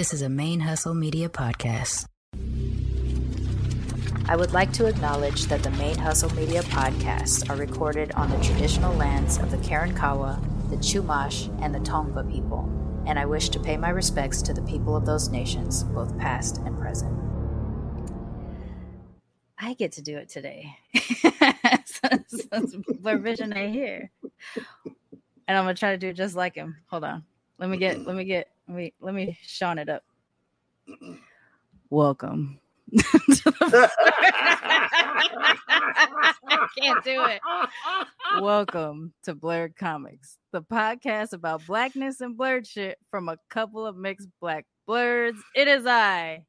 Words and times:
This 0.00 0.14
is 0.14 0.22
a 0.22 0.28
ManeHustle 0.28 0.96
Media 0.96 1.28
podcast. 1.28 2.06
I 4.30 4.34
would 4.34 4.54
like 4.54 4.72
to 4.72 4.86
acknowledge 4.86 5.44
that 5.48 5.62
the 5.62 5.68
ManeHustle 5.68 6.34
Media 6.34 6.62
podcasts 6.62 7.50
are 7.50 7.56
recorded 7.56 8.10
on 8.12 8.30
the 8.30 8.42
traditional 8.42 8.96
lands 8.96 9.36
of 9.36 9.50
the 9.50 9.58
Karankawa, 9.58 10.40
the 10.70 10.76
Chumash, 10.76 11.54
and 11.62 11.74
the 11.74 11.80
Tongva 11.80 12.32
people, 12.32 12.66
and 13.06 13.18
I 13.18 13.26
wish 13.26 13.50
to 13.50 13.60
pay 13.60 13.76
my 13.76 13.90
respects 13.90 14.40
to 14.40 14.54
the 14.54 14.62
people 14.62 14.96
of 14.96 15.04
those 15.04 15.28
nations, 15.28 15.82
both 15.82 16.18
past 16.18 16.62
and 16.64 16.80
present. 16.80 17.14
I 19.58 19.74
get 19.74 19.92
to 19.92 20.00
do 20.00 20.16
it 20.16 20.30
today. 20.30 20.78
BlerdVision 23.02 23.54
ain't 23.54 23.74
here. 23.74 24.10
And 25.46 25.58
I'm 25.58 25.64
gonna 25.64 25.74
try 25.74 25.90
to 25.90 25.98
do 25.98 26.08
it 26.08 26.14
just 26.14 26.36
like 26.36 26.54
him. 26.54 26.78
Hold 26.86 27.04
on. 27.04 27.22
Let 27.58 27.68
me 27.68 27.76
get 27.76 28.06
let 28.06 28.16
me 28.16 28.24
get 28.24 28.48
let 28.70 28.76
me 28.76 28.92
let 29.00 29.14
me 29.14 29.36
Sean 29.42 29.78
it 29.78 29.88
up. 29.88 30.04
Welcome. 31.90 32.60
I 33.02 33.88
can't 36.78 37.02
do 37.04 37.24
it. 37.24 37.40
Welcome 38.40 39.12
to 39.24 39.34
BLERDcoMIXed, 39.34 40.36
the 40.52 40.62
podcast 40.62 41.32
about 41.32 41.66
blackness 41.66 42.20
and 42.20 42.38
Blerd 42.38 42.68
shit 42.68 42.98
from 43.10 43.28
a 43.28 43.36
couple 43.48 43.84
of 43.86 43.96
mixed 43.96 44.28
black 44.40 44.66
Blerds. 44.88 45.38
It 45.56 45.66
is 45.66 45.84
I, 45.86 46.44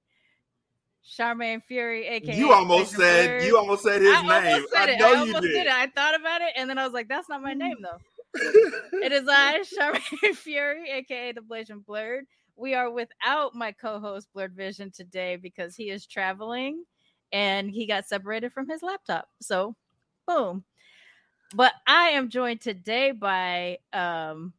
Sharmane 1.08 1.64
Fury, 1.68 2.06
aka 2.08 2.36
You 2.36 2.54
almost 2.54 2.92
said 2.92 3.28
Blurred. 3.30 3.44
you 3.46 3.58
almost 3.58 3.84
said 3.84 4.02
his 4.02 4.14
I 4.16 4.22
name. 4.22 4.54
almost 4.54 4.72
said 4.74 4.90
I 4.90 4.92
it. 4.94 5.00
know 5.00 5.08
I 5.08 5.12
you 5.12 5.18
almost 5.20 5.42
did. 5.42 5.52
did 5.54 5.66
it. 5.68 5.74
I 5.74 5.88
thought 5.88 6.20
about 6.20 6.42
it, 6.42 6.50
and 6.56 6.70
then 6.70 6.78
I 6.78 6.84
was 6.84 6.94
like, 6.94 7.08
"That's 7.08 7.30
not 7.30 7.42
my 7.42 7.54
name, 7.54 7.78
though." 7.82 7.98
it 8.36 9.12
is 9.12 9.28
I, 9.28 9.62
Charmaine 9.62 10.36
Fury, 10.36 10.90
aka 10.90 11.34
the 11.34 11.42
Blasian 11.42 11.84
Blerd. 11.84 12.22
We 12.56 12.74
are 12.76 12.92
without 12.92 13.56
my 13.56 13.72
co-host 13.72 14.30
BlerdVision 14.36 14.94
today 14.94 15.36
because 15.36 15.76
he 15.76 15.90
is 15.90 16.06
traveling 16.06 16.84
and 17.32 17.70
he 17.72 17.88
got 17.88 18.06
separated 18.08 18.54
from 18.54 18.70
his 18.70 18.84
laptop. 18.84 19.28
So, 19.42 19.76
boom. 20.28 20.64
But 21.54 21.74
I 21.88 22.10
am 22.10 22.30
joined 22.30 22.62
today 22.62 23.12
by 23.12 23.80
um 23.94 24.54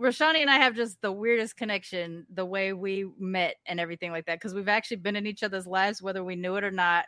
Rashanii 0.00 0.40
and 0.40 0.50
I 0.50 0.56
have 0.56 0.74
just 0.76 1.00
the 1.00 1.12
weirdest 1.12 1.56
connection, 1.56 2.26
the 2.32 2.44
way 2.44 2.72
we 2.72 3.10
met 3.18 3.56
and 3.66 3.80
everything 3.80 4.10
like 4.12 4.26
that, 4.26 4.36
because 4.36 4.54
we've 4.54 4.68
actually 4.68 4.98
been 4.98 5.16
in 5.16 5.26
each 5.26 5.42
other's 5.42 5.66
lives, 5.66 6.02
whether 6.02 6.22
we 6.22 6.36
knew 6.36 6.56
it 6.56 6.64
or 6.64 6.70
not, 6.70 7.06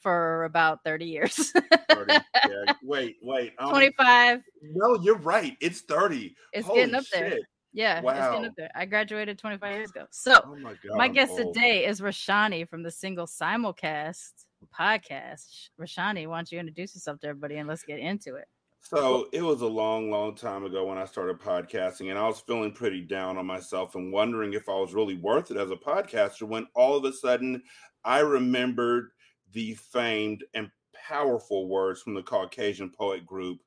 for 0.00 0.44
about 0.44 0.84
30 0.84 1.04
years. 1.06 1.52
30. 1.90 2.12
Yeah, 2.12 2.72
Wait, 2.82 3.16
wait. 3.22 3.52
um, 3.58 3.70
25. 3.70 4.40
No, 4.74 4.98
you're 5.00 5.18
right. 5.18 5.56
It's 5.60 5.80
30. 5.82 6.34
It's 6.52 6.66
Holy 6.66 6.80
getting 6.80 6.94
up 6.94 7.04
there. 7.12 7.30
shit. 7.32 7.40
Yeah, 7.72 7.98
it's 7.98 8.04
getting 8.32 8.46
up 8.46 8.54
there. 8.56 8.70
I 8.74 8.86
graduated 8.86 9.38
25 9.38 9.74
years 9.76 9.90
ago. 9.90 10.06
So 10.10 10.40
Oh 10.44 10.56
my 10.56 10.70
god. 10.70 10.96
my 10.96 11.08
guest 11.08 11.32
old. 11.32 11.54
today 11.54 11.84
is 11.86 12.00
Rashanii 12.00 12.68
from 12.68 12.82
the 12.82 12.90
single 12.90 13.26
simulcast 13.26 14.30
podcast. 14.76 15.68
Rashanii, 15.80 16.26
why 16.26 16.38
don't 16.38 16.50
you 16.52 16.58
introduce 16.58 16.94
yourself 16.94 17.20
to 17.20 17.28
everybody 17.28 17.56
and 17.56 17.68
let's 17.68 17.82
get 17.84 17.98
into 17.98 18.36
it. 18.36 18.46
So 18.80 19.26
it 19.32 19.42
was 19.42 19.60
a 19.60 19.66
long, 19.66 20.10
long 20.10 20.34
time 20.34 20.64
ago 20.64 20.86
when 20.86 20.98
I 20.98 21.04
started 21.04 21.40
podcasting, 21.40 22.10
and 22.10 22.18
I 22.18 22.26
was 22.26 22.40
feeling 22.40 22.72
pretty 22.72 23.02
down 23.02 23.36
on 23.36 23.44
myself 23.44 23.96
and 23.96 24.12
wondering 24.12 24.54
if 24.54 24.68
I 24.68 24.72
was 24.78 24.94
really 24.94 25.16
worth 25.18 25.50
it 25.50 25.56
as 25.56 25.70
a 25.70 25.76
podcaster. 25.76 26.44
When 26.44 26.66
all 26.74 26.96
of 26.96 27.04
a 27.04 27.12
sudden 27.12 27.62
I 28.04 28.20
remembered 28.20 29.10
the 29.52 29.74
famed 29.74 30.44
and 30.54 30.70
powerful 31.08 31.68
words 31.68 32.02
from 32.02 32.14
the 32.14 32.22
Caucasian 32.22 32.90
poet 32.90 33.24
group 33.26 33.58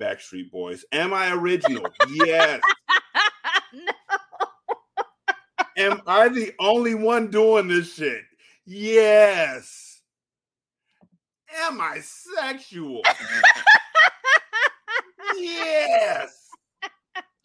Backstreet 0.00 0.50
Boys. 0.50 0.84
Am 0.92 1.12
I 1.12 1.32
original? 1.32 1.86
yes. 2.08 2.60
no. 3.72 3.92
Am 5.76 6.00
I 6.06 6.28
the 6.28 6.52
only 6.60 6.94
one 6.94 7.30
doing 7.30 7.68
this 7.68 7.94
shit? 7.94 8.22
Yes. 8.64 10.00
Am 11.56 11.80
I 11.80 12.00
sexual? 12.00 13.02
yes. 15.36 16.48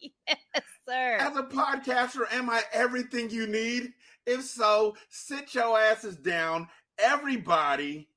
yes, 0.00 0.16
sir. 0.88 1.16
As 1.20 1.36
a 1.36 1.42
podcaster, 1.42 2.32
am 2.32 2.50
I 2.50 2.62
everything 2.72 3.30
you 3.30 3.46
need? 3.46 3.92
If 4.26 4.44
so, 4.44 4.96
sit 5.08 5.54
your 5.54 5.78
asses 5.78 6.16
down. 6.16 6.68
Everybody, 7.02 8.08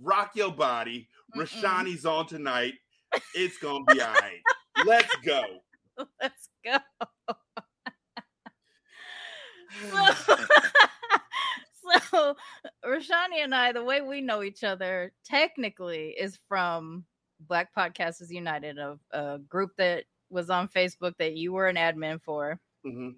rock 0.00 0.32
your 0.34 0.52
body. 0.52 1.08
Mm-mm. 1.36 1.42
Rashanii's 1.42 2.06
on 2.06 2.26
tonight. 2.26 2.74
It's 3.34 3.58
gonna 3.58 3.84
be 3.84 4.00
all 4.00 4.12
right. 4.12 4.40
Let's 4.86 5.14
go. 5.24 5.42
Let's 6.20 6.48
go. 6.64 6.78
so, 9.90 10.34
so 12.10 12.36
Rashanii 12.84 13.42
and 13.42 13.54
I, 13.54 13.72
the 13.72 13.84
way 13.84 14.00
we 14.00 14.20
know 14.20 14.42
each 14.42 14.64
other 14.64 15.12
technically 15.24 16.10
is 16.10 16.38
from 16.48 17.04
Black 17.48 17.74
Podcasters 17.76 18.30
United, 18.30 18.78
a, 18.78 18.98
a 19.12 19.38
group 19.38 19.72
that 19.78 20.04
was 20.30 20.50
on 20.50 20.68
Facebook 20.68 21.14
that 21.18 21.36
you 21.36 21.52
were 21.52 21.66
an 21.68 21.76
admin 21.76 22.20
for. 22.22 22.60
Mhm. 22.86 23.16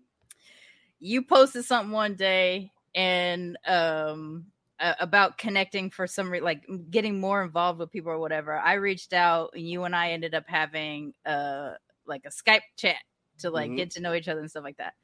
You 0.98 1.22
posted 1.22 1.64
something 1.64 1.92
one 1.92 2.14
day 2.14 2.70
and 2.94 3.56
um 3.66 4.46
a- 4.82 4.96
about 5.00 5.38
connecting 5.38 5.90
for 5.90 6.06
some 6.06 6.30
re- 6.30 6.40
like 6.40 6.64
getting 6.90 7.20
more 7.20 7.42
involved 7.44 7.78
with 7.80 7.90
people 7.92 8.12
or 8.12 8.18
whatever. 8.18 8.58
I 8.58 8.74
reached 8.74 9.12
out 9.14 9.52
and 9.54 9.68
you 9.68 9.84
and 9.84 9.96
I 9.96 10.12
ended 10.12 10.34
up 10.34 10.44
having 10.48 11.14
uh 11.26 11.72
like 12.06 12.22
a 12.26 12.30
Skype 12.30 12.62
chat 12.76 12.96
to 13.38 13.50
like 13.50 13.72
Mhm. 13.72 13.76
get 13.76 13.90
to 13.92 14.00
know 14.00 14.14
each 14.14 14.28
other 14.28 14.40
and 14.40 14.50
stuff 14.50 14.64
like 14.64 14.78
that. 14.78 14.94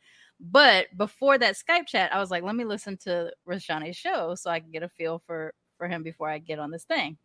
But 0.40 0.86
before 0.96 1.38
that 1.38 1.56
Skype 1.56 1.86
chat, 1.86 2.14
I 2.14 2.20
was 2.20 2.30
like, 2.30 2.42
let 2.44 2.54
me 2.56 2.64
listen 2.64 2.96
to 2.98 3.32
Rashanii's 3.48 3.96
show 3.96 4.34
so 4.34 4.50
I 4.50 4.60
can 4.60 4.70
get 4.70 4.82
a 4.84 4.88
feel 4.88 5.20
for 5.26 5.54
for 5.78 5.88
him 5.88 6.02
before 6.02 6.28
I 6.28 6.38
get 6.38 6.58
on 6.58 6.70
this 6.70 6.84
thing. 6.84 7.18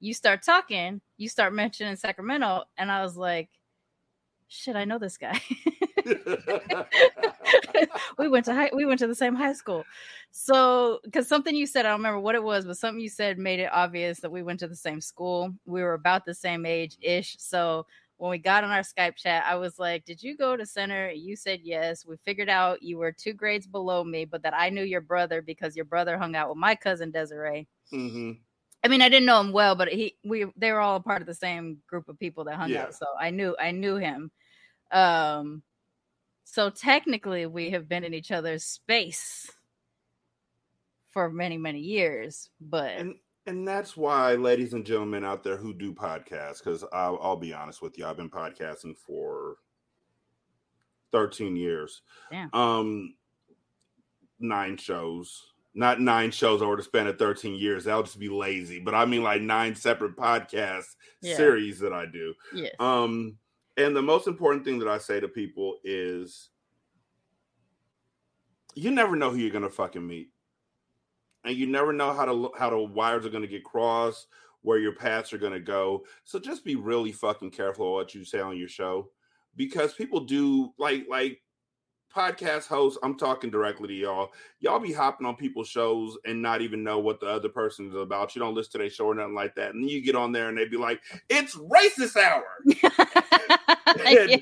You 0.00 0.14
start 0.14 0.42
talking, 0.44 1.00
you 1.16 1.28
start 1.28 1.54
mentioning 1.54 1.96
Sacramento, 1.96 2.64
and 2.76 2.90
I 2.92 3.02
was 3.02 3.16
like, 3.16 3.50
shit, 4.54 4.76
I 4.76 4.84
know 4.84 4.98
this 4.98 5.16
guy. 5.18 5.40
we 8.18 8.28
went 8.28 8.44
to 8.46 8.54
high, 8.54 8.70
we 8.74 8.86
went 8.86 9.00
to 9.00 9.06
the 9.06 9.14
same 9.14 9.34
high 9.34 9.52
school. 9.52 9.84
So, 10.30 11.00
because 11.04 11.28
something 11.28 11.54
you 11.54 11.66
said, 11.66 11.86
I 11.86 11.90
don't 11.90 11.98
remember 11.98 12.20
what 12.20 12.34
it 12.34 12.42
was, 12.42 12.64
but 12.64 12.76
something 12.76 13.00
you 13.00 13.08
said 13.08 13.38
made 13.38 13.60
it 13.60 13.70
obvious 13.72 14.20
that 14.20 14.30
we 14.30 14.42
went 14.42 14.60
to 14.60 14.68
the 14.68 14.76
same 14.76 15.00
school. 15.00 15.54
We 15.66 15.82
were 15.82 15.94
about 15.94 16.24
the 16.24 16.34
same 16.34 16.66
age 16.66 16.96
ish. 17.00 17.36
So, 17.38 17.86
when 18.16 18.30
we 18.30 18.38
got 18.38 18.62
on 18.64 18.70
our 18.70 18.80
Skype 18.80 19.16
chat, 19.16 19.44
I 19.46 19.56
was 19.56 19.78
like, 19.78 20.04
Did 20.04 20.22
you 20.22 20.36
go 20.36 20.56
to 20.56 20.64
center? 20.64 21.10
You 21.10 21.36
said 21.36 21.60
yes. 21.62 22.06
We 22.06 22.16
figured 22.16 22.48
out 22.48 22.82
you 22.82 22.98
were 22.98 23.12
two 23.12 23.32
grades 23.32 23.66
below 23.66 24.04
me, 24.04 24.24
but 24.24 24.42
that 24.42 24.54
I 24.54 24.70
knew 24.70 24.84
your 24.84 25.00
brother 25.00 25.42
because 25.42 25.74
your 25.76 25.84
brother 25.84 26.16
hung 26.16 26.36
out 26.36 26.48
with 26.48 26.58
my 26.58 26.74
cousin 26.74 27.10
Desiree. 27.10 27.66
Mhm. 27.92 28.38
I 28.84 28.88
mean, 28.88 29.00
I 29.00 29.08
didn't 29.08 29.26
know 29.26 29.40
him 29.40 29.50
well, 29.52 29.74
but 29.74 29.88
he 29.88 30.16
we 30.24 30.46
they 30.56 30.70
were 30.70 30.80
all 30.80 30.96
a 30.96 31.00
part 31.00 31.22
of 31.22 31.26
the 31.26 31.34
same 31.34 31.78
group 31.88 32.08
of 32.08 32.18
people 32.18 32.44
that 32.44 32.56
hung 32.56 32.70
Yeah. 32.70 32.84
out. 32.84 32.94
So 32.94 33.06
I 33.18 33.30
knew 33.30 33.56
I 33.58 33.70
knew 33.70 33.96
him. 33.96 34.30
Um 34.94 35.62
so 36.44 36.70
technically 36.70 37.46
we 37.46 37.70
have 37.70 37.88
been 37.88 38.04
in 38.04 38.14
each 38.14 38.30
other's 38.30 38.64
space 38.64 39.50
for 41.10 41.30
many, 41.30 41.56
many 41.58 41.80
years. 41.80 42.50
But 42.60 42.90
and 42.92 43.14
and 43.46 43.66
that's 43.68 43.96
why, 43.96 44.34
ladies 44.36 44.72
and 44.72 44.86
gentlemen 44.86 45.24
out 45.24 45.42
there 45.44 45.56
who 45.58 45.74
do 45.74 45.92
podcasts, 45.92 46.58
because 46.64 46.82
I'll, 46.94 47.18
I'll 47.20 47.36
be 47.36 47.52
honest 47.52 47.82
with 47.82 47.98
you, 47.98 48.06
I've 48.06 48.16
been 48.16 48.30
podcasting 48.30 48.96
for 48.96 49.56
thirteen 51.12 51.56
years. 51.56 52.02
Damn. 52.30 52.48
Um, 52.54 53.14
nine 54.40 54.76
shows, 54.76 55.52
not 55.74 56.00
nine 56.00 56.30
shows 56.30 56.62
over 56.62 56.76
the 56.76 56.82
span 56.82 57.06
of 57.06 57.18
thirteen 57.18 57.54
years. 57.54 57.84
That'll 57.84 58.02
just 58.02 58.18
be 58.18 58.28
lazy. 58.28 58.80
But 58.80 58.94
I 58.94 59.04
mean, 59.04 59.22
like 59.22 59.42
nine 59.42 59.74
separate 59.74 60.16
podcast 60.16 60.86
Yeah. 61.20 61.36
series 61.36 61.78
that 61.80 61.92
I 61.92 62.06
do. 62.06 62.34
yes. 62.54 62.72
Um, 62.80 63.36
and 63.76 63.96
the 63.96 64.02
most 64.02 64.26
important 64.26 64.64
thing 64.64 64.78
that 64.78 64.88
I 64.88 64.98
say 64.98 65.20
to 65.20 65.28
people 65.28 65.78
is 65.84 66.50
you 68.74 68.90
never 68.90 69.16
know 69.16 69.30
who 69.30 69.36
you're 69.36 69.50
gonna 69.50 69.70
fucking 69.70 70.06
meet. 70.06 70.30
And 71.44 71.56
you 71.56 71.66
never 71.66 71.92
know 71.92 72.12
how 72.12 72.24
to 72.24 72.50
how 72.58 72.70
the 72.70 72.78
wires 72.78 73.26
are 73.26 73.30
gonna 73.30 73.46
get 73.46 73.64
crossed, 73.64 74.28
where 74.62 74.78
your 74.78 74.94
paths 74.94 75.32
are 75.32 75.38
gonna 75.38 75.60
go. 75.60 76.04
So 76.24 76.38
just 76.38 76.64
be 76.64 76.76
really 76.76 77.12
fucking 77.12 77.50
careful 77.50 77.92
what 77.94 78.14
you 78.14 78.24
say 78.24 78.40
on 78.40 78.56
your 78.56 78.68
show. 78.68 79.10
Because 79.56 79.94
people 79.94 80.20
do 80.20 80.72
like 80.78 81.06
like 81.08 81.40
podcast 82.14 82.66
hosts, 82.66 82.98
I'm 83.02 83.16
talking 83.16 83.50
directly 83.50 83.88
to 83.88 83.94
y'all. 83.94 84.32
Y'all 84.60 84.78
be 84.78 84.92
hopping 84.92 85.26
on 85.26 85.36
people's 85.36 85.68
shows 85.68 86.16
and 86.24 86.40
not 86.40 86.60
even 86.60 86.82
know 86.82 86.98
what 86.98 87.20
the 87.20 87.26
other 87.26 87.48
person 87.48 87.88
is 87.88 87.94
about. 87.94 88.34
You 88.34 88.40
don't 88.40 88.54
listen 88.54 88.72
to 88.72 88.78
their 88.78 88.90
show 88.90 89.06
or 89.06 89.14
nothing 89.14 89.34
like 89.34 89.54
that. 89.56 89.74
And 89.74 89.82
then 89.82 89.88
you 89.88 90.02
get 90.02 90.14
on 90.16 90.32
there 90.32 90.48
and 90.48 90.56
they 90.56 90.66
be 90.66 90.76
like, 90.76 91.00
it's 91.28 91.56
racist 91.56 92.16
hour. 92.16 92.44
yes. 94.04 94.40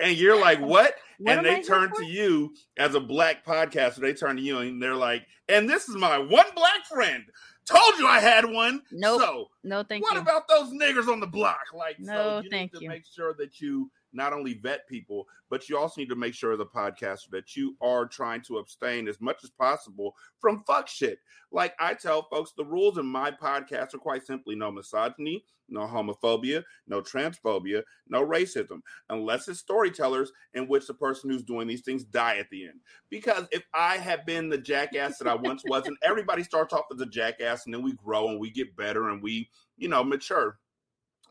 And 0.00 0.16
you're 0.16 0.40
like, 0.40 0.60
what? 0.60 0.94
What 1.18 1.38
and 1.38 1.46
they 1.46 1.56
I 1.56 1.62
turn 1.62 1.92
to 1.96 2.04
you 2.04 2.54
as 2.76 2.94
a 2.94 3.00
black 3.00 3.44
podcaster. 3.44 4.00
They 4.00 4.12
turn 4.12 4.36
to 4.36 4.42
you 4.42 4.58
and 4.58 4.82
they're 4.82 4.96
like, 4.96 5.22
and 5.48 5.68
this 5.68 5.88
is 5.88 5.96
my 5.96 6.18
one 6.18 6.46
black 6.54 6.84
friend. 6.92 7.24
Told 7.66 7.98
you 7.98 8.06
I 8.06 8.20
had 8.20 8.44
one. 8.44 8.82
Nope. 8.92 9.20
So 9.22 9.46
No, 9.62 9.82
thank 9.82 10.02
what 10.02 10.14
you. 10.14 10.20
What 10.20 10.28
about 10.28 10.48
those 10.48 10.70
niggers 10.72 11.10
on 11.10 11.20
the 11.20 11.26
block? 11.26 11.62
Like, 11.74 11.98
No, 11.98 12.12
so 12.12 12.40
you 12.44 12.50
thank 12.50 12.72
need 12.74 12.78
to 12.78 12.84
you. 12.84 12.90
make 12.90 13.04
sure 13.06 13.34
that 13.38 13.60
you 13.60 13.90
not 14.14 14.32
only 14.32 14.54
vet 14.54 14.88
people, 14.88 15.26
but 15.50 15.68
you 15.68 15.76
also 15.76 16.00
need 16.00 16.08
to 16.08 16.16
make 16.16 16.34
sure 16.34 16.52
as 16.52 16.60
a 16.60 16.64
podcaster 16.64 17.30
that 17.30 17.56
you 17.56 17.76
are 17.80 18.06
trying 18.06 18.42
to 18.42 18.58
abstain 18.58 19.08
as 19.08 19.20
much 19.20 19.44
as 19.44 19.50
possible 19.50 20.14
from 20.38 20.64
fuck 20.66 20.88
shit. 20.88 21.18
Like 21.52 21.74
I 21.78 21.94
tell 21.94 22.28
folks, 22.30 22.52
the 22.56 22.64
rules 22.64 22.98
in 22.98 23.06
my 23.06 23.30
podcast 23.30 23.94
are 23.94 23.98
quite 23.98 24.26
simply 24.26 24.56
no 24.56 24.70
misogyny, 24.70 25.44
no 25.68 25.80
homophobia, 25.80 26.62
no 26.86 27.00
transphobia, 27.00 27.82
no 28.08 28.26
racism, 28.26 28.80
unless 29.08 29.48
it's 29.48 29.60
storytellers 29.60 30.32
in 30.54 30.68
which 30.68 30.86
the 30.86 30.94
person 30.94 31.30
who's 31.30 31.42
doing 31.42 31.66
these 31.66 31.82
things 31.82 32.04
die 32.04 32.38
at 32.38 32.50
the 32.50 32.64
end. 32.64 32.80
Because 33.10 33.46
if 33.50 33.62
I 33.72 33.96
had 33.96 34.26
been 34.26 34.48
the 34.48 34.58
jackass 34.58 35.18
that 35.18 35.28
I 35.28 35.34
once 35.34 35.62
was, 35.66 35.86
and 35.86 35.96
everybody 36.02 36.42
starts 36.42 36.74
off 36.74 36.86
as 36.92 37.00
a 37.00 37.06
jackass, 37.06 37.64
and 37.64 37.74
then 37.74 37.82
we 37.82 37.92
grow 37.92 38.28
and 38.28 38.40
we 38.40 38.50
get 38.50 38.76
better 38.76 39.10
and 39.10 39.22
we, 39.22 39.48
you 39.76 39.88
know, 39.88 40.04
mature. 40.04 40.58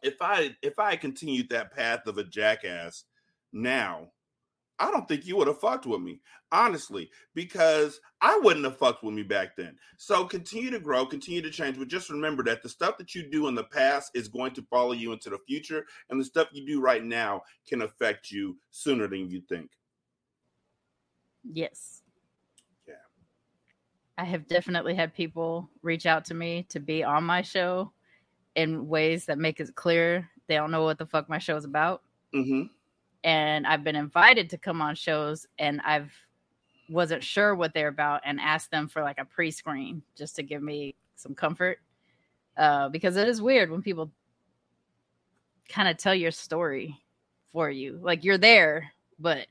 If 0.03 0.21
I 0.21 0.55
if 0.61 0.79
I 0.79 0.95
continued 0.95 1.49
that 1.49 1.73
path 1.73 2.05
of 2.07 2.17
a 2.17 2.23
jackass 2.23 3.05
now, 3.51 4.09
I 4.79 4.91
don't 4.91 5.07
think 5.07 5.25
you 5.25 5.37
would 5.37 5.47
have 5.47 5.59
fucked 5.59 5.85
with 5.85 6.01
me, 6.01 6.19
honestly, 6.51 7.09
because 7.35 8.01
I 8.21 8.37
wouldn't 8.43 8.65
have 8.65 8.77
fucked 8.77 9.03
with 9.03 9.13
me 9.13 9.23
back 9.23 9.55
then. 9.55 9.77
So 9.97 10.25
continue 10.25 10.71
to 10.71 10.79
grow, 10.79 11.05
continue 11.05 11.41
to 11.41 11.51
change, 11.51 11.77
but 11.77 11.87
just 11.87 12.09
remember 12.09 12.43
that 12.43 12.63
the 12.63 12.69
stuff 12.69 12.97
that 12.97 13.15
you 13.15 13.29
do 13.29 13.47
in 13.47 13.55
the 13.55 13.63
past 13.63 14.11
is 14.13 14.27
going 14.27 14.53
to 14.55 14.61
follow 14.63 14.91
you 14.93 15.13
into 15.13 15.29
the 15.29 15.37
future, 15.47 15.85
and 16.09 16.19
the 16.19 16.25
stuff 16.25 16.49
you 16.51 16.65
do 16.65 16.81
right 16.81 17.03
now 17.03 17.43
can 17.67 17.83
affect 17.83 18.31
you 18.31 18.57
sooner 18.71 19.07
than 19.07 19.29
you 19.29 19.41
think. 19.47 19.69
Yes. 21.49 22.01
Yeah. 22.87 22.95
I 24.17 24.25
have 24.25 24.47
definitely 24.47 24.95
had 24.95 25.13
people 25.13 25.69
reach 25.81 26.05
out 26.05 26.25
to 26.25 26.33
me 26.33 26.65
to 26.69 26.79
be 26.79 27.03
on 27.03 27.23
my 27.23 27.41
show 27.41 27.91
in 28.55 28.87
ways 28.87 29.25
that 29.25 29.37
make 29.37 29.59
it 29.59 29.75
clear 29.75 30.29
they 30.47 30.55
don't 30.55 30.71
know 30.71 30.83
what 30.83 30.97
the 30.97 31.05
fuck 31.05 31.29
my 31.29 31.39
show 31.39 31.55
is 31.55 31.65
about. 31.65 32.01
Mm-hmm. 32.33 32.63
And 33.23 33.65
I've 33.65 33.83
been 33.83 33.95
invited 33.95 34.49
to 34.49 34.57
come 34.57 34.81
on 34.81 34.95
shows 34.95 35.47
and 35.57 35.81
I've 35.85 36.11
wasn't 36.89 37.23
sure 37.23 37.55
what 37.55 37.73
they're 37.73 37.87
about 37.87 38.21
and 38.25 38.39
asked 38.41 38.69
them 38.69 38.87
for 38.89 39.01
like 39.01 39.17
a 39.17 39.25
pre-screen 39.25 40.03
just 40.17 40.35
to 40.35 40.43
give 40.43 40.61
me 40.61 40.95
some 41.15 41.33
comfort. 41.33 41.79
Uh, 42.57 42.89
because 42.89 43.15
it 43.17 43.27
is 43.27 43.41
weird 43.41 43.71
when 43.71 43.81
people 43.81 44.11
kind 45.69 45.87
of 45.87 45.97
tell 45.97 46.13
your 46.13 46.29
story 46.31 46.99
for 47.51 47.69
you. 47.69 47.99
Like 48.01 48.23
you're 48.23 48.37
there, 48.37 48.91
but 49.17 49.47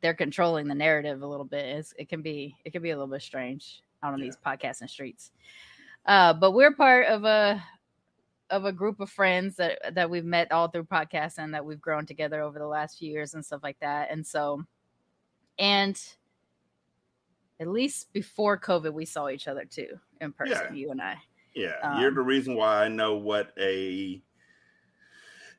they're 0.00 0.14
controlling 0.14 0.66
the 0.66 0.74
narrative 0.74 1.22
a 1.22 1.26
little 1.26 1.44
bit. 1.44 1.66
It's, 1.66 1.94
it 1.98 2.08
can 2.08 2.22
be 2.22 2.56
it 2.64 2.70
can 2.70 2.82
be 2.82 2.90
a 2.90 2.96
little 2.96 3.06
bit 3.12 3.22
strange 3.22 3.82
out 4.02 4.14
on 4.14 4.18
Yeah. 4.18 4.24
these 4.24 4.38
podcasting 4.44 4.88
streets. 4.88 5.30
Uh, 6.06 6.32
but 6.32 6.52
we're 6.52 6.74
part 6.74 7.06
of 7.06 7.24
a 7.24 7.62
of 8.50 8.64
a 8.64 8.72
group 8.72 8.98
of 9.00 9.08
friends 9.10 9.56
that 9.56 9.94
that 9.94 10.10
we've 10.10 10.24
met 10.24 10.50
all 10.50 10.68
through 10.68 10.84
podcasts 10.84 11.36
podcasting 11.36 11.52
that 11.52 11.64
we've 11.64 11.80
grown 11.80 12.04
together 12.04 12.42
over 12.42 12.58
the 12.58 12.66
last 12.66 12.98
few 12.98 13.10
years 13.10 13.34
and 13.34 13.44
stuff 13.44 13.60
like 13.62 13.78
that. 13.80 14.10
And 14.10 14.26
so, 14.26 14.64
and 15.58 16.00
at 17.60 17.68
least 17.68 18.12
before 18.12 18.58
COVID, 18.58 18.92
we 18.92 19.04
saw 19.04 19.28
each 19.28 19.46
other 19.46 19.64
too 19.64 19.98
in 20.20 20.32
person, 20.32 20.58
Yeah. 20.68 20.72
you 20.72 20.90
and 20.90 21.00
I. 21.00 21.16
Yeah, 21.54 21.98
you're 22.00 22.08
Um, 22.08 22.14
the 22.14 22.22
reason 22.22 22.54
why 22.54 22.84
I 22.84 22.88
know 22.88 23.16
what 23.16 23.52
a 23.58 24.22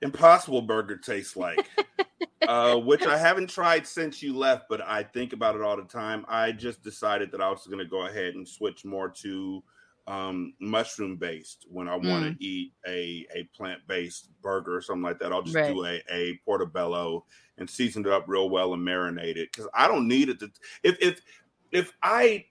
impossible 0.02 0.62
burger 0.62 0.98
tastes 0.98 1.36
like. 1.36 1.70
uh, 2.48 2.76
which 2.76 3.06
I 3.06 3.18
haven't 3.18 3.50
tried 3.50 3.86
since 3.86 4.24
you 4.24 4.36
left, 4.36 4.66
but 4.68 4.82
I 4.82 5.04
think 5.04 5.34
about 5.34 5.56
it 5.56 5.62
all 5.62 5.78
the 5.78 5.84
time. 5.84 6.26
I 6.28 6.52
just 6.52 6.82
decided 6.82 7.32
that 7.32 7.42
I 7.42 7.50
was 7.50 7.68
going 7.68 7.80
to 7.80 7.86
go 7.86 8.08
ahead 8.08 8.34
and 8.36 8.48
switch 8.48 8.84
more 8.84 9.10
to 9.10 9.64
um, 10.07 10.53
mushroom 10.59 11.18
based 11.18 11.65
when 11.69 11.88
I 11.88 11.95
want 11.95 12.24
Mm. 12.24 12.38
to 12.38 12.44
eat 12.44 12.74
a, 12.88 13.25
a 13.36 13.44
plant 13.56 13.81
based 13.88 14.30
burger 14.42 14.75
or 14.75 14.81
something 14.81 15.03
like 15.03 15.19
that. 15.19 15.31
I'll 15.31 15.44
just 15.44 15.56
Right. 15.56 15.68
do 15.68 15.86
a, 15.86 16.01
a 16.09 16.39
portobello 16.45 17.25
and 17.57 17.69
season 17.69 18.06
it 18.06 18.12
up 18.12 18.25
real 18.27 18.50
well 18.50 18.74
and 18.74 18.86
marinate 18.86 19.38
it 19.38 19.51
because 19.51 19.68
I 19.74 19.88
don't 19.88 20.07
need 20.07 20.30
it 20.30 20.39
to. 20.39 20.51
If 20.83 20.98
if 21.01 21.21
if 21.71 21.94
I 22.03 22.45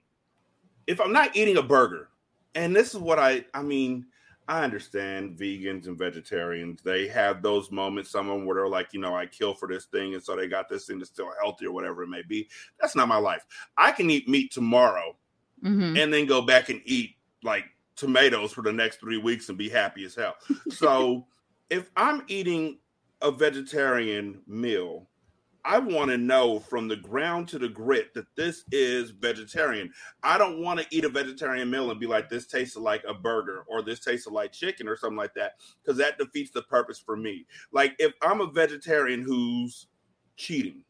if 0.87 0.99
I'm 1.01 1.13
not 1.13 1.35
eating 1.35 1.57
a 1.57 1.63
burger, 1.63 2.09
and 2.55 2.75
this 2.75 2.93
is 2.93 2.99
what 2.99 3.19
I 3.19 3.45
I 3.53 3.61
mean. 3.61 4.07
I 4.47 4.63
understand 4.65 5.37
vegans 5.37 5.87
and 5.87 5.97
vegetarians. 5.97 6.81
They 6.81 7.07
have 7.07 7.41
those 7.41 7.71
moments, 7.71 8.09
some 8.09 8.27
of 8.27 8.37
them 8.37 8.45
where 8.45 8.55
they're 8.55 8.67
like, 8.67 8.91
you 8.91 8.99
know, 8.99 9.15
I 9.15 9.25
kill 9.25 9.53
for 9.53 9.67
this 9.67 9.85
thing, 9.85 10.13
and 10.13 10.21
so 10.21 10.35
they 10.35 10.47
got 10.47 10.67
this 10.67 10.87
thing 10.87 10.97
that's 10.99 11.11
still 11.11 11.31
healthy 11.41 11.67
or 11.67 11.71
whatever 11.71 12.03
it 12.03 12.07
may 12.09 12.23
be. 12.23 12.49
That's 12.79 12.95
not 12.95 13.07
my 13.07 13.17
life. 13.17 13.45
I 13.77 13.91
can 13.93 14.09
eat 14.09 14.27
meat 14.27 14.51
tomorrow 14.51 15.15
Mhm. 15.63 15.97
and 15.97 16.13
then 16.13 16.25
go 16.25 16.41
back 16.41 16.69
and 16.69 16.81
eat 16.85 17.15
like 17.43 17.65
tomatoes 17.95 18.51
for 18.51 18.61
the 18.61 18.73
next 18.73 18.99
three 18.99 19.17
weeks 19.17 19.49
and 19.49 19.57
be 19.57 19.69
happy 19.69 20.05
as 20.05 20.15
hell. 20.15 20.35
So 20.69 21.27
if 21.69 21.89
I'm 21.95 22.23
eating 22.27 22.79
a 23.21 23.31
vegetarian 23.31 24.41
meal, 24.47 25.07
I 25.63 25.77
want 25.77 26.09
to 26.09 26.17
know 26.17 26.59
from 26.59 26.87
the 26.87 26.95
ground 26.95 27.47
to 27.49 27.59
the 27.59 27.69
grit 27.69 28.13
that 28.15 28.25
this 28.35 28.63
is 28.71 29.11
vegetarian. 29.11 29.91
I 30.23 30.37
don't 30.37 30.61
want 30.61 30.79
to 30.79 30.87
eat 30.89 31.05
a 31.05 31.09
vegetarian 31.09 31.69
meal 31.69 31.91
and 31.91 31.99
be 31.99 32.07
like, 32.07 32.29
this 32.29 32.47
tasted 32.47 32.79
like 32.79 33.03
a 33.07 33.13
burger 33.13 33.63
or 33.67 33.83
this 33.83 33.99
tasted 33.99 34.33
like 34.33 34.51
chicken 34.51 34.87
or 34.87 34.97
something 34.97 35.17
like 35.17 35.35
that, 35.35 35.53
because 35.83 35.97
that 35.99 36.17
defeats 36.17 36.51
the 36.51 36.63
purpose 36.63 36.99
for 36.99 37.15
me. 37.15 37.45
Like, 37.71 37.95
if 37.99 38.13
I'm 38.23 38.41
a 38.41 38.51
vegetarian 38.51 39.21
who's 39.21 39.87
cheating 40.35 40.83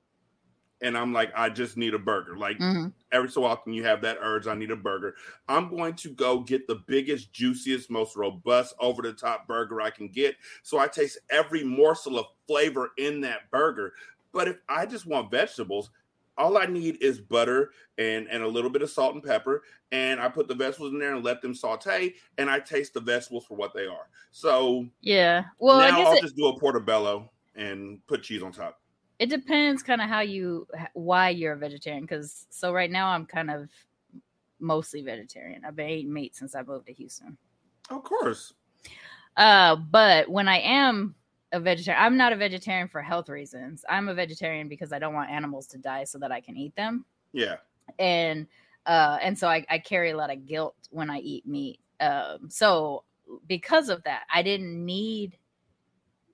and 0.82 0.98
I'm 0.98 1.14
like, 1.14 1.32
I 1.36 1.50
just 1.50 1.78
need 1.78 1.94
a 1.94 2.00
burger, 2.00 2.38
like, 2.38 2.58
Mhm. 2.60 2.94
every 3.12 3.30
so 3.30 3.44
often 3.44 3.74
you 3.74 3.84
have 3.84 4.02
that 4.02 4.18
urge 4.22 4.48
i 4.48 4.56
need 4.56 4.72
a 4.72 4.76
burger. 4.76 5.16
I'm 5.50 5.70
going 5.70 5.96
to 5.98 6.10
go 6.12 6.40
get 6.40 6.68
the 6.68 6.76
biggest 6.88 7.34
juiciest 7.34 7.90
most 7.90 8.16
robust 8.16 8.74
over 8.80 9.02
the 9.02 9.12
top 9.14 9.48
burger 9.48 9.82
i 9.82 9.90
can 9.90 10.08
get. 10.08 10.36
So 10.64 10.80
i 10.80 10.88
taste 10.88 11.20
every 11.30 11.64
morsel 11.64 12.18
of 12.20 12.28
flavor 12.48 12.92
in 12.98 13.22
that 13.22 13.52
burger. 13.52 13.94
But 14.32 14.48
if 14.48 14.58
i 14.70 14.86
just 14.86 15.06
want 15.06 15.30
vegetables 15.32 15.92
all 16.38 16.58
i 16.58 16.66
need 16.66 17.02
is 17.04 17.20
butter 17.20 17.72
and 17.98 18.28
and 18.30 18.44
a 18.44 18.48
little 18.48 18.70
bit 18.70 18.82
of 18.82 18.90
salt 18.90 19.14
and 19.16 19.24
pepper. 19.24 19.64
And 19.92 20.20
i 20.22 20.30
put 20.30 20.48
the 20.48 20.56
vegetables 20.56 20.94
in 20.94 21.00
there 21.00 21.14
and 21.16 21.24
let 21.26 21.42
them 21.42 21.54
saute 21.54 22.16
and 22.38 22.50
i 22.50 22.60
taste 22.60 22.94
the 22.94 23.02
vegetables 23.02 23.46
for 23.46 23.56
what 23.58 23.74
they 23.74 23.88
are. 23.88 24.10
So 24.32 24.88
Yeah. 25.02 25.46
Well, 25.60 25.82
I 25.82 25.92
guess 25.92 26.10
I'll 26.10 26.18
it, 26.18 26.24
just 26.24 26.36
do 26.36 26.48
a 26.48 26.60
portobello 26.60 27.32
and 27.56 28.06
put 28.08 28.24
cheese 28.24 28.44
on 28.44 28.52
top 28.54 28.81
it 29.22 29.30
depends 29.30 29.84
kind 29.84 30.02
of 30.02 30.10
how 30.10 30.22
you 30.22 30.68
why 30.94 31.30
you're 31.30 31.54
a 31.54 31.58
vegetarian 31.58 32.04
because 32.04 32.48
so 32.50 32.74
right 32.74 32.90
now 32.90 33.10
i'm 33.10 33.26
kind 33.26 33.52
of 33.52 33.70
mostly 34.60 35.02
vegetarian. 35.02 35.64
I've 35.66 35.76
been 35.76 35.90
eating 35.90 36.14
meat 36.14 36.36
since 36.36 36.56
i 36.56 36.62
moved 36.62 36.88
to 36.88 36.94
houston. 36.94 37.38
Of 37.90 38.04
course. 38.04 38.54
Uh 39.38 39.76
but 39.76 40.28
when 40.30 40.48
i 40.48 40.60
am 40.60 41.16
a 41.52 41.60
vegetarian 41.60 42.04
i'm 42.04 42.18
not 42.18 42.34
a 42.34 42.36
vegetarian 42.36 42.88
for 42.88 43.02
health 43.02 43.30
reasons. 43.30 43.86
I'm 43.88 44.10
a 44.10 44.14
vegetarian 44.14 44.68
because 44.68 44.92
i 44.92 45.00
don't 45.00 45.14
want 45.14 45.30
animals 45.30 45.68
to 45.68 45.78
die 45.78 46.04
so 46.04 46.18
that 46.18 46.32
i 46.32 46.42
can 46.42 46.58
eat 46.58 46.76
them. 46.76 47.06
Yeah. 47.32 47.58
And 48.00 48.48
uh 48.88 49.20
and 49.22 49.38
so 49.38 49.48
I, 49.48 49.66
I 49.70 49.78
carry 49.78 50.12
a 50.12 50.18
lot 50.18 50.32
of 50.32 50.48
guilt 50.48 50.76
when 50.90 51.12
i 51.12 51.20
eat 51.20 51.46
meat. 51.46 51.80
Um 52.00 52.50
so 52.50 53.04
because 53.48 53.90
of 53.90 54.04
that 54.04 54.24
i 54.34 54.42
didn't 54.42 54.84
need 54.84 55.38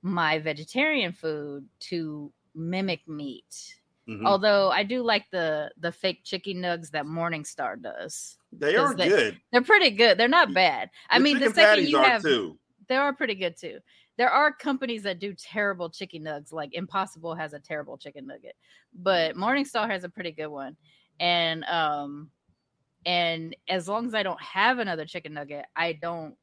my 0.02 0.40
vegetarian 0.40 1.12
food 1.12 1.66
to 1.80 2.32
mimic 2.58 3.08
meat 3.08 3.76
Mhm. 4.08 4.26
although 4.26 4.70
i 4.72 4.84
do 4.84 5.04
like 5.04 5.30
the 5.32 5.70
the 5.78 5.92
fake 5.92 6.24
chicken 6.24 6.58
nugs 6.58 6.90
that 6.92 7.06
morningstar 7.06 7.82
does 7.82 8.38
they 8.54 8.76
are 8.76 8.96
they- 8.96 9.10
good 9.10 9.42
they're 9.52 9.62
pretty 9.62 9.92
good 9.92 10.18
they're 10.18 10.28
not 10.28 10.54
bad 10.54 10.90
i 11.10 11.18
The 11.20 11.24
mean 11.24 11.40
the 11.40 11.50
second 11.52 11.88
you 11.88 11.98
have 12.02 12.22
too 12.22 12.58
they 12.88 12.96
are 12.96 13.12
pretty 13.12 13.36
good 13.36 13.58
too. 13.58 13.80
There 14.16 14.30
are 14.30 14.50
companies 14.54 15.04
that 15.04 15.20
do 15.20 15.34
terrible 15.34 15.90
chicken 15.90 16.24
nugs, 16.24 16.54
like 16.54 16.74
Impossible 16.74 17.36
has 17.36 17.52
a 17.52 17.60
terrible 17.60 17.98
chicken 17.98 18.26
nugget, 18.26 18.56
but 18.94 19.36
Morningstar 19.36 19.90
has 19.90 20.06
a 20.06 20.10
pretty 20.10 20.32
good 20.32 20.48
one. 20.48 20.78
And 21.20 21.66
um 21.66 22.32
and 23.06 23.54
as 23.68 23.90
long 23.90 24.06
as 24.08 24.16
I 24.16 24.24
don't 24.24 24.42
have 24.42 24.80
another 24.80 25.04
chicken 25.06 25.34
nugget, 25.34 25.66
I 25.76 25.92
don't 25.94 26.36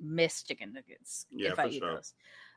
miss 0.00 0.44
chicken 0.44 0.72
nuggets 0.72 1.26
Yeah, 1.32 1.50
if 1.50 1.58
I 1.58 1.66
eat 1.66 1.80
sure. 1.80 1.94
those. 1.96 2.14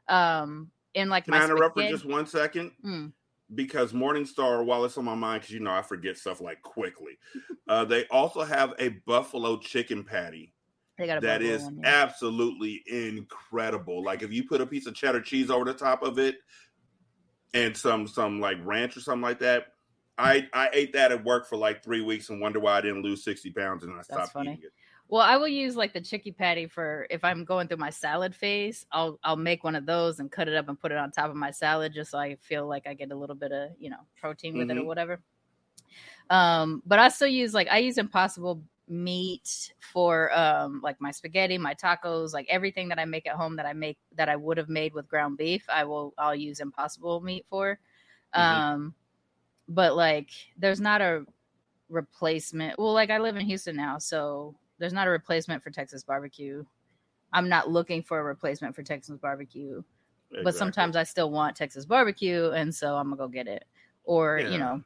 Um 0.08 0.70
and 0.96 1.10
like 1.10 1.25
Can 1.25 1.32
my 1.32 1.42
I 1.42 1.46
interrupt 1.46 1.78
for 1.78 1.88
just 1.88 2.06
one 2.06 2.25
second? 2.28 2.72
Mm. 2.84 3.12
Because 3.54 3.94
Morningstar, 3.94 4.66
while 4.66 4.86
it's 4.86 4.98
on 4.98 5.06
my 5.06 5.14
mind, 5.14 5.42
because 5.42 5.54
you 5.54 5.60
know 5.60 5.72
I 5.72 5.84
forget 5.84 6.18
stuff 6.18 6.42
like 6.42 6.62
quickly, 6.62 7.18
uh, 7.68 7.86
they 7.86 8.06
also 8.08 8.44
have 8.44 8.74
a 8.80 8.90
buffalo 9.06 9.58
chicken 9.58 10.04
patty 10.04 10.52
they 10.98 11.08
got 11.08 11.18
a 11.18 11.22
that 11.22 11.42
one, 11.42 11.80
yeah. 11.84 12.04
absolutely 12.04 12.84
incredible. 12.88 14.04
Like 14.04 14.24
if 14.24 14.32
you 14.32 14.48
put 14.48 14.62
a 14.62 14.66
piece 14.66 14.88
of 14.88 14.96
cheddar 14.96 15.22
cheese 15.22 15.52
over 15.52 15.66
the 15.66 15.74
top 15.74 16.04
of 16.04 16.18
it 16.18 16.38
and 17.54 17.75
some 17.75 18.08
some 18.08 18.40
like 18.40 18.58
ranch 18.64 18.96
or 18.96 19.02
something 19.02 19.22
like 19.22 19.40
that. 19.40 19.68
I, 20.18 20.48
I 20.54 20.70
ate 20.72 20.94
that 20.94 21.12
at 21.12 21.25
work 21.25 21.46
for 21.46 21.58
like 21.58 21.84
three 21.84 22.00
weeks 22.00 22.30
and 22.30 22.40
wonder 22.40 22.62
why 22.62 22.78
I 22.78 22.82
didn't 22.82 23.02
lose 23.02 23.22
60 23.25 23.52
pounds 23.52 23.84
and 23.84 23.92
I 23.94 24.02
stopped 24.02 24.32
funny. 24.32 24.54
eating 24.54 24.64
it. 24.64 24.74
Well, 25.07 25.21
I 25.21 25.38
will 25.38 25.47
use 25.47 25.75
like 25.75 25.93
the 25.93 26.01
chicky 26.01 26.31
patty 26.31 26.67
for 26.67 27.05
if 27.12 27.24
I'm 27.24 27.45
going 27.45 27.67
through 27.67 27.77
my 27.77 27.91
salad 27.91 28.35
phase. 28.35 28.85
I'll 28.91 29.19
I'll 29.24 29.35
make 29.35 29.63
one 29.63 29.75
of 29.75 29.85
those 29.85 30.19
and 30.19 30.31
cut 30.31 30.47
it 30.47 30.55
up 30.55 30.67
and 30.67 30.79
put 30.79 30.91
it 30.91 30.97
on 30.97 31.12
top 31.12 31.29
of 31.29 31.35
my 31.35 31.51
salad 31.51 31.93
just 31.93 32.12
so 32.12 32.17
I 32.17 32.35
feel 32.41 32.67
like 32.67 32.88
I 32.88 32.93
get 32.95 33.12
a 33.12 33.15
little 33.15 33.35
bit 33.35 33.51
of 33.51 33.69
you 33.79 33.89
know 33.91 34.00
protein 34.19 34.57
with 34.57 34.71
it 34.71 34.77
or 34.77 34.83
Mhm. 34.83 34.85
whatever. 34.85 35.21
Um, 36.29 36.81
but 36.85 37.00
I 37.00 37.09
still 37.09 37.27
use 37.27 37.53
like 37.53 37.67
I 37.69 37.77
use 37.79 37.97
Impossible 37.97 38.62
meat 38.88 39.74
for 39.79 40.31
um 40.38 40.79
like 40.83 41.00
my 41.01 41.12
spaghetti, 41.12 41.57
my 41.57 41.74
tacos, 41.75 42.33
like 42.33 42.47
everything 42.50 42.88
that 42.89 43.00
I 43.00 43.05
make 43.05 43.27
at 43.27 43.35
home 43.35 43.55
that 43.57 43.65
I 43.65 43.74
make 43.74 43.97
that 44.15 44.29
I 44.29 44.35
would 44.35 44.57
have 44.57 44.69
made 44.69 44.93
with 44.93 45.07
ground 45.07 45.38
beef, 45.38 45.65
I 45.69 45.83
will 45.85 46.13
I'll 46.17 46.35
use 46.35 46.59
impossible 46.59 47.21
meat 47.21 47.45
for. 47.50 47.79
Mhm. 48.38 48.63
Um 48.74 48.93
but 49.69 49.95
like 49.95 50.29
there's 50.57 50.81
not 50.81 51.01
a 51.01 51.25
replacement. 51.89 52.79
Well, 52.79 52.93
like 52.93 53.09
I 53.12 53.19
live 53.19 53.38
in 53.38 53.45
Houston 53.45 53.75
now, 53.77 53.97
so 54.00 54.55
there's 54.77 54.94
not 54.94 55.08
a 55.08 55.12
replacement 55.12 55.63
for 55.63 55.70
Texas 55.70 56.03
barbecue. 56.03 56.63
I'm 57.34 57.50
not 57.50 57.70
looking 57.70 58.01
for 58.03 58.20
a 58.20 58.24
replacement 58.24 58.75
for 58.75 58.84
Texas 58.84 59.17
barbecue, 59.17 59.84
but 60.44 60.55
sometimes 60.55 60.96
I 60.96 61.03
still 61.03 61.32
want 61.32 61.55
Texas 61.55 61.86
barbecue, 61.86 62.50
and 62.51 62.74
so 62.74 62.96
I'm 62.96 63.05
gonna 63.10 63.17
go 63.17 63.27
get 63.27 63.48
it. 63.48 63.65
Or 64.03 64.39
Yeah. 64.39 64.50
you 64.50 64.60
know, 64.60 64.82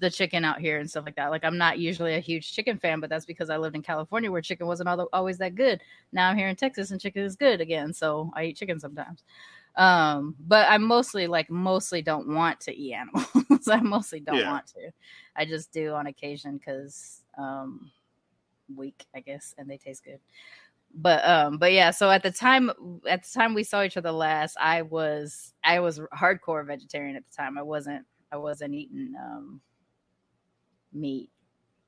the 0.00 0.10
chicken 0.10 0.44
out 0.44 0.60
here 0.60 0.78
and 0.78 0.90
stuff 0.90 1.04
like 1.06 1.16
that. 1.16 1.30
Like 1.30 1.44
I'm 1.44 1.56
not 1.56 1.78
usually 1.78 2.14
a 2.14 2.20
huge 2.20 2.52
chicken 2.52 2.78
fan, 2.78 3.00
but 3.00 3.08
that's 3.08 3.24
because 3.24 3.50
I 3.50 3.56
lived 3.56 3.76
in 3.76 3.82
California 3.82 4.30
where 4.30 4.42
chicken 4.42 4.66
wasn't 4.66 4.88
al- 4.88 5.08
always 5.12 5.38
that 5.38 5.54
good. 5.54 5.80
Now 6.12 6.28
I'm 6.28 6.36
here 6.36 6.48
in 6.48 6.56
Texas 6.56 6.90
and 6.90 7.00
chicken 7.00 7.24
is 7.24 7.36
good 7.36 7.60
again, 7.60 7.92
so 7.92 8.30
I 8.34 8.44
eat 8.46 8.56
chicken 8.56 8.78
sometimes. 8.80 9.22
Um, 9.76 10.34
but 10.40 10.68
I 10.68 10.76
mostly 10.78 11.26
like 11.28 11.48
mostly 11.50 12.02
don't 12.02 12.28
want 12.34 12.60
to 12.62 12.76
eat 12.76 12.92
animals. 12.94 13.68
I 13.68 13.80
mostly 13.80 14.20
don't 14.20 14.38
Yeah. 14.40 14.50
want 14.50 14.66
to. 14.68 14.90
I 15.36 15.44
just 15.44 15.72
do 15.72 15.92
on 15.94 16.06
occasion 16.08 16.58
because 16.58 17.22
um 17.38 17.90
weak, 18.76 19.06
I 19.14 19.20
guess, 19.20 19.54
and 19.58 19.68
they 19.68 19.76
taste 19.78 20.04
good. 20.04 20.20
But 20.94 21.24
um, 21.24 21.58
but 21.58 21.72
yeah, 21.72 21.92
so 21.92 22.10
at 22.10 22.22
the 22.22 22.32
time 22.32 22.70
at 23.08 23.22
the 23.22 23.30
time 23.32 23.54
we 23.54 23.62
saw 23.62 23.82
each 23.82 23.96
other 23.96 24.10
last, 24.10 24.56
I 24.60 24.82
was 24.82 25.54
I 25.62 25.80
was 25.80 26.00
hardcore 26.14 26.66
vegetarian 26.66 27.16
at 27.16 27.24
the 27.24 27.36
time. 27.36 27.56
I 27.56 27.62
wasn't 27.62 28.04
I 28.32 28.36
wasn't 28.36 28.74
eating 28.74 29.14
um 29.20 29.60
meat. 30.92 31.30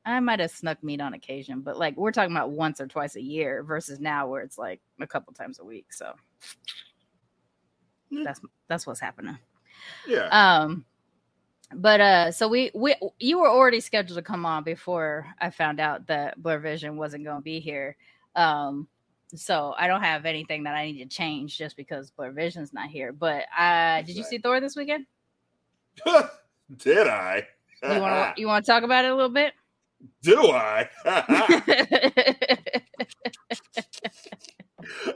I 0.04 0.18
might 0.20 0.40
have 0.40 0.50
snuck 0.50 0.82
meat 0.82 1.00
on 1.00 1.14
occasion, 1.14 1.60
but 1.60 1.78
like 1.78 1.96
we're 1.96 2.12
talking 2.12 2.34
about 2.34 2.50
once 2.50 2.80
or 2.80 2.86
twice 2.86 3.16
a 3.16 3.22
year 3.22 3.62
versus 3.62 4.00
now 4.00 4.26
where 4.28 4.42
it's 4.42 4.58
like 4.58 4.80
a 5.00 5.06
couple 5.06 5.32
times 5.32 5.58
a 5.60 5.64
week. 5.64 5.92
So 5.92 6.12
Yeah. 8.10 8.24
that's 8.24 8.40
that's 8.68 8.86
what's 8.86 9.00
happening. 9.00 9.38
yeah. 10.06 10.28
Um 10.30 10.84
but 11.74 12.00
uh 12.00 12.32
so 12.32 12.48
we 12.48 12.70
we 12.74 12.94
you 13.18 13.40
were 13.40 13.48
already 13.48 13.80
scheduled 13.80 14.18
to 14.18 14.22
come 14.22 14.46
on 14.46 14.64
before 14.64 15.26
I 15.40 15.50
found 15.50 15.80
out 15.80 16.06
that 16.08 16.40
BlerdVision 16.40 16.94
wasn't 16.94 17.24
going 17.24 17.38
to 17.38 17.42
be 17.42 17.60
here. 17.60 17.96
Um 18.36 18.88
so 19.34 19.74
I 19.78 19.86
don't 19.86 20.02
have 20.02 20.26
anything 20.26 20.64
that 20.64 20.74
I 20.74 20.90
need 20.90 20.98
to 20.98 21.06
change 21.06 21.56
just 21.56 21.76
because 21.76 22.12
BlerdVision's 22.18 22.72
not 22.72 22.88
here. 22.88 23.12
But 23.12 23.44
uh 23.58 24.02
did 24.02 24.16
you 24.16 24.24
see 24.24 24.38
Thor 24.38 24.60
this 24.60 24.76
weekend? 24.76 25.06
Did 26.76 27.06
I? 27.06 27.46
You 27.82 28.00
want 28.00 28.34
to 28.34 28.34
you 28.40 28.46
want 28.46 28.64
to 28.64 28.70
talk 28.70 28.82
about 28.82 29.04
it 29.04 29.10
a 29.10 29.14
little 29.14 29.30
bit? 29.30 29.52
Do 30.22 30.50
I? 30.50 30.88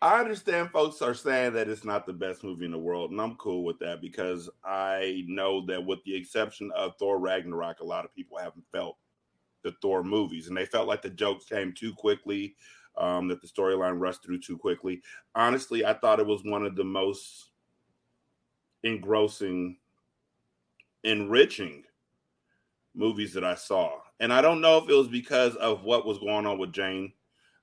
I 0.00 0.20
understand 0.20 0.70
folks 0.70 1.02
are 1.02 1.14
saying 1.14 1.52
that 1.54 1.68
it's 1.68 1.84
not 1.84 2.06
the 2.06 2.12
best 2.12 2.44
movie 2.44 2.64
in 2.64 2.70
the 2.70 2.78
world, 2.78 3.10
and 3.10 3.20
I'm 3.20 3.36
cool 3.36 3.64
with 3.64 3.78
that 3.80 4.00
because 4.00 4.48
I 4.64 5.24
know 5.26 5.64
that, 5.66 5.84
with 5.84 6.02
the 6.04 6.14
exception 6.14 6.70
of 6.76 6.96
Thor 6.98 7.18
Ragnarok, 7.18 7.80
a 7.80 7.84
lot 7.84 8.04
of 8.04 8.14
people 8.14 8.38
haven't 8.38 8.64
felt 8.72 8.96
the 9.62 9.74
Thor 9.82 10.02
movies, 10.02 10.48
and 10.48 10.56
they 10.56 10.66
felt 10.66 10.88
like 10.88 11.02
the 11.02 11.10
jokes 11.10 11.44
came 11.46 11.72
too 11.72 11.92
quickly, 11.94 12.54
um, 12.96 13.28
that 13.28 13.42
the 13.42 13.48
storyline 13.48 14.00
rushed 14.00 14.24
through 14.24 14.40
too 14.40 14.56
quickly. 14.56 15.02
Honestly, 15.34 15.84
I 15.84 15.94
thought 15.94 16.20
it 16.20 16.26
was 16.26 16.42
one 16.44 16.64
of 16.64 16.76
the 16.76 16.84
most 16.84 17.50
engrossing, 18.84 19.78
enriching 21.04 21.82
movies 22.94 23.32
that 23.34 23.44
I 23.44 23.54
saw. 23.54 23.98
And 24.20 24.32
I 24.32 24.40
don't 24.40 24.60
know 24.60 24.78
if 24.78 24.88
it 24.88 24.94
was 24.94 25.08
because 25.08 25.54
of 25.56 25.84
what 25.84 26.06
was 26.06 26.18
going 26.18 26.46
on 26.46 26.58
with 26.58 26.72
Jane 26.72 27.12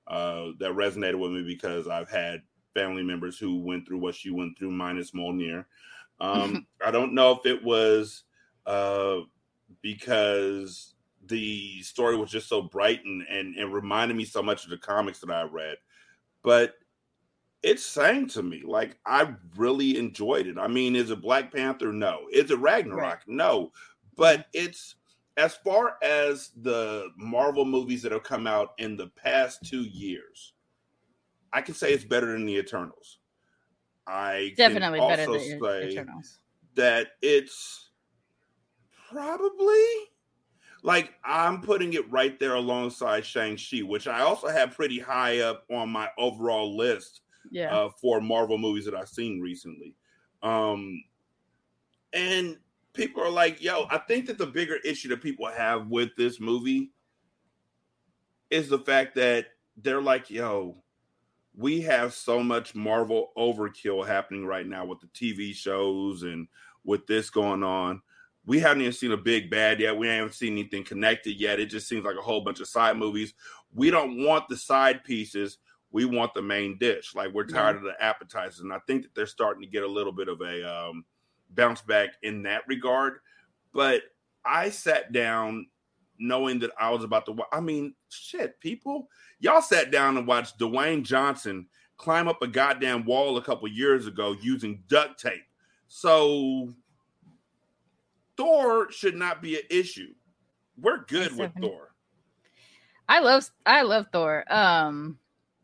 uh, 0.06 0.48
that 0.58 0.72
resonated 0.72 1.18
with 1.18 1.32
me 1.32 1.42
because 1.42 1.88
I've 1.88 2.10
had 2.10 2.42
family 2.74 3.02
members 3.02 3.38
who 3.38 3.60
went 3.60 3.86
through 3.86 3.98
what 3.98 4.14
she 4.14 4.30
went 4.30 4.58
through, 4.58 4.72
minus 4.72 5.12
Mjolnir. 5.12 5.64
Um, 6.20 6.66
I 6.84 6.90
don't 6.90 7.14
know 7.14 7.32
if 7.32 7.46
it 7.46 7.62
was 7.62 8.24
uh, 8.66 9.18
because 9.82 10.94
the 11.26 11.82
story 11.82 12.16
was 12.16 12.30
just 12.30 12.48
so 12.48 12.62
bright 12.62 13.04
and, 13.04 13.22
and, 13.28 13.56
and 13.56 13.72
reminded 13.72 14.16
me 14.16 14.24
so 14.24 14.42
much 14.42 14.64
of 14.64 14.70
the 14.70 14.76
comics 14.76 15.20
that 15.20 15.30
I 15.30 15.42
read, 15.42 15.76
but 16.42 16.74
it 17.62 17.80
sang 17.80 18.28
to 18.28 18.42
me. 18.42 18.62
Like 18.64 18.98
I 19.06 19.34
really 19.56 19.96
enjoyed 19.98 20.46
it. 20.46 20.58
I 20.58 20.68
mean, 20.68 20.94
is 20.94 21.10
it 21.10 21.22
Black 21.22 21.52
Panther? 21.52 21.92
No. 21.92 22.26
Is 22.30 22.50
it 22.50 22.58
Ragnarok? 22.58 23.00
Right. 23.00 23.18
No. 23.26 23.72
But 24.16 24.46
it's 24.52 24.96
as 25.36 25.54
far 25.56 25.96
as 26.02 26.50
the 26.62 27.08
Marvel 27.16 27.64
movies 27.64 28.02
that 28.02 28.12
have 28.12 28.22
come 28.22 28.46
out 28.46 28.70
in 28.78 28.96
the 28.96 29.08
past 29.08 29.64
two 29.64 29.82
years, 29.82 30.54
I 31.52 31.60
can 31.60 31.74
say 31.74 31.92
it's 31.92 32.04
better 32.04 32.32
than 32.32 32.46
the 32.46 32.56
Eternals. 32.56 33.18
I 34.06 34.52
can 34.56 34.72
Definitely 34.74 35.00
better 35.00 35.26
than 35.26 35.60
say 35.60 35.88
Eternals. 35.90 36.38
that 36.74 37.08
it's 37.22 37.90
probably 39.08 39.84
like 40.82 41.14
I'm 41.24 41.62
putting 41.62 41.94
it 41.94 42.10
right 42.12 42.38
there 42.38 42.54
alongside 42.54 43.24
Shang-Chi, 43.24 43.80
which 43.82 44.06
I 44.06 44.20
also 44.20 44.48
have 44.48 44.72
pretty 44.74 44.98
high 44.98 45.40
up 45.40 45.64
on 45.70 45.88
my 45.88 46.10
overall 46.18 46.76
list 46.76 47.22
Yeah. 47.50 47.74
uh, 47.74 47.90
for 48.00 48.20
Marvel 48.20 48.58
movies 48.58 48.84
that 48.84 48.94
I've 48.94 49.08
seen 49.08 49.40
recently. 49.40 49.96
Um, 50.42 51.02
and 52.12 52.58
people 52.94 53.22
are 53.22 53.30
like, 53.30 53.62
yo, 53.62 53.86
I 53.90 53.98
think 53.98 54.26
that 54.26 54.38
the 54.38 54.46
bigger 54.46 54.76
issue 54.76 55.08
that 55.08 55.22
people 55.22 55.46
have 55.46 55.88
with 55.88 56.10
this 56.16 56.40
movie 56.40 56.92
is 58.50 58.68
the 58.68 58.78
fact 58.78 59.16
that 59.16 59.46
they're 59.76 60.00
like, 60.00 60.30
yo, 60.30 60.76
we 61.56 61.80
have 61.82 62.14
so 62.14 62.42
much 62.42 62.74
Marvel 62.74 63.32
overkill 63.36 64.06
happening 64.06 64.46
right 64.46 64.66
now 64.66 64.84
with 64.84 65.00
the 65.00 65.08
TV 65.08 65.54
shows 65.54 66.22
and 66.22 66.48
with 66.84 67.06
this 67.06 67.30
going 67.30 67.62
on. 67.62 68.00
We 68.46 68.60
haven't 68.60 68.82
even 68.82 68.92
seen 68.92 69.12
a 69.12 69.16
big 69.16 69.50
bad 69.50 69.80
yet. 69.80 69.96
We 69.96 70.06
haven't 70.06 70.34
seen 70.34 70.52
anything 70.52 70.84
connected 70.84 71.40
yet. 71.40 71.60
It 71.60 71.66
just 71.66 71.88
seems 71.88 72.04
like 72.04 72.16
a 72.16 72.22
whole 72.22 72.42
bunch 72.42 72.60
of 72.60 72.68
side 72.68 72.96
movies. 72.96 73.34
We 73.72 73.90
don't 73.90 74.22
want 74.22 74.48
the 74.48 74.56
side 74.56 75.02
pieces. 75.02 75.58
We 75.90 76.04
want 76.04 76.34
the 76.34 76.42
main 76.42 76.76
dish. 76.78 77.14
Like 77.14 77.32
we're 77.32 77.46
tired 77.46 77.76
of 77.76 77.82
the 77.82 77.94
appetizers. 78.00 78.60
And 78.60 78.72
I 78.72 78.80
think 78.86 79.02
that 79.02 79.14
they're 79.14 79.26
starting 79.26 79.62
to 79.62 79.68
get 79.68 79.82
a 79.82 79.88
little 79.88 80.12
bit 80.12 80.28
of 80.28 80.40
a 80.42 80.62
um, 80.68 81.04
bounce 81.54 81.82
back 81.82 82.10
in 82.22 82.42
that 82.44 82.62
regard. 82.68 83.18
But 83.72 84.02
I 84.44 84.70
sat 84.70 85.12
down 85.12 85.66
knowing 86.18 86.58
that 86.60 86.70
I 86.78 86.90
was 86.90 87.04
about 87.04 87.26
to 87.26 87.32
watch. 87.32 87.48
I 87.52 87.60
mean, 87.60 87.94
shit, 88.08 88.58
people, 88.60 89.08
y'all 89.40 89.62
sat 89.62 89.90
down 89.90 90.16
and 90.16 90.26
watched 90.26 90.58
Dwayne 90.58 91.02
Johnson 91.02 91.66
climb 91.96 92.28
up 92.28 92.42
a 92.42 92.46
goddamn 92.46 93.04
wall 93.04 93.36
a 93.36 93.42
couple 93.42 93.68
years 93.68 94.06
ago 94.06 94.36
using 94.40 94.82
duct 94.88 95.20
tape. 95.20 95.44
So 95.88 96.72
Thor 98.36 98.90
should 98.90 99.14
not 99.14 99.42
be 99.42 99.56
an 99.56 99.62
issue. 99.70 100.12
We're 100.80 101.04
good 101.04 101.36
with. 101.36 101.52
Thor. 101.60 101.94
I 103.08 103.20
love 103.20 103.48
I 103.64 103.82
love 103.82 104.06
Thor. 104.12 104.44
Um 104.52 105.18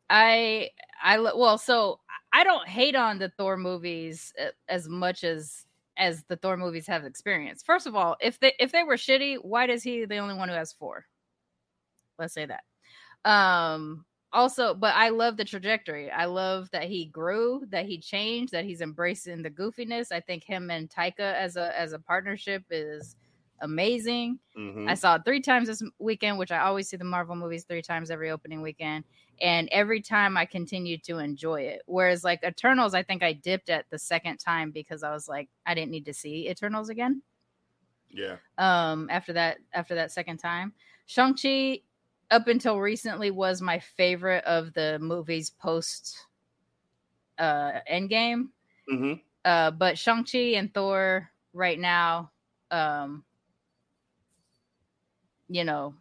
I 0.09 0.71
I 1.03 1.17
lo- 1.17 1.37
well 1.37 1.59
so 1.59 2.01
I 2.33 2.45
don't 2.45 2.69
hate 2.69 2.95
on 2.95 3.19
the 3.19 3.31
Thor 3.37 3.57
movies 3.57 4.33
uh, 4.41 4.51
as 4.69 4.89
much 4.89 5.25
as 5.25 5.67
as 6.01 6.25
the 6.25 6.37
Thor 6.37 6.57
movies 6.57 6.89
have 6.89 7.05
experienced. 7.05 7.67
First 7.67 7.87
of 7.87 7.95
all, 7.97 8.17
if 8.21 8.41
they 8.41 8.55
if 8.59 8.73
they 8.73 8.85
were 8.85 8.97
shitty, 8.97 9.39
why 9.45 9.67
does 9.67 9.85
he 9.85 10.07
the 10.07 10.19
only 10.19 10.35
one 10.35 10.49
who 10.49 10.57
has 10.57 10.73
4? 10.73 11.07
Let's 12.19 12.35
say 12.35 12.47
that. 12.47 12.65
Um 13.31 14.05
also, 14.33 14.75
but 14.75 14.95
I 14.95 15.09
love 15.09 15.37
the 15.37 15.45
trajectory. 15.45 16.11
I 16.11 16.27
love 16.27 16.71
that 16.73 16.85
he 16.85 17.07
grew, 17.07 17.65
that 17.71 17.87
he 17.87 17.99
changed, 17.99 18.53
that 18.53 18.65
he's 18.65 18.81
embracing 18.81 19.43
the 19.43 19.51
goofiness. 19.51 20.13
I 20.13 20.21
think 20.21 20.45
him 20.45 20.71
and 20.71 20.89
Taika 20.89 21.35
as 21.35 21.57
a 21.57 21.77
as 21.79 21.93
a 21.93 21.99
partnership 21.99 22.65
is 22.71 23.17
amazing. 23.61 24.39
Mhm. 24.57 24.89
I 24.89 24.95
saw 24.95 25.17
it 25.17 25.23
three 25.25 25.41
times 25.41 25.69
this 25.69 25.83
weekend, 25.99 26.39
which 26.39 26.53
I 26.53 26.61
always 26.61 26.89
see 26.89 26.97
the 26.97 27.05
Marvel 27.05 27.37
movies 27.37 27.65
three 27.65 27.83
times 27.83 28.11
every 28.11 28.31
opening 28.31 28.63
weekend. 28.63 29.05
And 29.41 29.69
every 29.73 30.03
time 30.03 30.37
I 30.37 30.45
continued 30.45 31.03
to 31.05 31.19
enjoy 31.19 31.63
it. 31.63 31.83
Whereas 31.87 32.25
like 32.25 32.43
Eternals, 32.45 32.95
I 32.95 33.03
think 33.03 33.23
I 33.23 33.33
dipped 33.33 33.71
at 33.71 33.87
the 33.91 33.99
second 33.99 34.39
time 34.39 34.71
because 34.71 35.03
I 35.03 35.13
was 35.13 35.29
like, 35.29 35.49
I 35.67 35.75
didn't 35.75 35.93
need 35.93 36.05
to 36.07 36.15
see 36.15 36.49
Eternals 36.49 36.89
again. 36.91 37.23
Yeah. 38.11 38.37
Um 38.59 39.09
after 39.11 39.33
that 39.35 39.59
after 39.73 39.95
that 39.95 40.13
second 40.13 40.39
time. 40.39 40.73
Shang-Chi 41.07 41.81
up 42.31 42.47
until 42.49 42.79
recently 42.79 43.31
was 43.31 43.61
my 43.63 43.79
favorite 43.79 44.45
of 44.45 44.73
the 44.75 44.99
movies 45.01 45.51
post 45.51 46.27
uh 47.39 47.81
endgame. 47.91 48.49
hmm 48.89 49.15
Uh 49.45 49.71
but 49.71 49.99
Shang-Chi 49.99 50.55
and 50.57 50.73
Thor 50.73 51.31
right 51.53 51.79
now, 51.79 52.31
um 52.71 53.25
you 55.49 55.65
know, 55.65 55.95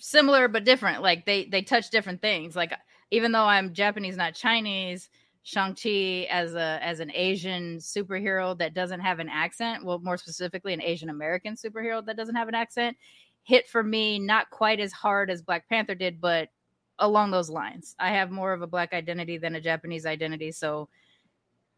similar 0.00 0.48
but 0.48 0.64
different. 0.64 1.02
Like 1.02 1.26
they 1.26 1.44
they 1.44 1.62
touch 1.62 1.90
different 1.90 2.20
things. 2.20 2.56
Like 2.56 2.72
even 3.10 3.32
though 3.32 3.44
I'm 3.44 3.72
Japanese, 3.72 4.16
not 4.16 4.34
Chinese, 4.34 5.08
Shang-Chi 5.42 6.26
as 6.30 6.54
a 6.54 6.78
as 6.82 7.00
an 7.00 7.12
Asian 7.14 7.78
superhero 7.78 8.56
that 8.58 8.74
doesn't 8.74 9.00
have 9.00 9.20
an 9.20 9.28
accent, 9.28 9.84
well, 9.84 10.00
more 10.00 10.16
specifically 10.16 10.72
an 10.72 10.82
Asian 10.82 11.10
American 11.10 11.54
superhero 11.54 12.04
that 12.06 12.16
doesn't 12.16 12.34
have 12.34 12.48
an 12.48 12.54
accent, 12.54 12.96
hit 13.44 13.68
for 13.68 13.82
me 13.82 14.18
not 14.18 14.50
quite 14.50 14.80
as 14.80 14.92
hard 14.92 15.30
as 15.30 15.42
Black 15.42 15.68
Panther 15.68 15.94
did, 15.94 16.20
but 16.20 16.48
along 16.98 17.30
those 17.30 17.48
lines. 17.48 17.94
I 17.98 18.10
have 18.10 18.30
more 18.30 18.52
of 18.52 18.62
a 18.62 18.66
black 18.66 18.92
identity 18.92 19.38
than 19.38 19.54
a 19.54 19.60
Japanese 19.60 20.04
identity, 20.04 20.52
so 20.52 20.88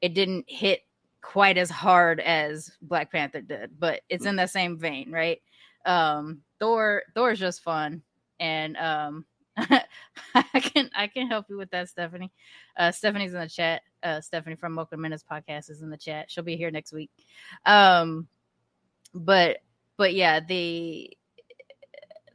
it 0.00 0.14
didn't 0.14 0.46
hit 0.48 0.80
quite 1.20 1.56
as 1.56 1.70
hard 1.70 2.18
as 2.18 2.72
Black 2.82 3.12
Panther 3.12 3.40
did, 3.40 3.78
but 3.78 4.00
it's 4.08 4.26
in 4.26 4.34
the 4.34 4.46
same 4.46 4.78
vein, 4.78 5.10
right? 5.12 5.40
Um 5.86 6.42
Thor 6.58 7.02
Thor 7.14 7.32
is 7.32 7.40
just 7.40 7.62
fun 7.62 8.02
and 8.42 8.76
um 8.76 9.24
I 9.56 10.60
can 10.60 10.90
I 10.94 11.06
can 11.06 11.28
help 11.28 11.46
you 11.48 11.56
with 11.56 11.70
that, 11.70 11.88
Stephanie. 11.88 12.32
Uh 12.76 12.90
Stephanie's 12.90 13.32
in 13.32 13.40
the 13.40 13.48
chat. 13.48 13.82
Uh 14.02 14.20
Stephanie 14.20 14.56
from 14.56 14.72
Mocha 14.74 14.96
Minutes 14.96 15.24
podcast 15.30 15.70
is 15.70 15.80
in 15.80 15.90
the 15.90 15.96
chat. 15.96 16.30
She'll 16.30 16.44
be 16.44 16.56
here 16.56 16.70
next 16.70 16.92
week. 16.92 17.10
Um 17.64 18.26
but 19.14 19.58
but 19.96 20.14
yeah, 20.14 20.40
the 20.40 21.16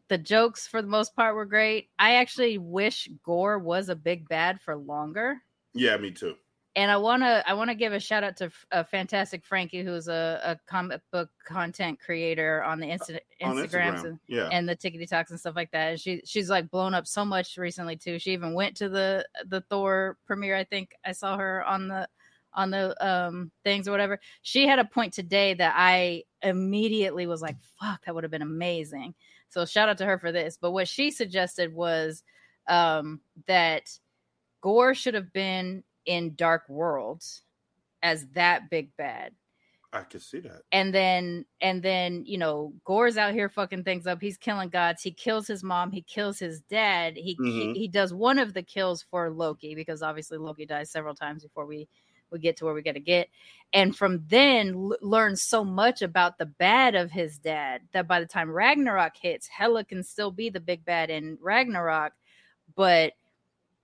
the 0.07 0.17
jokes 0.17 0.67
for 0.67 0.81
the 0.81 0.87
most 0.87 1.15
part 1.15 1.35
were 1.35 1.45
great. 1.45 1.89
I 1.99 2.15
actually 2.15 2.57
wish 2.57 3.09
Gorr 3.23 3.59
was 3.59 3.89
a 3.89 3.95
big 3.95 4.29
bad 4.29 4.61
for 4.61 4.75
longer. 4.77 5.41
Yeah, 5.73 5.97
me 5.97 6.11
too. 6.11 6.35
And 6.77 6.91
I 6.91 6.97
want 6.97 7.23
to 7.23 7.43
I 7.49 7.53
want 7.55 7.71
to 7.71 7.75
give 7.75 7.91
a 7.91 7.99
shout 7.99 8.23
out 8.23 8.37
to 8.37 8.51
uh, 8.71 8.83
Fantastic 8.83 9.43
Frankie, 9.43 9.81
who's 9.83 10.07
a, 10.07 10.39
a 10.43 10.59
comic 10.69 11.01
book 11.11 11.29
content 11.43 11.99
creator 11.99 12.63
on 12.63 12.79
the 12.79 12.85
Insta- 12.85 13.19
On 13.41 13.55
Instagrams 13.55 13.95
Instagram. 14.01 14.05
and, 14.05 14.19
Yeah. 14.27 14.49
and 14.51 14.69
the 14.69 14.75
Tickety 14.75 15.09
Talks 15.09 15.31
and 15.31 15.39
stuff 15.39 15.55
like 15.55 15.71
that. 15.71 15.89
And 15.89 15.99
she 15.99 16.21
she's 16.23 16.51
like 16.51 16.69
blown 16.69 16.93
up 16.93 17.07
so 17.07 17.25
much 17.25 17.57
recently 17.57 17.95
too. 17.95 18.19
She 18.19 18.31
even 18.33 18.53
went 18.53 18.77
to 18.77 18.89
the 18.89 19.27
the 19.47 19.61
Thor 19.61 20.17
premiere. 20.27 20.55
I 20.55 20.65
think 20.65 20.91
I 21.03 21.13
saw 21.13 21.35
her 21.37 21.65
on 21.65 21.87
the 21.87 22.07
on 22.53 22.69
the 22.69 22.95
um 23.05 23.51
things 23.63 23.87
or 23.87 23.91
whatever. 23.91 24.19
She 24.43 24.67
had 24.67 24.77
a 24.77 24.85
point 24.85 25.13
today 25.13 25.55
that 25.55 25.73
I 25.75 26.25
immediately 26.43 27.25
was 27.25 27.41
like, 27.41 27.57
"Fuck, 27.81 28.05
that 28.05 28.13
would 28.13 28.23
have 28.23 28.31
been 28.31 28.43
amazing." 28.43 29.15
So 29.49 29.65
shout 29.65 29.89
out 29.89 29.97
to 29.97 30.05
her 30.05 30.19
for 30.19 30.31
this. 30.31 30.59
But 30.61 30.71
what 30.73 30.87
she 30.87 31.09
suggested 31.09 31.73
was 31.73 32.21
um 32.67 33.19
that 33.47 33.89
Gorr 34.61 34.93
should 34.93 35.15
have 35.15 35.33
been 35.33 35.83
in 36.07 36.35
Dark 36.35 36.67
World 36.69 37.23
as 38.03 38.27
that 38.29 38.69
big 38.71 38.95
bad. 38.97 39.33
I 39.93 40.03
can 40.03 40.19
see 40.19 40.39
that. 40.41 40.63
and 40.73 40.93
then 40.93 41.45
and 41.61 41.81
then 41.81 42.25
you 42.25 42.37
know 42.37 42.73
Gorr's 42.83 43.17
out 43.17 43.33
here 43.33 43.49
fucking 43.49 43.83
things 43.85 44.05
up. 44.05 44.21
He's 44.21 44.37
killing 44.37 44.69
gods. 44.69 45.01
He 45.01 45.11
kills 45.11 45.47
his 45.47 45.63
mom. 45.63 45.91
He 45.91 46.01
kills 46.01 46.39
his 46.39 46.61
dad. 46.61 47.15
He 47.17 47.35
Mhm. 47.39 47.73
he, 47.73 47.79
he 47.81 47.87
does 47.87 48.13
one 48.13 48.37
of 48.39 48.53
the 48.53 48.63
kills 48.63 49.01
for 49.03 49.29
loki 49.31 49.75
because 49.75 50.03
obviously 50.03 50.37
loki 50.37 50.65
dies 50.65 50.91
several 50.91 51.15
times 51.15 51.43
before 51.43 51.65
we 51.65 51.87
we 52.31 52.39
get 52.39 52.57
to 52.57 52.65
where 52.65 52.73
we 52.73 52.81
got 52.81 52.93
to 52.95 52.99
get. 52.99 53.29
And 53.71 53.95
from 53.95 54.25
then 54.27 54.73
l- 54.75 54.97
learns 55.01 55.41
so 55.41 55.63
much 55.63 56.01
about 56.01 56.37
the 56.37 56.45
bad 56.45 56.95
of 56.95 57.11
his 57.11 57.37
dad 57.39 57.83
that 57.93 58.07
by 58.07 58.19
the 58.19 58.25
time 58.25 58.51
ragnarok 58.51 59.15
hits 59.15 59.47
hela 59.47 59.85
can 59.85 60.03
still 60.03 60.31
be 60.31 60.49
the 60.49 60.59
big 60.59 60.83
bad 60.83 61.09
in 61.09 61.37
ragnarok. 61.41 62.13
But 62.75 63.13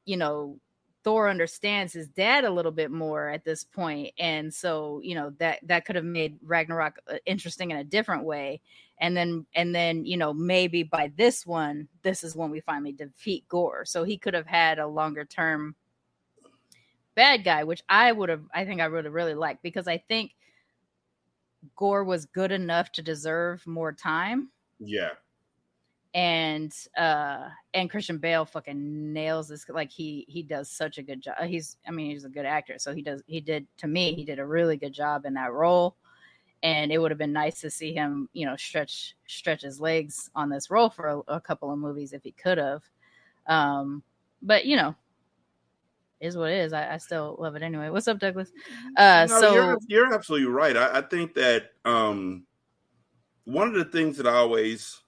you 0.05 0.17
know 0.17 0.59
Thor 1.03 1.29
understands 1.29 1.93
his 1.93 2.07
dad 2.07 2.45
a 2.45 2.49
little 2.51 2.71
bit 2.71 2.91
more 2.91 3.29
at 3.29 3.43
this 3.43 3.63
point, 3.63 4.13
and 4.17 4.53
so 4.53 5.01
you 5.03 5.15
know 5.15 5.33
that 5.39 5.59
that 5.63 5.85
could 5.85 5.95
have 5.95 6.05
made 6.05 6.37
Ragnarok 6.41 6.99
uh, 7.07 7.15
interesting 7.25 7.71
in 7.71 7.77
a 7.77 7.83
different 7.83 8.23
way. 8.23 8.61
And 8.99 9.17
then 9.17 9.45
and 9.55 9.75
then 9.75 10.05
you 10.05 10.17
know 10.17 10.33
maybe 10.33 10.83
by 10.83 11.11
this 11.17 11.45
one, 11.45 11.87
this 12.03 12.23
is 12.23 12.35
when 12.35 12.51
we 12.51 12.61
finally 12.61 12.93
defeat 12.93 13.47
Gorr. 13.49 13.85
So 13.85 14.03
he 14.03 14.17
could 14.17 14.33
have 14.33 14.47
had 14.47 14.79
a 14.79 14.87
longer 14.87 15.25
term 15.25 15.75
bad 17.15 17.43
guy, 17.43 17.63
which 17.63 17.81
I 17.89 18.11
would 18.11 18.29
have. 18.29 18.43
I 18.53 18.65
think 18.65 18.81
I 18.81 18.87
would 18.87 19.05
have 19.05 19.13
really 19.13 19.35
liked 19.35 19.63
because 19.63 19.87
I 19.87 19.97
think 19.97 20.31
Gorr 21.75 22.03
was 22.03 22.25
good 22.25 22.51
enough 22.51 22.91
to 22.93 23.01
deserve 23.01 23.65
more 23.67 23.91
time 23.91 24.49
Yeah. 24.79 25.11
And 26.13 26.73
uh 26.97 27.49
and 27.73 27.89
Christian 27.89 28.19
Bale 28.19 28.45
fucking 28.45 29.13
nails 29.13 29.47
this 29.47 29.65
like 29.69 29.91
he 29.91 30.25
he 30.27 30.43
does 30.43 30.69
such 30.69 30.97
a 30.97 31.03
good 31.03 31.21
job. 31.21 31.35
He's 31.45 31.77
I 31.87 31.91
mean 31.91 32.11
he's 32.11 32.25
a 32.25 32.29
good 32.29 32.45
actor, 32.45 32.75
so 32.77 32.93
he 32.93 33.01
does 33.01 33.23
he 33.25 33.41
did 33.41 33.65
to 33.77 33.87
me 33.87 34.13
he 34.13 34.23
did 34.23 34.39
a 34.39 34.45
really 34.45 34.77
good 34.77 34.93
job 34.93 35.25
in 35.25 35.33
that 35.35 35.53
role. 35.53 35.95
And 36.61 36.93
it 36.93 36.97
would 36.97 37.11
have 37.11 37.17
been 37.17 37.33
nice 37.33 37.59
to 37.61 37.69
see 37.69 37.93
him, 37.93 38.29
you 38.31 38.45
know, 38.45 38.55
stretch 38.55 39.15
stretch 39.27 39.63
his 39.63 39.81
legs 39.81 40.29
on 40.35 40.49
this 40.49 40.69
role 40.69 40.89
for 40.89 41.07
a, 41.07 41.35
a 41.35 41.41
couple 41.41 41.71
of 41.71 41.79
movies 41.79 42.13
if 42.13 42.23
he 42.23 42.31
could 42.31 42.57
have. 42.57 42.83
Um, 43.47 44.03
but 44.41 44.65
you 44.65 44.77
know, 44.77 44.95
is 46.21 46.37
what 46.37 46.51
it 46.51 46.59
is. 46.59 46.73
I, 46.73 46.93
I 46.93 46.97
still 46.97 47.35
love 47.39 47.55
it 47.55 47.63
anyway. 47.63 47.89
What's 47.89 48.07
up, 48.07 48.19
Douglas? 48.19 48.51
Uh, 48.95 49.27
No, 49.29 49.39
so 49.41 49.53
you're, 49.53 49.77
you're 49.87 50.13
absolutely 50.13 50.47
right. 50.47 50.77
I, 50.77 50.99
I 50.99 51.01
think 51.01 51.33
that 51.33 51.71
um, 51.83 52.45
one 53.43 53.67
of 53.67 53.73
the 53.73 53.85
things 53.85 54.15
that 54.17 54.27
I 54.27 54.35
always 54.35 55.02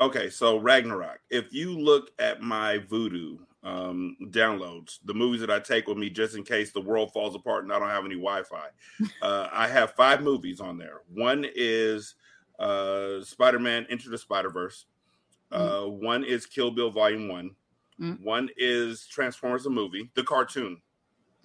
okay, 0.00 0.30
so 0.30 0.58
Ragnarok. 0.58 1.20
If 1.30 1.52
you 1.52 1.78
look 1.78 2.10
at 2.18 2.40
my 2.42 2.78
Vudu 2.78 3.38
um, 3.62 4.16
downloads, 4.26 4.98
the 5.04 5.14
movies 5.14 5.40
that 5.40 5.50
I 5.50 5.58
take 5.58 5.86
with 5.88 5.98
me 5.98 6.08
just 6.10 6.36
in 6.36 6.42
case 6.44 6.70
the 6.72 6.80
world 6.80 7.12
falls 7.12 7.34
apart 7.34 7.64
and 7.64 7.72
I 7.72 7.78
don't 7.78 7.88
have 7.88 8.04
any 8.04 8.14
Wi-Fi, 8.14 8.68
uh, 9.22 9.48
I 9.52 9.68
have 9.68 9.94
five 9.94 10.22
movies 10.22 10.60
on 10.60 10.78
there. 10.78 11.00
One 11.12 11.46
is 11.54 12.14
uh, 12.58 13.22
Spider-Man: 13.22 13.86
Into 13.90 14.08
the 14.08 14.18
Spider-Verse. 14.18 14.86
Uh, 15.52 15.82
One 15.82 16.24
is 16.24 16.44
Kill 16.46 16.70
Bill 16.72 16.90
Volume 16.90 17.28
One. 17.28 17.50
Mm. 18.00 18.20
One 18.22 18.50
is 18.56 19.06
Transformers 19.06 19.64
the 19.64 19.70
movie, 19.70 20.10
the 20.14 20.24
cartoon. 20.24 20.80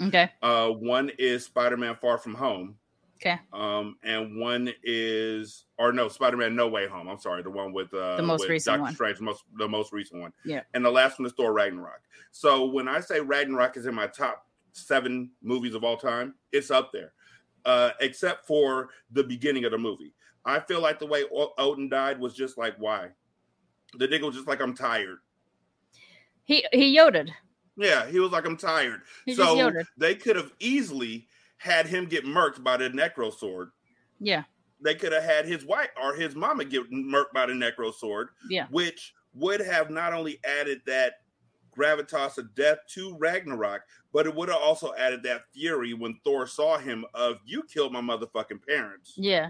okay, 0.02 0.32
Uh, 0.42 0.70
one 0.70 1.12
is 1.20 1.46
Spider-Man: 1.46 1.96
Far 2.02 2.18
From 2.18 2.34
Home. 2.36 2.78
Okay, 3.22 3.40
Um, 3.54 3.98
and 4.04 4.38
one 4.40 4.74
is, 4.84 5.66
or 5.78 5.94
no, 5.94 6.08
Spider-Man: 6.08 6.56
No 6.56 6.68
Way 6.68 6.88
Home. 6.88 7.08
I'm 7.08 7.20
sorry, 7.20 7.44
the 7.44 7.50
one 7.50 7.72
with 7.74 7.94
uh, 7.94 8.18
The 8.18 8.24
most 8.24 8.48
recent 8.50 8.74
Doctor 8.74 8.82
one. 8.84 8.94
Strange, 8.96 9.18
the 9.20 9.24
most 9.24 9.44
the 9.58 9.68
most 9.68 9.94
recent 9.94 10.22
one. 10.22 10.34
Yeah. 10.46 10.62
And 10.74 10.84
the 10.84 10.92
last 10.92 11.20
one 11.20 11.26
is 11.26 11.34
Thor: 11.34 11.54
Ragnarok. 11.54 12.02
So 12.32 12.66
when 12.66 12.88
I 12.88 13.00
say 13.00 13.20
Ragnarok 13.20 13.78
is 13.78 13.86
in 13.86 13.94
my 13.96 14.08
top 14.08 14.48
seven 14.74 15.32
movies 15.42 15.76
of 15.76 15.84
all 15.84 15.98
time, 15.98 16.36
it's 16.52 16.72
up 16.72 16.92
there, 16.94 17.14
uh, 17.66 17.92
except 18.00 18.48
for 18.48 18.90
the 19.12 19.24
beginning 19.24 19.66
of 19.66 19.72
the 19.72 19.78
movie. 19.78 20.14
I 20.46 20.60
feel 20.60 20.82
like 20.82 20.98
the 20.98 21.06
way 21.06 21.24
O- 21.34 21.54
Odin 21.58 21.88
died 21.90 22.20
was 22.20 22.34
just 22.34 22.58
like 22.58 22.76
why. 22.78 23.10
The 23.98 24.08
nigga 24.08 24.24
was 24.24 24.36
just 24.36 24.48
like 24.48 24.62
I'm 24.62 24.74
tired. 24.74 25.18
he 26.46 26.66
he 26.72 26.88
yoded. 26.96 27.32
Yeah, 27.78 28.06
he 28.08 28.20
was 28.20 28.32
like 28.32 28.46
I'm 28.46 28.58
tired. 28.58 29.02
He 29.26 29.34
so 29.34 29.72
they 29.98 30.16
could 30.16 30.36
have 30.36 30.52
easily 30.60 31.28
had 31.62 31.86
him 31.86 32.06
get 32.06 32.26
murked 32.26 32.64
by 32.64 32.76
the 32.78 32.90
necro 32.90 33.34
sword. 33.34 33.70
Yeah, 34.20 34.44
they 34.82 34.96
could 34.96 35.12
have 35.14 35.24
had 35.24 35.46
his 35.46 35.66
wife 35.66 35.90
or 36.02 36.16
his 36.16 36.36
mama 36.36 36.66
get 36.66 36.92
murked 36.92 37.34
by 37.34 37.46
the 37.46 37.54
necro 37.54 37.94
sword, 37.94 38.30
yeah, 38.50 38.68
which 38.72 39.14
would 39.34 39.62
have 39.62 39.90
not 39.90 40.14
only 40.14 40.40
added 40.44 40.82
that 40.86 41.14
gravitas 41.78 42.38
of 42.38 42.54
death 42.54 42.80
to 42.90 43.16
Ragnarok, 43.18 43.84
but 44.12 44.26
it 44.26 44.36
would 44.36 44.50
have 44.50 44.60
also 44.62 44.94
added 44.96 45.24
that 45.24 45.44
fury 45.54 45.94
when 45.94 46.20
Thor 46.24 46.46
saw 46.46 46.78
him 46.78 47.06
of 47.14 47.38
you 47.46 47.64
killed 47.64 47.94
my 47.94 48.02
motherfucking 48.02 48.66
parents. 48.68 49.14
yeah. 49.16 49.50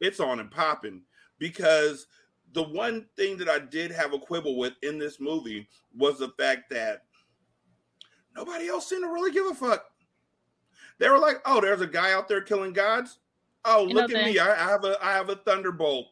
It's 0.00 0.18
on 0.18 0.40
and 0.40 0.50
popping 0.50 1.02
because 1.38 2.08
the 2.54 2.64
one 2.64 3.06
thing 3.16 3.36
that 3.36 3.48
I 3.48 3.60
did 3.60 3.92
have 3.92 4.12
a 4.12 4.18
quibble 4.18 4.58
with 4.58 4.72
in 4.82 4.98
this 4.98 5.20
movie 5.20 5.68
was 5.96 6.18
the 6.18 6.30
fact 6.36 6.70
that 6.70 7.04
nobody 8.34 8.68
else 8.68 8.88
seemed 8.88 9.04
to 9.04 9.12
really 9.12 9.30
give 9.30 9.46
a 9.46 9.54
fuck. 9.54 9.84
They 11.02 11.10
were 11.10 11.18
like, 11.18 11.42
"Oh, 11.44 11.60
there's 11.60 11.80
a 11.80 11.86
guy 11.86 12.12
out 12.12 12.28
there 12.28 12.40
killing 12.40 12.72
gods. 12.72 13.18
Oh, 13.64 13.88
You 13.88 13.94
look 13.94 14.10
know, 14.10 14.16
at 14.18 14.24
they- 14.24 14.32
me! 14.32 14.38
I, 14.38 14.52
I 14.52 14.68
have 14.70 14.84
a 14.84 14.96
I 15.04 15.12
have 15.12 15.28
a 15.28 15.36
thunderbolt." 15.36 16.06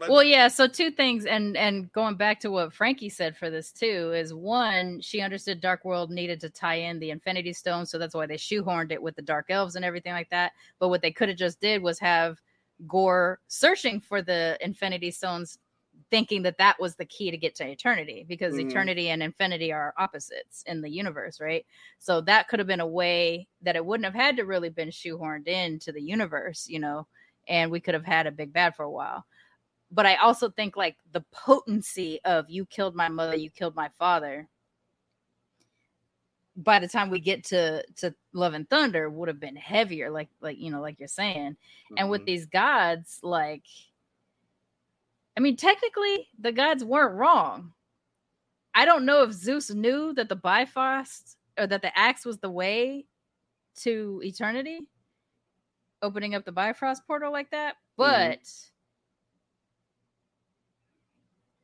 Like, 0.00 0.10
well 0.10 0.24
yeah 0.24 0.48
so 0.48 0.66
two 0.66 0.90
things 0.90 1.24
and 1.24 1.56
and 1.56 1.92
going 1.92 2.16
back 2.16 2.40
to 2.40 2.50
what 2.50 2.72
frankie 2.72 3.08
said 3.08 3.36
for 3.36 3.48
this 3.48 3.70
too 3.70 4.12
is 4.12 4.34
one 4.34 5.00
she 5.00 5.20
understood 5.20 5.60
dark 5.60 5.84
world 5.84 6.10
needed 6.10 6.40
to 6.40 6.50
tie 6.50 6.74
in 6.74 6.98
the 6.98 7.10
infinity 7.10 7.52
stone 7.52 7.86
so 7.86 7.96
that's 7.96 8.12
why 8.12 8.26
they 8.26 8.36
shoehorned 8.36 8.90
it 8.90 9.00
with 9.00 9.14
the 9.14 9.22
dark 9.22 9.46
elves 9.50 9.76
and 9.76 9.84
everything 9.84 10.12
like 10.12 10.28
that 10.30 10.50
but 10.80 10.88
what 10.88 11.00
they 11.00 11.12
could 11.12 11.28
have 11.28 11.38
just 11.38 11.60
did 11.60 11.80
was 11.80 12.00
have 12.00 12.40
Gorr 12.88 13.38
searching 13.46 14.00
for 14.00 14.20
the 14.20 14.58
infinity 14.60 15.12
stones 15.12 15.58
thinking 16.10 16.42
that 16.42 16.58
that 16.58 16.80
was 16.80 16.96
the 16.96 17.04
key 17.04 17.30
to 17.30 17.36
get 17.36 17.54
to 17.56 17.66
eternity 17.68 18.24
because 18.28 18.58
Mhm. 18.58 18.58
eternity 18.58 19.08
and 19.10 19.22
infinity 19.22 19.72
are 19.72 19.94
opposites 19.98 20.62
in 20.66 20.80
the 20.80 20.90
universe 20.90 21.40
right 21.40 21.66
so 21.98 22.20
that 22.20 22.48
could 22.48 22.58
have 22.58 22.68
been 22.68 22.80
a 22.80 22.86
way 22.86 23.48
that 23.62 23.76
it 23.76 23.84
wouldn't 23.84 24.04
have 24.06 24.14
had 24.14 24.36
to 24.36 24.44
really 24.44 24.70
been 24.70 24.88
shoehorned 24.90 25.46
into 25.48 25.92
the 25.92 26.02
universe 26.02 26.66
you 26.68 26.78
know 26.78 27.06
and 27.48 27.70
we 27.70 27.80
could 27.80 27.94
have 27.94 28.04
had 28.06 28.26
a 28.26 28.32
big 28.32 28.52
bad 28.52 28.74
for 28.74 28.84
a 28.84 28.90
while 28.90 29.26
but 29.90 30.06
I 30.06 30.16
also 30.16 30.50
think 30.50 30.76
like 30.76 30.98
the 31.12 31.22
potency 31.32 32.20
of 32.24 32.50
you 32.50 32.66
killed 32.66 32.94
my 32.94 33.08
mother, 33.08 33.36
you 33.36 33.50
killed 33.50 33.74
my 33.74 33.88
father. 33.98 34.48
By 36.56 36.80
the 36.80 36.88
time 36.88 37.08
we 37.10 37.20
get 37.20 37.44
to 37.46 37.84
to 37.98 38.14
Love 38.32 38.52
and 38.54 38.68
Thunder, 38.68 39.08
would 39.08 39.28
have 39.28 39.38
been 39.38 39.54
heavier, 39.56 40.10
like 40.10 40.28
like 40.40 40.58
you 40.58 40.70
know, 40.72 40.80
like 40.80 40.98
you're 40.98 41.06
saying. 41.08 41.56
And 41.96 42.10
with 42.10 42.24
mhm. 42.24 42.26
these 42.26 42.46
gods, 42.46 43.20
like, 43.22 43.64
I 45.38 45.40
mean, 45.40 45.54
technically 45.54 46.26
the 46.40 46.50
gods 46.50 46.82
weren't 46.82 47.14
wrong. 47.14 47.72
I 48.74 48.84
don't 48.84 49.06
know 49.06 49.22
if 49.22 49.32
Zeus 49.32 49.70
knew 49.70 50.12
that 50.14 50.28
the 50.28 50.34
Bifrost 50.34 51.36
or 51.56 51.68
that 51.68 51.80
the 51.80 51.96
axe 51.96 52.24
was 52.24 52.38
the 52.38 52.50
way 52.50 53.06
to 53.82 54.20
eternity, 54.24 54.80
opening 56.02 56.34
up 56.34 56.44
the 56.44 56.50
Bifrost 56.50 57.06
portal 57.06 57.32
like 57.32 57.52
that, 57.52 57.76
mm-hmm. 57.96 58.34
but 58.34 58.40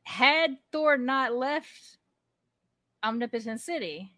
had 0.03 0.51
Thor 0.71 0.97
not 0.97 1.33
left 1.33 1.97
Omnipotent 3.03 3.59
City, 3.59 4.13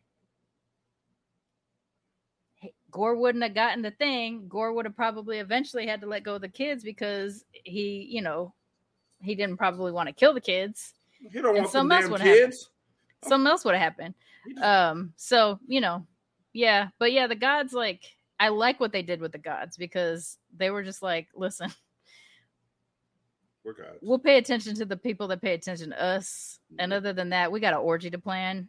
Gorr 2.92 3.16
wouldn't 3.16 3.44
have 3.44 3.56
gotten 3.56 3.82
the 3.82 3.90
thing. 3.90 4.48
Gorr 4.48 4.72
would 4.74 4.86
have 4.86 4.96
probably 4.96 5.40
eventually 5.40 5.88
had 5.88 6.02
to 6.02 6.08
let 6.08 6.24
go 6.24 6.36
of 6.36 6.42
the 6.42 6.48
kids 6.48 6.84
because 6.84 7.44
he, 7.52 8.08
you 8.08 8.22
know, 8.22 8.54
he 9.22 9.36
didn't 9.36 9.58
probably 9.58 9.92
want 9.92 10.08
to 10.08 10.14
kill 10.14 10.34
the 10.34 10.42
kids. 10.42 10.94
He 11.20 11.30
don't 11.42 11.56
And 11.56 11.60
want 11.60 11.70
some 11.72 11.92
else 11.92 12.04
damn 12.04 12.12
would 12.12 12.22
happen. 12.22 12.38
kids. 12.40 12.70
Something 13.26 13.48
else 13.48 13.66
would 13.66 13.76
have 13.76 13.82
happened. 13.84 14.14
Um, 14.62 15.14
so 15.18 15.60
you 15.68 15.82
know, 15.82 16.06
yeah, 16.54 16.90
but 17.00 17.12
yeah, 17.12 17.28
the 17.28 17.36
gods 17.36 17.74
like 17.74 18.04
I 18.40 18.50
like 18.50 18.80
what 18.80 18.92
they 18.94 19.02
did 19.02 19.20
with 19.20 19.32
the 19.32 19.38
gods 19.40 19.76
because 19.78 20.38
they 20.56 20.70
were 20.70 20.84
just 20.84 21.02
like, 21.02 21.28
listen, 21.36 21.72
We're 23.64 23.74
gods. 23.74 23.98
we'll 24.02 24.20
pay 24.20 24.38
attention 24.38 24.76
to 24.76 24.86
the 24.86 24.96
people 24.98 25.28
that 25.30 25.42
pay 25.42 25.54
attention 25.54 25.90
to 25.90 26.02
us, 26.02 26.60
and 26.80 26.94
other 26.94 27.12
than 27.14 27.30
that, 27.30 27.52
we 27.52 27.60
got 27.60 27.74
an 27.74 27.80
orgy 27.80 28.10
to 28.12 28.20
plan, 28.20 28.68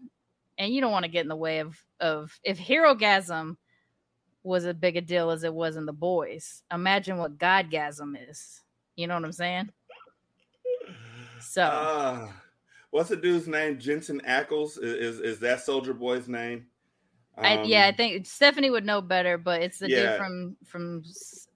and 0.57 0.73
you 0.75 0.81
don't 0.81 0.91
want 0.93 1.05
to 1.05 1.11
get 1.11 1.23
in 1.23 1.29
the 1.29 1.37
way 1.37 1.59
of 1.61 1.77
of 2.01 2.37
if 2.43 2.59
Herogasm 2.59 3.57
was 4.43 4.65
as 4.65 4.75
big 4.75 4.97
a 4.97 5.01
deal 5.01 5.31
as 5.31 5.45
it 5.45 5.53
was 5.53 5.77
in 5.77 5.85
the 5.85 5.93
boys. 5.93 6.63
Imagine 6.73 7.19
what 7.19 7.39
Godgasm 7.39 8.17
is. 8.31 8.63
You 8.97 9.07
know 9.07 9.15
what 9.15 9.25
I'm 9.25 9.33
saying? 9.33 9.71
So 11.41 11.69
Ah, 11.71 12.33
what's 12.91 13.09
the 13.11 13.17
dude's 13.17 13.49
name? 13.49 13.79
Jensen 13.79 14.21
Ackles 14.23 14.83
is 14.83 15.19
is, 15.19 15.21
is 15.21 15.41
that 15.41 15.61
Soldier 15.61 15.95
Boy's 15.95 16.29
name? 16.29 16.67
I, 17.37 17.63
yeah, 17.63 17.85
I 17.85 17.89
Um, 17.91 17.95
think 17.95 18.27
Stephanie 18.27 18.71
would 18.71 18.85
know 18.85 19.01
better, 19.01 19.39
but 19.39 19.63
it's 19.63 19.79
the 19.79 19.89
Yeah. 19.89 20.11
dude 20.11 20.17
from 20.19 20.57
from 20.67 21.03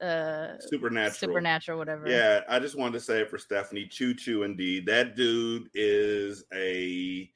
uh 0.01 0.59
Supernatural. 0.61 1.15
Supernatural, 1.15 1.79
whatever. 1.79 2.09
Yeah, 2.09 2.43
I 2.49 2.61
just 2.61 2.77
wanted 2.79 2.93
to 2.95 3.01
say 3.01 3.21
it 3.21 3.31
for 3.31 3.39
Stephanie. 3.39 3.87
Choo 3.87 4.15
choo, 4.15 4.45
indeed. 4.45 4.87
That 4.87 5.17
dude 5.17 5.69
is 5.75 6.45
a 6.55 7.29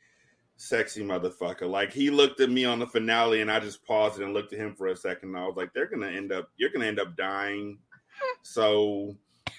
sexy 0.56 1.02
motherfucker. 1.02 1.68
Like 1.68 1.92
he 1.92 2.09
looked 2.11 2.40
at 2.40 2.50
me 2.50 2.64
on 2.64 2.78
the 2.78 2.87
finale, 2.87 3.40
and 3.40 3.50
I 3.50 3.59
just 3.59 3.85
paused 3.85 4.20
it 4.20 4.24
and 4.24 4.32
looked 4.32 4.52
at 4.52 4.61
him 4.61 4.74
for 4.76 4.87
a 4.88 4.96
second. 4.96 5.30
And 5.30 5.38
I 5.38 5.46
was 5.46 5.56
like, 5.56 5.72
"They're 5.74 5.87
gonna 5.88 6.09
end 6.09 6.30
up. 6.32 6.50
You're 6.56 6.70
gonna 6.70 6.87
end 6.87 7.00
up 7.00 7.16
dying." 7.16 7.78
So, 8.42 9.14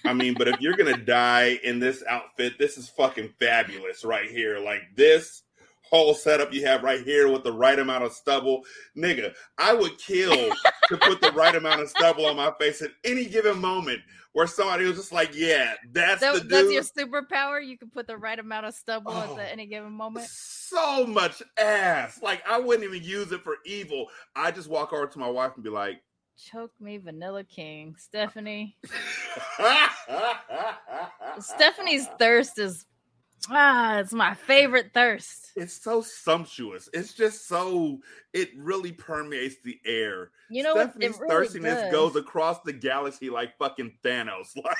I 0.05 0.13
mean, 0.13 0.33
but 0.35 0.47
if 0.47 0.61
you're 0.61 0.75
gonna 0.77 0.97
die 0.97 1.59
in 1.63 1.79
this 1.79 2.03
outfit, 2.07 2.53
this 2.59 2.77
is 2.77 2.89
fucking 2.89 3.33
fabulous 3.39 4.03
right 4.05 4.29
here. 4.29 4.59
Like 4.59 4.81
this 4.95 5.43
whole 5.83 6.13
setup 6.13 6.51
you 6.53 6.65
have 6.65 6.83
right 6.83 7.01
here 7.03 7.31
with 7.31 7.43
the 7.43 7.51
right 7.53 7.79
amount 7.79 8.03
of 8.03 8.11
stubble, 8.11 8.63
nigga. 8.97 9.33
I 9.57 9.73
would 9.73 9.97
kill 9.97 10.31
to 10.89 10.97
put 10.97 11.21
the 11.21 11.31
right 11.31 11.55
amount 11.55 11.81
of 11.81 11.89
stubble 11.89 12.25
on 12.25 12.35
my 12.35 12.51
face 12.59 12.81
at 12.81 12.91
any 13.05 13.25
given 13.25 13.59
moment 13.61 14.01
where 14.33 14.47
somebody 14.47 14.85
was 14.85 14.97
just 14.97 15.11
like, 15.13 15.31
"Yeah, 15.33 15.73
that's 15.93 16.21
That- 16.21 16.33
the 16.35 16.39
dude." 16.41 16.49
that's 16.49 16.71
your 16.71 16.83
superpower. 16.83 17.65
You 17.65 17.77
can 17.77 17.89
put 17.89 18.05
the 18.05 18.17
right 18.17 18.37
amount 18.37 18.65
of 18.65 18.75
stubble 18.75 19.13
Oh. 19.13 19.37
at 19.39 19.51
any 19.51 19.65
given 19.65 19.91
moment. 19.93 20.27
so 20.29 21.05
much 21.07 21.41
ass. 21.57 22.21
Like 22.21 22.43
I 22.47 22.59
wouldn't 22.59 22.83
even 22.83 23.07
use 23.07 23.31
it 23.31 23.43
for 23.43 23.55
evil. 23.65 24.07
I 24.35 24.51
just 24.51 24.67
walk 24.69 24.91
over 24.93 25.07
to 25.07 25.19
my 25.19 25.29
wife 25.29 25.53
and 25.55 25.63
be 25.63 25.69
like, 25.69 26.01
Choke 26.37 26.71
me, 26.79 26.97
Vanilla 26.97 27.43
King. 27.43 27.95
Stephanie. 27.97 28.77
Stephanie's 31.39 32.07
thirst 32.19 32.59
is 32.59 32.85
ah, 33.49 33.97
it's 33.99 34.13
my 34.13 34.33
favorite 34.33 34.91
thirst. 34.93 35.51
It's 35.55 35.81
so 35.81 36.01
sumptuous. 36.01 36.89
It's 36.93 37.13
just 37.13 37.47
so. 37.47 37.99
It 38.33 38.49
really 38.57 38.91
permeates 38.91 39.55
the 39.63 39.79
air. 39.85 40.31
You 40.49 40.63
know 40.63 40.75
what? 40.75 40.91
Stephanie's 40.91 41.19
really 41.19 41.29
thirstiness 41.29 41.81
does. 41.83 41.91
goes 41.91 42.15
across 42.15 42.61
the 42.61 42.73
galaxy 42.73 43.29
like 43.29 43.57
fucking 43.57 43.93
Thanos. 44.03 44.49
Like, 44.63 44.77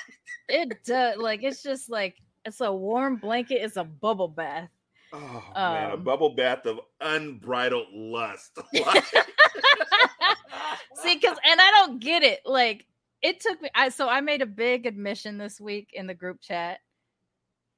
It 0.49 0.83
does. 0.85 1.17
Like 1.17 1.43
it's 1.43 1.63
just 1.63 1.89
like 1.89 2.15
it's 2.45 2.61
a 2.61 2.71
warm 2.71 3.17
blanket. 3.17 3.55
It's 3.63 3.77
a 3.77 3.83
bubble 3.83 4.27
bath. 4.29 4.69
oh 5.13 5.43
man, 5.55 5.91
a 5.91 5.93
Um, 5.95 6.03
bubble 6.03 6.35
bath 6.35 6.65
of 6.65 6.79
unbridled 7.01 7.87
lust. 7.93 8.57
Like, 8.73 9.03
See, 10.95 11.15
because 11.15 11.37
and 11.45 11.61
I 11.61 11.71
don't 11.71 11.99
get 11.99 12.23
it. 12.23 12.41
Like 12.45 12.85
it 13.21 13.39
took 13.39 13.61
me. 13.61 13.69
I 13.75 13.89
so 13.89 14.07
I 14.09 14.21
made 14.21 14.41
a 14.41 14.47
big 14.47 14.85
admission 14.85 15.37
this 15.37 15.59
week 15.59 15.91
in 15.93 16.07
the 16.07 16.13
group 16.13 16.41
chat, 16.41 16.79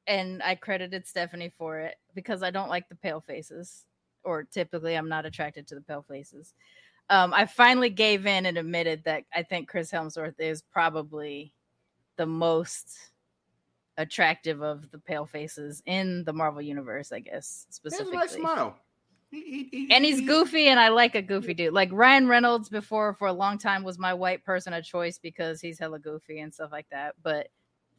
and 0.08 0.42
I 0.44 0.56
credited 0.56 1.08
Stephanie 1.08 1.54
for 1.58 1.80
it 1.80 1.96
because 2.16 2.44
I 2.44 2.52
don't 2.52 2.70
like 2.70 2.90
the 2.90 2.96
pale 2.96 3.22
faces, 3.22 3.86
or 4.24 4.44
typically 4.44 4.96
I'm 4.96 5.10
not 5.10 5.26
attracted 5.26 5.68
to 5.68 5.76
the 5.76 5.82
pale 5.82 6.06
faces. 6.08 6.54
Um, 7.10 7.34
I 7.34 7.46
finally 7.46 7.90
gave 7.90 8.28
in 8.28 8.46
and 8.46 8.58
admitted 8.58 9.04
that 9.06 9.24
I 9.34 9.44
think 9.44 9.68
Chris 9.68 9.92
Hemsworth 9.92 10.40
is 10.40 10.62
probably 10.62 11.54
the 12.18 12.28
most 12.28 12.92
attractive 13.98 14.62
of 14.62 14.90
the 14.92 15.00
pale 15.00 15.26
faces 15.26 15.82
in 15.86 16.24
the 16.24 16.34
Marvel 16.34 16.62
universe. 16.62 17.12
I 17.12 17.20
guess 17.20 17.32
he 17.32 17.36
has 17.36 17.70
a 17.70 17.74
specifically 17.74 18.18
nice 18.18 18.32
smile. 18.34 18.78
He- 19.32 19.42
he- 19.42 19.70
he- 19.72 19.94
and 19.94 20.04
he's 20.04 20.20
he- 20.20 20.26
goofy 20.26 20.68
and 20.68 20.80
i 20.80 20.90
like 20.90 21.14
a 21.16 21.22
goofy 21.22 21.54
dude. 21.54 21.74
Like 21.74 21.90
ryan 21.92 22.28
reynolds 22.28 22.68
before 22.70 23.14
for 23.14 23.28
a 23.28 23.34
long 23.34 23.58
time 23.58 23.84
was 23.84 24.00
my 24.00 24.14
white 24.14 24.44
person 24.44 24.74
of 24.74 24.84
choice 24.84 25.20
because 25.20 25.62
he's 25.62 25.78
hella 25.78 26.00
goofy 26.00 26.40
and 26.40 26.54
stuff 26.54 26.72
like 26.72 26.90
that. 26.90 27.16
But 27.22 27.50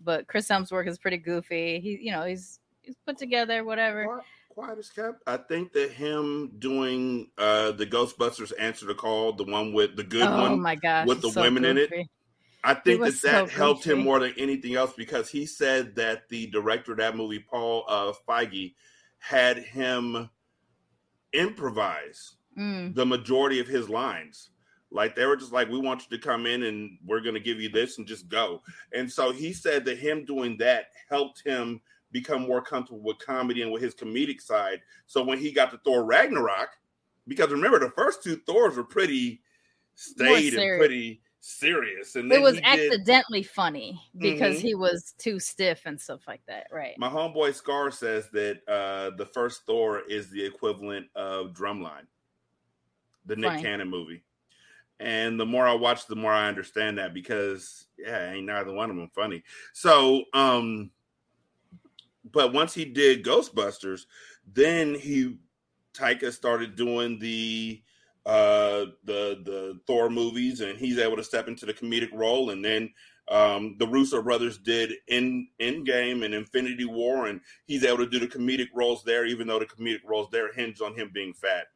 but 0.02 0.26
chris 0.26 0.48
hemsworth 0.48 0.88
is 0.88 0.98
pretty 0.98 1.18
goofy. 1.18 1.78
He 1.80 1.98
you 2.02 2.12
know 2.12 2.24
he's 2.24 2.58
he's 2.82 2.96
put 3.06 3.16
together 3.18 3.62
whatever. 3.64 4.06
Quiet, 4.06 4.24
quiet 4.48 4.78
as 4.78 4.90
kept. 4.90 5.22
I 5.26 5.36
think 5.36 5.72
that 5.74 5.92
him 5.92 6.52
doing 6.58 7.30
uh 7.38 7.72
the 7.72 7.86
Ghostbusters 7.86 8.52
answer 8.58 8.86
the 8.86 8.94
call, 8.94 9.32
the 9.32 9.44
one 9.44 9.72
with 9.72 9.96
the 9.96 10.04
good 10.04 10.22
oh 10.22 10.42
one, 10.42 10.60
my 10.60 10.74
gosh 10.74 11.06
with 11.06 11.22
the 11.22 11.30
so 11.30 11.42
women 11.42 11.64
in 11.64 11.78
it. 11.78 11.92
I 12.62 12.74
think 12.74 13.00
that 13.02 13.22
that 13.22 13.48
so 13.50 13.56
helped 13.56 13.84
him 13.84 14.00
more 14.00 14.18
than 14.20 14.34
anything 14.36 14.74
else 14.74 14.92
because 14.94 15.30
he 15.30 15.46
said 15.46 15.94
that 15.96 16.28
the 16.28 16.46
director 16.48 16.92
of 16.92 16.98
that 16.98 17.16
movie, 17.16 17.38
Paul 17.38 17.84
uh, 17.88 18.12
Feig, 18.28 18.74
had 19.18 19.58
him 19.58 20.28
improvise 21.32 22.36
Mm, 22.56 22.94
the 22.94 23.06
majority 23.06 23.60
of 23.60 23.68
his 23.68 23.88
lines. 23.88 24.50
Like 24.90 25.14
they 25.14 25.24
were 25.24 25.36
just 25.36 25.52
like, 25.52 25.68
"We 25.68 25.78
want 25.78 26.02
you 26.02 26.16
to 26.16 26.22
come 26.22 26.46
in 26.46 26.64
and 26.64 26.98
we're 27.06 27.20
going 27.20 27.34
to 27.34 27.40
give 27.40 27.60
you 27.60 27.68
this 27.68 27.98
and 27.98 28.06
just 28.06 28.28
go." 28.28 28.60
And 28.92 29.10
so 29.10 29.30
he 29.30 29.52
said 29.52 29.84
that 29.84 29.98
him 29.98 30.24
doing 30.24 30.56
that 30.58 30.86
helped 31.08 31.42
him 31.44 31.80
become 32.10 32.42
more 32.42 32.60
comfortable 32.60 33.02
with 33.02 33.18
comedy 33.20 33.62
and 33.62 33.70
with 33.70 33.82
his 33.82 33.94
comedic 33.94 34.40
side. 34.40 34.80
So 35.06 35.22
when 35.22 35.38
he 35.38 35.52
got 35.52 35.70
to 35.70 35.78
Thor 35.84 36.04
Ragnarok, 36.04 36.70
because 37.28 37.50
remember 37.50 37.78
the 37.78 37.90
first 37.90 38.24
two 38.24 38.36
Thors 38.46 38.76
were 38.76 38.84
pretty 38.84 39.42
staid 39.94 40.54
and 40.54 40.78
pretty 40.78 41.22
serious, 41.40 42.16
and 42.16 42.30
it 42.30 42.40
was 42.40 42.56
he 42.56 42.60
did- 42.60 42.92
accidentally 42.92 43.42
funny 43.42 44.00
because 44.18 44.58
Mhm. 44.58 44.62
he 44.62 44.74
was 44.74 45.14
too 45.18 45.40
stiff 45.40 45.86
and 45.86 46.00
stuff 46.00 46.20
like 46.28 46.44
that 46.46 46.66
right 46.70 46.98
My 46.98 47.08
homeboy 47.08 47.54
Scar 47.54 47.90
says 47.90 48.28
that 48.30 48.60
uh, 48.68 49.10
the 49.16 49.26
first 49.26 49.64
Thor 49.64 50.00
is 50.00 50.28
the 50.30 50.44
equivalent 50.44 51.08
of 51.14 51.52
Drumline, 51.54 52.06
the 53.26 53.36
Nick. 53.36 53.60
Cannon 53.62 53.88
movie. 53.88 54.22
And 54.98 55.40
the 55.40 55.46
more 55.46 55.66
I 55.66 55.72
watch, 55.72 56.06
the 56.06 56.14
more 56.14 56.32
I 56.32 56.46
understand 56.46 56.98
that 56.98 57.14
because 57.14 57.86
yeah, 57.96 58.32
ain't 58.32 58.44
neither 58.46 58.72
one 58.72 58.90
of 58.90 58.96
them 58.96 59.08
funny. 59.14 59.42
So, 59.72 60.24
um, 60.34 60.90
but 62.32 62.52
once 62.52 62.74
he 62.74 62.84
did 62.84 63.24
Ghostbusters, 63.24 64.04
then 64.46 64.94
he 64.94 65.38
Taika 65.94 66.30
started 66.32 66.76
doing 66.76 67.18
the 67.18 67.82
uh 68.26 68.86
the 69.04 69.40
the 69.44 69.80
Thor 69.86 70.10
movies, 70.10 70.60
and 70.60 70.78
he's 70.78 70.98
able 70.98 71.16
to 71.16 71.24
step 71.24 71.48
into 71.48 71.66
the 71.66 71.74
comedic 71.74 72.12
role, 72.12 72.50
and 72.50 72.64
then 72.64 72.92
um, 73.28 73.76
the 73.78 73.86
Russo 73.86 74.20
brothers 74.22 74.58
did 74.58 74.92
in 75.08 75.48
Endgame 75.60 76.24
and 76.24 76.34
Infinity 76.34 76.84
War, 76.84 77.28
and 77.28 77.40
he's 77.66 77.84
able 77.84 77.98
to 77.98 78.08
do 78.08 78.18
the 78.18 78.26
comedic 78.26 78.68
roles 78.74 79.04
there, 79.04 79.24
even 79.24 79.46
though 79.46 79.60
the 79.60 79.66
comedic 79.66 80.00
roles 80.04 80.28
there 80.30 80.52
hinge 80.52 80.80
on 80.80 80.94
him 80.96 81.10
being 81.14 81.32
fat, 81.32 81.66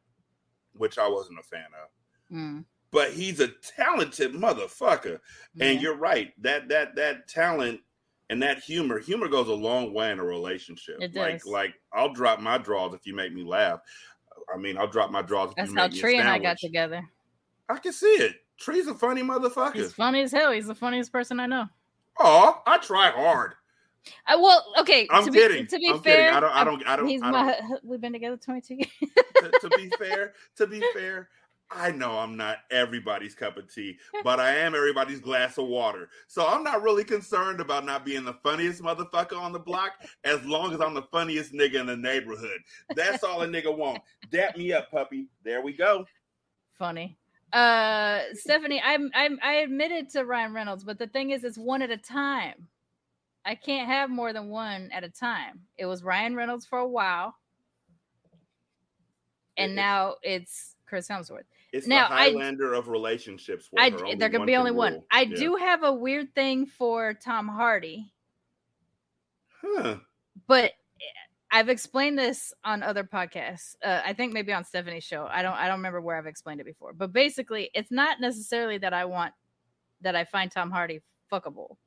which 0.73 0.97
I 0.97 1.07
wasn't 1.07 1.39
a 1.39 1.43
fan 1.43 1.67
of. 1.81 2.35
Mm, 2.35 2.65
But 2.91 3.13
he's 3.13 3.39
a 3.39 3.47
talented 3.47 4.33
motherfucker, 4.33 5.19
and 5.59 5.81
you're 5.81 5.95
right 5.97 6.33
that 6.41 6.67
that 6.69 6.95
that 6.95 7.27
talent 7.27 7.81
and 8.29 8.41
that 8.41 8.59
humor, 8.59 8.99
humor 8.99 9.27
goes 9.27 9.47
a 9.47 9.53
long 9.53 9.93
way 9.93 10.11
in 10.11 10.19
a 10.19 10.23
relationship. 10.25 10.97
It 10.99 11.15
like 11.15 11.43
does. 11.43 11.45
like 11.45 11.75
I'll 11.93 12.11
drop 12.13 12.39
my 12.39 12.57
draws 12.57 12.93
if 12.93 13.05
you 13.05 13.15
make 13.15 13.33
me 13.33 13.43
laugh. 13.43 13.79
I 14.53 14.57
mean, 14.57 14.77
I'll 14.77 14.87
drop 14.87 15.11
my 15.11 15.21
draws 15.21 15.49
if 15.51 15.55
that's 15.55 15.73
how 15.73 15.87
tree 15.87 16.17
and 16.19 16.27
i 16.29 16.37
got 16.39 16.57
together 16.57 17.01
I 17.67 17.77
can 17.79 17.93
see 17.93 18.05
it. 18.07 18.35
Tree's 18.59 18.87
a 18.87 18.93
funny 18.93 19.21
motherfucker. 19.23 19.73
he's 19.75 19.91
funny 19.93 20.21
as 20.21 20.31
hell 20.31 20.51
he's 20.51 20.67
the 20.67 20.75
funniest 20.75 21.11
person 21.11 21.39
i 21.39 21.45
know 21.45 21.65
Oh, 22.17 22.61
I 22.65 22.77
try 22.77 23.09
hard. 23.11 23.55
I, 24.25 24.37
well, 24.37 24.63
okay. 24.79 25.05
I'm 25.11 25.25
to 25.25 25.31
kidding. 25.31 25.63
Be, 25.63 25.67
to 25.67 25.77
be 25.79 25.89
I'm 25.89 25.99
fair, 26.01 26.15
kidding. 26.31 26.33
I 26.33 26.39
don't- 26.39 26.55
I 26.55 26.63
don't- 26.63 26.87
I 26.87 26.95
don't- 26.95 27.07
He's 27.07 27.21
I 27.21 27.29
my. 27.31 27.59
We've 27.83 27.99
been 27.99 28.13
together 28.13 28.37
22 28.37 28.75
years. 28.75 28.87
to, 29.35 29.51
to 29.67 29.69
be 29.75 29.89
fair, 29.99 30.33
to 30.55 30.65
be 30.67 30.81
fair, 30.93 31.27
I 31.71 31.91
know 31.91 32.17
I'm 32.19 32.37
not 32.37 32.57
everybody's 32.69 33.33
cup 33.33 33.57
of 33.57 33.73
tea, 33.73 33.97
but 34.23 34.39
I 34.39 34.55
am 34.55 34.75
everybody's 34.75 35.19
glass 35.19 35.57
of 35.57 35.67
water. 35.67 36.09
So 36.27 36.45
I'm 36.47 36.63
not 36.63 36.83
really 36.83 37.03
concerned 37.03 37.59
about 37.59 37.85
not 37.85 38.05
being 38.05 38.23
the 38.23 38.37
funniest 38.43 38.81
motherfucker 38.81 39.37
on 39.39 39.51
the 39.51 39.59
block 39.59 39.91
as 40.23 40.43
long 40.45 40.73
as 40.73 40.81
I'm 40.81 40.93
the 40.93 41.07
funniest 41.11 41.53
nigga 41.53 41.75
in 41.79 41.87
the 41.87 41.97
neighborhood. 41.97 42.59
That's 42.95 43.23
all 43.23 43.41
a 43.41 43.47
nigga 43.47 43.75
want. 43.75 44.01
Dap 44.31 44.57
me 44.57 44.73
up, 44.73 44.91
puppy. 44.91 45.27
There 45.43 45.61
we 45.61 45.73
go. 45.73 46.05
Funny. 46.77 47.17
Uh, 47.51 48.21
Stephanie, 48.33 48.81
I'm, 48.83 49.09
I'm, 49.15 49.39
I 49.41 49.53
admitted 49.55 50.09
to 50.11 50.23
Ryan 50.25 50.53
Reynolds, 50.53 50.83
but 50.83 50.99
the 50.99 51.07
thing 51.07 51.31
is, 51.31 51.43
it's 51.43 51.57
one 51.57 51.81
at 51.81 51.89
a 51.89 51.97
time. 51.97 52.67
I 53.45 53.55
can't 53.55 53.87
have 53.87 54.09
more 54.09 54.33
than 54.33 54.49
one 54.49 54.89
at 54.91 55.03
a 55.03 55.09
time. 55.09 55.61
It 55.77 55.85
was 55.85 56.03
Ryan 56.03 56.35
Reynolds 56.35 56.65
for 56.65 56.79
a 56.79 56.87
while, 56.87 57.35
and 59.57 59.71
It- 59.71 59.75
now 59.75 60.15
it's 60.21 60.75
Chris 60.85 61.07
Hemsworth. 61.07 61.45
It's 61.75 61.87
Now, 61.87 62.07
the 62.07 62.15
I- 62.15 62.17
Highlander 62.29 62.73
of 62.73 62.87
relationships. 62.87 63.69
I 63.77 63.89
there 63.89 64.29
could 64.29 64.45
be 64.45 64.53
can 64.53 64.59
only 64.59 64.71
one. 64.71 64.93
rule. 64.93 65.07
I 65.11 65.23
Yeah. 65.23 65.35
do 65.35 65.55
have 65.57 65.83
a 65.83 65.93
weird 65.93 66.33
thing 66.33 66.65
for 66.65 67.13
Tom 67.13 67.47
Hardy, 67.49 68.13
Huh. 69.61 69.97
but 70.47 70.71
I've 71.51 71.69
explained 71.69 72.17
this 72.17 72.53
on 72.63 72.81
other 72.83 73.03
podcasts. 73.03 73.75
Uh, 73.83 74.01
I 74.05 74.13
think 74.13 74.33
maybe 74.33 74.51
on 74.53 74.63
Stephanie's 74.65 75.03
show. 75.03 75.25
I 75.29 75.41
don't 75.41 75.53
I 75.53 75.67
don't 75.67 75.77
remember 75.79 76.01
where 76.01 76.17
I've 76.17 76.25
explained 76.27 76.61
it 76.61 76.65
before. 76.65 76.93
But 76.93 77.11
basically, 77.13 77.69
it's 77.73 77.91
not 77.91 78.19
necessarily 78.19 78.77
that 78.79 78.93
I 78.93 79.05
want 79.05 79.33
that 80.01 80.15
I 80.15 80.23
find 80.25 80.51
Tom 80.51 80.71
Hardy 80.71 81.01
fuckable. 81.31 81.77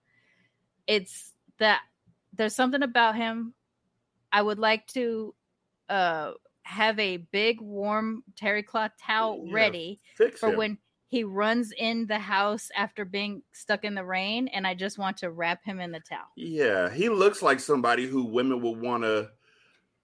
It's 0.86 1.34
that 1.58 1.82
there's 2.32 2.54
something 2.54 2.82
about 2.82 3.16
him. 3.16 3.54
I 4.32 4.42
would 4.42 4.58
like 4.58 4.86
to 4.88 5.34
uh 5.88 6.32
have 6.68 6.98
a 6.98 7.16
big 7.16 7.60
warm 7.62 8.22
terry 8.36 8.62
cloth 8.62 8.90
towel 9.00 9.42
Yeah, 9.46 9.54
ready 9.54 10.00
for 10.38 10.50
him. 10.50 10.56
when 10.56 10.78
he 11.06 11.24
runs 11.24 11.72
in 11.78 12.06
the 12.06 12.18
house 12.18 12.68
after 12.76 13.06
being 13.06 13.42
stuck 13.52 13.84
in 13.84 13.94
the 13.94 14.04
rain 14.04 14.48
and 14.48 14.66
I 14.66 14.74
just 14.74 14.98
want 14.98 15.16
to 15.18 15.30
wrap 15.30 15.64
him 15.64 15.80
in 15.80 15.90
the 15.92 16.00
towel. 16.00 16.26
Yeah, 16.36 16.90
he 16.90 17.08
looks 17.08 17.40
like 17.40 17.58
somebody 17.60 18.06
who 18.06 18.24
women 18.24 18.60
would 18.60 18.78
want 18.80 19.04
to 19.04 19.30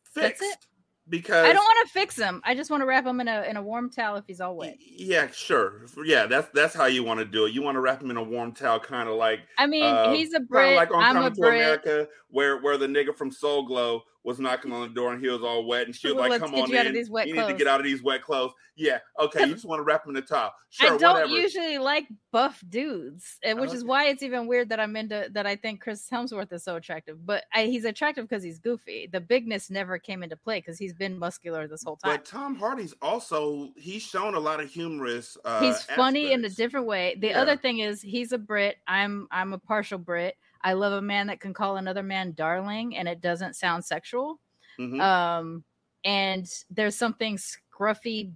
fix. 0.05 0.41
That's 0.41 0.53
it. 0.55 0.59
Because 1.07 1.45
I 1.45 1.53
don't 1.53 1.63
want 1.63 1.87
to 1.87 1.93
fix 1.93 2.17
him. 2.17 2.41
I 2.47 2.55
just 2.55 2.71
want 2.71 2.81
to 2.81 2.87
wrap 2.87 3.05
him 3.05 3.21
in 3.21 3.29
a 3.29 3.43
in 3.43 3.59
a 3.59 3.63
warm 3.63 3.91
towel 3.91 4.17
if 4.17 4.25
he's 4.27 4.41
all 4.41 4.57
wet. 4.57 4.79
Yeah, 4.81 5.29
sure. 5.33 5.83
Yeah, 6.03 6.25
that's 6.25 6.49
that's 6.55 6.75
how 6.75 6.87
you 6.87 7.05
want 7.05 7.21
to 7.21 7.27
do 7.27 7.45
it. 7.45 7.53
You 7.53 7.61
want 7.61 7.75
to 7.77 7.81
wrap 7.83 8.01
him 8.01 8.11
in 8.11 8.17
a 8.17 8.23
warm 8.23 8.53
towel, 8.53 8.81
kind 8.81 9.07
of 9.07 9.17
like 9.17 9.41
I 9.59 9.67
mean, 9.67 9.85
uh, 9.85 10.15
he's 10.15 10.33
a 10.33 10.41
Brit. 10.41 10.77
like 10.77 10.91
on 10.91 11.03
I'm 11.05 11.17
a 11.17 11.21
Coming 11.21 11.35
to 11.35 11.41
Brit. 11.43 11.61
America, 11.61 12.09
where 12.31 12.57
where 12.63 12.79
the 12.79 12.87
nigga 12.87 13.15
from 13.15 13.31
Soul 13.31 13.67
Glo 13.67 14.05
was 14.25 14.41
knocking 14.41 14.73
on 14.73 14.81
the 14.89 14.95
door 14.95 15.13
and 15.13 15.23
he 15.23 15.29
was 15.29 15.43
all 15.43 15.67
wet, 15.67 15.85
and 15.87 15.95
she 15.95 16.09
was 16.09 16.17
Well, 16.17 16.31
like, 16.31 16.41
"Come 16.41 16.55
on 16.55 16.71
you 16.71 16.79
in. 16.79 16.95
you 16.95 17.35
need 17.35 17.47
to 17.47 17.55
get 17.57 17.67
out 17.67 17.79
of 17.79 17.85
these 17.85 18.03
wet 18.03 18.23
clothes." 18.23 18.53
Yeah, 18.77 18.99
okay. 19.21 19.47
You 19.47 19.53
just 19.55 19.67
want 19.67 19.79
to 19.81 19.85
wrap 19.85 20.05
him 20.05 20.17
in 20.17 20.23
a 20.23 20.27
towel. 20.27 20.53
Sure, 20.71 20.95
I 20.95 20.97
don't 20.97 21.13
whatever. 21.13 21.31
usually 21.31 21.79
like 21.79 22.09
buff 22.33 22.61
dudes, 22.69 23.39
and 23.45 23.61
which 23.61 23.73
is 23.73 23.85
why 23.85 24.07
it's 24.07 24.23
even 24.23 24.47
weird 24.49 24.71
that 24.71 24.81
I'm 24.81 24.97
into 24.97 25.29
that. 25.33 25.47
I 25.47 25.55
think 25.57 25.81
Chris 25.81 26.09
Hemsworth 26.11 26.53
is 26.53 26.65
so 26.65 26.77
attractive, 26.77 27.25
but 27.25 27.45
I, 27.53 27.67
he's 27.67 27.85
attractive 27.85 28.27
because 28.29 28.43
he's 28.43 28.59
goofy. 28.59 29.09
The 29.13 29.21
bigness 29.21 29.71
never 29.71 29.99
came 29.99 30.23
into 30.23 30.37
play 30.37 30.59
because 30.59 30.79
he's 30.79 30.95
been 30.95 31.19
muscular 31.19 31.69
this 31.69 31.85
whole 31.85 31.97
time. 31.97 32.17
But 32.17 32.25
Tom 32.25 32.57
Hardy's 32.57 32.95
also 33.03 33.71
he's 33.77 34.03
shown 34.03 34.35
a 34.35 34.41
lot 34.41 34.61
of 34.61 34.71
humorous. 34.71 35.37
Uh, 35.45 35.61
he's 35.61 35.83
funny 35.83 36.33
in 36.33 36.45
a 36.45 36.49
different 36.51 36.87
way. 36.87 37.15
The 37.21 37.29
Yeah. 37.29 37.43
other 37.43 37.57
thing 37.57 37.79
is 37.81 38.01
he's 38.03 38.33
a 38.33 38.39
Brit. 38.39 38.79
I'm 38.89 39.29
I'm 39.31 39.53
a 39.53 39.59
partial 39.59 39.99
Brit. 39.99 40.37
I 40.65 40.73
love 40.73 40.95
a 40.95 41.03
man 41.03 41.29
that 41.29 41.41
can 41.41 41.53
call 41.53 41.77
another 41.77 42.03
man 42.03 42.33
darling 42.33 42.97
and 42.97 43.07
it 43.07 43.21
doesn't 43.21 43.55
sound 43.55 43.85
sexual. 43.85 44.41
Mhm. 44.79 45.01
Um 45.01 45.65
and 46.05 46.51
there's 46.71 46.97
something 46.97 47.37
scruffy 47.37 48.33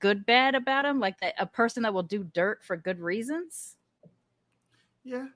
good 0.00 0.26
bad 0.26 0.54
about 0.54 0.84
him 0.84 0.98
like 0.98 1.18
that 1.20 1.34
a 1.38 1.46
person 1.46 1.82
that 1.82 1.94
will 1.94 2.02
do 2.02 2.24
dirt 2.24 2.64
for 2.64 2.76
good 2.76 2.98
reasons. 3.00 3.76
yeah. 5.04 5.28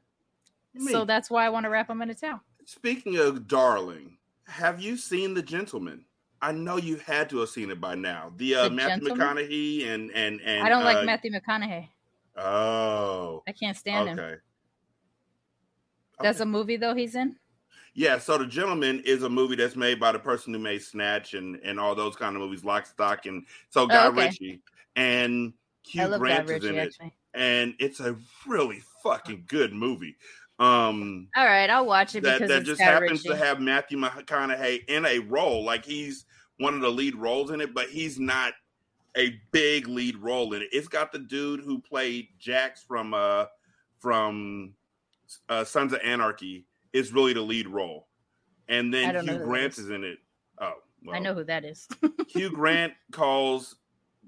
So 0.91 1.05
that's 1.05 1.31
why 1.31 1.45
I 1.45 1.49
want 1.49 1.65
to 1.65 1.71
wrap 1.71 1.91
him 1.91 2.01
in 2.01 2.11
a 2.11 2.15
towel. 2.15 2.41
Speaking 2.65 3.17
of 3.17 3.49
darling, 3.49 4.17
have 4.47 4.81
you 4.81 4.97
seen 4.97 5.35
The 5.35 5.43
Gentlemen? 5.43 6.05
I 6.41 6.53
know 6.53 6.77
you 6.77 6.97
had 6.97 7.29
to 7.31 7.39
have 7.39 7.49
seen 7.49 7.71
it 7.71 7.81
by 7.81 7.97
now. 7.97 8.33
The, 8.37 8.55
uh, 8.55 8.65
The 8.65 8.71
Matthew 8.71 9.09
Gentlemen? 9.09 9.37
McConaughey 9.37 9.89
and 9.89 10.11
and 10.13 10.41
and 10.41 10.65
I 10.65 10.69
don't 10.69 10.83
uh, 10.83 10.85
like 10.85 11.05
Matthew 11.05 11.33
McConaughey. 11.33 11.89
Oh, 12.37 13.43
I 13.49 13.53
can't 13.53 13.77
stand 13.77 14.19
him. 14.19 14.41
That's 16.23 16.41
a 16.41 16.47
movie 16.47 16.77
though 16.77 16.95
he's 16.95 17.15
in. 17.15 17.37
yeah. 17.95 18.19
So 18.19 18.39
The 18.39 18.47
Gentlemen 18.47 19.03
is 19.05 19.23
a 19.23 19.29
movie 19.29 19.57
that's 19.57 19.77
made 19.77 19.99
by 20.01 20.13
the 20.13 20.19
person 20.19 20.53
who 20.55 20.61
made 20.61 20.83
Snatch 20.83 21.35
and 21.35 21.57
and 21.65 21.79
all 21.81 21.95
those 21.95 22.17
kind 22.17 22.37
of 22.37 22.43
movies, 22.43 22.65
Lock, 22.65 22.87
Stock, 22.87 23.27
and 23.27 23.45
so 23.71 23.87
Guy 23.87 24.07
Oh, 24.07 24.09
okay. 24.11 24.27
Ritchie 24.27 24.61
and 24.97 25.53
Hugh 25.87 26.03
I 26.03 26.07
love 26.07 26.21
Guy 26.21 26.27
Grant 26.27 26.45
is 26.45 26.51
Ritchie 26.51 26.69
in 26.69 26.75
it, 26.77 26.79
actually. 26.87 27.15
and 27.35 27.75
it's 27.79 28.01
a 28.01 28.17
really 28.47 28.83
fucking 29.03 29.45
good 29.49 29.73
movie. 29.73 30.17
Um, 30.59 31.29
All 31.39 31.47
right, 31.47 31.71
I'll 31.71 31.87
watch 31.87 32.15
it 32.15 32.23
that 32.25 32.35
because 32.41 32.49
that 32.51 32.65
just 32.65 32.81
Guy 32.81 32.85
happens 32.85 33.25
Ritchie. 33.25 33.29
to 33.31 33.37
have 33.37 33.61
Matthew 33.61 33.97
McConaughey 33.99 34.85
in 34.89 35.07
a 35.07 35.19
role. 35.21 35.65
Like 35.65 35.85
he's 35.87 36.27
one 36.59 36.75
of 36.75 36.83
the 36.83 36.91
lead 36.91 37.17
roles 37.17 37.51
in 37.51 37.63
it, 37.63 37.73
but 37.73 37.89
he's 37.89 38.19
not 38.21 38.53
a 39.17 39.41
big 39.53 39.89
lead 39.89 40.17
role 40.19 40.53
in 40.53 40.61
it. 40.61 40.69
It's 40.71 40.87
got 40.87 41.13
the 41.13 41.19
dude 41.19 41.61
who 41.61 41.81
played 41.81 42.29
Jax 42.39 42.83
from 42.83 43.15
uh 43.15 43.47
from 43.99 44.75
uh, 45.49 45.65
Sons 45.65 45.93
of 45.93 46.01
Anarchy 46.05 46.67
is 46.93 47.13
really 47.13 47.33
the 47.33 47.43
lead 47.43 47.69
role, 47.69 48.09
and 48.69 48.93
then 48.93 49.25
Hugh 49.25 49.39
Grant 49.39 49.75
is. 49.75 49.81
is 49.81 49.91
in 49.91 50.05
it. 50.05 50.19
Oh, 50.61 50.75
well, 51.05 51.17
I 51.17 51.19
know 51.19 51.35
who 51.35 51.45
that 51.45 51.65
is. 51.65 51.89
Hugh 52.29 52.51
Grant 52.51 52.93
calls 53.13 53.77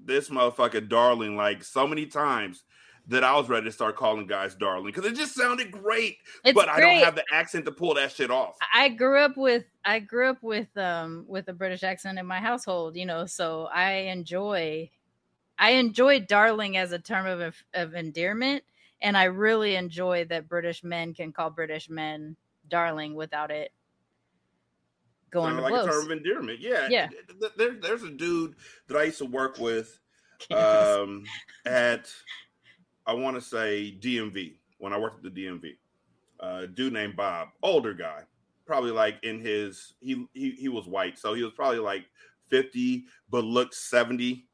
this 0.05 0.29
motherfucker 0.29 0.87
darling 0.87 1.35
like 1.35 1.63
so 1.63 1.87
many 1.87 2.05
times 2.05 2.63
that 3.07 3.23
I 3.23 3.35
was 3.35 3.49
ready 3.49 3.65
to 3.65 3.71
start 3.71 3.97
calling 3.97 4.27
guys 4.27 4.55
darling 4.55 4.85
because 4.85 5.05
it 5.05 5.15
just 5.15 5.35
sounded 5.35 5.71
great, 5.71 6.17
It's 6.45 6.53
but 6.53 6.69
I 6.69 6.79
don't 6.79 7.03
have 7.03 7.15
the 7.15 7.25
accent 7.31 7.65
to 7.65 7.71
pull 7.71 7.93
that 7.95 8.11
shit 8.11 8.31
off. 8.31 8.55
I 8.73 8.89
grew 8.89 9.19
up 9.19 9.35
with 9.35 9.65
I 9.83 9.99
grew 9.99 10.29
up 10.29 10.41
with 10.41 10.75
um 10.77 11.25
with 11.27 11.47
a 11.49 11.53
British 11.53 11.83
accent 11.83 12.17
in 12.17 12.25
my 12.25 12.39
household, 12.39 12.95
you 12.95 13.05
know, 13.05 13.25
so 13.25 13.67
I 13.73 13.93
enjoy 13.93 14.89
I 15.59 15.71
enjoy 15.71 16.21
darling 16.21 16.77
as 16.77 16.91
a 16.91 16.99
term 16.99 17.27
of, 17.27 17.55
of 17.73 17.93
endearment 17.93 18.63
and 19.03 19.17
I 19.17 19.25
really 19.25 19.75
enjoy 19.75 20.25
that 20.25 20.47
British 20.47 20.83
men 20.83 21.13
can 21.13 21.31
call 21.33 21.49
British 21.49 21.89
men 21.89 22.35
darling 22.69 23.13
without 23.13 23.51
it 23.51 23.71
going 25.29 25.57
like 25.57 25.73
a 25.73 25.85
term 25.85 26.05
of 26.05 26.11
endearment. 26.11 26.59
Yeah. 26.59 26.87
Yeah. 26.89 27.07
Th- 27.07 27.39
th- 27.39 27.51
There, 27.57 27.73
there's 27.73 28.03
a 28.03 28.09
dude 28.09 28.55
that 28.87 28.97
I 28.97 29.03
used 29.03 29.17
to 29.17 29.25
work 29.25 29.57
with 29.59 29.99
um, 30.51 31.25
at, 31.65 32.09
I 33.05 33.13
want 33.13 33.35
to 33.35 33.41
say 33.41 33.95
DMV, 33.99 34.55
when 34.77 34.93
I 34.93 34.97
worked 34.97 35.23
at 35.25 35.33
the 35.33 35.45
DMV. 35.45 35.75
Uh, 36.39 36.65
dude 36.67 36.93
named 36.93 37.15
Bob, 37.15 37.49
older 37.61 37.93
guy, 37.93 38.21
probably 38.65 38.91
like 38.91 39.17
in 39.23 39.39
his, 39.39 39.93
he, 39.99 40.25
he, 40.33 40.51
he 40.51 40.69
was 40.69 40.85
white. 40.85 41.17
So 41.17 41.33
he 41.33 41.43
was 41.43 41.53
probably 41.53 41.79
like 41.79 42.05
50, 42.49 43.05
but 43.29 43.43
looked 43.43 43.75
70. 43.75 44.45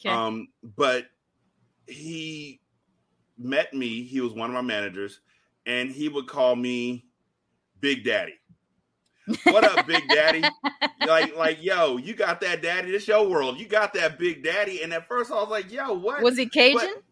Okay. 0.00 0.08
Um, 0.08 0.48
but 0.62 1.06
he 1.86 2.60
met 3.38 3.72
me. 3.74 4.02
He 4.04 4.20
was 4.20 4.32
one 4.32 4.50
of 4.50 4.54
my 4.54 4.62
managers, 4.62 5.20
and 5.64 5.90
he 5.90 6.08
would 6.08 6.26
call 6.26 6.56
me 6.56 7.06
Big 7.80 8.04
Daddy. 8.04 8.34
What 9.44 9.64
up, 9.64 9.86
Big 9.86 10.08
Daddy? 10.08 10.44
like, 11.06 11.36
like, 11.36 11.62
yo, 11.62 11.96
you 11.96 12.14
got 12.14 12.40
that 12.42 12.62
daddy? 12.62 12.92
This 12.92 13.08
your 13.08 13.28
world. 13.28 13.58
You 13.58 13.66
got 13.66 13.92
that 13.94 14.18
Big 14.18 14.44
Daddy. 14.44 14.82
And 14.82 14.92
at 14.92 15.06
first, 15.08 15.32
I 15.32 15.34
was 15.34 15.48
like, 15.48 15.72
yo, 15.72 15.94
what? 15.94 16.22
Was 16.22 16.36
he 16.36 16.46
Cajun? 16.46 16.78
But 16.78 17.02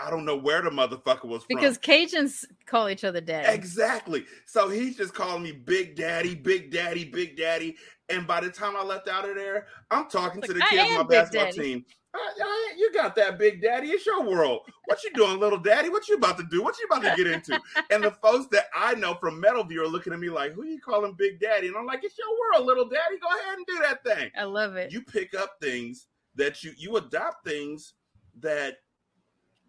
I 0.00 0.10
don't 0.10 0.24
know 0.24 0.36
where 0.36 0.62
the 0.62 0.70
motherfucker 0.70 1.24
was 1.24 1.44
from. 1.44 1.56
because 1.56 1.78
Cajuns 1.78 2.44
call 2.66 2.88
each 2.88 3.04
other 3.04 3.20
daddy. 3.20 3.52
Exactly. 3.52 4.24
So 4.46 4.68
he's 4.68 4.96
just 4.96 5.14
calling 5.14 5.42
me 5.42 5.52
Big 5.52 5.96
Daddy, 5.96 6.34
Big 6.34 6.70
Daddy, 6.70 7.04
Big 7.04 7.36
Daddy. 7.36 7.76
And 8.08 8.26
by 8.26 8.40
the 8.40 8.50
time 8.50 8.76
I 8.76 8.84
left 8.84 9.08
out 9.08 9.28
of 9.28 9.34
there, 9.34 9.66
I'm 9.90 10.08
talking 10.08 10.40
to 10.42 10.52
the 10.52 10.60
kids 10.60 10.90
on 10.90 10.98
my 10.98 11.02
basketball 11.02 11.46
Daddy. 11.46 11.58
team. 11.58 11.84
"Uh, 12.18 12.44
uh, 12.44 12.76
you 12.76 12.92
got 12.92 13.14
that 13.16 13.38
Big 13.38 13.62
Daddy. 13.62 13.88
It's 13.88 14.04
your 14.06 14.22
world. 14.22 14.60
What 14.86 15.02
you 15.04 15.12
doing, 15.12 15.38
little 15.38 15.58
daddy? 15.58 15.88
What 15.88 16.08
you 16.08 16.16
about 16.16 16.36
to 16.38 16.44
do? 16.50 16.62
What 16.62 16.76
you 16.78 16.86
about 16.86 17.02
to 17.02 17.14
get 17.22 17.30
into? 17.32 17.60
and 17.90 18.02
the 18.02 18.10
folks 18.10 18.46
that 18.52 18.64
I 18.74 18.94
know 18.94 19.14
from 19.14 19.40
Metalview 19.42 19.78
are 19.82 19.88
looking 19.88 20.12
at 20.12 20.18
me 20.18 20.30
like, 20.30 20.52
who 20.52 20.64
you 20.64 20.80
calling 20.80 21.14
Big 21.14 21.40
Daddy? 21.40 21.68
And 21.68 21.76
I'm 21.76 21.86
like, 21.86 22.04
it's 22.04 22.18
your 22.18 22.28
world, 22.28 22.66
little 22.66 22.88
daddy. 22.88 23.18
Go 23.20 23.28
ahead 23.28 23.56
and 23.58 23.66
do 23.66 23.78
that 23.80 24.04
thing 24.04 24.30
I 24.36 24.44
love 24.44 24.76
it. 24.76 24.90
you 24.92 25.02
pick 25.02 25.34
up 25.34 25.56
things 25.60 26.06
that 26.34 26.62
you 26.62 26.72
you 26.76 26.96
adopt 26.96 27.44
things 27.44 27.94
that 28.40 28.76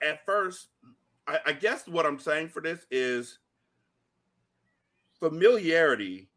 at 0.02 0.24
first 0.26 0.68
I, 1.28 1.40
I 1.48 1.54
guess 1.54 1.88
what 1.88 2.06
i'm 2.06 2.20
saying 2.20 2.50
for 2.50 2.62
this 2.62 2.86
is 2.92 3.40
familiarity 5.20 6.30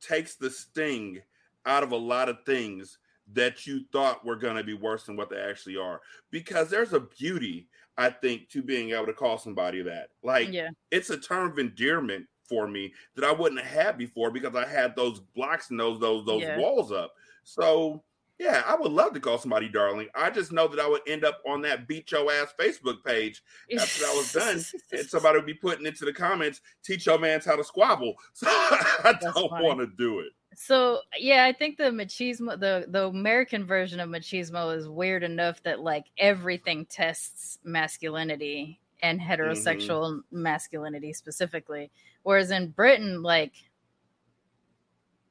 takes 0.00 0.36
the 0.36 0.50
sting 0.50 1.20
out 1.66 1.82
of 1.82 1.92
a 1.92 1.96
lot 1.96 2.28
of 2.28 2.38
things 2.46 2.98
that 3.34 3.66
you 3.66 3.84
thought 3.92 4.24
were 4.24 4.36
going 4.36 4.56
to 4.56 4.64
be 4.64 4.74
worse 4.74 5.04
than 5.04 5.16
what 5.16 5.30
they 5.30 5.40
actually 5.40 5.76
are 5.76 6.00
because 6.30 6.68
there's 6.68 6.92
a 6.92 7.00
beauty 7.00 7.68
i 7.98 8.08
think 8.08 8.48
to 8.48 8.62
being 8.62 8.90
able 8.90 9.06
to 9.06 9.12
call 9.12 9.38
somebody 9.38 9.82
that 9.82 10.08
like 10.22 10.52
yeah. 10.52 10.68
it's 10.90 11.10
a 11.10 11.18
term 11.18 11.50
of 11.50 11.58
endearment 11.58 12.26
for 12.52 12.68
me 12.68 12.92
that 13.14 13.24
I 13.24 13.32
wouldn't 13.32 13.62
have 13.62 13.84
had 13.84 13.98
before 13.98 14.30
because 14.30 14.54
I 14.54 14.66
had 14.66 14.94
those 14.94 15.20
blocks 15.20 15.70
and 15.70 15.80
those 15.80 15.98
those 16.00 16.26
those 16.26 16.42
Yeah. 16.42 16.58
walls 16.58 16.92
up. 16.92 17.14
So 17.44 18.04
yeah, 18.38 18.62
I 18.66 18.74
would 18.74 18.92
love 18.92 19.14
to 19.14 19.20
call 19.20 19.38
somebody 19.38 19.68
darling. 19.68 20.08
I 20.14 20.28
just 20.28 20.52
know 20.52 20.66
that 20.68 20.80
I 20.80 20.88
would 20.88 21.02
end 21.06 21.24
up 21.24 21.40
on 21.46 21.62
that 21.62 21.86
beat 21.86 22.10
your 22.10 22.30
ass 22.30 22.52
Facebook 22.58 23.04
page 23.04 23.42
after 23.78 24.04
that 24.04 24.14
was 24.14 24.32
done, 24.32 24.62
and 24.92 25.08
somebody 25.08 25.38
would 25.38 25.46
be 25.46 25.54
putting 25.54 25.86
into 25.86 26.04
the 26.04 26.12
comments, 26.12 26.60
teach 26.82 27.06
your 27.06 27.18
mans 27.18 27.44
how 27.44 27.56
to 27.56 27.64
squabble. 27.64 28.14
So 28.32 28.46
I 28.50 29.00
That's 29.02 29.24
don't 29.24 29.50
want 29.50 29.78
to 29.78 29.86
do 29.86 30.20
it. 30.20 30.32
So 30.54 31.00
yeah, 31.18 31.44
I 31.44 31.52
think 31.52 31.78
the 31.78 31.84
machismo, 31.84 32.58
the 32.58 32.86
the 32.88 33.06
American 33.06 33.64
version 33.64 34.00
of 34.00 34.08
machismo 34.08 34.76
is 34.76 34.88
weird 34.88 35.22
enough 35.22 35.62
that 35.62 35.80
like 35.80 36.06
everything 36.18 36.86
tests 36.86 37.58
masculinity, 37.64 38.80
and 39.02 39.20
heterosexual 39.20 40.12
mm-hmm. 40.12 40.42
masculinity 40.42 41.12
specifically. 41.12 41.90
Whereas 42.22 42.50
in 42.50 42.70
Britain, 42.70 43.22
like 43.22 43.52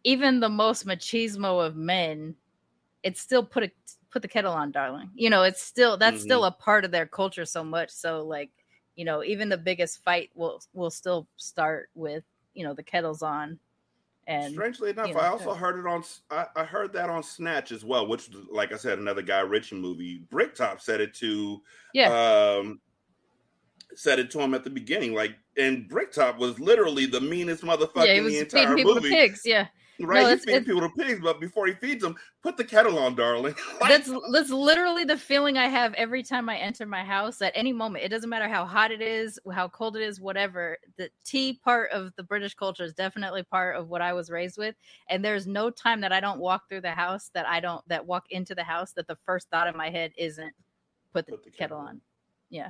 even 0.03 0.39
the 0.39 0.49
most 0.49 0.85
machismo 0.85 1.65
of 1.65 1.75
men, 1.75 2.35
it's 3.03 3.21
still 3.21 3.43
put 3.43 3.63
a 3.63 3.71
put 4.11 4.21
the 4.21 4.27
kettle 4.27 4.53
on, 4.53 4.71
darling. 4.71 5.09
You 5.15 5.29
know, 5.29 5.43
it's 5.43 5.61
still 5.61 5.97
that's 5.97 6.17
mm-hmm. 6.17 6.23
still 6.23 6.45
a 6.45 6.51
part 6.51 6.85
of 6.85 6.91
their 6.91 7.05
culture 7.05 7.45
so 7.45 7.63
much. 7.63 7.89
So 7.89 8.25
like, 8.25 8.51
you 8.95 9.05
know, 9.05 9.23
even 9.23 9.49
the 9.49 9.57
biggest 9.57 10.03
fight 10.03 10.29
will 10.35 10.61
will 10.73 10.91
still 10.91 11.27
start 11.37 11.89
with 11.95 12.23
you 12.53 12.65
know 12.65 12.73
the 12.73 12.83
kettles 12.83 13.23
on. 13.23 13.57
And 14.31 14.53
strangely 14.53 14.91
enough, 14.91 15.09
you 15.09 15.13
know, 15.13 15.19
I 15.19 15.27
also 15.27 15.53
heard 15.53 15.77
it 15.77 15.85
on. 15.85 16.03
I, 16.29 16.45
I, 16.55 16.63
heard 16.63 16.93
that 16.93 17.09
on 17.09 17.21
Snatch 17.21 17.73
as 17.73 17.83
well, 17.83 18.07
which, 18.07 18.29
like 18.49 18.71
I 18.71 18.77
said, 18.77 18.97
another 18.97 19.21
Guy 19.21 19.41
Ritchie 19.41 19.75
movie. 19.75 20.23
Bricktop 20.29 20.79
said 20.79 21.01
it 21.01 21.13
to, 21.15 21.61
yeah, 21.93 22.57
um, 22.59 22.79
said 23.93 24.19
it 24.19 24.31
to 24.31 24.39
him 24.39 24.53
at 24.53 24.63
the 24.63 24.69
beginning. 24.69 25.13
Like, 25.13 25.35
and 25.57 25.87
Bricktop 25.89 26.37
was 26.37 26.59
literally 26.59 27.05
the 27.05 27.19
meanest 27.19 27.63
motherfucker 27.63 28.07
yeah, 28.07 28.13
in 28.13 28.25
the 28.25 28.39
entire 28.39 28.77
movie. 28.77 29.09
Pigs, 29.09 29.41
yeah. 29.43 29.67
Right, 30.05 30.23
no, 30.23 30.29
he's 30.29 30.43
feeding 30.43 30.63
people 30.63 30.81
to 30.81 30.89
pigs, 30.89 31.19
but 31.21 31.39
before 31.39 31.67
he 31.67 31.73
feeds 31.73 32.01
them, 32.03 32.15
put 32.41 32.57
the 32.57 32.63
kettle 32.63 32.97
on, 32.99 33.15
darling. 33.15 33.55
that's 33.81 34.11
that's 34.31 34.49
literally 34.49 35.03
the 35.03 35.17
feeling 35.17 35.57
I 35.57 35.67
have 35.67 35.93
every 35.95 36.23
time 36.23 36.49
I 36.49 36.57
enter 36.57 36.85
my 36.85 37.03
house. 37.03 37.41
At 37.41 37.53
any 37.55 37.73
moment, 37.73 38.03
it 38.03 38.09
doesn't 38.09 38.29
matter 38.29 38.47
how 38.47 38.65
hot 38.65 38.91
it 38.91 39.01
is, 39.01 39.39
how 39.53 39.67
cold 39.67 39.95
it 39.97 40.03
is, 40.03 40.19
whatever. 40.19 40.77
The 40.97 41.09
tea 41.23 41.59
part 41.63 41.91
of 41.91 42.13
the 42.15 42.23
British 42.23 42.53
culture 42.53 42.83
is 42.83 42.93
definitely 42.93 43.43
part 43.43 43.75
of 43.75 43.89
what 43.89 44.01
I 44.01 44.13
was 44.13 44.29
raised 44.29 44.57
with, 44.57 44.75
and 45.09 45.23
there's 45.23 45.47
no 45.47 45.69
time 45.69 46.01
that 46.01 46.11
I 46.11 46.19
don't 46.19 46.39
walk 46.39 46.69
through 46.69 46.81
the 46.81 46.91
house 46.91 47.29
that 47.33 47.47
I 47.47 47.59
don't 47.59 47.87
that 47.87 48.05
walk 48.05 48.25
into 48.29 48.55
the 48.55 48.63
house 48.63 48.93
that 48.93 49.07
the 49.07 49.17
first 49.25 49.49
thought 49.49 49.67
in 49.67 49.77
my 49.77 49.89
head 49.89 50.11
isn't 50.17 50.53
put 51.13 51.25
the, 51.25 51.33
put 51.33 51.43
the 51.43 51.51
kettle, 51.51 51.77
kettle 51.77 51.89
on. 51.89 52.01
Yeah. 52.49 52.69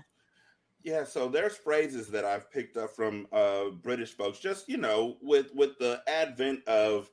Yeah, 0.84 1.04
so 1.04 1.28
there's 1.28 1.56
phrases 1.56 2.08
that 2.08 2.26
I've 2.26 2.52
picked 2.52 2.76
up 2.76 2.96
from 2.96 3.28
uh, 3.32 3.70
British 3.82 4.12
folks. 4.12 4.40
Just 4.40 4.68
you 4.68 4.78
know, 4.78 5.18
with 5.22 5.54
with 5.54 5.78
the 5.78 6.02
advent 6.08 6.68
of 6.68 7.10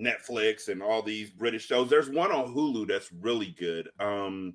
Netflix 0.00 0.68
and 0.68 0.82
all 0.82 1.02
these 1.02 1.30
British 1.30 1.66
shows. 1.66 1.90
There's 1.90 2.08
one 2.08 2.32
on 2.32 2.54
Hulu 2.54 2.88
that's 2.88 3.12
really 3.20 3.54
good. 3.58 3.88
Um, 4.00 4.54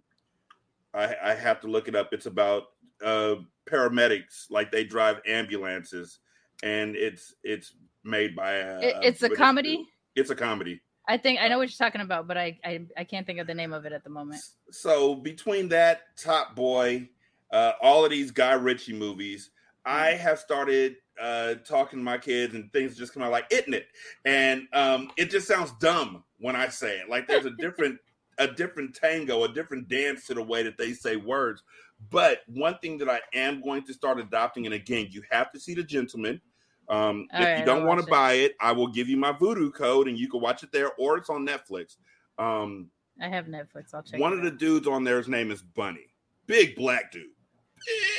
I, 0.94 1.16
I 1.24 1.34
have 1.34 1.62
to 1.62 1.68
look 1.68 1.88
it 1.88 1.96
up. 1.96 2.14
It's 2.14 2.26
about 2.26 2.64
uh, 3.04 3.36
paramedics, 3.70 4.50
like 4.50 4.72
they 4.72 4.84
drive 4.84 5.22
ambulances, 5.28 6.20
and 6.64 6.96
it's 6.96 7.36
it's 7.44 7.74
made 8.04 8.36
by 8.36 8.54
a. 8.54 8.80
It, 8.80 8.96
it's 9.02 9.24
a, 9.24 9.28
a 9.28 9.36
comedy. 9.36 9.88
It's 10.16 10.30
a 10.30 10.36
comedy. 10.36 10.82
I 11.08 11.18
think 11.18 11.40
I 11.40 11.48
know 11.48 11.60
what 11.60 11.70
you're 11.70 11.86
talking 11.86 12.02
about, 12.02 12.28
but 12.28 12.38
I, 12.38 12.58
I 12.64 12.86
I 12.98 13.04
can't 13.04 13.28
think 13.28 13.40
of 13.40 13.48
the 13.48 13.54
name 13.54 13.74
of 13.74 13.86
it 13.86 13.94
at 13.94 14.04
the 14.04 14.10
moment. 14.10 14.42
So 14.72 15.16
between 15.16 15.70
that 15.70 16.18
Top 16.18 16.56
Boy, 16.56 17.10
uh, 17.52 17.74
all 17.82 18.04
of 18.06 18.12
these 18.12 18.32
Guy 18.32 18.54
Ritchie 18.54 18.94
movies, 18.94 19.52
I 19.86 20.14
mm. 20.14 20.18
have 20.18 20.40
started 20.40 20.96
uh, 21.22 21.56
talking 21.68 22.00
to 22.00 22.04
my 22.04 22.18
kids 22.18 22.56
and 22.56 22.72
things 22.74 22.98
just 22.98 23.14
come 23.14 23.24
out 23.24 23.32
like 23.32 23.52
"itn't 23.52 23.76
it," 23.76 23.88
and 24.26 24.68
um, 24.74 25.12
it 25.18 25.30
just 25.30 25.48
sounds 25.48 25.72
dumb 25.80 26.24
when 26.40 26.56
I 26.56 26.68
say 26.68 26.98
it. 26.98 27.10
Like 27.10 27.28
there's 27.28 27.46
a 27.46 27.52
different 27.52 28.00
a 28.38 28.48
different 28.48 28.96
tango, 28.96 29.44
a 29.44 29.50
different 29.54 29.88
dance 29.88 30.28
to 30.28 30.34
the 30.34 30.44
way 30.44 30.64
that 30.64 30.78
they 30.78 30.94
say 30.94 31.16
words. 31.16 31.64
But 32.10 32.40
one 32.48 32.78
thing 32.80 32.98
that 33.00 33.10
I 33.10 33.22
am 33.34 33.62
going 33.62 33.84
to 33.86 33.94
start 33.94 34.20
adopting, 34.20 34.66
and 34.66 34.76
again, 34.76 35.08
you 35.10 35.24
have 35.32 35.52
to 35.54 35.60
see 35.60 35.74
the 35.74 35.84
Gentlemen. 35.84 36.42
Um, 36.88 37.28
if 37.34 37.40
right, 37.40 37.60
you 37.60 37.66
don't 37.66 37.86
want 37.86 38.02
to 38.02 38.08
buy 38.08 38.34
it, 38.34 38.56
I 38.62 38.72
will 38.72 38.88
give 38.88 39.08
you 39.10 39.18
my 39.18 39.32
Vudu 39.32 39.74
code, 39.74 40.08
and 40.08 40.20
you 40.20 40.30
can 40.30 40.42
watch 40.42 40.62
it 40.64 40.72
there, 40.72 40.92
or 41.00 41.18
it's 41.18 41.30
on 41.30 41.48
Netflix. 41.48 41.96
Um, 42.38 42.90
I 43.20 43.30
have 43.30 43.46
Netflix. 43.46 43.94
I'll 43.94 44.04
check. 44.04 44.20
One 44.20 44.34
of 44.34 44.40
out. 44.40 44.46
the 44.46 44.52
dudes 44.52 44.88
on 44.88 45.04
there, 45.04 45.18
his 45.18 45.28
name 45.28 45.50
is 45.50 45.62
Bunny, 45.62 46.06
big 46.46 46.76
black 46.76 47.12
dude, 47.12 47.24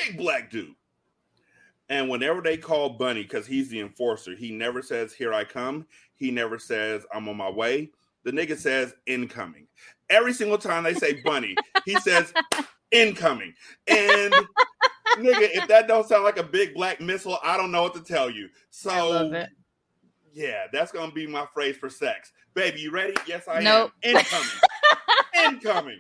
big 0.04 0.16
black 0.16 0.50
dude. 0.50 0.74
And 1.88 2.09
whenever 2.09 2.40
they 2.40 2.57
call 2.57 2.90
Bunny, 2.90 3.22
because 3.22 3.46
he's 3.46 3.68
the 3.68 3.81
enforcer, 3.81 4.35
he 4.35 4.51
never 4.51 4.83
says, 4.83 5.12
Here 5.12 5.33
I 5.33 5.44
come. 5.44 5.87
He 6.14 6.31
never 6.31 6.59
says, 6.59 7.05
I'm 7.12 7.29
on 7.29 7.37
my 7.37 7.51
way. 7.51 7.90
The 8.25 8.33
nigga 8.33 8.57
says, 8.57 8.94
Incoming. 9.07 9.68
Every 10.11 10.33
single 10.33 10.59
time 10.59 10.85
they 10.85 10.94
say 10.94 11.20
Bunny, 11.25 11.55
he 11.85 11.94
says, 12.01 12.33
Incoming. 12.90 13.55
And 13.87 14.33
nigga, 15.18 15.49
if 15.55 15.68
that 15.68 15.87
don't 15.87 16.09
sound 16.09 16.25
like 16.25 16.38
a 16.38 16.42
big 16.42 16.75
black 16.75 17.01
missile, 17.01 17.38
I 17.44 17.57
don't 17.57 17.70
know 17.70 17.83
what 17.83 17.94
to 17.94 18.03
tell 18.03 18.31
you. 18.31 18.49
So, 18.70 19.46
yeah, 20.33 20.66
that's 20.72 20.92
going 20.92 21.09
to 21.09 21.14
be 21.14 21.27
my 21.27 21.46
phrase 21.55 21.77
for 21.77 21.88
sex. 21.88 22.33
Baby, 22.55 22.81
you 22.81 22.90
ready? 22.90 23.14
Yes, 23.27 23.46
I 23.49 23.61
nope. 23.61 23.92
am. 24.03 24.16
Incoming. 24.16 24.49
Incoming 25.44 25.99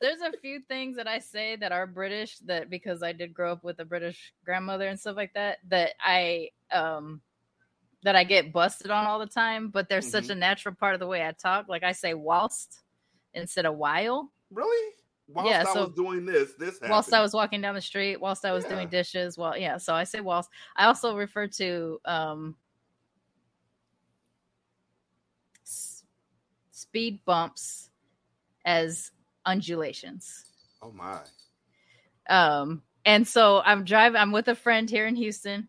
there's 0.00 0.20
a 0.20 0.36
few 0.38 0.60
things 0.60 0.96
that 0.96 1.08
I 1.08 1.18
say 1.18 1.56
that 1.56 1.72
are 1.72 1.86
British 1.86 2.38
that 2.40 2.70
because 2.70 3.02
I 3.02 3.12
did 3.12 3.34
grow 3.34 3.52
up 3.52 3.64
with 3.64 3.80
a 3.80 3.84
British 3.84 4.32
grandmother 4.44 4.88
and 4.88 4.98
stuff 4.98 5.16
like 5.16 5.34
that 5.34 5.58
that 5.68 5.92
I 6.00 6.50
um 6.72 7.20
that 8.04 8.14
I 8.14 8.24
get 8.24 8.52
busted 8.52 8.90
on 8.90 9.06
all 9.06 9.18
the 9.18 9.26
time, 9.26 9.70
but 9.70 9.88
they're 9.88 10.00
mm-hmm. 10.00 10.08
such 10.08 10.28
a 10.28 10.34
natural 10.34 10.74
part 10.74 10.94
of 10.94 11.00
the 11.00 11.06
way 11.06 11.26
I 11.26 11.32
talk. 11.32 11.68
Like 11.68 11.82
I 11.82 11.92
say 11.92 12.14
whilst 12.14 12.80
instead 13.34 13.66
of 13.66 13.76
while. 13.76 14.30
Really? 14.50 14.94
Whilst 15.30 15.50
yeah, 15.50 15.64
so 15.64 15.86
was 15.86 15.94
doing 15.94 16.24
this, 16.24 16.54
this 16.54 16.74
happened. 16.74 16.90
whilst 16.90 17.12
I 17.12 17.20
was 17.20 17.34
walking 17.34 17.60
down 17.60 17.74
the 17.74 17.82
street, 17.82 18.18
whilst 18.18 18.46
I 18.46 18.52
was 18.52 18.64
yeah. 18.64 18.70
doing 18.70 18.88
dishes, 18.88 19.36
well, 19.36 19.58
yeah. 19.58 19.76
So 19.76 19.94
I 19.94 20.04
say 20.04 20.20
whilst. 20.20 20.48
I 20.74 20.86
also 20.86 21.14
refer 21.16 21.48
to 21.48 22.00
um 22.06 22.56
s- 25.66 26.04
speed 26.70 27.20
bumps 27.26 27.90
as 28.64 29.10
undulations. 29.48 30.44
Oh 30.82 30.92
my. 30.92 31.20
Um, 32.28 32.82
and 33.04 33.26
so 33.26 33.62
I'm 33.64 33.84
driving, 33.84 34.20
I'm 34.20 34.30
with 34.30 34.48
a 34.48 34.54
friend 34.54 34.88
here 34.88 35.06
in 35.06 35.16
Houston, 35.16 35.68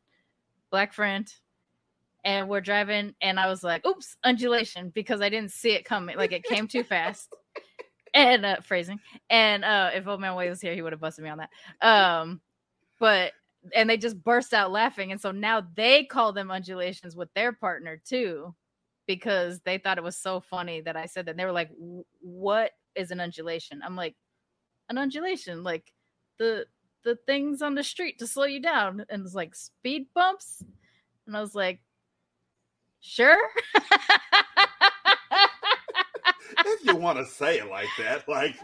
black 0.70 0.94
friend, 0.94 1.34
and 2.26 2.50
we're 2.50 2.62
driving, 2.62 3.16
and 3.22 3.40
I 3.40 3.48
was 3.48 3.64
like, 3.64 3.86
oops, 3.86 4.18
undulation, 4.26 4.92
because 4.94 5.22
I 5.22 5.30
didn't 5.30 5.52
see 5.52 5.72
it 5.72 5.86
coming. 5.86 6.18
Like 6.18 6.34
it 6.34 6.44
came 6.44 6.68
too 6.68 6.84
fast. 6.84 7.34
And 8.12 8.44
uh 8.44 8.60
phrasing. 8.62 9.00
And 9.30 9.64
uh 9.64 9.92
if 9.94 10.08
old 10.08 10.20
man 10.20 10.34
Way 10.34 10.50
was 10.50 10.60
here, 10.60 10.74
he 10.74 10.82
would 10.82 10.94
have 10.94 11.00
busted 11.00 11.24
me 11.24 11.30
on 11.30 11.38
that. 11.38 11.88
Um, 11.88 12.42
but 13.00 13.34
and 13.76 13.88
they 13.88 13.98
just 13.98 14.24
burst 14.24 14.52
out 14.52 14.72
laughing. 14.72 15.12
And 15.12 15.22
so 15.22 15.30
now 15.30 15.62
they 15.76 16.06
call 16.06 16.34
them 16.34 16.50
undulations 16.50 17.16
with 17.16 17.32
their 17.36 17.54
partner 17.54 18.02
too, 18.04 18.56
because 19.06 19.60
they 19.60 19.78
thought 19.78 20.00
it 20.00 20.04
was 20.04 20.18
so 20.18 20.40
funny 20.40 20.82
that 20.82 20.98
I 20.98 21.06
said 21.06 21.28
that. 21.28 21.32
And 21.32 21.40
they 21.40 21.46
were 21.46 21.52
like, 21.52 21.70
What 22.20 22.72
is 22.96 23.12
an 23.12 23.20
undulation. 23.20 23.82
I'm 23.84 23.96
like, 23.96 24.16
an 24.90 24.98
undulation, 24.98 25.64
like 25.64 25.94
the 26.38 26.66
the 27.04 27.16
things 27.26 27.62
on 27.62 27.76
the 27.76 27.84
street 27.84 28.20
to 28.20 28.28
slow 28.28 28.46
you 28.46 28.62
down, 28.62 29.06
and 29.10 29.26
it's 29.26 29.36
like 29.36 29.56
speed 29.56 30.08
bumps. 30.14 30.64
And 31.26 31.38
I 31.38 31.42
was 31.42 31.56
like, 31.56 31.80
sure. 33.00 33.38
if 36.66 36.86
you 36.86 36.96
want 36.98 37.20
to 37.20 37.26
say 37.26 37.60
it 37.60 37.70
like 37.70 37.90
that, 38.00 38.28
like 38.28 38.56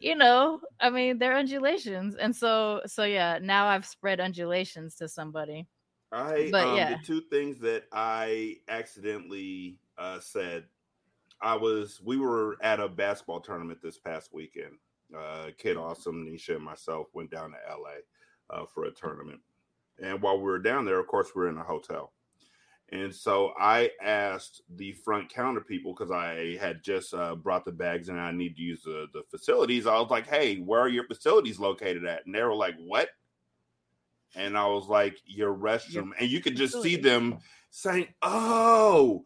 you 0.00 0.14
know, 0.14 0.60
I 0.80 0.90
mean, 0.90 1.18
they're 1.18 1.36
undulations, 1.36 2.16
and 2.16 2.34
so 2.34 2.80
so 2.86 3.04
yeah. 3.04 3.38
Now 3.40 3.66
I've 3.66 3.86
spread 3.86 4.20
undulations 4.20 4.96
to 4.96 5.08
somebody. 5.08 5.66
I 6.12 6.48
but 6.50 6.66
um, 6.68 6.76
yeah, 6.76 6.96
the 6.96 7.04
two 7.04 7.20
things 7.30 7.58
that 7.60 7.84
I 7.92 8.56
accidentally 8.68 9.78
uh, 9.98 10.20
said 10.20 10.64
I 11.40 11.54
was 11.54 12.00
we 12.04 12.16
were 12.16 12.56
at 12.62 12.80
a 12.80 12.88
basketball 12.88 13.40
tournament 13.40 13.80
this 13.82 13.98
past 13.98 14.32
weekend. 14.32 14.74
Uh, 15.16 15.50
Kid 15.58 15.76
Awesome, 15.76 16.26
Nisha, 16.26 16.56
and 16.56 16.64
myself 16.64 17.06
went 17.12 17.30
down 17.30 17.52
to 17.52 17.56
LA 17.68 18.56
uh, 18.56 18.66
for 18.66 18.84
a 18.84 18.90
tournament. 18.90 19.40
And 20.02 20.20
while 20.20 20.36
we 20.36 20.44
were 20.44 20.58
down 20.58 20.84
there, 20.84 20.98
of 20.98 21.06
course, 21.06 21.28
we 21.34 21.42
are 21.42 21.48
in 21.48 21.58
a 21.58 21.62
hotel. 21.62 22.12
And 22.92 23.12
so 23.12 23.52
I 23.58 23.90
asked 24.00 24.62
the 24.76 24.92
front 24.92 25.28
counter 25.32 25.60
people 25.60 25.92
because 25.92 26.12
I 26.12 26.56
had 26.60 26.84
just 26.84 27.14
uh, 27.14 27.34
brought 27.34 27.64
the 27.64 27.72
bags 27.72 28.08
and 28.08 28.20
I 28.20 28.30
need 28.30 28.56
to 28.56 28.62
use 28.62 28.82
the, 28.82 29.06
the 29.12 29.22
facilities. 29.28 29.86
I 29.86 29.98
was 29.98 30.10
like, 30.10 30.28
hey, 30.28 30.58
where 30.58 30.80
are 30.80 30.88
your 30.88 31.06
facilities 31.06 31.58
located 31.58 32.04
at? 32.04 32.26
And 32.26 32.34
they 32.34 32.42
were 32.42 32.54
like, 32.54 32.76
what? 32.78 33.08
And 34.36 34.56
I 34.56 34.66
was 34.66 34.86
like, 34.86 35.18
your 35.24 35.54
restroom. 35.54 35.92
Your 35.92 36.04
and 36.20 36.30
you 36.30 36.40
could 36.40 36.56
just 36.56 36.80
see 36.80 36.96
them 36.96 37.38
saying, 37.70 38.08
oh, 38.22 39.24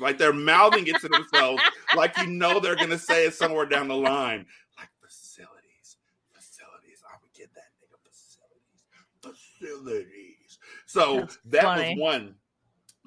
like 0.00 0.18
they're 0.18 0.32
mouthing 0.32 0.86
it 0.86 1.00
to 1.00 1.08
themselves, 1.08 1.62
like 1.96 2.16
you 2.18 2.26
know 2.26 2.60
they're 2.60 2.76
gonna 2.76 2.98
say 2.98 3.26
it 3.26 3.34
somewhere 3.34 3.66
down 3.66 3.88
the 3.88 3.96
line. 3.96 4.46
Like 4.78 4.88
facilities, 5.00 5.96
facilities. 6.32 7.02
I 7.06 7.16
would 7.22 7.32
get 7.32 7.52
that 7.54 7.70
nigga 7.80 7.98
facilities, 8.08 9.38
facilities. 9.58 10.58
So 10.86 11.20
That's 11.20 11.38
that 11.46 11.62
funny. 11.62 11.94
was 11.94 11.98
one. 12.00 12.34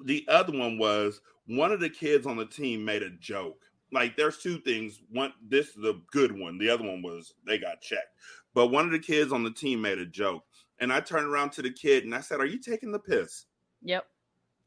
The 0.04 0.26
other 0.28 0.56
one 0.56 0.78
was 0.78 1.20
one 1.46 1.72
of 1.72 1.80
the 1.80 1.90
kids 1.90 2.26
on 2.26 2.36
the 2.36 2.46
team 2.46 2.84
made 2.84 3.02
a 3.02 3.10
joke. 3.10 3.60
Like 3.92 4.16
there's 4.16 4.38
two 4.38 4.58
things. 4.58 5.00
One, 5.10 5.32
this 5.46 5.68
is 5.68 5.74
the 5.76 6.00
good 6.10 6.38
one. 6.38 6.58
The 6.58 6.70
other 6.70 6.84
one 6.84 7.02
was 7.02 7.34
they 7.46 7.58
got 7.58 7.80
checked. 7.80 8.08
But 8.54 8.68
one 8.68 8.84
of 8.86 8.92
the 8.92 8.98
kids 8.98 9.32
on 9.32 9.42
the 9.42 9.50
team 9.50 9.80
made 9.80 9.98
a 9.98 10.06
joke, 10.06 10.44
and 10.78 10.92
I 10.92 11.00
turned 11.00 11.26
around 11.26 11.50
to 11.52 11.62
the 11.62 11.70
kid 11.70 12.04
and 12.04 12.14
I 12.14 12.20
said, 12.20 12.40
"Are 12.40 12.46
you 12.46 12.58
taking 12.58 12.92
the 12.92 12.98
piss?" 12.98 13.46
Yep. 13.82 14.06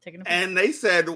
Taking 0.02 0.22
And 0.26 0.56
they 0.56 0.72
said, 0.72 1.08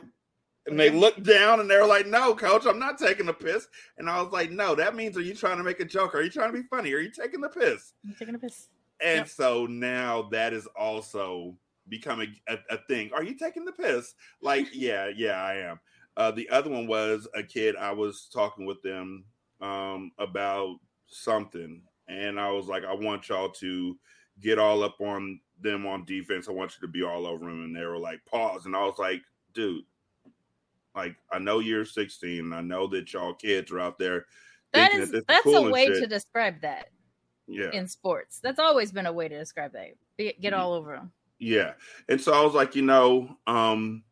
And 0.66 0.78
they 0.78 0.90
looked 0.90 1.24
down 1.24 1.58
and 1.60 1.68
they 1.68 1.76
were 1.76 1.86
like, 1.86 2.06
No, 2.06 2.34
coach, 2.34 2.66
I'm 2.66 2.78
not 2.78 2.98
taking 2.98 3.26
the 3.26 3.32
piss. 3.32 3.66
And 3.98 4.08
I 4.08 4.22
was 4.22 4.32
like, 4.32 4.50
No, 4.50 4.74
that 4.74 4.94
means 4.94 5.16
are 5.16 5.22
you 5.22 5.34
trying 5.34 5.58
to 5.58 5.64
make 5.64 5.80
a 5.80 5.84
joke? 5.84 6.14
Are 6.14 6.22
you 6.22 6.30
trying 6.30 6.52
to 6.52 6.58
be 6.62 6.66
funny? 6.68 6.92
Are 6.92 7.00
you 7.00 7.10
taking 7.10 7.40
the 7.40 7.48
piss? 7.48 7.92
I'm 8.06 8.14
taking 8.14 8.34
a 8.34 8.38
piss. 8.38 8.68
And 9.00 9.18
Yep. 9.20 9.28
so 9.28 9.66
now 9.66 10.22
that 10.30 10.52
is 10.52 10.66
also 10.78 11.56
becoming 11.88 12.36
a, 12.48 12.58
a 12.70 12.78
thing. 12.88 13.10
Are 13.12 13.24
you 13.24 13.34
taking 13.34 13.64
the 13.64 13.72
piss? 13.72 14.14
Like, 14.40 14.68
yeah, 14.72 15.10
yeah, 15.16 15.42
I 15.42 15.54
am. 15.56 15.80
Uh, 16.16 16.30
the 16.30 16.48
other 16.50 16.70
one 16.70 16.86
was 16.86 17.26
a 17.34 17.42
kid. 17.42 17.74
I 17.76 17.92
was 17.92 18.28
talking 18.32 18.64
with 18.66 18.82
them 18.82 19.24
um, 19.60 20.12
about 20.18 20.76
something, 21.06 21.82
and 22.06 22.38
I 22.38 22.50
was 22.52 22.66
like, 22.66 22.84
I 22.84 22.94
want 22.94 23.28
y'all 23.28 23.50
to 23.50 23.96
get 24.40 24.58
all 24.58 24.82
up 24.82 25.00
on 25.00 25.40
them 25.60 25.86
on 25.86 26.04
defense. 26.04 26.48
I 26.48 26.52
want 26.52 26.72
you 26.76 26.86
to 26.86 26.92
be 26.92 27.02
all 27.02 27.26
over 27.26 27.44
them. 27.46 27.62
And 27.64 27.74
they 27.74 27.84
were 27.84 27.98
like, 27.98 28.20
pause. 28.26 28.66
And 28.66 28.76
I 28.76 28.84
was 28.84 28.98
like, 28.98 29.22
dude, 29.54 29.84
like, 30.94 31.16
I 31.30 31.38
know 31.38 31.58
you're 31.58 31.84
16. 31.84 32.52
I 32.52 32.60
know 32.60 32.86
that 32.88 33.12
y'all 33.12 33.34
kids 33.34 33.70
are 33.72 33.80
out 33.80 33.98
there. 33.98 34.26
That 34.72 34.94
is 34.94 35.10
this 35.10 35.24
that's 35.28 35.42
cool 35.42 35.68
a 35.68 35.70
way 35.70 35.88
to 35.88 36.06
describe 36.06 36.60
that 36.62 36.88
yeah. 37.46 37.70
in 37.72 37.86
sports. 37.86 38.40
That's 38.42 38.58
always 38.58 38.92
been 38.92 39.06
a 39.06 39.12
way 39.12 39.28
to 39.28 39.38
describe 39.38 39.72
that. 39.72 40.40
Get 40.40 40.54
all 40.54 40.72
over 40.72 40.96
them. 40.96 41.12
Yeah. 41.38 41.72
And 42.08 42.20
so 42.20 42.32
I 42.32 42.42
was 42.42 42.54
like, 42.54 42.74
you 42.74 42.82
know, 42.82 43.36
um, 43.46 44.02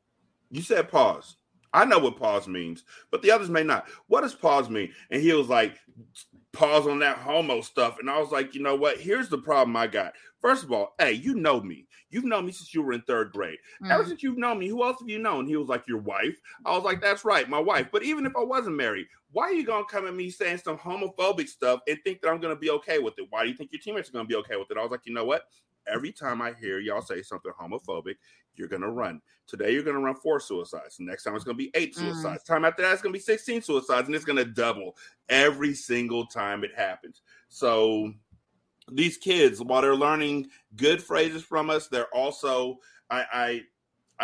you 0.51 0.63
said 0.63 0.91
pause. 0.91 1.37
I 1.73 1.85
know 1.85 2.01
what 2.01 2.17
pause 2.17 2.49
means, 2.49 2.85
but 3.13 3.23
the 3.23 3.31
others 3.31 3.49
may 3.49 3.63
not. 3.63 3.89
What 4.09 4.23
does 4.23 4.35
pause 4.35 4.69
mean? 4.69 4.93
And 5.11 5.23
he 5.23 5.33
was 5.33 5.49
like, 5.49 5.79
pause 6.53 6.87
on 6.89 6.99
that 6.99 7.19
homo 7.19 7.61
stuff. 7.61 7.99
And 8.01 8.11
I 8.11 8.19
was 8.19 8.33
like, 8.33 8.55
you 8.55 8.63
know 8.63 8.75
what? 8.75 8.99
Here's 8.99 9.29
the 9.29 9.39
problem 9.39 9.77
I 9.77 9.87
got. 9.87 10.15
First 10.41 10.65
of 10.65 10.73
all, 10.73 10.95
hey, 10.99 11.13
you 11.13 11.35
know 11.35 11.61
me. 11.61 11.87
You've 12.11 12.25
known 12.25 12.47
me 12.47 12.53
since 12.53 12.75
you 12.75 12.83
were 12.83 12.93
in 12.93 13.03
third 13.03 13.33
grade. 13.33 13.59
Ever 13.91 14.05
Mm. 14.05 14.09
since 14.09 14.23
you've 14.23 14.39
known 14.39 14.59
me, 14.59 14.69
who 14.69 14.83
else 14.85 14.99
have 15.01 15.09
you 15.09 15.19
known? 15.19 15.47
He 15.47 15.57
was 15.57 15.69
like, 15.69 15.87
Your 15.87 15.99
wife. 15.99 16.39
I 16.65 16.75
was 16.75 16.85
like, 16.85 17.01
That's 17.01 17.25
right, 17.25 17.49
my 17.49 17.59
wife. 17.59 17.89
But 17.93 18.03
even 18.03 18.27
if 18.27 18.33
I 18.37 18.43
wasn't 18.43 18.77
married, 18.77 19.07
why 19.33 19.45
are 19.45 19.53
you 19.53 19.65
gonna 19.65 19.85
come 19.85 20.07
at 20.07 20.15
me 20.15 20.29
saying 20.31 20.59
some 20.59 20.77
homophobic 20.79 21.49
stuff 21.49 21.81
and 21.89 21.99
think 22.05 22.21
that 22.21 22.29
I'm 22.31 22.41
gonna 22.41 22.57
be 22.57 22.71
okay 22.71 22.99
with 22.99 23.19
it? 23.19 23.27
Why 23.31 23.45
do 23.45 23.49
you 23.49 23.55
think 23.57 23.73
your 23.73 23.81
teammates 23.81 24.09
are 24.09 24.13
gonna 24.13 24.25
be 24.27 24.37
okay 24.37 24.57
with 24.57 24.71
it? 24.71 24.77
I 24.77 24.83
was 24.83 24.91
like, 24.91 25.07
you 25.07 25.15
know 25.15 25.25
what? 25.25 25.45
Every 25.87 26.13
time 26.13 26.43
I 26.43 26.53
hear 26.53 26.79
y'all 26.79 27.01
say 27.01 27.23
something 27.23 27.53
homophobic, 27.59 28.17
you're 28.55 28.69
gonna 28.69 28.91
run. 28.91 29.23
Today 29.47 29.73
you're 29.73 29.83
gonna 29.83 30.01
run 30.01 30.15
four 30.17 30.41
suicides. 30.41 30.97
Next 31.01 31.23
time 31.25 31.35
it's 31.37 31.45
gonna 31.45 31.57
be 31.57 31.71
eight 31.75 31.95
Mm. 31.95 31.99
suicides. 32.15 32.43
Time 32.45 32.65
after 32.65 32.83
that 32.83 32.93
it's 32.93 33.03
gonna 33.03 33.13
be 33.13 33.19
16 33.19 33.63
suicides, 33.63 34.07
and 34.09 34.15
it's 34.15 34.25
gonna 34.25 34.45
double 34.45 34.97
every 35.29 35.75
single 35.75 36.27
time 36.27 36.65
it 36.65 36.75
happens. 36.75 37.23
So 37.49 38.13
these 38.93 39.17
kids, 39.17 39.61
while 39.63 39.83
they're 39.83 39.95
learning 39.97 40.49
good 40.77 41.03
phrases 41.03 41.43
from 41.43 41.71
us, 41.71 41.89
they're 41.89 42.15
also 42.15 42.79
I 43.11 43.25
I 43.33 43.63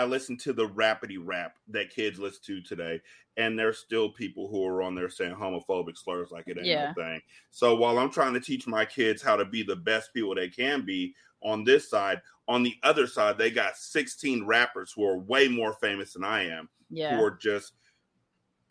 I 0.03 0.05
listen 0.05 0.37
to 0.39 0.53
the 0.53 0.69
rapidy 0.69 1.19
rap 1.19 1.57
that 1.69 1.91
kids 1.91 2.19
listen 2.19 2.43
to 2.47 2.63
today, 2.63 3.01
and 3.39 3.59
there's 3.59 3.79
still 3.79 4.11
people 4.13 4.49
who 4.49 4.65
are 4.67 4.83
on 4.83 4.95
there 4.95 5.09
saying 5.09 5.35
homophobic 5.35 5.97
slurs 5.97 6.31
like 6.31 6.45
it 6.49 6.59
ain't 6.59 6.67
Yeah. 6.67 6.93
no 6.97 7.03
thing. 7.03 7.21
So 7.51 7.75
while 7.77 7.99
I'm 7.99 8.11
trying 8.11 8.35
to 8.35 8.41
teach 8.41 8.67
my 8.67 8.85
kids 8.85 9.23
how 9.23 9.37
to 9.37 9.45
be 9.45 9.63
the 9.63 9.77
best 9.77 10.13
people 10.13 10.35
they 10.35 10.49
can 10.51 10.85
be 10.85 11.15
on 11.43 11.65
this 11.65 11.89
side, 11.89 12.21
on 12.49 12.63
the 12.63 12.75
other 12.83 13.07
side, 13.07 13.39
they 13.39 13.51
got 13.51 13.77
16 13.77 14.45
rappers 14.47 14.93
who 14.95 15.05
are 15.05 15.19
way 15.19 15.49
more 15.49 15.73
famous 15.75 16.13
than 16.13 16.25
I 16.25 16.45
am, 16.45 16.69
Yeah. 16.91 17.17
who 17.17 17.23
are 17.23 17.31
just 17.31 17.73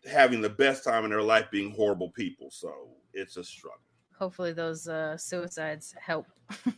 having 0.04 0.40
the 0.40 0.50
best 0.50 0.84
time 0.84 1.04
in 1.04 1.10
their 1.10 1.22
life 1.22 1.50
being 1.50 1.72
horrible 1.72 2.10
people. 2.10 2.50
So 2.50 2.96
it's 3.12 3.36
a 3.36 3.44
struggle. 3.44 3.80
Hopefully 4.18 4.52
those 4.52 4.88
uh 4.88 5.16
suicides 5.16 5.94
help. 6.00 6.26
Run 6.64 6.74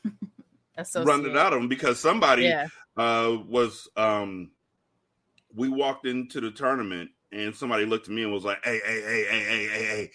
associate. 0.76 1.26
it 1.26 1.36
out 1.36 1.52
of 1.52 1.60
them 1.60 1.68
because 1.68 1.98
somebody 2.00 2.44
Yeah. 2.44 2.66
uh 2.96 3.36
was 3.46 3.88
um 3.96 4.50
we 5.54 5.68
walked 5.68 6.06
into 6.06 6.40
the 6.40 6.50
tournament 6.50 7.10
and 7.32 7.54
somebody 7.54 7.84
looked 7.86 8.08
at 8.08 8.14
me 8.14 8.22
and 8.22 8.32
was 8.32 8.44
like, 8.44 8.58
Hey, 8.64 8.80
hey, 8.84 9.00
hey, 9.02 9.24
hey, 9.28 9.44
hey, 9.44 9.68
hey, 9.68 9.84
hey. 9.84 10.10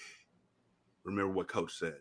Remember 1.05 1.33
what 1.33 1.47
coach 1.47 1.73
said. 1.73 1.97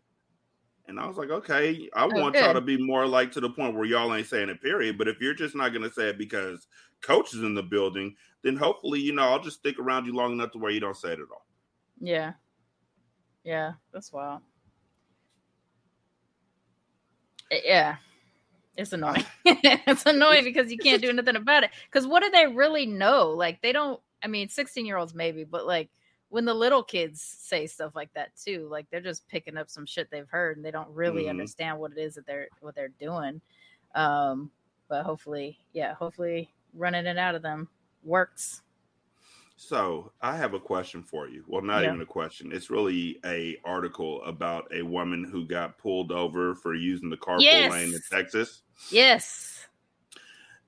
And 0.87 0.99
I 0.99 1.07
was 1.07 1.17
like, 1.17 1.31
okay, 1.31 1.89
I 1.95 2.07
want 2.07 2.35
y'all 2.37 2.55
to 2.55 2.61
be 2.61 2.77
more 2.77 3.07
like 3.07 3.31
to 3.33 3.41
the 3.41 3.49
point 3.51 3.75
where 3.77 3.85
y'all 3.85 4.13
ain't 4.15 4.27
saying 4.27 4.49
it, 4.49 4.61
period. 4.61 4.99
But 4.99 5.07
if 5.09 5.21
you're 5.21 5.33
just 5.35 5.55
not 5.55 5.73
gonna 5.73 5.91
say 5.91 6.09
it 6.09 6.19
because 6.19 6.67
coach 7.03 7.35
is 7.35 7.41
in 7.43 7.55
the 7.55 7.63
building, 7.63 8.17
then 8.43 8.57
hopefully, 8.57 9.01
you 9.01 9.13
know, 9.13 9.23
I'll 9.23 9.41
just 9.43 9.59
stick 9.61 9.79
around 9.79 10.07
you 10.07 10.13
long 10.15 10.33
enough 10.33 10.51
to 10.53 10.59
where 10.59 10.73
you 10.73 10.81
don't 10.81 10.97
say 10.97 11.11
it 11.13 11.21
at 11.21 11.31
all. 11.31 11.47
Yeah. 12.01 12.33
Yeah. 13.45 13.73
That's 13.93 14.13
wild. 14.13 14.43
Yeah. 17.65 17.97
It's 18.77 18.93
annoying. 18.93 19.25
it's 19.45 20.07
annoying 20.07 20.45
because 20.45 20.71
you 20.73 20.79
can't 20.79 21.03
do 21.03 21.13
nothing 21.13 21.37
about 21.37 21.65
it. 21.65 21.71
Because 21.91 22.07
what 22.07 22.23
do 22.23 22.31
they 22.31 22.47
really 22.47 22.87
know? 22.87 23.31
Like 23.31 23.61
they 23.63 23.73
don't. 23.73 24.01
I 24.23 24.29
mean, 24.29 24.49
sixteen 24.49 24.87
year 24.87 24.97
olds 24.97 25.15
maybe, 25.15 25.45
but 25.45 25.67
like 25.67 25.91
when 26.31 26.45
the 26.47 26.55
little 26.55 26.83
kids 26.83 27.21
say 27.21 27.67
stuff 27.67 27.95
like 27.95 28.13
that 28.15 28.31
too, 28.37 28.67
like 28.71 28.87
they're 28.91 29.01
just 29.03 29.29
picking 29.29 29.59
up 29.59 29.69
some 29.69 29.85
shit 29.85 30.11
they've 30.11 30.29
heard 30.29 30.57
and 30.57 30.65
they 30.65 30.71
don't 30.71 30.89
really 30.95 31.25
Mhm. 31.25 31.31
understand 31.31 31.79
what 31.79 31.93
it 31.93 31.99
is 31.99 32.15
that 32.15 32.27
they're 32.27 32.49
what 32.61 32.75
they're 32.75 32.89
doing. 33.01 33.43
Um, 33.95 34.51
but 34.89 35.05
hopefully, 35.05 35.59
yeah, 35.75 35.93
hopefully 35.95 36.55
running 36.73 37.05
it 37.07 37.19
out 37.19 37.35
of 37.35 37.43
them 37.43 37.69
works. 38.03 38.63
So 39.65 40.13
I 40.21 40.37
have 40.39 40.55
a 40.55 40.61
question 40.61 41.05
for 41.05 41.29
you. 41.29 41.45
Well, 41.47 41.63
not 41.63 41.85
Yeah. 41.85 41.89
even 41.91 42.01
a 42.01 42.07
question. 42.07 42.51
It's 42.51 42.69
really 42.69 43.21
a 43.25 43.57
article 43.65 44.21
about 44.25 44.67
a 44.75 44.83
woman 44.83 45.23
who 45.23 45.47
got 45.47 45.79
pulled 45.79 46.11
over 46.11 46.57
for 46.57 46.75
using 46.75 47.11
the 47.11 47.17
carpool 47.17 47.45
Yes. 47.45 47.71
lane 47.71 47.95
in 47.95 48.03
Texas, 48.11 48.63
Yes. 48.91 49.69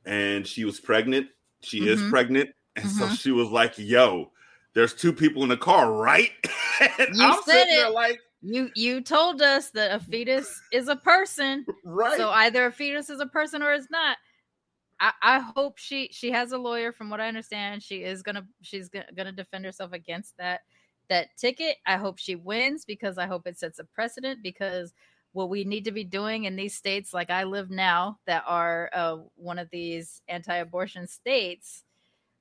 and 0.05 0.47
she 0.47 0.65
was 0.65 0.81
pregnant. 0.81 1.29
She 1.63 1.87
is 1.87 2.03
Mhm. 2.03 2.11
pregnant, 2.11 2.51
and 2.77 2.89
so 2.91 3.09
Mhm. 3.09 3.19
she 3.19 3.31
was 3.31 3.49
like, 3.49 3.79
"Yo, 3.79 4.33
there's 4.75 4.95
two 4.95 5.13
people 5.13 5.43
in 5.43 5.49
the 5.49 5.57
car, 5.57 5.93
right?" 5.93 6.31
and 6.81 7.09
You 7.15 7.33
I'm 7.33 7.43
said 7.43 7.65
sitting 7.65 7.77
there 7.77 7.89
it. 7.89 7.95
like, 7.95 8.21
You 8.43 8.71
you 8.75 9.01
told 9.01 9.41
us 9.43 9.71
that 9.71 9.93
a 9.95 10.01
fetus 10.01 10.61
is 10.71 10.89
a 10.89 10.97
person. 10.97 11.67
"Right." 11.85 12.19
So 12.19 12.31
either 12.31 12.67
a 12.67 12.73
fetus 12.73 13.09
is 13.11 13.21
a 13.21 13.27
person 13.27 13.63
or 13.63 13.73
it's 13.73 13.91
not. 13.91 14.19
I, 15.01 15.39
hope 15.55 15.79
she 15.79 16.09
she 16.13 16.31
has 16.31 16.53
a 16.53 16.59
lawyer. 16.59 16.93
From 16.93 17.11
what 17.11 17.21
I 17.21 17.29
understand, 17.29 17.83
she 17.83 18.03
is 18.03 18.23
gonna 18.23 18.47
she's 18.63 18.89
gonna, 18.89 19.07
gonna 19.15 19.33
defend 19.33 19.65
herself 19.65 19.93
against 19.93 20.37
that 20.39 20.63
that 21.09 21.37
ticket. 21.37 21.77
I 21.87 21.97
hope 21.97 22.19
she 22.19 22.37
wins 22.37 22.85
because 22.85 23.19
I 23.19 23.27
hope 23.27 23.47
it 23.47 23.59
sets 23.59 23.79
a 23.79 23.85
precedent. 23.85 24.43
Because 24.43 24.95
what 25.33 25.51
we 25.51 25.65
need 25.65 25.85
to 25.85 25.93
be 25.93 26.05
doing 26.05 26.45
in 26.45 26.57
these 26.57 26.75
states, 26.75 27.13
like 27.13 27.31
I 27.31 27.45
live 27.45 27.71
now, 27.71 28.19
that 28.27 28.45
are 28.47 28.91
uh, 28.93 29.17
one 29.37 29.59
of 29.59 29.69
these 29.71 30.23
anti-abortion 30.29 31.07
states, 31.09 31.85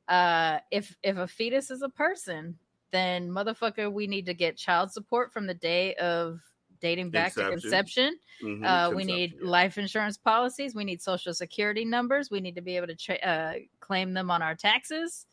uh, 0.08 0.60
if 0.72 0.96
if 1.04 1.18
a 1.18 1.28
fetus 1.28 1.72
is 1.72 1.82
a 1.82 1.90
person, 1.90 2.58
then 2.92 3.30
motherfucker, 3.30 3.92
we 3.92 4.08
need 4.08 4.28
to 4.28 4.34
get 4.34 4.58
child 4.58 4.92
support 4.92 5.34
from 5.34 5.48
the 5.48 5.54
day 5.56 5.96
of 5.96 6.40
dating 6.84 7.10
back 7.10 7.34
to 7.34 7.40
Inception. 7.52 7.62
conception. 7.62 8.20
Mhm, 8.44 8.66
Uh, 8.66 8.92
we 8.96 9.06
need 9.06 9.34
yeah. 9.40 9.48
life 9.50 9.78
insurance 9.78 10.18
policies. 10.18 10.76
We 10.76 10.84
need 10.84 11.02
social 11.02 11.34
security 11.34 11.86
numbers. 11.86 12.30
We 12.30 12.42
need 12.42 12.56
to 12.56 12.62
be 12.62 12.76
able 12.76 12.88
to 12.88 12.96
tra- 12.96 13.16
uh, 13.24 13.54
claim 13.80 14.14
them 14.14 14.30
on 14.30 14.42
our 14.42 14.54
taxes. 14.54 15.26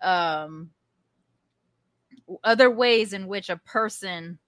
Um, 0.00 0.72
other 2.42 2.70
ways 2.70 3.12
in 3.12 3.26
which 3.28 3.50
a 3.50 3.58
person 3.58 4.38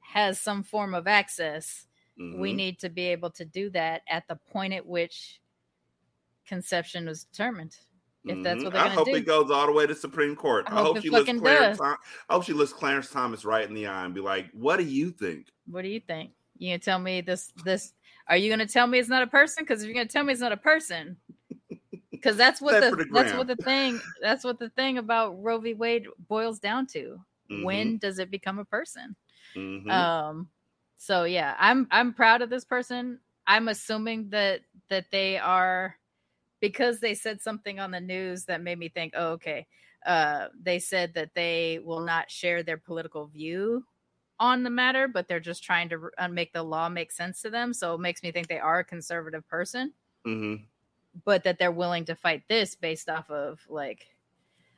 has 0.00 0.40
some 0.40 0.62
form 0.62 0.94
of 0.94 1.06
access, 1.06 1.86
we 2.16 2.52
Mhm. 2.52 2.56
need 2.56 2.78
to 2.80 2.88
be 2.88 3.06
able 3.08 3.30
to 3.32 3.44
do 3.44 3.68
that 3.70 4.02
at 4.08 4.26
the 4.26 4.36
point 4.36 4.72
at 4.72 4.86
which 4.86 5.40
conception 6.46 7.06
was 7.06 7.24
determined. 7.24 7.76
If 8.26 8.42
that's 8.42 8.60
Mhm. 8.60 8.64
what 8.64 8.72
they're 8.72 8.82
I 8.82 8.88
hope 8.88 9.06
do. 9.06 9.14
it 9.16 9.26
goes 9.26 9.50
all 9.50 9.66
the 9.66 9.72
way 9.72 9.86
to 9.86 9.94
Supreme 9.94 10.34
Court. 10.34 10.64
I 10.68 10.72
I, 10.72 10.82
hope 10.82 10.96
hope 10.96 11.02
she 11.02 11.10
looks 11.10 11.30
Clarence. 11.30 11.78
I 11.80 11.96
hope 12.30 12.44
she 12.44 12.54
looks 12.54 12.72
Clarence 12.72 13.10
Thomas 13.10 13.44
right 13.44 13.68
in 13.68 13.74
the 13.74 13.86
eye 13.86 14.04
and 14.04 14.14
be 14.14 14.20
like, 14.20 14.50
"What 14.52 14.78
do 14.78 14.84
you 14.84 15.10
think?" 15.10 15.48
What 15.66 15.82
do 15.82 15.88
you 15.88 16.00
think? 16.00 16.32
You 16.56 16.70
gonna 16.70 16.78
tell 16.78 16.98
me 16.98 17.20
this? 17.20 17.52
This 17.64 17.92
are 18.28 18.36
you 18.38 18.48
gonna 18.48 18.66
tell 18.66 18.86
me 18.86 18.98
it's 18.98 19.10
not 19.10 19.22
a 19.22 19.26
person? 19.26 19.64
Because 19.64 19.82
if 19.82 19.88
you're 19.88 19.94
gonna 19.94 20.06
tell 20.08 20.24
me 20.24 20.32
it's 20.32 20.40
not 20.40 20.52
a 20.52 20.56
person, 20.56 21.18
because 22.10 22.36
that's 22.36 22.62
what 22.62 22.80
the, 22.80 22.96
the 22.96 23.06
that's 23.12 23.34
what 23.34 23.46
the 23.46 23.56
thing 23.56 24.00
that's 24.22 24.42
what 24.44 24.58
the 24.58 24.70
thing 24.70 24.96
about 24.96 25.42
Roe 25.42 25.58
v. 25.58 25.74
Wade 25.74 26.06
boils 26.28 26.58
down 26.58 26.86
to. 26.88 27.20
Mm-hmm. 27.50 27.62
When 27.62 27.98
does 27.98 28.18
it 28.18 28.30
become 28.30 28.58
a 28.58 28.64
person? 28.64 29.14
Mhm. 29.54 29.90
Um. 29.90 30.48
So 30.96 31.24
yeah, 31.24 31.56
I'm 31.58 31.86
I'm 31.90 32.14
proud 32.14 32.40
of 32.40 32.48
this 32.48 32.64
person. 32.64 33.20
I'm 33.46 33.68
assuming 33.68 34.30
that 34.30 34.62
that 34.88 35.10
they 35.10 35.36
are 35.38 35.98
because 36.64 36.98
they 37.00 37.12
said 37.12 37.42
something 37.42 37.78
on 37.78 37.90
the 37.90 38.00
news 38.00 38.46
that 38.46 38.62
made 38.62 38.78
me 38.78 38.88
think, 38.88 39.12
oh, 39.14 39.32
okay. 39.32 39.66
Uh, 40.06 40.48
they 40.58 40.78
said 40.78 41.12
that 41.12 41.34
they 41.34 41.78
will 41.84 42.00
not 42.00 42.30
share 42.30 42.62
their 42.62 42.78
political 42.78 43.26
view 43.26 43.84
on 44.40 44.62
the 44.62 44.70
matter, 44.70 45.06
but 45.06 45.28
they're 45.28 45.40
just 45.40 45.62
trying 45.62 45.90
to 45.90 46.10
uh, 46.16 46.26
make 46.26 46.54
the 46.54 46.62
law 46.62 46.88
make 46.88 47.12
sense 47.12 47.42
to 47.42 47.50
them. 47.50 47.74
So 47.74 47.94
it 47.94 48.00
makes 48.00 48.22
me 48.22 48.32
think 48.32 48.48
they 48.48 48.58
are 48.58 48.78
a 48.78 48.84
conservative 48.84 49.46
person, 49.46 49.92
Mhm. 50.24 50.68
but 51.24 51.44
that 51.44 51.58
they're 51.58 51.72
willing 51.72 52.04
to 52.06 52.14
fight 52.14 52.42
this 52.48 52.74
based 52.74 53.08
off 53.08 53.30
of 53.30 53.60
like, 53.68 54.06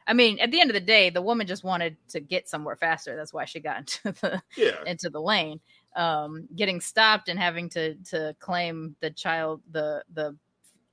I 0.06 0.14
mean, 0.14 0.40
at 0.40 0.50
the 0.52 0.60
end 0.60 0.70
of 0.70 0.74
the 0.74 0.80
day, 0.80 1.10
the 1.10 1.22
woman 1.22 1.46
just 1.46 1.64
wanted 1.64 1.96
to 2.10 2.20
get 2.20 2.48
somewhere 2.48 2.76
faster. 2.76 3.16
That's 3.16 3.32
why 3.34 3.46
she 3.46 3.60
got 3.60 3.78
into 4.06 4.12
the 4.20 4.42
Yeah. 4.56 4.84
into 4.86 5.10
the 5.10 5.20
lane. 5.20 5.60
Um, 5.96 6.48
getting 6.56 6.80
stopped 6.80 7.28
and 7.28 7.38
having 7.38 7.70
to 7.70 7.96
to 8.10 8.36
claim 8.40 8.96
the 9.00 9.10
child 9.10 9.62
the 9.70 10.04
the 10.14 10.38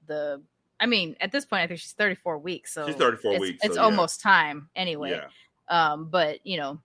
the 0.07 0.43
I 0.83 0.85
mean, 0.85 1.15
at 1.21 1.31
this 1.31 1.45
point, 1.45 1.61
I 1.61 1.67
think 1.67 1.79
she's 1.79 1.93
34 1.93 2.39
weeks. 2.39 2.73
So 2.73 2.85
She's 2.85 2.95
34 2.95 3.31
it's, 3.31 3.39
weeks, 3.39 3.59
It's 3.63 3.75
so 3.75 3.81
yeah. 3.81 3.85
almost 3.85 4.19
time 4.19 4.69
anyway. 4.75 5.11
Yeah. 5.11 5.27
Um, 5.69 6.09
but 6.09 6.45
you 6.45 6.57
know, 6.57 6.81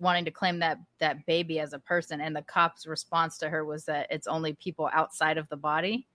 wanting 0.00 0.24
to 0.24 0.32
claim 0.32 0.58
that 0.58 0.78
that 0.98 1.24
baby 1.24 1.60
as 1.60 1.74
a 1.74 1.78
person, 1.78 2.20
and 2.20 2.34
the 2.34 2.42
cop's 2.42 2.84
response 2.84 3.38
to 3.38 3.48
her 3.48 3.64
was 3.64 3.84
that 3.84 4.08
it's 4.10 4.26
only 4.26 4.54
people 4.54 4.90
outside 4.92 5.38
of 5.38 5.48
the 5.48 5.56
body. 5.56 6.08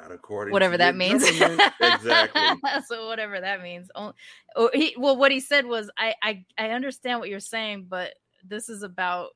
Not 0.00 0.12
according 0.12 0.52
whatever 0.52 0.78
that 0.78 0.94
means. 0.94 1.28
exactly. 1.28 2.40
so 2.86 3.08
whatever 3.08 3.40
that 3.40 3.62
means. 3.62 3.90
Oh, 3.96 4.12
oh, 4.54 4.70
he, 4.72 4.94
well, 4.96 5.16
what 5.16 5.32
he 5.32 5.40
said 5.40 5.66
was, 5.66 5.90
I, 5.98 6.14
I 6.22 6.44
I 6.56 6.70
understand 6.70 7.18
what 7.18 7.28
you're 7.28 7.40
saying, 7.40 7.86
but 7.88 8.14
this 8.48 8.68
is 8.68 8.84
about 8.84 9.30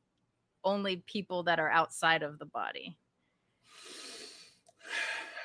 only 0.62 1.02
people 1.06 1.42
that 1.42 1.58
are 1.58 1.68
outside 1.68 2.22
of 2.22 2.38
the 2.38 2.46
body. 2.46 2.96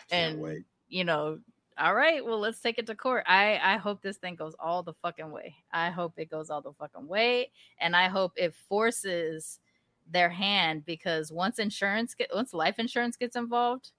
Can't 0.10 0.36
And 0.36 0.38
wait. 0.38 0.66
you 0.88 1.04
know, 1.04 1.40
all 1.78 1.96
right, 1.96 2.24
well, 2.26 2.40
let's 2.40 2.60
take 2.62 2.78
it 2.80 2.88
to 2.88 2.96
court. 2.96 3.24
I 3.28 3.58
I 3.58 3.78
hope 3.78 4.02
this 4.02 4.18
thing 4.18 4.36
goes 4.36 4.56
all 4.60 4.84
the 4.84 4.94
fucking 4.94 5.32
way. 5.32 5.56
I 5.72 5.90
hope 5.92 6.14
it 6.20 6.30
goes 6.30 6.50
all 6.50 6.62
the 6.62 6.74
fucking 6.74 7.08
way, 7.08 7.52
and 7.80 7.96
I 7.96 8.08
hope 8.10 8.34
it 8.38 8.56
forces 8.56 9.60
their 10.08 10.30
hand 10.30 10.86
because 10.86 11.32
once 11.32 11.60
insurance 11.60 12.16
get 12.16 12.32
once 12.34 12.54
life 12.54 12.80
insurance 12.80 13.16
gets 13.18 13.36
involved, 13.36 13.92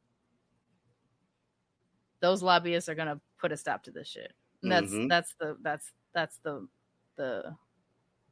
those 2.21 2.43
lobbyists 2.43 2.89
are 2.89 2.95
gonna 2.95 3.21
put 3.39 3.53
a 3.53 3.57
stop 3.57 3.83
to 3.85 3.91
this 3.91 4.09
shit. 4.09 4.33
And 4.63 4.71
that's 4.71 5.01
Mhm. 5.01 5.09
that's 5.09 5.35
the 5.41 5.57
that's 5.61 5.93
that's 6.13 6.39
the 6.39 6.69
the 7.17 7.57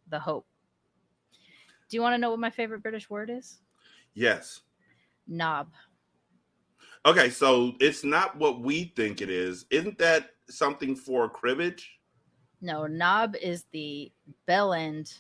the 0.09 0.21
hope. 0.21 0.49
Do 1.89 1.97
you 1.97 2.01
want 2.03 2.15
to 2.15 2.19
know 2.19 2.31
what 2.31 2.39
my 2.39 2.51
favorite 2.51 2.83
British 2.83 3.11
word 3.11 3.31
is? 3.31 3.61
Yes. 4.15 4.63
Knob. 5.29 5.75
Okay, 7.07 7.31
so 7.31 7.75
it's 7.81 8.05
not 8.05 8.37
what 8.37 8.61
we 8.61 8.93
think 8.97 9.21
it 9.21 9.31
is. 9.31 9.67
Isn't 9.71 9.99
that 9.99 10.31
something 10.49 10.97
for 10.97 11.29
cribbage? 11.29 11.99
No, 12.61 12.87
knob 12.87 13.37
is 13.37 13.65
the 13.73 14.13
bell 14.47 14.75
end. 14.75 15.13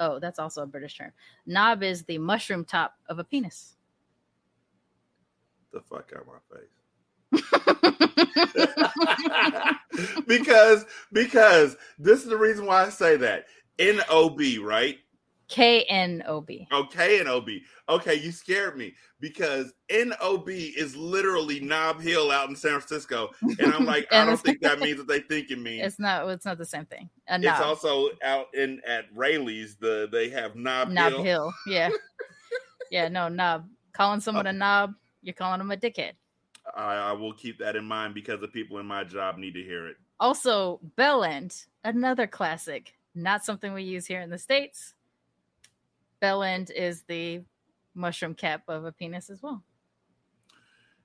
Oh, 0.00 0.18
that's 0.18 0.38
also 0.38 0.62
a 0.62 0.66
British 0.66 0.98
term. 0.98 1.12
Knob 1.46 1.82
is 1.82 2.04
the 2.04 2.18
mushroom 2.18 2.64
top 2.64 2.94
of 3.08 3.18
a 3.18 3.24
penis. 3.24 3.76
The 5.72 5.80
fuck 5.80 6.12
out 6.16 6.26
my 6.26 6.56
face. 6.56 6.68
because 10.26 10.84
because 11.12 11.76
this 11.98 12.22
is 12.22 12.28
the 12.28 12.36
reason 12.36 12.66
why 12.66 12.86
I 12.86 12.88
say 12.88 13.16
that. 13.18 13.46
N 13.78 14.00
O 14.08 14.30
B, 14.30 14.58
right? 14.58 14.98
K 15.50 15.82
N 15.82 16.22
O 16.26 16.40
B. 16.40 16.66
Oh, 16.70 16.84
okay, 16.84 17.18
N 17.18 17.26
O 17.26 17.40
B. 17.40 17.62
Okay, 17.88 18.14
you 18.14 18.30
scared 18.30 18.78
me 18.78 18.94
because 19.18 19.72
N 19.88 20.14
O 20.20 20.38
B 20.38 20.72
is 20.76 20.94
literally 20.96 21.58
Nob 21.58 22.00
Hill 22.00 22.30
out 22.30 22.48
in 22.48 22.54
San 22.54 22.80
Francisco, 22.80 23.30
and 23.42 23.74
I'm 23.74 23.84
like, 23.84 24.06
I 24.12 24.24
don't 24.24 24.40
think 24.40 24.60
that 24.60 24.78
means 24.80 24.98
what 24.98 25.08
they 25.08 25.18
think 25.18 25.50
it 25.50 25.58
means. 25.58 25.84
It's 25.84 25.98
not. 25.98 26.28
It's 26.28 26.44
not 26.44 26.56
the 26.56 26.64
same 26.64 26.86
thing. 26.86 27.10
It's 27.28 27.60
also 27.60 28.10
out 28.22 28.46
in 28.54 28.80
at 28.86 29.06
Rayleigh's. 29.14 29.76
The 29.76 30.08
they 30.10 30.30
have 30.30 30.54
Knob, 30.54 30.88
knob 30.88 31.12
Hill. 31.14 31.22
hill. 31.24 31.52
Yeah. 31.66 31.90
yeah. 32.92 33.08
No 33.08 33.28
knob. 33.28 33.68
Calling 33.92 34.20
someone 34.20 34.46
a 34.46 34.52
knob, 34.52 34.94
you're 35.20 35.34
calling 35.34 35.58
them 35.58 35.72
a 35.72 35.76
dickhead. 35.76 36.12
I, 36.76 36.94
I 36.94 37.12
will 37.12 37.32
keep 37.32 37.58
that 37.58 37.74
in 37.74 37.84
mind 37.84 38.14
because 38.14 38.40
the 38.40 38.46
people 38.46 38.78
in 38.78 38.86
my 38.86 39.02
job 39.02 39.36
need 39.36 39.54
to 39.54 39.62
hear 39.62 39.88
it. 39.88 39.96
Also, 40.20 40.78
bell 40.94 41.24
end, 41.24 41.64
another 41.82 42.28
classic. 42.28 42.94
Not 43.16 43.44
something 43.44 43.72
we 43.72 43.82
use 43.82 44.06
here 44.06 44.20
in 44.20 44.30
the 44.30 44.38
states. 44.38 44.94
Bell 46.20 46.42
end 46.42 46.70
is 46.70 47.02
the 47.02 47.42
mushroom 47.94 48.34
cap 48.34 48.62
of 48.68 48.84
a 48.84 48.92
penis 48.92 49.30
as 49.30 49.42
well. 49.42 49.62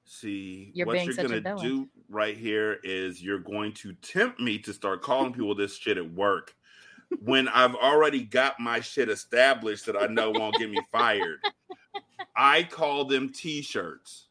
See, 0.03 0.71
You're 0.73 0.85
what 0.85 1.03
you're 1.03 1.13
a 1.13 1.41
gonna 1.41 1.61
do 1.61 1.89
right 2.09 2.37
here 2.37 2.79
is 2.83 3.23
you're 3.23 3.39
going 3.39 3.73
to 3.73 3.93
tempt 3.93 4.39
me 4.39 4.59
to 4.59 4.71
start 4.71 5.01
calling 5.01 5.33
people 5.33 5.55
this 5.55 5.75
shit 5.75 5.97
at 5.97 6.13
work 6.13 6.55
when 7.23 7.47
I've 7.47 7.75
already 7.75 8.23
got 8.23 8.59
my 8.59 8.81
shit 8.81 9.09
established 9.09 9.87
that 9.87 9.97
I 9.97 10.07
know 10.07 10.31
won't 10.31 10.57
get 10.57 10.69
me 10.69 10.79
fired. 10.91 11.39
I 12.35 12.63
call 12.63 13.05
them 13.05 13.31
t-shirts. 13.31 14.27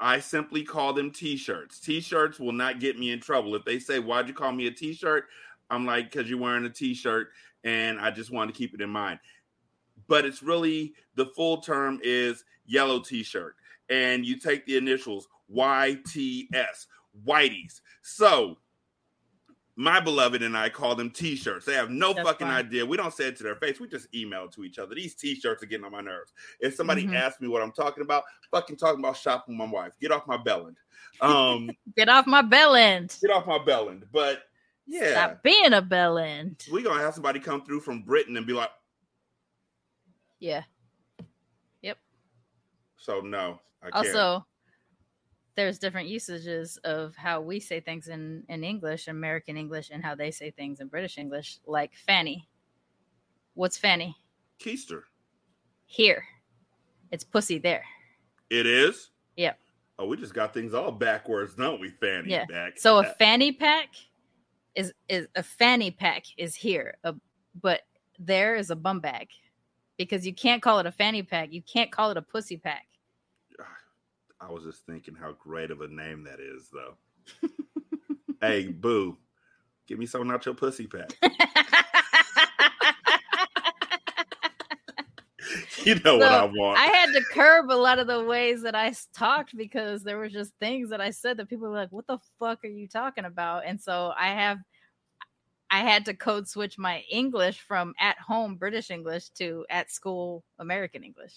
I 0.00 0.20
simply 0.20 0.64
call 0.64 0.92
them 0.92 1.10
t-shirts. 1.10 1.80
T-shirts 1.80 2.38
will 2.38 2.52
not 2.52 2.80
get 2.80 2.98
me 2.98 3.12
in 3.12 3.20
trouble. 3.20 3.54
If 3.54 3.64
they 3.64 3.78
say, 3.78 3.98
"Why'd 3.98 4.28
you 4.28 4.34
call 4.34 4.52
me 4.52 4.66
a 4.66 4.70
t-shirt?" 4.70 5.26
I'm 5.70 5.86
like, 5.86 6.10
"Cause 6.10 6.28
you're 6.28 6.38
wearing 6.38 6.66
a 6.66 6.70
t-shirt," 6.70 7.30
and 7.62 7.98
I 7.98 8.10
just 8.10 8.30
want 8.30 8.52
to 8.52 8.58
keep 8.58 8.74
it 8.74 8.82
in 8.82 8.90
mind. 8.90 9.20
But 10.08 10.24
it's 10.24 10.42
really 10.42 10.94
the 11.14 11.26
full 11.26 11.58
term 11.60 12.00
is 12.02 12.44
yellow 12.66 13.00
t-shirt 13.00 13.56
and 13.90 14.24
you 14.24 14.38
take 14.38 14.64
the 14.66 14.76
initials 14.76 15.28
YTS, 15.54 16.86
Whiteys. 17.26 17.80
So, 18.02 18.58
my 19.76 19.98
beloved 19.98 20.42
and 20.42 20.56
I 20.56 20.68
call 20.68 20.94
them 20.94 21.10
t-shirts. 21.10 21.66
They 21.66 21.74
have 21.74 21.90
no 21.90 22.12
That's 22.12 22.26
fucking 22.28 22.46
fine. 22.46 22.66
idea. 22.66 22.86
We 22.86 22.96
don't 22.96 23.12
say 23.12 23.26
it 23.26 23.36
to 23.38 23.42
their 23.42 23.56
face. 23.56 23.80
We 23.80 23.88
just 23.88 24.06
email 24.14 24.48
to 24.50 24.62
each 24.62 24.78
other. 24.78 24.94
These 24.94 25.16
t-shirts 25.16 25.62
are 25.62 25.66
getting 25.66 25.84
on 25.84 25.90
my 25.92 26.00
nerves. 26.00 26.32
If 26.60 26.74
somebody 26.76 27.04
Mhm. 27.06 27.14
asks 27.16 27.40
me 27.40 27.48
what 27.48 27.60
I'm 27.60 27.72
talking 27.72 28.02
about, 28.02 28.22
fucking 28.52 28.76
talking 28.76 29.00
about 29.00 29.16
shopping 29.16 29.58
with 29.58 29.68
my 29.68 29.72
wife. 29.72 29.92
Get 30.00 30.12
off 30.12 30.26
my 30.26 30.36
bellend. 30.38 30.76
Um, 31.20 31.70
Get 31.96 32.08
off 32.08 32.26
my 32.26 32.42
bell 32.42 32.74
end. 32.74 33.16
get 33.22 33.30
off 33.30 33.46
my 33.46 33.58
bellend. 33.58 34.02
But 34.12 34.42
yeah, 34.84 35.12
Stop 35.12 35.42
being 35.44 35.72
a 35.72 35.80
bell 35.80 36.18
end. 36.18 36.66
we're 36.72 36.82
gonna 36.82 37.00
have 37.02 37.14
somebody 37.14 37.38
come 37.38 37.64
through 37.64 37.80
from 37.82 38.02
Britain 38.02 38.36
and 38.36 38.44
be 38.46 38.52
like, 38.52 38.70
Yeah. 40.44 40.64
Yep. 41.80 41.96
So 42.98 43.20
no, 43.20 43.60
I 43.82 43.90
can't. 43.90 44.06
Also, 44.06 44.44
there's 45.54 45.78
different 45.78 46.08
usages 46.08 46.76
of 46.84 47.16
how 47.16 47.40
we 47.40 47.60
say 47.60 47.80
things 47.80 48.08
in, 48.08 48.42
in 48.50 48.62
English, 48.62 49.08
American 49.08 49.56
English, 49.56 49.88
and 49.90 50.04
how 50.04 50.14
they 50.14 50.30
say 50.30 50.50
things 50.50 50.80
in 50.80 50.88
British 50.88 51.16
English, 51.16 51.60
like 51.66 51.92
fanny. 51.94 52.46
What's 53.54 53.78
fanny? 53.78 54.18
Keister. 54.60 55.04
Here. 55.86 56.22
It's 57.10 57.24
pussy 57.24 57.56
there. 57.56 57.84
It 58.50 58.66
is. 58.66 59.12
Yep. 59.38 59.58
Oh, 59.98 60.06
we 60.06 60.18
just 60.18 60.34
got 60.34 60.52
things 60.52 60.74
all 60.74 60.92
backwards, 60.92 61.54
don't 61.54 61.80
we, 61.80 61.88
Fanny? 61.88 62.32
Yeah. 62.32 62.44
Back. 62.44 62.78
So 62.78 62.98
a 62.98 63.00
uh, 63.00 63.14
fanny 63.18 63.50
pack 63.50 63.88
is 64.74 64.92
is 65.08 65.26
a 65.36 65.42
fanny 65.42 65.90
pack 65.90 66.24
is 66.36 66.54
here, 66.54 66.98
a, 67.02 67.14
but 67.62 67.80
there 68.18 68.56
is 68.56 68.68
a 68.68 68.76
bum 68.76 69.00
bag 69.00 69.28
because 70.08 70.26
you 70.26 70.34
can't 70.34 70.62
call 70.62 70.78
it 70.78 70.86
a 70.86 70.92
fanny 70.92 71.22
pack. 71.22 71.52
You 71.52 71.62
can't 71.62 71.90
call 71.90 72.10
it 72.10 72.16
a 72.16 72.22
pussy 72.22 72.56
pack. 72.56 72.86
Ah, 73.60 73.64
I 74.40 74.52
was 74.52 74.64
just 74.64 74.86
thinking 74.86 75.14
how 75.14 75.32
great 75.32 75.70
of 75.70 75.80
a 75.80 75.88
name 75.88 76.24
that 76.24 76.40
is, 76.40 76.68
though. 76.72 76.94
hey, 78.40 78.68
boo, 78.68 79.18
give 79.86 79.98
me 79.98 80.06
something 80.06 80.30
out 80.30 80.46
your 80.46 80.54
pussy 80.54 80.86
pack. 80.86 81.16
you 85.84 85.94
know 86.04 86.18
what 86.18 86.32
I 86.32 86.44
want. 86.44 86.78
I 86.78 86.86
had 86.86 87.12
to 87.12 87.22
curb 87.32 87.70
a 87.70 87.72
lot 87.72 87.98
of 87.98 88.06
the 88.06 88.24
ways 88.24 88.62
that 88.62 88.74
I 88.74 88.94
talked 89.14 89.56
because 89.56 90.02
there 90.02 90.18
were 90.18 90.28
just 90.28 90.52
things 90.60 90.90
that 90.90 91.00
I 91.00 91.10
said 91.10 91.36
that 91.36 91.48
people 91.48 91.68
were 91.68 91.76
like, 91.76 91.92
"What 91.92 92.06
the 92.06 92.18
fuck 92.38 92.64
are 92.64 92.68
you 92.68 92.88
talking 92.88 93.24
about?" 93.24 93.64
And 93.66 93.80
so 93.80 94.12
I 94.18 94.28
have, 94.28 94.58
I 95.70 95.80
had 95.80 96.04
to 96.06 96.14
code 96.14 96.48
switch 96.48 96.78
my 96.78 97.00
English 97.10 97.60
from 97.60 97.94
at 97.98 98.18
home 98.18 98.56
British 98.56 98.90
English 98.90 99.30
to 99.30 99.64
at 99.70 99.90
school 99.90 100.44
American 100.58 101.02
English. 101.04 101.34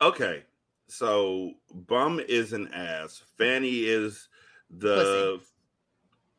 okay, 0.00 0.44
so 0.88 1.52
bum 1.72 2.20
is 2.20 2.52
an 2.52 2.68
ass. 2.72 3.22
Fanny 3.36 3.84
is 3.84 4.28
the 4.70 5.40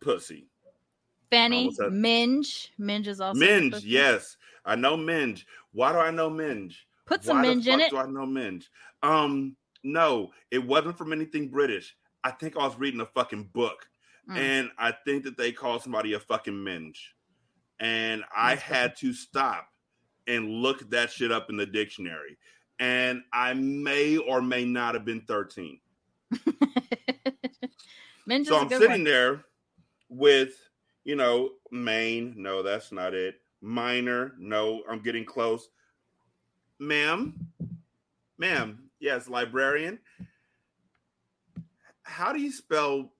pussy. 0.01 0.47
Fanny, 1.29 1.65
Almost 1.65 1.81
had- 1.81 1.93
minge, 1.93 2.73
minge 2.77 3.07
is 3.07 3.21
also 3.21 3.39
Minge, 3.39 3.83
yes, 3.83 4.37
I 4.65 4.75
know 4.75 4.97
minge. 4.97 5.45
Why 5.73 5.91
do 5.91 5.99
I 5.99 6.09
know 6.11 6.29
minge? 6.29 6.87
Put 7.05 7.23
some 7.23 7.37
Why 7.37 7.43
minge 7.43 7.65
the 7.65 7.71
in 7.73 7.79
it. 7.81 7.89
Do 7.91 7.97
I 7.97 8.05
know 8.07 8.25
minge? 8.25 8.71
Um, 9.03 9.55
no, 9.83 10.31
it 10.51 10.59
wasn't 10.63 10.97
from 10.97 11.11
anything 11.13 11.49
British. 11.49 11.95
I 12.23 12.31
think 12.31 12.55
I 12.55 12.65
was 12.65 12.77
reading 12.77 13.01
a 13.01 13.05
fucking 13.05 13.45
book, 13.53 13.88
Mm. 14.29 14.37
and 14.37 14.69
I 14.77 14.91
think 15.05 15.23
that 15.23 15.37
they 15.37 15.51
called 15.51 15.81
somebody 15.81 16.13
a 16.13 16.19
fucking 16.19 16.63
minge, 16.63 17.15
and 17.79 18.23
I 18.35 18.51
That's 18.55 18.61
had 18.61 18.95
to 18.97 19.13
stop 19.13 19.67
and 20.27 20.49
look 20.49 20.87
that 20.91 21.11
shit 21.11 21.31
up 21.31 21.49
in 21.49 21.57
the 21.57 21.65
dictionary, 21.65 22.37
and 22.77 23.23
I 23.33 23.53
may 23.53 24.17
or 24.17 24.41
may 24.41 24.65
not 24.65 24.93
have 24.93 25.05
been 25.05 25.21
thirteen. 25.21 25.79
minge 28.27 28.47
So 28.47 28.59
I'm 28.59 28.69
sitting 28.69 28.89
one. 28.89 29.03
there 29.03 29.45
with, 30.09 30.53
you 31.03 31.15
know, 31.15 31.49
main. 31.71 32.35
No, 32.37 32.61
that's 32.61 32.91
not 32.91 33.15
it. 33.15 33.35
Minor. 33.61 34.33
No, 34.37 34.83
I'm 34.89 34.99
getting 34.99 35.25
close. 35.25 35.69
Ma'am, 36.79 37.33
ma'am. 38.37 38.89
Yes, 38.99 39.27
librarian. 39.27 39.99
How 42.03 42.31
do 42.31 42.39
you 42.39 42.51
spell? 42.51 43.11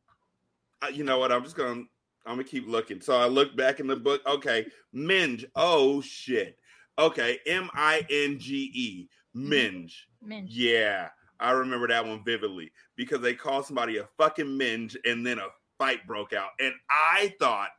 You 0.94 1.04
know 1.04 1.20
what? 1.20 1.32
I'm 1.32 1.44
just 1.44 1.56
gonna. 1.56 1.84
I'm 2.26 2.34
gonna 2.36 2.44
keep 2.44 2.68
looking. 2.68 3.02
So 3.02 3.18
I 3.18 3.28
look 3.28 3.56
back 3.56 3.80
in 3.80 3.88
the 3.88 3.96
book. 3.96 4.22
Okay, 4.28 4.68
minge. 4.94 5.46
Oh 5.56 6.02
shit. 6.02 6.58
Okay, 6.98 7.40
M 7.48 7.70
I 7.74 8.06
N 8.10 8.38
G 8.40 8.72
E. 8.74 9.10
Mm-hmm. 9.36 9.50
Minge. 9.50 10.08
Minge. 10.22 10.50
Yeah. 10.52 11.10
I 11.40 11.52
remember 11.52 11.88
that 11.88 12.06
one 12.06 12.22
vividly 12.26 12.72
because 12.98 13.22
they 13.22 13.34
called 13.34 13.66
somebody 13.66 13.98
a 13.98 14.08
fucking 14.18 14.58
minge 14.58 14.98
and 15.06 15.26
then 15.26 15.40
a 15.40 15.48
fight 15.78 16.06
broke 16.06 16.34
out. 16.34 16.50
And 16.60 16.74
I 16.90 17.34
thought 17.40 17.70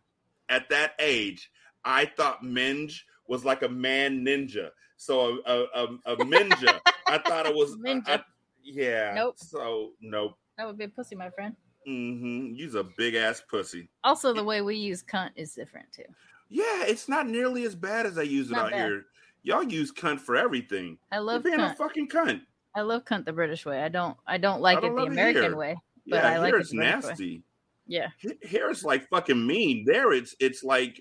at 0.49 0.71
that 0.71 0.93
age, 0.99 1.51
I 1.85 2.07
thought 2.07 2.43
minge 2.43 3.05
was 3.29 3.45
like 3.45 3.63
a 3.63 3.69
man 3.69 4.25
ninja. 4.25 4.71
So 4.97 5.39
a 5.47 5.53
a, 5.53 5.65
a, 6.07 6.13
a 6.15 6.17
ninja, 6.17 6.81
I 7.07 7.19
thought 7.19 7.47
it 7.47 7.55
was 7.55 7.77
Ninja. 7.87 8.09
I- 8.09 8.25
yeah. 8.63 9.13
Nope. 9.15 9.35
So 9.39 9.91
nope. 10.01 10.33
That 10.57 10.67
would 10.67 10.79
be 10.79 10.85
a 10.85 10.89
pussy, 10.89 11.15
my 11.17 11.31
friend. 11.31 11.55
Mm-hmm. 11.89 12.55
You's 12.55 12.75
a 12.75 12.85
big 12.85 13.15
ass 13.15 13.43
pussy. 13.49 13.89
Also, 14.05 14.33
the 14.35 14.45
way 14.45 14.61
we 14.63 14.77
use 14.77 15.03
cunt 15.03 15.31
is 15.37 15.55
different 15.55 15.87
too. 15.93 16.05
Yeah, 16.49 16.85
it's 16.85 17.09
not 17.09 17.29
nearly 17.29 17.65
as 17.65 17.75
bad 17.75 18.07
as 18.07 18.19
I 18.19 18.23
use 18.23 18.51
it 18.51 18.55
Not 18.55 18.67
out 18.67 18.71
bad. 18.73 18.87
here. 18.87 19.05
Y'all 19.43 19.63
use 19.63 19.93
cunt 19.93 20.21
for 20.21 20.37
everything. 20.37 20.99
I 21.11 21.19
love 21.19 21.45
You're 21.45 21.57
being 21.57 21.67
cunt. 21.69 21.73
a 21.73 21.77
fucking 21.77 22.09
cunt. 22.09 22.41
I 22.75 22.83
love 22.83 23.05
cunt 23.05 23.25
the 23.25 23.33
British 23.33 23.65
way. 23.65 23.83
I 23.83 23.89
don't. 23.89 24.17
I 24.27 24.37
don't 24.39 24.61
like 24.61 24.81
don't 24.83 24.93
it 24.93 24.97
the 24.97 25.11
American 25.11 25.43
here. 25.43 25.57
way. 25.57 25.77
But 26.07 26.17
Yeah, 26.25 26.29
I 26.29 26.39
like 26.39 26.55
it 26.55 26.61
it's 26.61 26.71
the 26.71 26.79
way. 26.79 26.85
nasty. 26.85 27.43
Yeah. 27.87 28.09
He- 28.19 28.39
Here 28.43 28.69
it's 28.71 28.85
like 28.85 29.09
fucking 29.09 29.47
mean. 29.47 29.85
There 29.87 30.13
it's 30.13 30.35
it's 30.39 30.63
like 30.63 31.01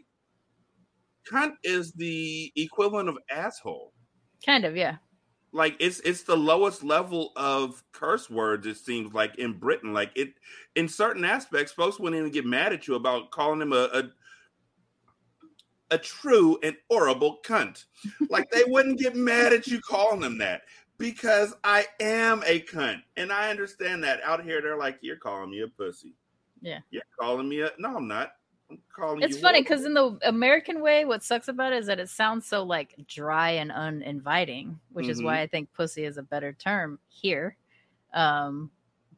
cunt 1.30 1.53
is 1.63 1.91
the 1.93 2.51
equivalent 2.55 3.09
of 3.09 3.17
asshole. 3.30 3.93
Kind 4.45 4.65
of. 4.65 4.75
Yeah. 4.77 4.95
Like 5.52 5.76
it's 5.80 6.00
it's 6.02 6.24
the 6.24 6.38
lowest 6.38 6.84
level 6.84 7.32
of 7.36 7.84
curse 7.91 8.30
words. 8.30 8.68
It 8.68 8.78
seems 8.78 9.14
like 9.14 9.38
in 9.38 9.54
Britain, 9.54 9.93
like 9.93 10.12
it 10.16 10.34
in 10.76 10.88
certain 10.88 11.26
aspects, 11.26 11.72
folks 11.72 12.00
wouldn't 12.00 12.20
even 12.20 12.32
get 12.32 12.45
mad 12.45 12.74
at 12.74 12.88
you 12.88 12.95
about 12.95 13.32
calling 13.32 13.62
him 13.62 13.74
a 13.74 13.89
a, 13.93 14.04
a 15.91 15.97
true 15.97 16.60
and 16.62 16.76
horrible 16.89 17.39
cunt. 17.43 17.86
Like 18.30 18.52
they 18.52 18.64
wouldn't 18.68 19.00
get 19.00 19.16
mad 19.16 19.54
at 19.54 19.68
you 19.68 19.82
calling 19.82 20.20
them 20.20 20.38
that 20.38 20.62
because 21.00 21.56
I 21.64 21.88
am 22.00 22.43
a 22.45 22.62
cunt, 22.62 23.02
and 23.18 23.32
I 23.32 23.50
understand 23.50 24.04
that. 24.04 24.22
Out 24.24 24.43
here, 24.43 24.62
they're 24.62 24.78
like, 24.78 25.00
"You're 25.02 25.16
calling 25.16 25.50
me 25.50 25.62
a 25.62 25.68
pussy." 25.68 26.14
Yeah. 26.62 26.80
you're 26.91 27.04
calling 27.20 27.47
me 27.47 27.62
a. 27.62 27.72
No, 27.80 27.95
I'm 27.95 28.08
not. 28.08 28.34
It's 29.22 29.39
funny 29.39 29.61
because 29.61 29.86
in 29.86 29.93
the 29.93 30.17
American 30.24 30.82
way, 30.82 31.05
what 31.05 31.24
sucks 31.24 31.47
about 31.47 31.74
it 31.74 31.78
is 31.80 31.88
that 31.88 31.99
it 31.99 32.09
sounds 32.09 32.45
so 32.45 32.63
like 32.63 32.95
dry 33.07 33.51
and 33.51 33.72
uninviting, 33.72 34.80
which 34.91 35.07
is 35.07 35.17
Mm-hmm. 35.17 35.26
why 35.26 35.41
I 35.41 35.47
think 35.47 35.72
pussy 35.74 36.03
is 36.03 36.17
a 36.17 36.24
better 36.24 36.53
term 36.53 36.99
here. 37.07 37.55
Um, 38.13 38.70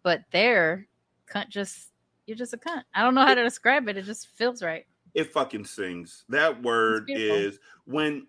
but 0.03 0.21
there, 0.31 0.87
cunt 1.27 1.49
just 1.49 1.89
you're 2.27 2.37
just 2.37 2.53
a 2.53 2.57
cunt. 2.57 2.83
I 2.93 3.01
don't 3.03 3.15
know 3.15 3.25
how 3.25 3.33
to 3.33 3.43
describe 3.43 3.87
it. 3.89 3.97
It 3.97 4.05
just 4.05 4.27
feels 4.35 4.61
right. 4.63 4.85
it 5.13 5.33
fucking 5.33 5.65
sings. 5.65 6.23
That 6.29 6.61
word 6.61 7.09
is 7.09 7.59
when 7.85 8.27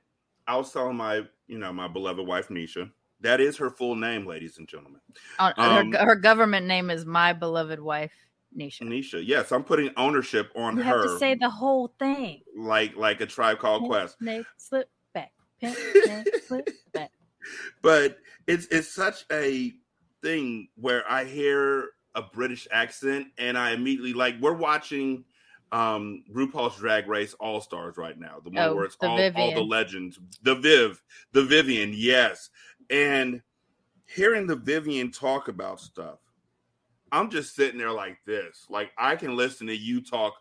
I 0.49 0.57
was 0.57 0.73
telling 0.73 0.97
my, 0.97 1.23
you 1.47 1.59
know, 1.59 1.73
my 1.73 1.87
beloved 1.89 2.27
wife 2.27 2.49
Nisha. 2.49 2.91
That 3.21 3.41
is 3.41 3.57
her 3.59 3.71
full 3.71 3.95
name, 3.95 4.27
ladies 4.27 4.59
and 4.59 4.67
gentlemen. 4.67 5.01
On, 5.39 5.53
Um, 5.57 5.93
her, 5.93 6.05
her 6.07 6.17
government 6.17 6.67
name 6.67 6.91
is 6.91 7.05
my 7.07 7.33
beloved 7.33 7.79
wife, 7.79 8.13
Nisha. 8.59 8.83
Nisha. 8.83 9.23
Yes, 9.25 9.53
I'm 9.53 9.65
putting 9.65 9.91
ownership 9.97 10.51
on 10.55 10.77
You 10.77 10.83
her, 10.83 10.99
have 10.99 11.03
to 11.07 11.19
say 11.19 11.35
the 11.35 11.51
whole 11.51 11.95
thing. 11.99 12.43
like 12.57 12.97
like 12.97 13.21
a 13.21 13.27
tribe 13.27 13.59
called 13.59 13.85
Quest. 13.85 14.19
Snake, 14.19 14.47
slip 14.57 14.89
back. 15.15 15.33
Pimp, 15.61 15.77
snake, 15.77 16.29
slip 16.47 16.69
back. 16.93 17.11
But 17.83 18.19
it's 18.47 18.67
it's 18.67 18.89
such 18.95 19.25
a 19.33 19.73
thing 20.23 20.69
where 20.77 21.03
I 21.11 21.25
hear 21.25 21.89
a 22.15 22.23
British 22.23 22.69
accent 22.71 23.29
and 23.39 23.57
I 23.57 23.73
immediately 23.73 24.13
like 24.13 24.37
we're 24.41 24.53
watching 24.53 25.25
um 25.73 26.23
RuPaul's 26.33 26.77
Drag 26.77 27.09
Race 27.09 27.35
All 27.41 27.61
Stars 27.61 27.97
right 27.97 28.19
now. 28.19 28.37
The 28.45 28.51
one 28.51 28.59
Oh, 28.69 28.75
where 28.77 28.85
it's 28.85 28.97
all, 29.01 29.19
all 29.37 29.55
the 29.55 29.65
legends. 29.65 30.19
The 30.43 30.55
Viv, 30.55 31.03
the 31.33 31.43
Vivienne, 31.43 31.95
yes. 31.95 32.51
And 32.91 33.41
hearing 34.07 34.47
the 34.47 34.57
Vivienne 34.57 35.11
talk 35.11 35.49
about 35.49 35.81
stuff, 35.81 36.19
I'm 37.13 37.31
just 37.31 37.55
sitting 37.55 37.79
there 37.79 37.93
like 37.93 38.19
this. 38.27 38.67
Like 38.69 38.91
I 38.99 39.15
can 39.17 39.37
listen 39.37 39.67
to 39.69 39.77
you 39.77 40.01
talk 40.01 40.35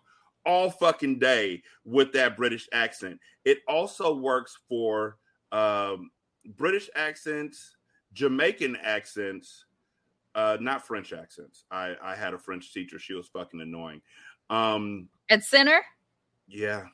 all 0.45 0.71
fucking 0.71 1.19
day 1.19 1.61
with 1.85 2.11
that 2.13 2.35
British 2.37 2.67
accent. 2.73 3.19
It 3.45 3.59
also 3.67 4.15
works 4.15 4.57
for 4.67 5.17
um 5.51 6.09
British 6.57 6.89
accents, 6.95 7.75
Jamaican 8.13 8.77
accents, 8.77 9.65
uh, 10.33 10.57
not 10.59 10.87
French 10.87 11.13
accents. 11.13 11.65
I, 11.69 11.95
I 12.01 12.15
had 12.15 12.33
a 12.33 12.39
French 12.39 12.73
teacher. 12.73 12.97
She 12.97 13.13
was 13.13 13.27
fucking 13.27 13.61
annoying. 13.61 14.01
Um, 14.49 15.07
At 15.29 15.43
center, 15.43 15.81
yeah. 16.47 16.85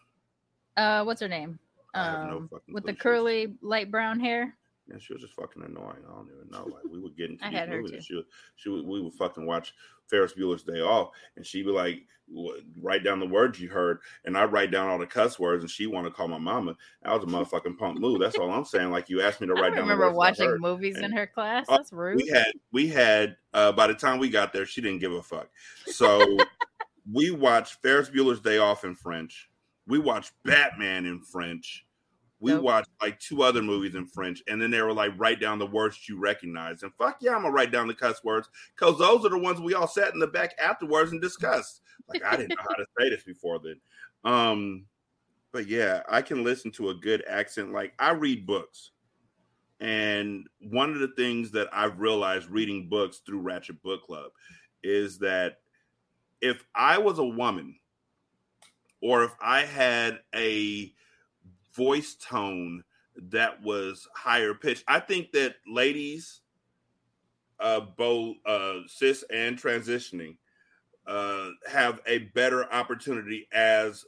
uh, 0.76 1.04
what's 1.06 1.22
her 1.22 1.28
name? 1.30 1.60
I 1.94 2.04
have 2.06 2.30
no 2.30 2.38
Um, 2.38 2.50
fucking 2.50 2.74
with 2.74 2.84
the 2.86 2.94
curly 2.94 3.56
light 3.62 3.90
brown 3.90 4.20
hair. 4.20 4.56
Yeah, 4.90 4.98
she 5.00 5.14
was 5.14 5.22
just 5.22 5.34
fucking 5.34 5.64
annoying. 5.64 6.04
I 6.08 6.14
don't 6.16 6.30
even 6.36 6.50
know. 6.50 6.64
Like 6.66 6.84
we 6.90 7.00
would 7.00 7.18
get 7.18 7.30
into 7.32 7.46
I 7.46 7.52
these 7.52 7.70
movies. 7.70 7.92
and 7.92 8.04
She 8.04 8.16
would, 8.16 8.26
she 8.56 8.70
would, 8.70 8.86
we 8.86 9.02
would 9.02 9.14
fucking 9.14 9.46
watch 9.46 9.74
Ferris 10.10 10.34
Bueller's 10.34 10.64
Day 10.64 10.80
Off, 10.80 11.10
and 11.36 11.46
she'd 11.46 11.66
be 11.66 11.72
like, 11.72 12.04
write 12.82 13.04
down 13.04 13.20
the 13.20 13.26
words 13.28 13.60
you 13.60 13.70
heard, 13.70 14.00
and 14.26 14.38
I 14.38 14.46
write 14.46 14.72
down 14.72 14.90
all 14.90 14.98
the 14.98 15.06
cuss 15.06 15.38
words, 15.40 15.64
and 15.64 15.70
she 15.70 15.88
want 15.88 16.06
to 16.08 16.12
call 16.12 16.28
my 16.30 16.38
mama. 16.38 16.76
That 17.04 17.14
was 17.14 17.24
a 17.24 17.28
motherfucking 17.28 17.78
punk 17.78 18.00
move. 18.00 18.20
That's 18.22 18.38
all 18.38 18.52
I'm 18.52 18.64
saying. 18.66 18.92
Like 18.92 19.10
you 19.10 19.22
asked 19.22 19.42
me 19.42 19.48
to 19.48 19.54
write 19.56 19.74
down. 19.74 19.82
remember 19.82 20.10
the 20.10 20.16
words 20.18 20.40
I 20.40 20.46
watching 20.46 20.62
movies 20.62 20.98
in 20.98 21.12
her 21.12 21.28
class. 21.28 21.66
Oh, 21.68 21.76
That's 21.78 21.92
rude. 21.92 22.18
we 22.18 22.30
had 22.30 22.52
we 22.72 22.88
had 22.88 23.36
uh 23.54 23.72
by 23.74 23.88
the 23.88 23.94
time 23.94 24.20
we 24.20 24.30
got 24.30 24.54
there 24.54 24.66
she 24.66 24.82
didn't 24.82 25.00
give 25.00 25.12
a 25.14 25.22
fuck 25.22 25.50
so 25.86 26.38
we 27.14 27.32
watched 27.32 27.82
ferris 27.82 28.10
bueller's 28.10 28.42
day 28.42 28.58
off 28.58 28.84
in 28.84 28.94
french 28.94 29.50
we 29.88 29.98
watched 30.00 30.34
batman 30.44 31.06
in 31.06 31.22
french 31.22 31.86
we 32.40 32.52
Dope. 32.52 32.64
watched 32.64 32.90
like 33.02 33.20
two 33.20 33.42
other 33.42 33.62
movies 33.62 33.96
in 33.96 34.06
french 34.06 34.42
and 34.48 34.62
then 34.62 34.72
they 34.72 34.82
were 34.82 34.94
like 34.94 35.12
write 35.18 35.40
down 35.40 35.60
the 35.60 35.66
words 35.66 36.08
you 36.08 36.20
recognize 36.20 36.84
and 36.84 36.94
fuck 36.96 37.18
yeah 37.22 37.36
i'm 37.36 37.42
gonna 37.42 37.54
write 37.54 37.72
down 37.72 37.88
the 37.88 37.94
cuss 37.94 38.24
words 38.24 38.50
because 38.76 38.98
those 39.00 39.26
are 39.26 39.30
the 39.30 39.38
ones 39.38 39.60
we 39.60 39.74
all 39.74 39.88
sat 39.88 40.14
in 40.14 40.20
the 40.20 40.28
back 40.28 40.56
afterwards 40.60 41.12
and 41.12 41.22
discussed. 41.22 41.82
Like 42.08 42.24
i 42.24 42.38
didn't 42.38 42.50
know 42.50 42.62
how 42.62 42.76
to 42.76 42.86
say 43.00 43.10
this 43.10 43.24
before 43.24 43.60
then. 43.60 43.80
Um 44.24 44.86
but 45.52 45.68
yeah 45.68 46.02
i 46.08 46.22
can 46.22 46.44
listen 46.44 46.72
to 46.72 46.90
a 46.90 46.96
good 46.96 47.24
accent. 47.28 47.72
Like 47.72 47.94
i 48.00 48.12
read 48.12 48.46
books 48.46 48.92
and 49.80 50.48
one 50.60 50.92
of 50.92 51.00
the 51.00 51.10
things 51.10 51.52
that 51.52 51.68
I've 51.72 52.00
realized 52.00 52.50
reading 52.50 52.90
books 52.90 53.22
through 53.26 53.42
Ratchet 53.42 53.82
Book 53.84 54.04
Club 54.04 54.32
is 54.84 55.20
that 55.20 55.58
if 56.42 56.64
I 56.74 56.98
was 56.98 57.20
a 57.20 57.26
woman 57.26 57.76
or 59.02 59.24
if 59.24 59.32
I 59.40 59.66
had 59.66 60.20
a 60.34 60.92
voice 61.78 62.16
tone 62.16 62.84
that 63.30 63.62
was 63.62 64.08
higher 64.16 64.54
pitched, 64.54 64.84
I 64.88 65.00
think 65.00 65.32
that 65.32 65.56
ladies, 65.68 66.42
uh, 67.60 67.82
both 67.98 68.36
uh, 68.46 68.80
cis 68.88 69.24
and 69.34 69.58
transitioning, 69.58 70.38
uh, 71.06 71.50
have 71.72 72.02
a 72.06 72.20
better 72.36 72.72
opportunity 72.74 73.48
as 73.54 74.06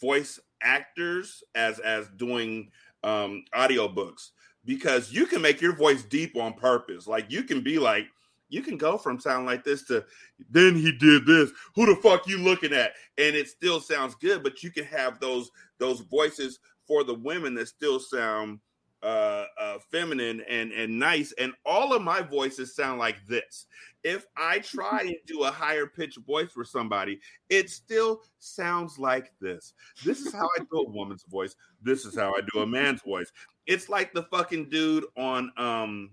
voice 0.00 0.38
actors, 0.62 1.42
as 1.54 1.78
as 1.78 2.08
doing 2.16 2.70
um, 3.02 3.44
audiobooks 3.54 4.30
because 4.64 5.12
you 5.12 5.26
can 5.26 5.42
make 5.42 5.60
your 5.60 5.74
voice 5.74 6.02
deep 6.02 6.36
on 6.36 6.52
purpose. 6.54 7.06
Like 7.06 7.30
you 7.30 7.42
can 7.42 7.62
be 7.62 7.78
like, 7.78 8.06
you 8.48 8.62
can 8.62 8.76
go 8.76 8.98
from 8.98 9.20
sound 9.20 9.46
like 9.46 9.64
this 9.64 9.84
to 9.84 10.04
then 10.50 10.74
he 10.74 10.92
did 10.92 11.24
this. 11.24 11.50
Who 11.74 11.86
the 11.86 12.00
fuck 12.00 12.26
you 12.26 12.38
looking 12.38 12.72
at? 12.72 12.92
And 13.16 13.36
it 13.36 13.48
still 13.48 13.80
sounds 13.80 14.14
good, 14.16 14.42
but 14.42 14.62
you 14.62 14.70
can 14.70 14.84
have 14.84 15.20
those 15.20 15.50
those 15.78 16.00
voices 16.00 16.58
for 16.90 17.04
the 17.04 17.14
women 17.14 17.54
that 17.54 17.68
still 17.68 18.00
sound 18.00 18.58
uh, 19.04 19.44
uh 19.60 19.78
feminine 19.92 20.42
and 20.48 20.72
and 20.72 20.98
nice 20.98 21.32
and 21.38 21.52
all 21.64 21.94
of 21.94 22.02
my 22.02 22.20
voices 22.20 22.74
sound 22.74 22.98
like 22.98 23.24
this 23.28 23.66
if 24.02 24.26
i 24.36 24.58
try 24.58 25.02
and 25.02 25.14
do 25.24 25.44
a 25.44 25.50
higher 25.50 25.86
pitched 25.86 26.18
voice 26.26 26.50
for 26.50 26.64
somebody 26.64 27.20
it 27.48 27.70
still 27.70 28.22
sounds 28.40 28.98
like 28.98 29.30
this 29.40 29.72
this 30.04 30.18
is 30.18 30.34
how 30.34 30.48
i 30.58 30.58
do 30.58 30.80
a 30.80 30.90
woman's 30.90 31.24
voice 31.30 31.54
this 31.80 32.04
is 32.04 32.16
how 32.16 32.30
i 32.30 32.40
do 32.52 32.60
a 32.60 32.66
man's 32.66 33.02
voice 33.02 33.30
it's 33.66 33.88
like 33.88 34.12
the 34.12 34.24
fucking 34.24 34.68
dude 34.68 35.04
on 35.16 35.52
um 35.56 36.10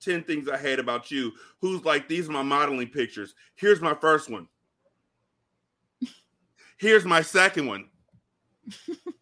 10 0.00 0.24
things 0.24 0.48
I 0.48 0.56
hate 0.56 0.78
about 0.78 1.10
you 1.10 1.32
who's 1.60 1.84
like 1.84 2.08
these 2.08 2.26
are 2.26 2.32
my 2.32 2.42
modeling 2.42 2.88
pictures. 2.88 3.34
Here's 3.54 3.82
my 3.82 3.92
first 3.92 4.30
one. 4.30 4.48
Here's 6.78 7.04
my 7.04 7.20
second 7.20 7.66
one. 7.66 7.90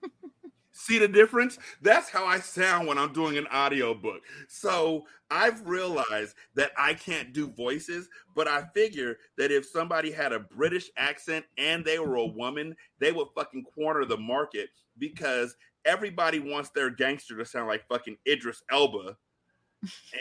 See 0.89 0.99
the 0.99 1.07
difference? 1.07 1.59
That's 1.82 2.09
how 2.09 2.24
I 2.24 2.41
sound 2.41 2.89
when 2.89 2.97
I'm 2.97 3.12
doing 3.12 3.36
an 3.36 3.47
audio 3.49 3.93
book. 3.93 4.22
So 4.49 5.05
I've 5.30 5.68
realized 5.68 6.34
that 6.55 6.70
I 6.78 6.95
can't 6.95 7.34
do 7.34 7.51
voices, 7.51 8.09
but 8.34 8.49
I 8.49 8.64
figure 8.72 9.18
that 9.36 9.53
if 9.53 9.66
somebody 9.66 10.11
had 10.11 10.32
a 10.32 10.41
British 10.41 10.91
accent 10.97 11.45
and 11.59 11.84
they 11.84 11.99
were 11.99 12.14
a 12.14 12.24
woman, 12.24 12.74
they 13.01 13.12
would 13.12 13.28
fucking 13.34 13.64
corner 13.74 14.07
the 14.07 14.16
market 14.16 14.70
because 14.97 15.55
everybody 15.84 16.39
wants 16.39 16.70
their 16.70 16.89
gangster 16.89 17.36
to 17.36 17.45
sound 17.45 17.68
like 17.68 17.86
fucking 17.86 18.16
Idris 18.26 18.62
Elba. 18.70 19.14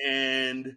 And 0.05 0.75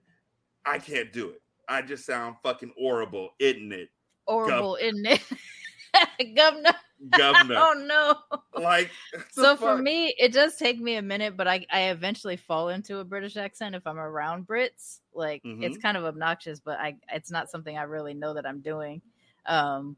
I 0.64 0.78
can't 0.78 1.12
do 1.12 1.30
it. 1.30 1.42
I 1.68 1.82
just 1.82 2.06
sound 2.06 2.36
fucking 2.44 2.74
horrible, 2.78 3.30
isn't 3.40 3.72
it? 3.72 3.88
Horrible, 4.28 4.76
isn't 4.80 5.06
it? 5.06 5.20
Governor. 6.36 6.72
Governor. 7.16 7.54
Oh 7.58 7.74
no. 7.86 8.40
like 8.62 8.90
so 9.30 9.56
for 9.56 9.76
me, 9.76 10.14
it 10.18 10.32
does 10.32 10.56
take 10.56 10.78
me 10.80 10.96
a 10.96 11.02
minute, 11.02 11.36
but 11.36 11.48
I 11.48 11.66
I 11.70 11.90
eventually 11.90 12.36
fall 12.36 12.68
into 12.68 12.98
a 12.98 13.04
British 13.04 13.36
accent 13.36 13.74
if 13.74 13.86
I'm 13.86 13.98
around 13.98 14.46
Brits. 14.46 15.00
Like 15.14 15.42
mm-hmm. 15.42 15.62
it's 15.62 15.78
kind 15.78 15.96
of 15.96 16.04
obnoxious, 16.04 16.60
but 16.60 16.78
I 16.78 16.96
it's 17.12 17.30
not 17.30 17.50
something 17.50 17.76
I 17.76 17.84
really 17.84 18.14
know 18.14 18.34
that 18.34 18.46
I'm 18.46 18.60
doing. 18.60 19.00
Um, 19.46 19.96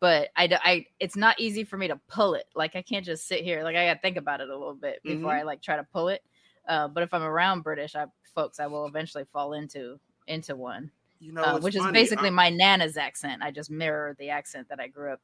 but 0.00 0.28
I, 0.36 0.58
I 0.62 0.86
it's 1.00 1.16
not 1.16 1.40
easy 1.40 1.64
for 1.64 1.76
me 1.76 1.88
to 1.88 2.00
pull 2.08 2.34
it. 2.34 2.46
Like 2.54 2.76
I 2.76 2.82
can't 2.82 3.04
just 3.04 3.26
sit 3.26 3.42
here. 3.42 3.62
Like 3.62 3.76
I 3.76 3.86
got 3.86 3.94
to 3.94 4.00
think 4.00 4.16
about 4.16 4.40
it 4.40 4.50
a 4.50 4.56
little 4.56 4.74
bit 4.74 5.02
before 5.02 5.30
mm-hmm. 5.30 5.40
I 5.40 5.42
like 5.44 5.62
try 5.62 5.76
to 5.76 5.86
pull 5.92 6.08
it. 6.08 6.22
Uh, 6.68 6.88
but 6.88 7.02
if 7.02 7.14
I'm 7.14 7.22
around 7.22 7.62
British 7.62 7.94
I, 7.94 8.06
folks, 8.34 8.60
I 8.60 8.66
will 8.66 8.86
eventually 8.86 9.24
fall 9.32 9.52
into 9.52 9.98
into 10.26 10.56
one. 10.56 10.90
You 11.20 11.32
know, 11.32 11.42
uh, 11.42 11.58
which 11.58 11.76
funny. 11.76 11.86
is 11.86 11.92
basically 11.92 12.28
I'm... 12.28 12.34
my 12.34 12.50
nana's 12.50 12.96
accent. 12.96 13.42
I 13.42 13.50
just 13.50 13.70
mirror 13.70 14.14
the 14.18 14.30
accent 14.30 14.68
that 14.68 14.80
I 14.80 14.88
grew 14.88 15.12
up. 15.12 15.20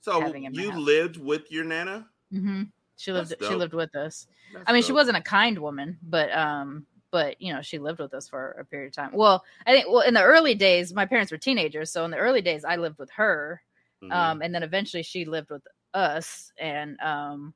So 0.00 0.34
you 0.34 0.72
lived 0.72 1.16
with 1.16 1.50
your 1.52 1.64
nana? 1.64 2.08
Mm-hmm. 2.32 2.64
She 2.96 3.12
lived. 3.12 3.34
She 3.40 3.54
lived 3.54 3.74
with 3.74 3.94
us. 3.94 4.26
That's 4.52 4.64
I 4.66 4.72
mean, 4.72 4.82
dope. 4.82 4.86
she 4.86 4.92
wasn't 4.92 5.16
a 5.16 5.22
kind 5.22 5.58
woman, 5.58 5.98
but 6.02 6.32
um, 6.36 6.86
but 7.10 7.40
you 7.40 7.52
know, 7.52 7.62
she 7.62 7.78
lived 7.78 8.00
with 8.00 8.14
us 8.14 8.28
for 8.28 8.52
a 8.52 8.64
period 8.64 8.88
of 8.88 8.94
time. 8.94 9.10
Well, 9.12 9.44
I 9.66 9.72
think 9.72 9.88
well 9.88 10.00
in 10.00 10.14
the 10.14 10.22
early 10.22 10.54
days, 10.54 10.92
my 10.92 11.06
parents 11.06 11.30
were 11.30 11.38
teenagers, 11.38 11.90
so 11.90 12.04
in 12.04 12.10
the 12.10 12.16
early 12.16 12.42
days, 12.42 12.64
I 12.64 12.76
lived 12.76 12.98
with 12.98 13.10
her, 13.12 13.62
mm-hmm. 14.02 14.12
um, 14.12 14.42
and 14.42 14.54
then 14.54 14.62
eventually 14.62 15.02
she 15.02 15.24
lived 15.24 15.50
with 15.50 15.62
us, 15.94 16.52
and 16.58 16.98
um, 17.00 17.54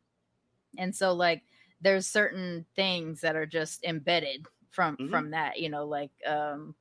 and 0.79 0.95
so 0.95 1.13
like 1.13 1.43
there's 1.81 2.07
certain 2.07 2.65
things 2.75 3.21
that 3.21 3.37
are 3.37 3.47
just 3.47 3.85
embedded 3.85 4.47
from 4.71 4.97
mm-hmm. 4.97 5.11
from 5.11 5.31
that, 5.31 5.59
you 5.59 5.69
know, 5.69 5.87
like 5.87 6.11
um, 6.27 6.75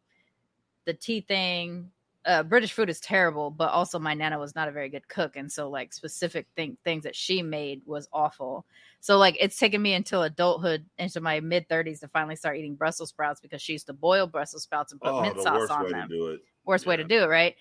the 0.86 0.94
tea 0.94 1.22
thing, 1.22 1.92
uh, 2.26 2.42
British 2.44 2.74
food 2.74 2.90
is 2.90 3.00
terrible, 3.00 3.52
but 3.52 3.72
also 3.72 4.00
my 4.00 4.14
nana 4.14 4.40
was 4.40 4.56
not 4.56 4.68
a 4.68 4.72
very 4.72 4.90
good 4.90 5.08
cook, 5.08 5.36
and 5.36 5.52
so 5.52 5.70
like 5.70 5.94
specific 5.94 6.48
thing, 6.56 6.78
things 6.84 7.04
that 7.04 7.16
she 7.16 7.42
made 7.44 7.82
was 7.86 8.08
awful. 8.12 8.66
So 9.00 9.18
like 9.18 9.38
it's 9.40 9.58
taken 9.58 9.82
me 9.82 9.94
until 9.94 10.24
adulthood, 10.24 10.86
into 10.98 11.22
my 11.22 11.40
mid 11.40 11.70
thirties, 11.70 12.00
to 12.00 12.08
finally 12.08 12.36
start 12.36 12.58
eating 12.58 12.76
Brussels 12.76 13.10
sprouts 13.10 13.42
because 13.42 13.62
she 13.62 13.74
used 13.74 13.86
to 13.88 13.94
boil 13.94 14.26
Brussels 14.26 14.64
sprouts 14.64 14.92
and 14.92 15.00
put 15.00 15.12
oh, 15.12 15.22
mint 15.22 15.40
sauce 15.40 15.70
on 15.70 15.92
them. 15.92 16.10
Worst 16.66 16.86
yeah. 16.86 16.90
way 16.90 16.98
to 16.98 17.04
do 17.04 17.24
it, 17.24 17.28
right? 17.28 17.56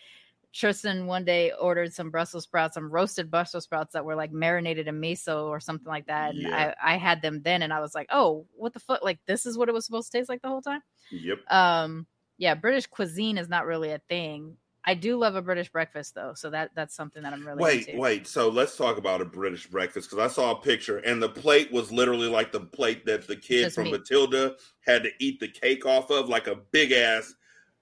Tristan 0.54 1.06
one 1.06 1.24
day 1.24 1.52
ordered 1.60 1.92
some 1.92 2.10
Brussels 2.10 2.44
sprouts, 2.44 2.74
some 2.74 2.88
roasted 2.88 3.28
Brussels 3.30 3.64
sprouts 3.64 3.92
that 3.92 4.04
were 4.04 4.14
like 4.14 4.32
marinated 4.32 4.86
in 4.86 5.00
miso 5.00 5.48
or 5.48 5.58
something 5.58 5.88
like 5.88 6.06
that. 6.06 6.30
And 6.30 6.42
yeah. 6.42 6.74
I, 6.80 6.94
I 6.94 6.96
had 6.96 7.20
them 7.20 7.42
then, 7.42 7.62
and 7.62 7.72
I 7.72 7.80
was 7.80 7.94
like, 7.94 8.06
oh, 8.10 8.46
what 8.54 8.72
the 8.72 8.78
fuck? 8.78 9.02
Like 9.02 9.18
this 9.26 9.44
is 9.44 9.58
what 9.58 9.68
it 9.68 9.72
was 9.72 9.84
supposed 9.84 10.12
to 10.12 10.18
taste 10.18 10.28
like 10.28 10.42
the 10.42 10.48
whole 10.48 10.62
time. 10.62 10.80
Yep. 11.10 11.38
Um 11.50 12.06
yeah, 12.39 12.55
British 12.55 12.87
cuisine 12.87 13.39
is 13.39 13.49
not 13.49 13.66
really 13.66 13.91
a 13.91 14.01
thing. 14.09 14.57
I 14.87 14.95
do 14.95 15.16
love 15.16 15.35
a 15.35 15.43
British 15.43 15.70
breakfast 15.70 16.14
though, 16.14 16.32
so 16.35 16.51
that 16.51 16.70
that's 16.74 16.95
something 16.95 17.22
that 17.22 17.32
I'm 17.32 17.47
really 17.47 17.62
wait 17.62 17.89
into. 17.89 18.01
wait. 18.01 18.26
So 18.26 18.51
let's 18.51 18.76
talk 18.76 18.99
about 18.99 19.22
a 19.22 19.24
British 19.24 19.66
breakfast 19.66 20.11
because 20.11 20.22
I 20.22 20.32
saw 20.32 20.53
a 20.53 20.61
picture 20.61 20.99
and 20.99 21.22
the 21.22 21.28
plate 21.28 21.72
was 21.72 21.91
literally 21.91 22.28
like 22.28 22.53
the 22.53 22.61
plate 22.61 23.07
that 23.07 23.26
the 23.26 23.37
kid 23.37 23.64
Just 23.64 23.76
from 23.76 23.91
Matilda 23.91 24.57
had 24.87 25.03
to 25.05 25.11
eat 25.20 25.41
the 25.41 25.49
cake 25.49 25.87
off 25.87 26.11
of, 26.11 26.28
like 26.28 26.49
a 26.49 26.57
big 26.70 26.93
ass, 26.93 27.35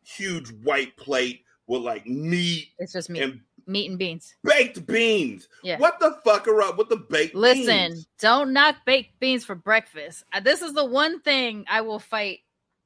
huge 0.04 0.50
white 0.62 0.96
plate 0.96 1.42
with 1.66 1.82
like 1.82 2.06
meat. 2.06 2.68
It's 2.78 2.92
just 2.92 3.10
meat. 3.10 3.22
And 3.22 3.40
meat 3.66 3.90
and 3.90 3.98
beans. 3.98 4.36
Baked 4.44 4.86
beans. 4.86 5.48
Yeah. 5.64 5.78
What 5.78 5.98
the 5.98 6.18
fuck 6.24 6.46
are 6.46 6.62
up 6.62 6.78
with 6.78 6.88
the 6.88 6.98
baked 6.98 7.34
beans? 7.34 7.42
Listen, 7.42 7.92
beans? 7.92 8.08
don't 8.20 8.52
knock 8.52 8.76
baked 8.86 9.18
beans 9.18 9.44
for 9.44 9.56
breakfast. 9.56 10.22
Uh, 10.32 10.38
this 10.38 10.62
is 10.62 10.72
the 10.72 10.84
one 10.84 11.20
thing 11.20 11.64
I 11.68 11.80
will 11.80 11.98
fight 11.98 12.40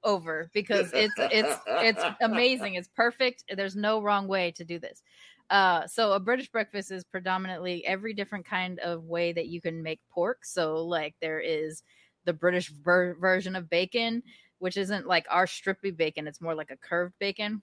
over 0.04 0.50
because 0.52 0.90
it's 0.92 1.14
it's 1.18 1.60
it's 1.66 2.02
amazing. 2.20 2.74
It's 2.76 2.88
perfect. 2.88 3.44
There's 3.54 3.76
no 3.76 4.00
wrong 4.00 4.28
way 4.28 4.52
to 4.52 4.64
do 4.64 4.78
this. 4.78 5.02
Uh, 5.48 5.86
so 5.86 6.12
a 6.12 6.20
British 6.20 6.50
breakfast 6.50 6.90
is 6.90 7.04
predominantly 7.04 7.86
every 7.86 8.12
different 8.12 8.44
kind 8.44 8.78
of 8.80 9.04
way 9.04 9.32
that 9.32 9.46
you 9.46 9.60
can 9.60 9.82
make 9.82 10.00
pork. 10.10 10.44
So 10.44 10.84
like 10.84 11.14
there 11.20 11.40
is 11.40 11.82
the 12.24 12.32
British 12.32 12.70
ver- 12.70 13.14
version 13.14 13.54
of 13.54 13.70
bacon, 13.70 14.22
which 14.58 14.76
isn't 14.76 15.06
like 15.06 15.26
our 15.30 15.46
strippy 15.46 15.96
bacon. 15.96 16.26
It's 16.26 16.40
more 16.40 16.54
like 16.54 16.70
a 16.70 16.76
curved 16.76 17.14
bacon. 17.18 17.62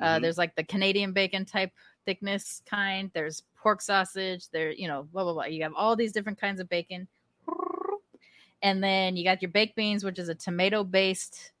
Uh, 0.00 0.04
mm-hmm. 0.04 0.22
There's 0.22 0.38
like 0.38 0.54
the 0.54 0.64
Canadian 0.64 1.12
bacon 1.12 1.44
type 1.44 1.72
thickness 2.04 2.62
kind. 2.66 3.10
There's 3.12 3.42
pork 3.56 3.82
sausage. 3.82 4.48
There, 4.50 4.70
you 4.70 4.86
know, 4.88 5.08
blah 5.12 5.24
blah 5.24 5.32
blah. 5.32 5.44
You 5.44 5.62
have 5.64 5.74
all 5.74 5.96
these 5.96 6.12
different 6.12 6.40
kinds 6.40 6.60
of 6.60 6.68
bacon, 6.68 7.08
and 8.62 8.82
then 8.82 9.16
you 9.16 9.24
got 9.24 9.42
your 9.42 9.50
baked 9.50 9.74
beans, 9.74 10.04
which 10.04 10.18
is 10.18 10.28
a 10.28 10.34
tomato 10.34 10.84
based 10.84 11.52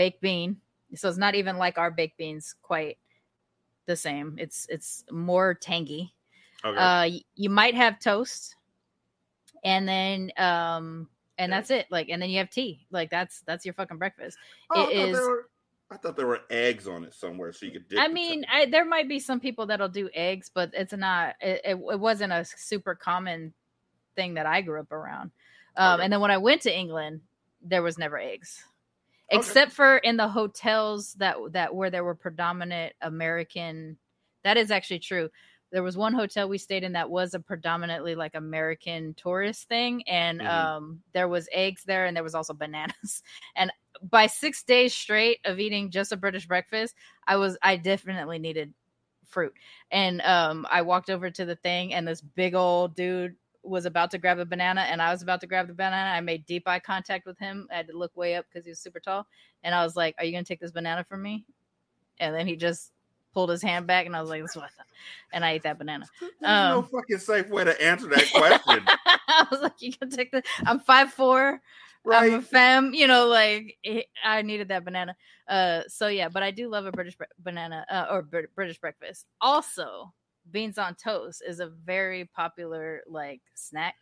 baked 0.00 0.22
bean. 0.22 0.56
So 0.94 1.10
it's 1.10 1.18
not 1.18 1.34
even 1.34 1.58
like 1.58 1.76
our 1.76 1.90
baked 1.90 2.16
beans 2.16 2.54
quite 2.62 2.96
the 3.84 3.96
same. 3.96 4.36
It's 4.38 4.66
it's 4.70 5.04
more 5.10 5.52
tangy. 5.52 6.14
Okay. 6.64 6.78
Uh, 6.78 7.20
you 7.34 7.50
might 7.50 7.74
have 7.74 8.00
toast, 8.00 8.56
and 9.62 9.86
then 9.86 10.32
um, 10.38 11.06
and 11.36 11.52
that's 11.52 11.70
it. 11.70 11.84
Like, 11.90 12.08
and 12.08 12.22
then 12.22 12.30
you 12.30 12.38
have 12.38 12.48
tea. 12.48 12.86
Like 12.90 13.10
that's 13.10 13.42
that's 13.46 13.66
your 13.66 13.74
fucking 13.74 13.98
breakfast. 13.98 14.38
Oh, 14.70 14.88
it 14.88 15.10
is. 15.10 15.18
Were, 15.18 15.50
I 15.90 15.98
thought 15.98 16.16
there 16.16 16.26
were 16.26 16.40
eggs 16.48 16.88
on 16.88 17.04
it 17.04 17.12
somewhere, 17.12 17.52
so 17.52 17.66
you 17.66 17.72
could. 17.72 17.84
I 17.98 18.08
mean, 18.08 18.46
I, 18.50 18.64
there 18.64 18.86
might 18.86 19.06
be 19.06 19.18
some 19.18 19.38
people 19.38 19.66
that'll 19.66 19.88
do 19.90 20.08
eggs, 20.14 20.50
but 20.52 20.70
it's 20.72 20.94
not. 20.94 21.34
It, 21.42 21.60
it, 21.62 21.74
it 21.74 22.00
wasn't 22.00 22.32
a 22.32 22.46
super 22.46 22.94
common 22.94 23.52
thing 24.16 24.32
that 24.34 24.46
I 24.46 24.62
grew 24.62 24.80
up 24.80 24.92
around. 24.92 25.30
Um, 25.76 25.94
okay. 25.96 26.04
And 26.04 26.12
then 26.12 26.20
when 26.20 26.30
I 26.30 26.38
went 26.38 26.62
to 26.62 26.74
England, 26.74 27.20
there 27.62 27.82
was 27.82 27.98
never 27.98 28.18
eggs 28.18 28.64
except 29.30 29.72
for 29.72 29.96
in 29.98 30.16
the 30.16 30.28
hotels 30.28 31.14
that 31.14 31.36
that 31.52 31.74
where 31.74 31.90
there 31.90 32.04
were 32.04 32.14
predominant 32.14 32.94
American. 33.00 33.96
That 34.44 34.56
is 34.56 34.70
actually 34.70 35.00
true. 35.00 35.28
There 35.72 35.82
was 35.82 35.96
one 35.96 36.12
hotel 36.12 36.48
we 36.48 36.58
stayed 36.58 36.82
in 36.82 36.94
that 36.94 37.10
was 37.10 37.34
a 37.34 37.40
predominantly 37.40 38.14
like 38.16 38.34
American 38.34 39.14
tourist 39.14 39.68
thing, 39.68 40.02
and 40.08 40.40
mm-hmm. 40.40 40.48
um, 40.48 41.00
there 41.12 41.28
was 41.28 41.48
eggs 41.52 41.84
there, 41.84 42.06
and 42.06 42.16
there 42.16 42.24
was 42.24 42.34
also 42.34 42.54
bananas. 42.54 43.22
And 43.56 43.70
by 44.02 44.26
six 44.26 44.62
days 44.62 44.94
straight 44.94 45.40
of 45.44 45.60
eating 45.60 45.90
just 45.90 46.12
a 46.12 46.16
British 46.16 46.46
breakfast, 46.46 46.94
I 47.26 47.36
was 47.36 47.56
I 47.62 47.76
definitely 47.76 48.38
needed 48.38 48.72
fruit. 49.30 49.54
And 49.90 50.20
um, 50.22 50.66
I 50.70 50.82
walked 50.82 51.10
over 51.10 51.30
to 51.30 51.44
the 51.44 51.56
thing, 51.56 51.94
and 51.94 52.06
this 52.06 52.20
big 52.20 52.54
old 52.54 52.94
dude 52.94 53.36
was 53.62 53.84
about 53.84 54.10
to 54.10 54.18
grab 54.18 54.38
a 54.38 54.44
banana 54.44 54.82
and 54.82 55.02
I 55.02 55.10
was 55.10 55.22
about 55.22 55.40
to 55.42 55.46
grab 55.46 55.68
the 55.68 55.74
banana. 55.74 56.10
I 56.10 56.20
made 56.20 56.46
deep 56.46 56.66
eye 56.66 56.78
contact 56.78 57.26
with 57.26 57.38
him. 57.38 57.68
I 57.70 57.76
had 57.76 57.88
to 57.88 57.96
look 57.96 58.16
way 58.16 58.36
up 58.36 58.46
because 58.50 58.64
he 58.64 58.70
was 58.70 58.78
super 58.78 59.00
tall. 59.00 59.26
And 59.62 59.74
I 59.74 59.84
was 59.84 59.96
like, 59.96 60.14
Are 60.18 60.24
you 60.24 60.32
going 60.32 60.44
to 60.44 60.48
take 60.48 60.60
this 60.60 60.72
banana 60.72 61.04
from 61.04 61.22
me? 61.22 61.44
And 62.18 62.34
then 62.34 62.46
he 62.46 62.56
just 62.56 62.92
pulled 63.32 63.50
his 63.50 63.62
hand 63.62 63.86
back 63.86 64.06
and 64.06 64.16
I 64.16 64.20
was 64.20 64.30
like, 64.30 64.42
This 64.42 64.56
what 64.56 64.70
and 65.32 65.44
I 65.44 65.52
ate 65.52 65.62
that 65.64 65.78
banana. 65.78 66.06
There's 66.20 66.32
um, 66.42 66.70
no 66.70 66.82
fucking 66.82 67.18
safe 67.18 67.48
way 67.48 67.64
to 67.64 67.82
answer 67.82 68.06
that 68.08 68.30
question. 68.32 68.84
I 69.28 69.46
was 69.50 69.60
like, 69.60 69.80
You 69.80 69.92
can 69.92 70.10
take 70.10 70.30
the 70.30 70.42
I'm 70.64 70.80
five 70.80 71.12
four. 71.12 71.60
Right. 72.02 72.32
I'm 72.32 72.38
a 72.38 72.42
femme, 72.42 72.94
you 72.94 73.06
know, 73.06 73.26
like 73.28 73.76
I 74.24 74.40
needed 74.40 74.68
that 74.68 74.86
banana. 74.86 75.16
Uh, 75.46 75.82
so 75.86 76.08
yeah, 76.08 76.30
but 76.30 76.42
I 76.42 76.50
do 76.50 76.68
love 76.68 76.86
a 76.86 76.92
British 76.92 77.16
bre- 77.16 77.24
banana 77.38 77.84
uh, 77.90 78.06
or 78.10 78.22
British 78.22 78.78
breakfast. 78.78 79.26
Also, 79.40 80.14
beans 80.52 80.78
on 80.78 80.94
toast 80.94 81.42
is 81.46 81.60
a 81.60 81.68
very 81.68 82.24
popular 82.26 83.02
like 83.08 83.40
snack, 83.54 83.94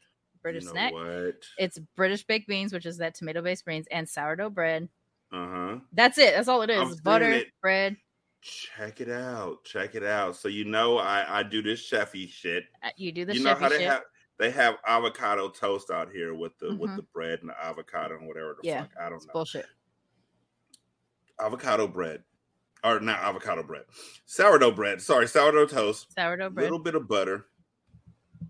British 0.43 0.65
you 0.65 0.69
know 0.69 0.73
snack. 0.73 0.93
What? 0.93 1.43
It's 1.59 1.79
British 1.97 2.25
baked 2.25 2.49
beans, 2.49 2.73
which 2.73 2.87
is 2.87 2.99
that 2.99 3.15
tomato 3.15 3.43
based 3.43 3.65
beans, 3.65 3.87
and 3.91 4.09
sourdough 4.09 4.51
bread. 4.51 4.89
Uh 5.33 5.49
huh. 5.49 5.79
That's 5.93 6.19
it. 6.19 6.35
That's 6.35 6.49
all 6.49 6.63
it 6.63 6.71
is. 6.71 7.01
Butter, 7.01 7.31
it. 7.31 7.49
bread. 7.61 7.97
Check 8.41 9.01
it 9.01 9.11
out. 9.11 9.65
Check 9.65 9.95
it 9.95 10.05
out. 10.05 10.37
So 10.37 10.49
you 10.49 10.65
know 10.65 10.99
I 10.99 11.41
I 11.41 11.43
do 11.43 11.63
this 11.63 11.89
chefy 11.91 12.29
shit. 12.29 12.65
Uh, 12.83 12.91
you 12.97 13.13
do 13.13 13.25
the 13.25 13.35
you 13.35 13.43
know 13.43 13.55
how 13.55 13.69
they 13.69 13.79
shit. 13.79 13.89
have 13.89 14.03
they 14.39 14.51
have 14.51 14.77
avocado 14.87 15.49
toast 15.49 15.91
out 15.91 16.11
here 16.11 16.35
with 16.35 16.57
the 16.59 16.67
mm-hmm. 16.67 16.79
with 16.79 16.97
the 16.97 17.03
bread 17.03 17.41
and 17.41 17.51
the 17.51 17.65
avocado 17.65 18.17
and 18.17 18.29
whatever 18.29 18.57
the 18.61 18.67
yeah, 18.67 18.83
fuck. 18.83 18.93
I 19.01 19.11
don't 19.11 19.27
know. 19.27 19.33
Bullshit. 19.33 19.67
Avocado 21.41 21.87
bread 21.87 22.23
or 22.85 23.01
not 23.01 23.21
avocado 23.21 23.63
bread, 23.63 23.85
sourdough 24.27 24.73
bread. 24.73 25.01
Sorry, 25.01 25.27
sourdough 25.27 25.67
toast, 25.67 26.13
sourdough 26.15 26.51
bread, 26.51 26.63
a 26.63 26.67
little 26.67 26.79
bit 26.79 26.95
of 26.95 27.09
butter, 27.09 27.47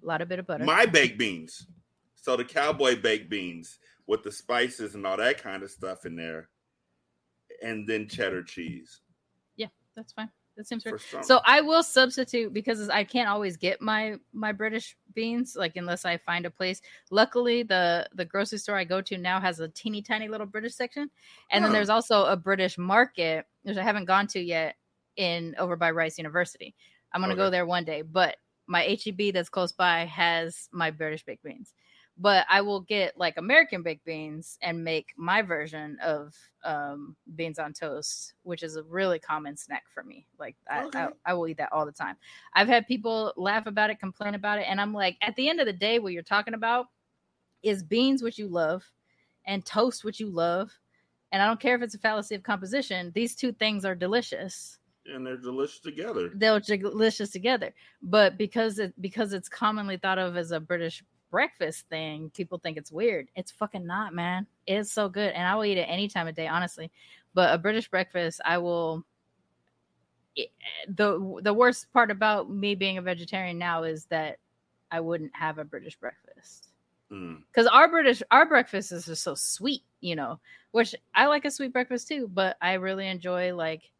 a 0.02 0.06
lot 0.06 0.20
of 0.20 0.28
bit 0.28 0.38
of 0.38 0.46
butter. 0.46 0.64
My 0.64 0.86
baked 0.86 1.18
beans, 1.18 1.66
so 2.14 2.36
the 2.36 2.44
cowboy 2.44 3.00
baked 3.00 3.30
beans 3.30 3.78
with 4.06 4.22
the 4.22 4.32
spices 4.32 4.94
and 4.94 5.06
all 5.06 5.16
that 5.16 5.42
kind 5.42 5.62
of 5.62 5.70
stuff 5.70 6.06
in 6.06 6.16
there, 6.16 6.48
and 7.62 7.86
then 7.88 8.08
cheddar 8.08 8.42
cheese. 8.42 9.00
Yeah, 9.56 9.68
that's 9.96 10.12
fine. 10.12 10.30
That 10.58 10.66
seems 10.66 10.84
right. 10.84 11.24
So 11.24 11.40
I 11.46 11.60
will 11.60 11.84
substitute 11.84 12.52
because 12.52 12.88
I 12.88 13.04
can't 13.04 13.28
always 13.28 13.56
get 13.56 13.80
my 13.80 14.16
my 14.32 14.50
British 14.50 14.96
beans 15.14 15.54
like 15.56 15.76
unless 15.76 16.04
I 16.04 16.16
find 16.16 16.46
a 16.46 16.50
place. 16.50 16.82
Luckily, 17.12 17.62
the 17.62 18.08
the 18.12 18.24
grocery 18.24 18.58
store 18.58 18.76
I 18.76 18.82
go 18.82 19.00
to 19.02 19.16
now 19.16 19.40
has 19.40 19.60
a 19.60 19.68
teeny 19.68 20.02
tiny 20.02 20.26
little 20.26 20.48
British 20.48 20.74
section, 20.74 21.10
and 21.52 21.62
huh. 21.62 21.68
then 21.68 21.70
oh. 21.70 21.72
there's 21.72 21.88
also 21.88 22.24
a 22.24 22.36
British 22.36 22.76
market 22.76 23.46
which 23.62 23.76
I 23.76 23.84
haven't 23.84 24.06
gone 24.06 24.26
to 24.28 24.40
yet 24.40 24.74
in 25.16 25.54
over 25.58 25.76
by 25.76 25.92
Rice 25.92 26.18
University. 26.18 26.74
I'm 27.12 27.20
gonna 27.20 27.34
okay. 27.34 27.38
go 27.42 27.50
there 27.50 27.64
one 27.64 27.84
day, 27.84 28.02
but 28.02 28.36
my 28.66 28.82
HEB 28.82 29.32
that's 29.32 29.48
close 29.48 29.70
by 29.70 30.06
has 30.06 30.68
my 30.72 30.90
British 30.90 31.24
baked 31.24 31.44
beans. 31.44 31.72
But 32.20 32.44
I 32.50 32.60
will 32.60 32.80
get 32.80 33.16
like 33.16 33.36
American 33.36 33.82
baked 33.82 34.04
beans 34.04 34.58
and 34.60 34.82
make 34.82 35.14
my 35.16 35.40
version 35.40 35.96
of 36.02 36.34
um, 36.64 37.16
beans 37.36 37.58
on 37.60 37.72
toast, 37.72 38.34
which 38.42 38.62
is 38.64 38.76
a 38.76 38.82
really 38.82 39.20
common 39.20 39.56
snack 39.56 39.84
for 39.94 40.02
me. 40.02 40.26
Like 40.38 40.56
I, 40.68 40.82
Okay. 40.84 40.98
I, 40.98 41.08
I 41.26 41.34
will 41.34 41.46
eat 41.46 41.58
that 41.58 41.72
all 41.72 41.86
the 41.86 41.92
time. 41.92 42.16
I've 42.54 42.66
had 42.66 42.86
people 42.88 43.32
laugh 43.36 43.66
about 43.66 43.90
it, 43.90 44.00
complain 44.00 44.34
about 44.34 44.58
it, 44.58 44.66
and 44.68 44.80
I'm 44.80 44.92
like, 44.92 45.16
at 45.22 45.36
the 45.36 45.48
end 45.48 45.60
of 45.60 45.66
the 45.66 45.72
day, 45.72 46.00
what 46.00 46.12
you're 46.12 46.22
talking 46.22 46.54
about 46.54 46.86
is 47.62 47.82
beans, 47.82 48.22
which 48.22 48.38
you 48.38 48.48
love, 48.48 48.84
and 49.46 49.64
toast, 49.64 50.04
which 50.04 50.18
you 50.20 50.28
love. 50.28 50.72
And 51.30 51.42
I 51.42 51.46
don't 51.46 51.60
care 51.60 51.76
if 51.76 51.82
it's 51.82 51.94
a 51.94 51.98
fallacy 51.98 52.34
of 52.34 52.42
composition; 52.42 53.12
these 53.14 53.36
two 53.36 53.52
things 53.52 53.84
are 53.84 53.94
delicious 53.94 54.78
and 55.06 55.26
they're 55.26 55.36
delicious 55.36 55.80
together. 55.80 56.30
they're 56.34 56.60
delicious 56.60 57.30
together. 57.30 57.72
But 58.02 58.36
because 58.38 58.78
it 58.78 59.00
because 59.00 59.32
it's 59.32 59.48
commonly 59.48 59.96
thought 59.98 60.18
of 60.18 60.36
as 60.36 60.50
a 60.52 60.60
British 60.60 61.02
breakfast 61.30 61.88
thing, 61.88 62.30
people 62.30 62.58
think 62.58 62.76
it's 62.76 62.92
weird. 62.92 63.28
It's 63.36 63.50
fucking 63.50 63.86
not, 63.86 64.14
man. 64.14 64.46
It's 64.66 64.92
so 64.92 65.08
good, 65.08 65.32
and 65.32 65.46
I 65.46 65.54
will 65.54 65.64
eat 65.64 65.78
it 65.78 65.82
any 65.88 66.08
time 66.08 66.28
of 66.28 66.34
day, 66.34 66.46
honestly. 66.48 66.90
But 67.34 67.54
a 67.54 67.58
British 67.58 67.88
breakfast, 67.88 68.40
I 68.44 68.58
will. 68.58 69.04
the 70.88 71.40
The 71.42 71.54
worst 71.54 71.92
part 71.92 72.10
about 72.10 72.50
me 72.50 72.74
being 72.74 72.98
a 72.98 73.02
vegetarian 73.02 73.58
now 73.58 73.82
is 73.84 74.04
that 74.06 74.38
I 74.90 75.00
wouldn't 75.00 75.34
have 75.34 75.58
a 75.58 75.64
British 75.64 75.96
breakfast 75.96 76.66
Mm. 77.10 77.42
because 77.46 77.66
our 77.66 77.88
British 77.88 78.22
our 78.30 78.44
breakfast 78.44 78.92
is 78.92 79.06
just 79.06 79.22
so 79.22 79.34
sweet, 79.34 79.82
you 80.00 80.14
know. 80.14 80.38
Which 80.72 80.94
I 81.14 81.26
like 81.26 81.46
a 81.46 81.50
sweet 81.50 81.72
breakfast 81.72 82.06
too, 82.06 82.28
but 82.28 82.58
I 82.60 82.74
really 82.74 83.08
enjoy 83.08 83.54
like 83.54 83.90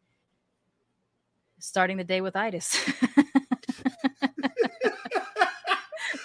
starting 1.57 1.97
the 1.97 2.03
day 2.03 2.21
with 2.21 2.35
itis. 2.35 2.77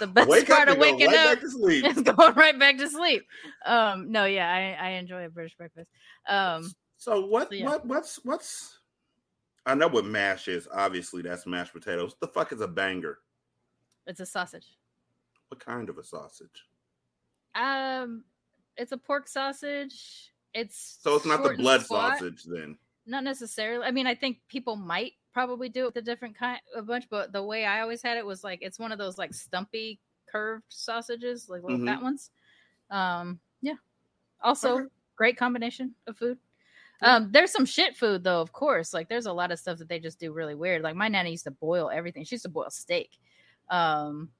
the 0.06 0.12
best 0.12 0.28
Wake 0.28 0.48
part 0.48 0.68
of 0.68 0.78
waking 0.78 1.06
right 1.08 1.16
up 1.16 1.24
back 1.34 1.40
to 1.40 1.50
sleep. 1.50 1.84
is 1.86 2.02
going 2.02 2.34
right 2.34 2.58
back 2.58 2.78
to 2.78 2.88
sleep. 2.88 3.22
Um, 3.66 4.10
no, 4.12 4.24
yeah, 4.24 4.48
I, 4.80 4.88
I 4.88 4.90
enjoy 4.92 5.24
a 5.24 5.28
British 5.28 5.56
breakfast. 5.56 5.88
Um, 6.28 6.70
So 6.96 7.26
what? 7.26 7.48
So, 7.48 7.54
yeah. 7.54 7.66
What? 7.66 7.86
What's? 7.86 8.20
What's? 8.24 8.78
I 9.66 9.74
know 9.74 9.88
what 9.88 10.04
mash 10.04 10.48
is. 10.48 10.68
Obviously, 10.72 11.22
that's 11.22 11.46
mashed 11.46 11.72
potatoes. 11.72 12.10
What 12.10 12.20
the 12.20 12.28
fuck 12.28 12.52
is 12.52 12.60
a 12.60 12.68
banger? 12.68 13.18
it's 14.06 14.20
a 14.20 14.26
sausage. 14.26 14.66
What 15.48 15.64
kind 15.64 15.88
of 15.88 15.96
a 15.96 16.04
sausage? 16.04 16.64
Um, 17.54 18.24
it's 18.76 18.92
a 18.92 18.98
pork 18.98 19.26
sausage. 19.28 20.30
It's 20.52 20.98
So 21.02 21.16
it's 21.16 21.24
not 21.24 21.42
the 21.42 21.54
blood 21.54 21.82
squat. 21.84 22.18
sausage 22.18 22.44
then. 22.44 22.76
not 23.06 23.24
necessarily. 23.24 23.84
I 23.86 23.90
mean, 23.90 24.06
I 24.06 24.14
think 24.14 24.38
people 24.48 24.76
might 24.76 25.12
probably 25.34 25.68
do 25.68 25.82
it 25.82 25.86
with 25.86 25.96
a 25.96 26.02
different 26.02 26.38
kind, 26.38 26.60
a 26.74 26.80
bunch, 26.80 27.06
but 27.10 27.32
the 27.32 27.42
way 27.42 27.66
I 27.66 27.80
always 27.80 28.00
had 28.00 28.16
it 28.16 28.24
was 28.24 28.44
like 28.44 28.60
it's 28.62 28.78
one 28.78 28.92
of 28.92 28.98
those 28.98 29.18
like 29.18 29.34
stumpy 29.34 29.98
curved 30.30 30.64
sausages, 30.68 31.48
like 31.48 31.62
little 31.62 31.78
Mhm. 31.78 31.86
fat 31.86 32.02
ones. 32.02 32.30
Um, 32.90 33.40
yeah. 33.60 33.74
Also, 34.40 34.88
great 35.16 35.36
combination 35.36 35.94
of 36.06 36.16
food. 36.16 36.38
Um, 37.02 37.30
there's 37.32 37.50
some 37.50 37.66
shit 37.66 37.96
food 37.96 38.22
though, 38.24 38.40
of 38.40 38.52
course. 38.52 38.94
Like 38.94 39.08
there's 39.08 39.26
a 39.26 39.32
lot 39.32 39.50
of 39.50 39.58
stuff 39.58 39.78
that 39.78 39.88
they 39.88 39.98
just 39.98 40.20
do 40.20 40.32
really 40.32 40.54
weird. 40.54 40.82
Like 40.82 40.94
my 40.94 41.08
nanny 41.08 41.32
used 41.32 41.44
to 41.44 41.50
boil 41.50 41.90
everything. 41.90 42.24
She 42.24 42.36
used 42.36 42.44
to 42.44 42.48
boil 42.48 42.70
steak. 42.70 43.18
Um, 43.68 44.30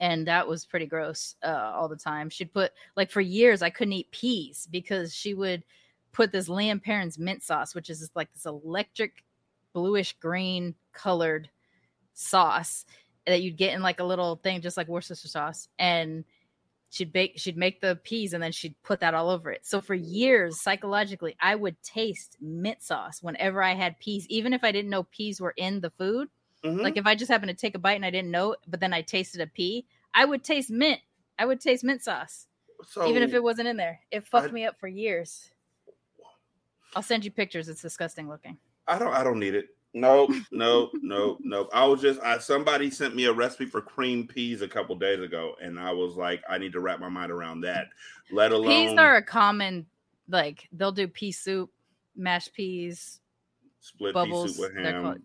and 0.00 0.26
that 0.26 0.46
was 0.46 0.66
pretty 0.66 0.86
gross 0.86 1.36
uh, 1.42 1.72
all 1.74 1.88
the 1.88 1.96
time. 1.96 2.28
She'd 2.28 2.52
put 2.52 2.72
like 2.96 3.10
for 3.10 3.20
years 3.20 3.62
I 3.62 3.70
couldn't 3.70 3.92
eat 3.92 4.10
peas 4.10 4.68
because 4.70 5.14
she 5.14 5.34
would 5.34 5.64
put 6.12 6.32
this 6.32 6.48
Liam 6.48 6.82
parents 6.82 7.18
mint 7.18 7.42
sauce, 7.42 7.74
which 7.74 7.90
is 7.90 8.00
just 8.00 8.16
like 8.16 8.32
this 8.32 8.46
electric 8.46 9.23
bluish 9.74 10.14
green 10.14 10.74
colored 10.94 11.50
sauce 12.14 12.86
that 13.26 13.42
you'd 13.42 13.56
get 13.58 13.74
in 13.74 13.82
like 13.82 14.00
a 14.00 14.04
little 14.04 14.36
thing, 14.36 14.62
just 14.62 14.76
like 14.78 14.88
Worcestershire 14.88 15.28
sauce, 15.28 15.68
and 15.78 16.24
she'd 16.90 17.12
bake 17.12 17.32
she'd 17.36 17.56
make 17.56 17.80
the 17.80 17.96
peas 18.04 18.32
and 18.34 18.42
then 18.42 18.52
she'd 18.52 18.80
put 18.82 19.00
that 19.00 19.14
all 19.14 19.28
over 19.28 19.50
it. 19.50 19.66
So 19.66 19.80
for 19.80 19.94
years, 19.94 20.60
psychologically, 20.60 21.36
I 21.40 21.54
would 21.56 21.82
taste 21.82 22.36
mint 22.40 22.80
sauce 22.82 23.22
whenever 23.22 23.62
I 23.62 23.74
had 23.74 23.98
peas, 23.98 24.26
even 24.28 24.52
if 24.54 24.62
I 24.64 24.72
didn't 24.72 24.90
know 24.90 25.02
peas 25.02 25.40
were 25.40 25.54
in 25.56 25.80
the 25.80 25.90
food. 25.90 26.28
Mhm. 26.62 26.80
Like 26.82 26.96
if 26.96 27.06
I 27.06 27.14
just 27.14 27.30
happened 27.30 27.50
to 27.50 27.54
take 27.56 27.74
a 27.74 27.78
bite 27.78 27.94
and 27.96 28.06
I 28.06 28.10
didn't 28.10 28.30
know, 28.30 28.56
but 28.66 28.80
then 28.80 28.92
I 28.94 29.02
tasted 29.02 29.40
a 29.40 29.46
pea, 29.46 29.86
I 30.14 30.24
would 30.24 30.44
taste 30.44 30.70
mint. 30.70 31.00
I 31.38 31.44
would 31.46 31.60
taste 31.60 31.82
mint 31.82 32.00
sauce, 32.02 32.46
so 32.86 33.08
even 33.08 33.22
if 33.24 33.34
it 33.34 33.42
wasn't 33.42 33.66
in 33.68 33.76
there. 33.76 34.00
It 34.12 34.24
fucked 34.24 34.50
I- 34.50 34.52
me 34.52 34.64
up 34.64 34.78
for 34.78 34.86
years. 34.86 35.50
I'll 36.94 37.02
send 37.02 37.24
you 37.24 37.32
pictures. 37.32 37.68
It's 37.68 37.82
disgusting 37.82 38.28
looking. 38.28 38.58
I 38.86 38.98
don't. 38.98 39.12
I 39.12 39.24
don't 39.24 39.38
need 39.38 39.54
it. 39.54 39.68
No, 39.96 40.28
no, 40.50 40.90
no, 41.02 41.38
no. 41.40 41.68
I 41.72 41.84
was 41.84 42.00
just. 42.00 42.20
I 42.20 42.38
somebody 42.38 42.90
sent 42.90 43.14
me 43.14 43.26
a 43.26 43.32
recipe 43.32 43.66
for 43.66 43.80
cream 43.80 44.26
peas 44.26 44.60
a 44.62 44.68
couple 44.68 44.96
days 44.96 45.20
ago, 45.20 45.54
and 45.62 45.78
I 45.78 45.92
was 45.92 46.16
like, 46.16 46.42
I 46.48 46.58
need 46.58 46.72
to 46.72 46.80
wrap 46.80 47.00
my 47.00 47.08
mind 47.08 47.30
around 47.30 47.60
that. 47.62 47.88
Let 48.32 48.52
alone 48.52 48.68
Peas 48.68 48.98
are 48.98 49.16
a 49.16 49.22
common, 49.22 49.86
like 50.28 50.68
they'll 50.72 50.92
do 50.92 51.06
pea 51.06 51.32
soup, 51.32 51.70
mashed 52.16 52.52
peas, 52.54 53.20
split 53.80 54.14
bubbles, 54.14 54.52
pea 54.52 54.62
soup 54.62 54.74
with 54.74 54.84
ham. 54.84 55.02
called 55.02 55.18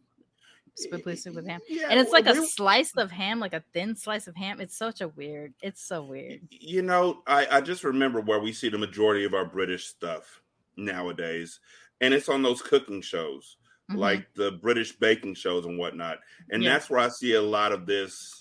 split 0.75 1.05
pea 1.05 1.15
soup 1.15 1.35
with 1.35 1.47
ham. 1.47 1.61
Yeah, 1.67 1.87
and 1.89 1.99
it's 1.99 2.11
like 2.11 2.27
a 2.27 2.35
slice 2.45 2.95
of 2.95 3.11
ham, 3.11 3.39
like 3.39 3.53
a 3.53 3.63
thin 3.73 3.95
slice 3.95 4.27
of 4.27 4.35
ham. 4.35 4.59
It's 4.61 4.77
such 4.77 5.01
a 5.01 5.07
weird. 5.07 5.53
It's 5.61 5.81
so 5.81 6.03
weird. 6.03 6.41
You 6.51 6.81
know, 6.81 7.23
I, 7.27 7.47
I 7.51 7.61
just 7.61 7.83
remember 7.83 8.21
where 8.21 8.39
we 8.39 8.53
see 8.53 8.69
the 8.69 8.77
majority 8.77 9.25
of 9.25 9.33
our 9.33 9.45
British 9.45 9.87
stuff 9.87 10.41
nowadays, 10.77 11.59
and 12.01 12.13
it's 12.13 12.29
on 12.29 12.41
those 12.41 12.61
cooking 12.61 13.01
shows, 13.01 13.57
Mhm. 13.91 13.97
like 13.97 14.33
the 14.35 14.51
British 14.53 14.93
baking 14.93 15.35
shows 15.35 15.65
and 15.65 15.77
whatnot. 15.77 16.19
And 16.51 16.63
Yeah. 16.63 16.73
that's 16.73 16.89
where 16.89 16.99
I 16.99 17.09
see 17.09 17.33
a 17.33 17.41
lot 17.41 17.71
of 17.71 17.85
this. 17.85 18.35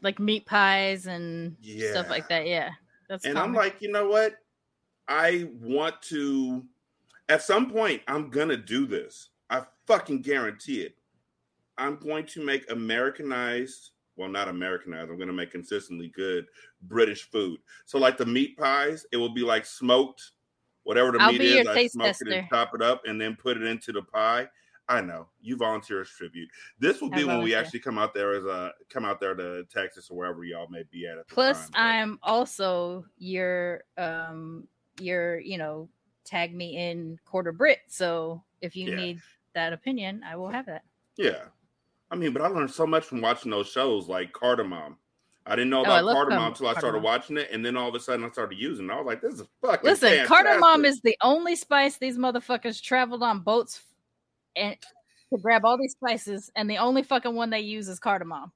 like 0.00 0.20
meat 0.20 0.46
pies 0.46 1.06
and 1.08 1.56
Yeah. 1.60 1.90
stuff 1.90 2.08
like 2.08 2.28
that. 2.28 2.46
Yeah, 2.46 2.70
that's 3.08 3.24
And 3.24 3.34
common. 3.34 3.50
I'm 3.50 3.56
like, 3.56 3.82
you 3.82 3.90
know 3.90 4.08
what? 4.08 4.36
I 5.08 5.50
want 5.54 6.00
to, 6.02 6.64
at 7.28 7.42
some 7.42 7.68
point, 7.68 8.02
I'm 8.06 8.30
going 8.30 8.48
to 8.48 8.56
do 8.56 8.86
this. 8.86 9.30
I 9.50 9.66
fucking 9.86 10.22
guarantee 10.22 10.82
it. 10.82 10.96
I'm 11.78 11.96
going 11.96 12.26
to 12.26 12.44
make 12.44 12.70
Americanized, 12.70 13.90
well, 14.14 14.28
not 14.28 14.46
Americanized, 14.48 15.10
I'm 15.10 15.16
going 15.16 15.26
to 15.26 15.32
make 15.34 15.50
consistently 15.50 16.08
good 16.08 16.46
British 16.82 17.22
food. 17.30 17.60
So, 17.84 17.98
like 17.98 18.18
the 18.18 18.26
meat 18.26 18.56
pies, 18.56 19.04
it 19.10 19.16
will 19.16 19.34
be 19.34 19.42
like 19.42 19.66
smoked, 19.66 20.30
whatever 20.88 21.12
the 21.12 21.20
I'll 21.20 21.32
meat 21.32 21.42
is, 21.42 21.68
I 21.68 21.86
smoke 21.86 22.16
it 22.18 22.28
and 22.28 22.30
tester. 22.30 22.46
chop 22.48 22.74
it 22.74 22.80
up 22.80 23.02
and 23.06 23.20
then 23.20 23.36
put 23.36 23.58
it 23.58 23.62
into 23.62 23.92
the 23.92 24.00
pie. 24.00 24.48
I 24.88 25.02
know 25.02 25.28
you 25.42 25.58
volunteer 25.58 26.00
as 26.00 26.08
tribute. 26.08 26.48
This 26.80 27.02
will 27.02 27.12
I 27.12 27.16
be 27.18 27.24
when 27.24 27.42
we 27.42 27.54
actually 27.54 27.80
come 27.80 27.98
out 27.98 28.14
there 28.14 28.32
as 28.32 28.46
a 28.46 28.72
come 28.88 29.04
out 29.04 29.20
there 29.20 29.34
to 29.34 29.64
Texas 29.64 30.08
or 30.10 30.16
wherever 30.16 30.44
y'all 30.44 30.66
may 30.70 30.84
be 30.90 31.06
at. 31.06 31.18
at 31.18 31.28
Plus, 31.28 31.68
time, 31.68 31.74
I'm 31.74 32.18
also 32.22 33.04
your 33.18 33.84
um 33.98 34.66
your 34.98 35.38
you 35.40 35.58
know 35.58 35.90
tag 36.24 36.54
me 36.54 36.78
in 36.78 37.18
quarter 37.26 37.52
Brit. 37.52 37.80
So 37.88 38.42
if 38.62 38.74
you 38.74 38.88
Yeah. 38.88 38.96
need 38.96 39.20
that 39.52 39.74
opinion, 39.74 40.22
I 40.26 40.36
will 40.36 40.48
have 40.48 40.64
that. 40.66 40.84
Yeah. 41.18 41.44
I 42.10 42.16
mean, 42.16 42.32
but 42.32 42.40
I 42.40 42.46
learned 42.48 42.70
so 42.70 42.86
much 42.86 43.04
from 43.04 43.20
watching 43.20 43.50
those 43.50 43.68
shows 43.68 44.08
like 44.08 44.32
Cardamom. 44.32 44.96
I 45.48 45.56
didn't 45.56 45.70
know 45.70 45.78
Oh, 45.78 45.82
about 45.82 46.04
cardam- 46.04 46.46
until 46.46 46.68
I 46.68 46.74
started 46.74 47.02
watching 47.02 47.38
it, 47.38 47.48
and 47.50 47.64
then 47.64 47.76
all 47.76 47.88
of 47.88 47.94
a 47.94 48.00
sudden 48.00 48.24
I 48.24 48.30
started 48.30 48.58
using 48.58 48.86
it. 48.90 48.92
I 48.92 48.96
was 48.96 49.06
like, 49.06 49.22
"This 49.22 49.34
is 49.40 49.46
fucking." 49.62 49.88
Listen, 49.88 50.26
cardamom 50.26 50.60
fantastic. 50.62 50.90
is 50.90 51.00
the 51.00 51.16
only 51.22 51.56
spice 51.56 51.96
these 51.96 52.18
motherfuckers 52.18 52.82
traveled 52.82 53.22
on 53.22 53.40
boats 53.40 53.82
and 54.56 54.76
to 55.32 55.38
grab 55.40 55.64
all 55.64 55.78
these 55.78 55.92
spices, 55.92 56.50
and 56.54 56.68
the 56.68 56.78
only 56.78 57.02
fucking 57.02 57.34
one 57.34 57.48
they 57.50 57.60
use 57.60 57.88
is 57.88 57.98
cardamom. 57.98 58.52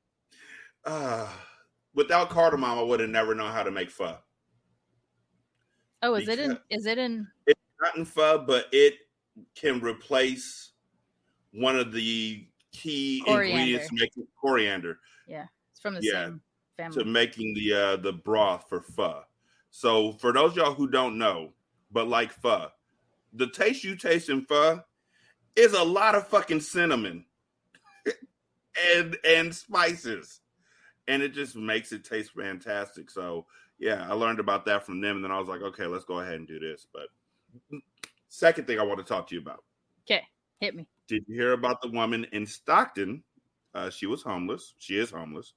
Uh, 0.85 1.29
without 1.95 2.29
cardamom, 2.29 2.79
I 2.79 2.83
would 2.83 3.01
have 3.01 3.11
never 3.11 3.35
known 3.35 3.53
how 3.53 3.63
to 3.63 3.71
make 3.71 3.91
pho. 3.91 4.19
Oh, 6.03 6.15
is 6.15 6.29
it 6.29 6.39
in? 6.39 6.59
Is 6.69 6.87
it 6.87 6.99
in? 6.99 7.27
It's 7.47 7.61
not 7.81 7.97
in 7.97 8.05
pho, 8.05 8.45
but 8.47 8.67
it 8.73 8.99
can 9.55 9.81
replace 9.81 10.73
one 11.53 11.79
of 11.79 11.93
the 11.93 12.47
key 12.73 13.23
ingredients 13.27 13.89
to 13.89 13.95
making 13.95 14.27
coriander 14.41 14.99
Yeah, 15.27 15.47
It's 15.71 15.81
from 15.81 15.95
the 15.95 16.01
Yeah, 16.03 16.27
same 16.27 16.43
to 16.93 17.05
making 17.05 17.55
the 17.55 17.73
uh 17.73 17.97
the 17.97 18.13
broth 18.13 18.67
for 18.69 18.81
pho. 18.81 19.23
So 19.71 20.13
for 20.13 20.33
those 20.33 20.57
y'all 20.57 20.75
who 20.75 20.89
don't 20.89 21.19
know, 21.19 21.53
but 21.91 22.09
like 22.09 22.33
pho, 22.33 22.69
the 23.33 23.49
taste 23.49 23.85
you 23.85 23.97
taste 23.97 24.29
in 24.29 24.45
pho 24.45 24.83
is 25.57 25.73
a 25.73 25.83
lot 25.83 26.15
of 26.15 26.29
fucking 26.29 26.61
cinnamon 26.61 27.25
and 28.97 29.17
and 29.25 29.55
spices. 29.55 30.41
And 31.09 31.23
it 31.23 31.35
just 31.35 31.57
makes 31.57 31.93
it 31.93 32.05
taste 32.05 32.33
fantastic. 32.33 33.11
So 33.11 33.47
yeah, 33.79 34.07
I 34.09 34.15
learned 34.15 34.39
about 34.39 34.65
that 34.67 34.87
from 34.87 35.01
them, 35.01 35.17
and 35.17 35.25
then 35.25 35.33
I 35.33 35.39
was 35.39 35.49
like, 35.49 35.63
okay, 35.63 35.87
let's 35.87 36.05
go 36.05 36.21
ahead 36.21 36.35
and 36.35 36.47
do 36.47 36.61
this. 36.61 36.87
But 36.93 37.09
second 38.29 38.67
thing 38.67 38.79
I 38.79 38.85
want 38.85 38.99
to 38.99 39.05
talk 39.05 39.29
to 39.29 39.35
you 39.35 39.41
about. 39.41 39.65
Okay, 40.05 40.23
hit 40.61 40.77
me. 40.77 40.87
Did 41.09 41.25
you 41.27 41.35
hear 41.35 41.53
about 41.53 41.83
the 41.83 41.91
woman 41.91 42.27
in 42.33 42.47
Stockton? 42.47 43.25
Uh, 43.75 43.91
she 43.91 44.07
was 44.07 44.23
homeless. 44.23 44.75
She 44.79 44.97
is 44.97 45.11
homeless. 45.11 45.55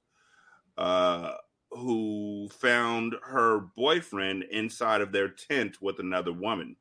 Uh, 0.78 1.34
who 1.70 2.48
found 2.52 3.14
her 3.22 3.60
boyfriend 3.76 4.44
inside 4.44 5.00
of 5.00 5.12
their 5.12 5.28
tent 5.28 5.82
with 5.82 5.98
another 5.98 6.32
woman. 6.32 6.76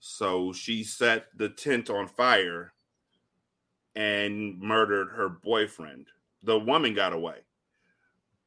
So 0.00 0.52
she 0.52 0.84
set 0.84 1.26
the 1.36 1.48
tent 1.48 1.88
on 1.90 2.08
fire 2.08 2.74
and 3.94 4.58
murdered 4.60 5.08
her 5.10 5.28
boyfriend. 5.28 6.08
The 6.42 6.58
woman 6.58 6.94
got 6.94 7.12
away. 7.12 7.38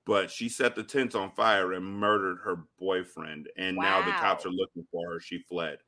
but 0.05 0.31
she 0.31 0.49
set 0.49 0.75
the 0.75 0.83
tent 0.83 1.15
on 1.15 1.31
fire 1.31 1.73
and 1.73 1.85
murdered 1.85 2.37
her 2.43 2.65
boyfriend. 2.79 3.49
And 3.57 3.75
now 3.75 4.01
the 4.05 4.11
cops 4.11 4.45
are 4.45 4.49
looking 4.51 4.85
for 4.91 5.13
her. 5.13 5.19
She 5.19 5.39
fled. 5.39 5.79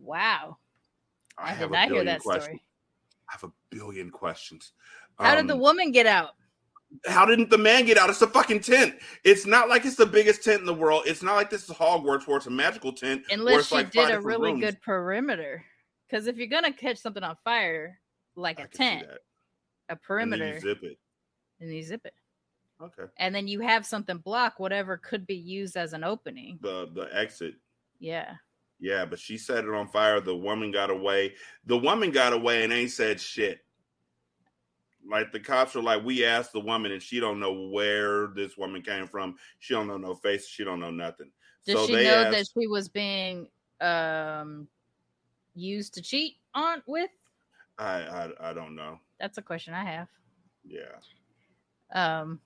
Wow. 0.00 0.58
I, 1.38 1.52
have 1.54 1.70
did 1.70 1.70
a 1.70 1.72
not 1.72 1.90
hear 1.90 2.04
billion 2.04 2.06
that 2.06 2.20
questions. 2.20 2.44
story. 2.44 2.62
I 3.28 3.32
have 3.32 3.44
a 3.44 3.52
billion 3.70 4.10
questions. 4.10 4.72
How 5.18 5.34
did 5.34 5.46
the 5.46 5.54
Um, 5.54 5.60
woman 5.60 5.92
get 5.92 6.06
out? 6.06 6.32
How 7.06 7.24
didn't 7.24 7.50
the 7.50 7.58
man 7.58 7.84
get 7.84 7.98
out? 7.98 8.08
It's 8.10 8.22
a 8.22 8.26
fucking 8.26 8.60
tent. 8.60 8.94
It's 9.24 9.46
not 9.46 9.68
like 9.68 9.84
it's 9.84 9.96
the 9.96 10.06
biggest 10.06 10.42
tent 10.42 10.60
in 10.60 10.66
the 10.66 10.74
world. 10.74 11.02
It's 11.06 11.22
not 11.22 11.36
like 11.36 11.50
this 11.50 11.64
is 11.68 11.70
Hogwarts 11.76 12.26
where 12.26 12.38
it's 12.38 12.46
a 12.46 12.50
magical 12.50 12.92
tent. 12.92 13.24
Unless 13.30 13.68
she 13.68 13.74
like 13.74 13.90
did 13.90 14.10
a 14.10 14.20
really 14.20 14.52
rooms. 14.52 14.64
good 14.64 14.80
perimeter. 14.82 15.64
Because 16.08 16.26
if 16.26 16.36
you're 16.38 16.46
gonna 16.46 16.72
catch 16.72 16.96
something 16.96 17.22
on 17.22 17.36
fire, 17.44 18.00
like 18.36 18.60
I 18.60 18.64
a 18.64 18.68
tent, 18.68 19.06
a 19.88 19.96
perimeter, 19.96 20.54
you 20.54 20.60
zip 20.60 20.82
it. 20.82 20.98
and 21.60 21.70
you 21.72 21.82
zip 21.82 22.00
it, 22.06 22.14
Okay. 22.82 23.04
and 23.18 23.34
then 23.34 23.46
you 23.46 23.60
have 23.60 23.84
something 23.84 24.16
block 24.18 24.58
whatever 24.58 24.96
could 24.96 25.26
be 25.26 25.34
used 25.36 25.76
as 25.76 25.92
an 25.92 26.04
opening. 26.04 26.58
The 26.62 26.88
the 26.94 27.08
exit. 27.14 27.54
Yeah. 28.00 28.34
Yeah, 28.80 29.04
but 29.04 29.18
she 29.18 29.36
set 29.36 29.64
it 29.64 29.70
on 29.74 29.88
fire. 29.88 30.20
The 30.20 30.36
woman 30.36 30.70
got 30.70 30.88
away. 30.88 31.34
The 31.66 31.76
woman 31.76 32.12
got 32.12 32.32
away 32.32 32.62
and 32.62 32.72
ain't 32.72 32.92
said 32.92 33.20
shit. 33.20 33.58
Like 35.08 35.32
the 35.32 35.40
cops 35.40 35.74
are 35.74 35.82
like, 35.82 36.04
we 36.04 36.24
asked 36.24 36.52
the 36.52 36.60
woman 36.60 36.92
and 36.92 37.02
she 37.02 37.18
don't 37.18 37.40
know 37.40 37.68
where 37.70 38.28
this 38.28 38.56
woman 38.56 38.82
came 38.82 39.06
from. 39.06 39.36
She 39.58 39.74
don't 39.74 39.86
know 39.86 39.96
no 39.96 40.14
face. 40.14 40.46
She 40.46 40.64
don't 40.64 40.80
know 40.80 40.90
nothing. 40.90 41.30
Does 41.66 41.80
so 41.80 41.86
she 41.86 41.94
know 41.94 42.30
that 42.30 42.46
she 42.46 42.66
was 42.66 42.88
being 42.88 43.48
um 43.80 44.68
used 45.54 45.94
to 45.94 46.02
cheat 46.02 46.36
on 46.54 46.82
with? 46.86 47.10
I, 47.78 48.02
I 48.02 48.50
I 48.50 48.52
don't 48.52 48.74
know. 48.74 48.98
That's 49.18 49.38
a 49.38 49.42
question 49.42 49.74
I 49.74 49.84
have. 49.84 50.08
Yeah. 50.64 50.98
Um 51.92 52.40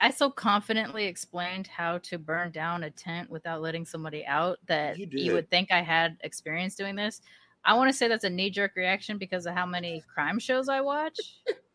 I 0.00 0.10
so 0.10 0.30
confidently 0.30 1.04
explained 1.04 1.66
how 1.66 1.98
to 1.98 2.18
burn 2.18 2.52
down 2.52 2.84
a 2.84 2.90
tent 2.90 3.28
without 3.28 3.60
letting 3.60 3.84
somebody 3.84 4.24
out 4.24 4.58
that 4.66 4.98
You 4.98 5.06
you, 5.10 5.32
would 5.34 5.50
think 5.50 5.70
I 5.70 5.82
had 5.82 6.16
experience 6.22 6.74
doing 6.74 6.96
this. 6.96 7.20
I 7.64 7.74
want 7.74 7.90
to 7.90 7.96
say 7.96 8.08
that's 8.08 8.24
a 8.24 8.30
knee 8.30 8.50
jerk 8.50 8.72
reaction 8.76 9.18
because 9.18 9.46
of 9.46 9.54
how 9.54 9.66
many 9.66 10.02
crime 10.12 10.38
shows 10.38 10.68
I 10.68 10.80
watch. 10.80 11.18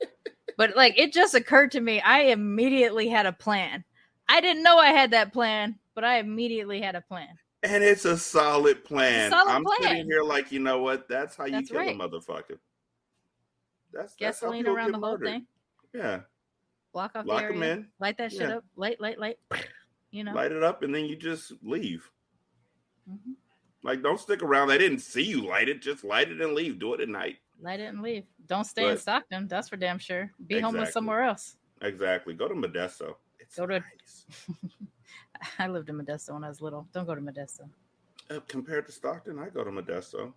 but 0.57 0.75
like 0.75 0.97
it 0.99 1.13
just 1.13 1.35
occurred 1.35 1.71
to 1.71 1.81
me, 1.81 2.01
I 2.01 2.19
immediately 2.23 3.07
had 3.09 3.25
a 3.25 3.31
plan. 3.31 3.83
I 4.27 4.41
didn't 4.41 4.63
know 4.63 4.77
I 4.79 4.87
had 4.87 5.11
that 5.11 5.31
plan, 5.31 5.77
but 5.93 6.03
I 6.03 6.17
immediately 6.19 6.81
had 6.81 6.95
a 6.95 7.01
plan. 7.01 7.29
And 7.63 7.83
it's 7.83 8.05
a 8.05 8.17
solid 8.17 8.83
plan. 8.83 9.29
solid 9.31 9.51
I'm 9.51 9.63
plan. 9.63 9.77
sitting 9.81 10.05
here 10.05 10.23
like, 10.23 10.51
you 10.51 10.59
know 10.59 10.79
what? 10.81 11.07
That's 11.07 11.35
how 11.35 11.45
you 11.45 11.51
That's 11.53 11.69
kill 11.69 11.79
right. 11.79 11.95
a 11.95 11.97
motherfucker. 11.99 12.57
That's 13.93 14.15
that's 14.15 14.15
Gasoline 14.15 14.63
people 14.63 14.75
around 14.75 14.91
the 14.91 14.99
whole 14.99 15.11
murdered. 15.13 15.25
thing. 15.27 15.47
Yeah. 15.93 16.19
Block 16.93 17.11
off 17.15 17.25
Lock 17.25 17.41
the 17.43 17.47
them 17.53 17.63
area. 17.63 17.73
in, 17.75 17.87
Light 17.99 18.17
that 18.17 18.31
shit 18.31 18.41
Yeah. 18.41 18.57
up. 18.57 18.65
Light, 18.75 18.99
light, 19.01 19.19
light. 19.19 19.37
You 20.11 20.23
know. 20.23 20.33
light 20.33 20.51
it 20.51 20.63
up, 20.63 20.81
and 20.83 20.93
then 20.95 21.05
you 21.05 21.15
just 21.15 21.51
leave. 21.61 22.09
Mhm. 23.09 23.35
Like, 23.85 24.01
don't 24.01 24.19
stick 24.19 24.41
around. 24.41 24.69
They 24.69 24.79
didn't 24.79 24.99
see 24.99 25.21
you 25.21 25.41
light 25.47 25.69
it. 25.69 25.79
Just 25.81 26.03
light 26.03 26.31
it 26.31 26.41
and 26.41 26.53
leave. 26.53 26.79
Do 26.79 26.95
it 26.95 27.01
at 27.01 27.07
night. 27.09 27.37
Light 27.61 27.79
it 27.79 27.85
and 27.85 28.01
leave. 28.01 28.23
Don't 28.47 28.65
stay 28.65 28.89
in 28.89 28.97
Stockton. 28.97 29.47
That's 29.47 29.69
for 29.69 29.77
damn 29.77 29.99
sure. 29.99 30.31
Be 30.47 30.59
homeless 30.59 30.89
Exactly. 30.89 30.91
somewhere 30.91 31.21
else. 31.23 31.55
Exactly. 31.81 32.33
Go 32.33 32.47
to 32.47 32.55
Modesto. 32.55 33.13
It's 33.39 33.55
Go 33.55 33.67
to- 33.67 33.79
nice. 33.79 34.25
I 35.59 35.67
lived 35.67 35.89
in 35.89 35.97
Modesto 35.99 36.33
when 36.33 36.43
I 36.43 36.47
was 36.49 36.61
little. 36.61 36.87
Don't 36.93 37.05
go 37.05 37.13
to 37.13 37.21
Modesto. 37.21 37.69
Uh, 38.31 38.39
compared 38.47 38.87
to 38.87 38.91
Stockton, 38.91 39.37
I 39.37 39.49
go 39.49 39.63
to 39.63 39.69
Modesto. 39.69 40.33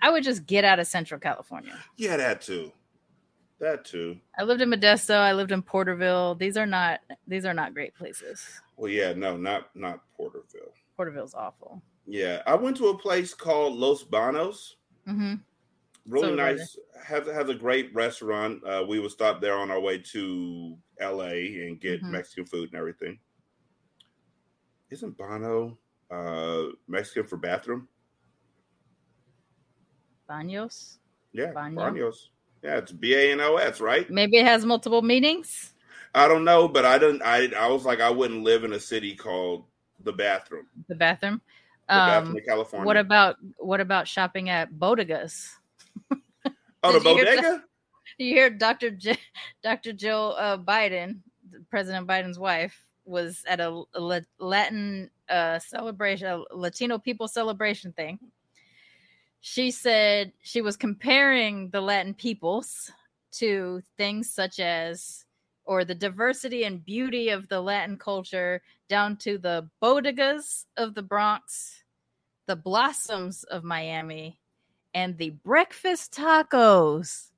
I 0.00 0.10
would 0.10 0.24
just 0.24 0.46
get 0.46 0.64
out 0.64 0.78
of 0.78 0.86
Central 0.86 1.20
California. 1.20 1.78
Yeah, 1.98 2.16
that 2.16 2.40
too. 2.40 2.72
That 3.60 3.84
too. 3.84 4.18
I 4.38 4.44
lived 4.44 4.62
in 4.62 4.70
Modesto. 4.70 5.16
I 5.16 5.32
lived 5.34 5.52
in 5.52 5.60
Porterville. 5.62 6.36
These 6.36 6.56
are 6.56 6.64
not 6.66 7.00
these 7.26 7.44
are 7.44 7.52
not 7.52 7.74
great 7.74 7.94
places. 7.94 8.42
Well, 8.76 8.90
yeah, 8.90 9.12
no, 9.12 9.36
not 9.36 9.74
not 9.74 10.00
Porterville. 10.16 10.72
Porterville's 10.96 11.34
awful. 11.34 11.82
Yeah, 12.08 12.42
I 12.46 12.54
went 12.54 12.76
to 12.78 12.88
a 12.88 12.98
place 12.98 13.34
called 13.34 13.76
Los 13.76 14.02
Banos. 14.02 14.76
hmm 15.06 15.34
Really 16.06 16.30
So 16.30 16.34
nice. 16.36 16.78
Has 17.04 17.26
has 17.26 17.48
a 17.50 17.54
great 17.54 17.94
restaurant. 17.94 18.64
Uh, 18.64 18.84
we 18.88 18.98
would 18.98 19.10
stop 19.10 19.42
there 19.42 19.58
on 19.58 19.70
our 19.70 19.78
way 19.78 19.98
to 19.98 20.78
L.A. 21.00 21.66
and 21.66 21.78
get 21.78 22.00
Mhm. 22.02 22.10
Mexican 22.12 22.46
food 22.46 22.70
and 22.70 22.78
everything. 22.78 23.20
Isn't 24.90 25.18
Bono 25.18 25.78
uh, 26.10 26.68
Mexican 26.86 27.26
for 27.26 27.36
bathroom? 27.36 27.88
Baños. 30.28 30.96
Yeah? 31.32 31.52
Banos. 31.52 32.30
Yeah, 32.62 32.78
it's 32.78 32.92
B 32.92 33.14
A 33.14 33.32
N 33.32 33.40
O 33.40 33.56
S, 33.56 33.80
right? 33.80 34.10
Maybe 34.10 34.38
it 34.38 34.46
has 34.46 34.64
multiple 34.64 35.02
meanings. 35.02 35.74
I 36.14 36.26
don't 36.26 36.44
know, 36.44 36.66
but 36.68 36.86
I 36.86 36.98
didn't. 36.98 37.22
I 37.22 37.52
I 37.54 37.68
was 37.68 37.84
like, 37.84 38.00
I 38.00 38.10
wouldn't 38.10 38.42
live 38.44 38.64
in 38.64 38.72
a 38.72 38.80
city 38.80 39.14
called 39.14 39.66
the 40.00 40.12
bathroom. 40.12 40.66
The 40.88 40.94
bathroom. 40.94 41.42
Um, 41.88 42.36
California. 42.46 42.86
what 42.86 42.96
about 42.96 43.36
what 43.56 43.80
about 43.80 44.06
shopping 44.06 44.50
at 44.50 44.72
bodegas? 44.72 45.48
oh, 46.82 46.92
the 46.92 47.00
did 47.00 47.04
you 47.04 47.14
hear 47.14 47.24
bodega? 47.24 47.64
You 48.18 48.34
hear 48.34 48.50
Dr. 48.50 48.90
J- 48.90 49.18
Dr. 49.62 49.92
Jill 49.92 50.34
uh, 50.38 50.58
Biden, 50.58 51.20
President 51.70 52.06
Biden's 52.06 52.38
wife, 52.38 52.84
was 53.04 53.42
at 53.46 53.60
a, 53.60 53.82
a 53.94 54.22
Latin 54.38 55.10
uh, 55.28 55.58
celebration, 55.58 56.26
a 56.26 56.54
Latino 56.54 56.98
people 56.98 57.28
celebration 57.28 57.92
thing. 57.92 58.18
She 59.40 59.70
said 59.70 60.32
she 60.42 60.62
was 60.62 60.76
comparing 60.76 61.70
the 61.70 61.80
Latin 61.80 62.12
peoples 62.12 62.90
to 63.32 63.82
things 63.96 64.30
such 64.30 64.58
as, 64.58 65.24
or 65.68 65.84
the 65.84 65.94
diversity 65.94 66.64
and 66.64 66.82
beauty 66.82 67.28
of 67.28 67.46
the 67.48 67.60
Latin 67.60 67.98
culture, 67.98 68.62
down 68.88 69.18
to 69.18 69.36
the 69.36 69.68
bodegas 69.82 70.64
of 70.78 70.94
the 70.94 71.02
Bronx, 71.02 71.84
the 72.46 72.56
blossoms 72.56 73.44
of 73.44 73.64
Miami, 73.64 74.40
and 74.94 75.18
the 75.18 75.28
breakfast 75.28 76.14
tacos 76.14 77.32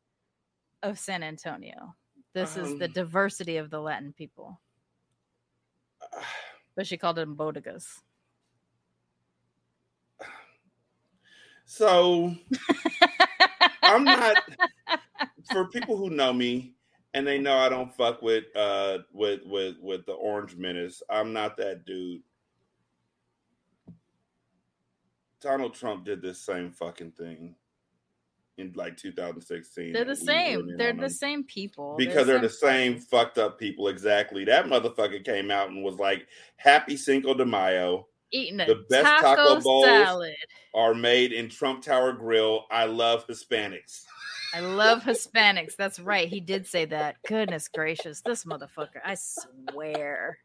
of 0.85 0.97
San 0.97 1.25
Antonio. 1.25 1.97
This 2.33 2.57
is 2.57 2.79
the 2.79 2.85
Um, 2.85 2.93
diversity 2.93 3.57
of 3.57 3.69
the 3.69 3.81
Latin 3.81 4.13
people. 4.13 4.61
But 6.77 6.87
she 6.87 6.97
called 6.97 7.17
them 7.17 7.37
bodegas. 7.37 7.85
So 11.67 12.33
I'm 13.83 14.05
not 14.05 14.37
for 15.53 15.67
people 15.67 15.97
who 15.97 16.11
know 16.11 16.33
me 16.33 16.75
and 17.15 17.27
they 17.27 17.39
know 17.39 17.57
I 17.57 17.69
don't 17.69 17.95
fuck 17.95 18.23
with 18.23 18.45
uh 18.57 18.99
with 19.13 19.41
with 19.45 19.77
with 19.81 20.07
the 20.07 20.13
orange 20.13 20.57
menace. 20.57 21.03
I'm 21.11 21.33
not 21.33 21.57
that 21.57 21.85
dude. 21.85 22.23
Donald 25.41 25.75
Trump 25.75 26.05
did 26.05 26.21
this 26.21 26.39
same 26.41 26.71
fucking 26.71 27.13
thing 27.13 27.55
in 28.59 28.73
like 28.77 28.97
2016. 28.97 29.93
They're 29.93 30.05
the 30.05 30.15
same. 30.15 30.77
They're 30.77 30.93
the 30.93 31.09
same 31.09 31.45
people. 31.45 31.95
because 31.97 32.27
they're 32.27 32.39
the 32.39 32.49
same 32.49 32.99
fucked 32.99 33.39
up 33.39 33.59
people 33.59 33.89
exactly. 33.89 34.45
That 34.45 34.67
motherfucker 34.67 35.25
came 35.25 35.51
out 35.51 35.71
and 35.71 35.83
was 35.83 35.97
like, 35.97 36.27
"Happy 36.57 36.97
Cinco 36.97 37.35
de 37.35 37.47
Mayo 37.47 38.07
eating 38.33 38.59
the 38.59 38.85
best 38.91 39.05
taco 39.05 39.37
taco 39.37 39.61
bowls- 39.61 39.87
salad. 39.87 40.37
are 40.75 40.95
made 40.95 41.33
in 41.33 41.49
Trump 41.49 41.83
Tower 41.83 42.13
Grill. 42.13 42.67
I 42.71 42.85
love 42.85 43.27
Hispanics." 43.27 44.05
I 44.55 44.61
love 44.61 45.03
Hispanics. 45.03 45.77
That's 45.77 46.01
right. 46.01 46.29
He 46.29 46.41
did 46.41 46.67
say 46.67 46.85
that. 46.87 47.17
Goodness 47.27 47.69
gracious. 47.69 48.21
This 48.21 48.45
motherfucker. 48.45 49.01
I 49.05 49.15
swear. 49.15 50.39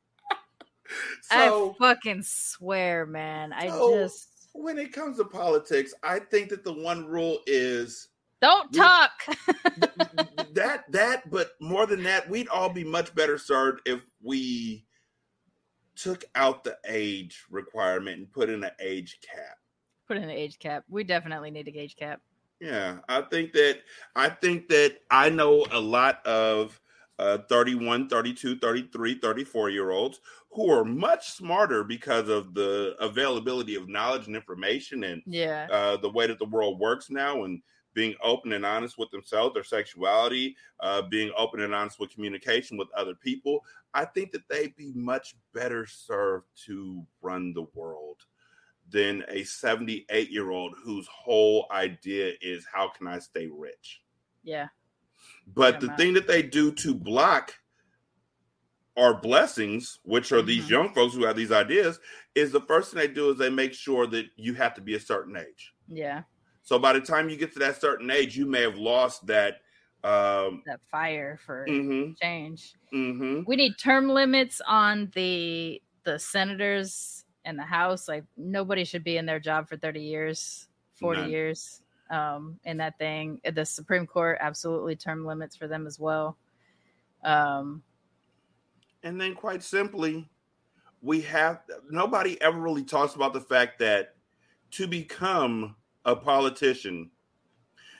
So 1.23 1.71
I 1.71 1.77
fucking 1.79 2.21
swear, 2.23 3.05
man. 3.05 3.51
I 3.53 3.69
So- 3.69 3.95
just 3.95 4.29
when 4.53 4.77
it 4.77 4.93
comes 4.93 5.17
to 5.17 5.25
politics, 5.25 5.93
I 6.03 6.19
think 6.19 6.49
that 6.49 6.63
the 6.63 6.71
one 6.73 7.05
rule 7.05 7.39
is 7.47 8.09
don't 8.41 8.71
we- 8.71 8.77
talk. 8.77 9.11
that 10.53 10.83
that, 10.89 11.29
but 11.31 11.51
more 11.59 11.85
than 11.87 12.03
that, 12.03 12.29
we'd 12.29 12.47
all 12.49 12.69
be 12.69 12.83
much 12.83 13.13
better 13.15 13.37
served 13.37 13.81
if 13.85 14.01
we 14.21 14.85
took 15.95 16.25
out 16.35 16.63
the 16.63 16.77
age 16.87 17.45
requirement 17.49 18.17
and 18.17 18.31
put 18.31 18.49
in 18.49 18.63
an 18.63 18.71
age 18.79 19.19
cap. 19.21 19.57
Put 20.07 20.17
in 20.17 20.23
an 20.23 20.29
age 20.29 20.59
cap. 20.59 20.83
We 20.89 21.03
definitely 21.03 21.49
need 21.51 21.67
a 21.67 21.79
age 21.79 21.95
cap. 21.95 22.21
Yeah, 22.65 22.99
I 23.07 23.21
think 23.21 23.53
that 23.53 23.81
I 24.15 24.29
think 24.29 24.69
that 24.69 24.99
I 25.11 25.29
know 25.29 25.65
a 25.71 25.79
lot 25.79 26.25
of 26.25 26.81
uh 27.19 27.39
31, 27.49 28.09
32, 28.09 28.57
33, 28.59 29.19
34 29.19 29.69
year 29.69 29.91
olds 29.91 30.19
who 30.51 30.71
are 30.71 30.83
much 30.85 31.29
smarter 31.31 31.83
because 31.83 32.27
of 32.27 32.53
the 32.53 32.95
availability 32.99 33.75
of 33.75 33.87
knowledge 33.87 34.27
and 34.27 34.35
information 34.35 35.03
and 35.03 35.21
Yeah. 35.25 35.69
uh, 35.69 35.97
the 35.97 36.09
way 36.09 36.27
that 36.27 36.39
the 36.39 36.45
world 36.45 36.79
works 36.79 37.09
now 37.09 37.43
and 37.43 37.61
being 37.93 38.15
open 38.21 38.51
and 38.53 38.65
honest 38.65 38.97
with 38.97 39.09
themselves, 39.11 39.53
their 39.53 39.63
sexuality, 39.63 40.55
uh, 40.81 41.01
being 41.03 41.31
open 41.37 41.61
and 41.61 41.73
honest 41.75 41.99
with 41.99 42.09
communication 42.11 42.77
with 42.77 42.89
other 42.95 43.15
people, 43.15 43.61
I 43.93 44.05
think 44.05 44.31
that 44.31 44.47
they'd 44.49 44.75
be 44.75 44.91
much 44.93 45.35
better 45.53 45.85
served 45.85 46.47
to 46.65 47.05
run 47.21 47.53
the 47.53 47.63
world 47.73 48.17
than 48.95 49.25
a 49.27 49.43
78 49.43 50.31
year 50.31 50.51
old 50.51 50.75
whose 50.83 51.07
whole 51.07 51.67
idea 51.71 52.33
is 52.41 52.65
how 52.65 52.89
can 52.89 53.07
I 53.07 53.19
stay 53.19 53.47
rich? 53.47 54.01
Yeah. 54.43 54.69
But 55.47 55.79
the 55.79 55.89
thing 55.89 56.13
that 56.13 56.27
they 56.27 56.43
do 56.43 56.71
to 56.73 56.93
block 56.93 57.55
our 58.97 59.19
blessings, 59.19 59.99
which 60.03 60.31
are 60.31 60.41
these 60.41 60.69
Mhm. 60.69 60.69
young 60.69 60.93
folks 60.93 61.13
who 61.13 61.25
have 61.25 61.35
these 61.35 61.51
ideas, 61.51 61.99
is 62.33 62.51
the 62.51 62.61
first 62.61 62.91
thing 62.91 62.99
they 62.99 63.07
do 63.07 63.31
is 63.31 63.37
they 63.37 63.49
make 63.49 63.73
sure 63.73 64.07
that 64.07 64.27
you 64.37 64.53
have 64.53 64.73
to 64.75 64.81
be 64.81 64.95
a 64.95 64.99
certain 64.99 65.35
age. 65.35 65.73
Yeah, 65.87 66.23
So 66.63 66.79
by 66.79 66.93
the 66.93 67.01
time 67.01 67.29
you 67.29 67.37
get 67.37 67.53
to 67.53 67.59
that 67.59 67.81
certain 67.81 68.11
age, 68.11 68.37
you 68.37 68.45
may 68.47 68.61
have 68.61 68.77
lost 68.77 69.27
that. 69.27 69.61
Um, 70.03 70.63
that 70.65 70.81
fire 70.91 71.37
for 71.45 71.67
hmm 71.67 72.11
change. 72.21 72.73
hmm 72.91 73.41
We 73.45 73.55
need 73.55 73.73
term 73.77 74.09
limits 74.09 74.61
on 74.67 75.11
the 75.15 75.81
the 76.03 76.19
senators 76.19 77.24
and 77.45 77.57
the 77.57 77.63
House. 77.63 78.07
Like 78.07 78.25
nobody 78.35 78.83
should 78.83 79.03
be 79.03 79.17
in 79.17 79.25
their 79.25 79.39
job 79.39 79.69
for 79.69 79.77
thirty 79.77 80.01
years, 80.01 80.67
forty 80.95 81.21
None. 81.21 81.29
years. 81.29 81.81
Um, 82.09 82.59
in 82.65 82.77
that 82.77 82.97
thing, 82.99 83.41
the 83.53 83.65
Supreme 83.65 84.05
Court 84.05 84.37
absolutely 84.39 84.95
term 84.95 85.25
limits 85.25 85.55
for 85.55 85.67
them 85.67 85.87
as 85.87 85.99
well. 85.99 86.37
Um, 87.23 87.81
And 89.01 89.19
then, 89.19 89.33
quite 89.33 89.63
simply, 89.63 90.29
we 91.01 91.21
have 91.21 91.61
nobody 91.89 92.39
ever 92.41 92.59
really 92.59 92.83
talks 92.83 93.15
about 93.15 93.33
the 93.33 93.41
fact 93.41 93.79
that 93.79 94.15
to 94.71 94.87
become 94.87 95.75
a 96.05 96.15
politician, 96.15 97.09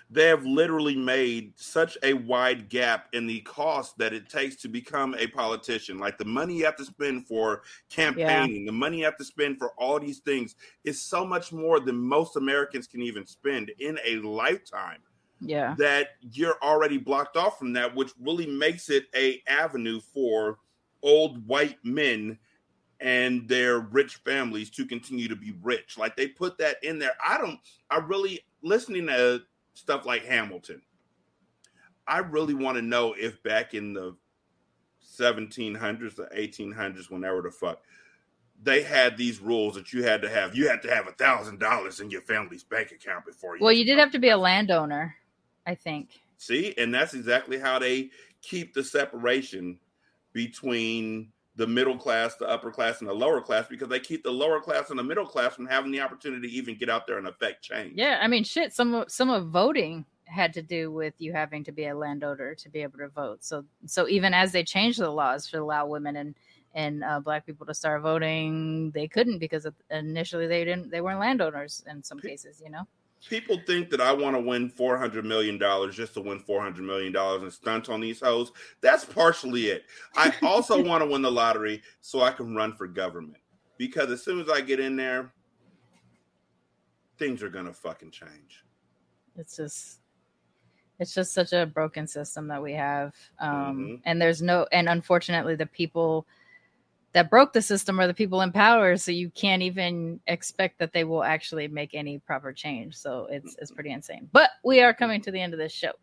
they 0.10 0.28
have 0.28 0.46
literally 0.46 0.96
made 0.96 1.54
such 1.56 1.98
a 2.04 2.14
wide 2.14 2.70
gap 2.70 3.08
in 3.14 3.26
the 3.26 3.42
cost 3.42 3.98
that 3.98 4.14
it 4.14 4.30
takes 4.30 4.56
to 4.58 4.68
become 4.68 5.16
a 5.16 5.28
politician. 5.28 5.98
Like 5.98 6.18
the 6.18 6.26
money 6.26 6.58
you 6.58 6.66
have 6.66 6.76
to 6.78 6.86
spend 6.86 7.28
for 7.28 7.64
campaigning, 7.90 8.66
the 8.66 8.72
money 8.72 9.00
you 9.00 9.06
have 9.06 9.18
to 9.18 9.26
spend 9.26 9.58
for 9.58 9.72
all 9.78 10.00
these 10.00 10.20
things 10.20 10.56
is 10.84 11.02
so 11.02 11.26
much 11.26 11.52
more 11.52 11.80
than 11.80 11.96
most 11.96 12.36
Americans 12.36 12.88
can 12.88 13.02
even 13.02 13.26
spend 13.26 13.72
in 13.80 13.98
a 14.06 14.18
lifetime 14.18 15.00
yeah, 15.42 15.76
that 15.78 16.10
you're 16.32 16.58
already 16.62 16.98
blocked 16.98 17.38
off 17.38 17.58
from 17.60 17.74
that, 17.74 17.94
which 17.96 18.12
really 18.20 18.48
makes 18.48 18.90
it 18.90 19.06
a 19.16 19.42
avenue 19.48 20.00
for 20.00 20.60
old 21.02 21.46
white 21.48 21.78
men 21.84 22.38
and 23.00 23.48
their 23.48 23.80
rich 23.80 24.16
families 24.18 24.70
to 24.72 24.86
continue 24.86 25.28
to 25.28 25.36
be 25.36 25.54
rich. 25.62 25.98
Like 25.98 26.16
they 26.16 26.28
put 26.28 26.58
that 26.60 26.84
in 26.84 27.00
there. 27.00 27.14
I 27.26 27.38
don't. 27.38 27.60
I 27.90 27.98
really 27.98 28.42
listening 28.64 29.08
to 29.08 29.42
stuff 29.76 30.06
like 30.06 30.26
Hamilton. 30.26 30.82
I 32.08 32.20
really 32.20 32.56
want 32.56 32.78
to 32.78 32.82
know 32.82 33.14
if 33.14 33.42
back 33.44 33.74
in 33.74 33.94
the 33.94 34.16
1700s, 35.18 36.16
the 36.16 36.30
1800s, 36.36 37.10
whenever 37.10 37.42
the 37.42 37.52
fuck 37.52 37.82
they 38.62 38.84
had 38.84 39.18
these 39.18 39.40
rules 39.40 39.76
that 39.76 39.94
you 39.94 40.04
had 40.04 40.22
to 40.22 40.30
have. 40.30 40.56
You 40.56 40.70
had 40.70 40.82
to 40.84 40.94
have 40.94 41.08
a 41.08 41.12
thousand 41.12 41.60
dollars 41.60 42.00
in 42.00 42.10
your 42.10 42.22
family's 42.22 42.64
bank 42.64 42.92
account 42.92 43.26
before 43.26 43.58
you. 43.58 43.64
well, 43.64 43.74
you 43.74 43.86
did 43.86 43.98
have 44.00 44.12
to 44.12 44.20
be 44.20 44.30
a 44.30 44.38
landowner, 44.38 45.16
I 45.66 45.76
think. 45.76 46.22
See, 46.38 46.74
and 46.78 46.94
that's 46.94 47.14
exactly 47.14 47.60
how 47.60 47.80
they 47.80 48.10
keep 48.42 48.74
the 48.74 48.84
separation 48.84 49.80
between 50.34 51.32
the 51.56 51.68
middle 51.68 51.98
class, 51.98 52.36
the 52.36 52.48
upper 52.48 52.72
class, 52.72 53.00
and 53.00 53.10
the 53.10 53.14
lower 53.14 53.42
class 53.42 53.68
because 53.68 53.88
they 53.88 54.00
keep 54.00 54.24
the 54.24 54.32
lower 54.32 54.60
class 54.60 54.90
and 54.90 55.00
the 55.00 55.04
middle 55.04 55.26
class 55.26 55.56
from 55.56 55.66
having 55.66 55.92
the 55.92 56.02
opportunity 56.02 56.48
to 56.48 56.54
even 56.54 56.78
get 56.78 56.90
out 56.90 57.08
there 57.08 57.18
and 57.18 57.28
affect 57.28 57.64
change. 57.64 57.94
Yeah, 57.96 58.20
I 58.22 58.28
mean, 58.28 58.44
shit. 58.44 58.74
Some 58.74 58.94
of 58.94 59.12
some 59.12 59.30
of 59.30 59.48
voting 59.48 60.06
had 60.26 60.54
to 60.54 60.62
do 60.62 60.92
with 60.92 61.14
you 61.20 61.32
having 61.32 61.64
to 61.64 61.72
be 61.72 61.86
a 61.86 61.96
landowner 61.96 62.56
to 62.56 62.70
be 62.70 62.82
able 62.82 62.98
to 62.98 63.08
vote. 63.10 63.44
So 63.44 63.64
so 63.86 64.08
even 64.08 64.34
as 64.34 64.52
they 64.52 64.64
changed 64.64 65.00
the 65.00 65.10
laws 65.10 65.50
to 65.50 65.62
allow 65.62 65.86
women 65.86 66.18
and 66.18 66.36
and 66.74 67.06
uh, 67.06 67.22
black 67.22 67.46
people 67.46 67.66
to 67.68 67.74
start 67.74 68.02
voting, 68.02 68.92
they 68.92 69.08
couldn't 69.08 69.40
because 69.40 69.66
initially 69.90 70.48
they 70.48 70.66
didn't 70.66 70.90
they 70.92 71.02
weren't 71.02 71.20
landowners 71.20 71.84
in 71.90 72.04
some 72.04 72.20
cases. 72.20 72.62
You 72.64 72.72
know. 72.72 72.88
People 73.30 73.60
think 73.66 73.90
that 73.90 74.02
I 74.02 74.12
want 74.12 74.36
to 74.36 74.40
win 74.42 74.70
four 74.70 74.98
hundred 74.98 75.26
million 75.26 75.58
dollars 75.58 75.96
just 75.96 76.14
to 76.14 76.22
win 76.22 76.40
four 76.40 76.62
hundred 76.62 76.84
million 76.84 77.12
dollars 77.12 77.42
and 77.42 77.52
stunt 77.52 77.90
on 77.90 78.00
these 78.02 78.20
hoes. 78.20 78.52
That's 78.82 79.04
partially 79.06 79.68
it. 79.68 79.86
I 80.16 80.34
also 80.44 80.82
want 80.84 81.04
to 81.04 81.10
win 81.10 81.22
the 81.22 81.32
lottery 81.32 81.82
so 82.02 82.22
I 82.22 82.32
can 82.32 82.56
run 82.56 82.74
for 82.74 82.88
government 82.88 83.38
because 83.78 84.12
as 84.12 84.24
soon 84.24 84.40
as 84.40 84.50
I 84.50 84.62
get 84.62 84.80
in 84.80 84.96
there, 84.96 85.34
things 87.18 87.42
are 87.42 87.50
gonna 87.50 87.74
fucking 87.74 88.12
change. 88.12 88.64
it's 89.38 89.56
just 89.58 90.00
it's 91.00 91.14
just 91.14 91.34
such 91.34 91.52
a 91.52 91.66
broken 91.66 92.08
system 92.08 92.48
that 92.48 92.62
we 92.62 92.72
have 92.74 93.14
um 93.40 93.50
Mhm. 93.50 94.02
and 94.06 94.22
there's 94.22 94.42
no 94.42 94.66
and 94.72 94.88
unfortunately 94.88 95.56
the 95.56 95.66
people 95.66 96.26
that 97.16 97.30
broke 97.30 97.54
the 97.54 97.62
system 97.62 97.98
are 97.98 98.08
the 98.08 98.14
people 98.14 98.42
in 98.42 98.52
power 98.52 98.98
so 98.98 99.10
you 99.10 99.30
can't 99.30 99.62
even 99.62 100.20
expect 100.28 100.78
that 100.80 100.92
they 100.92 101.06
will 101.06 101.24
actually 101.24 101.66
make 101.70 101.94
any 101.94 102.20
proper 102.20 102.52
change. 102.52 102.94
So 102.94 103.28
it's 103.32 103.56
it's 103.60 103.72
pretty 103.72 103.92
insane. 103.92 104.30
But 104.34 104.50
we 104.66 104.82
are 104.82 104.94
coming 104.94 105.22
to 105.22 105.32
the 105.32 105.40
end 105.40 105.54
of 105.54 105.60
this 105.60 105.72
show. 105.72 105.94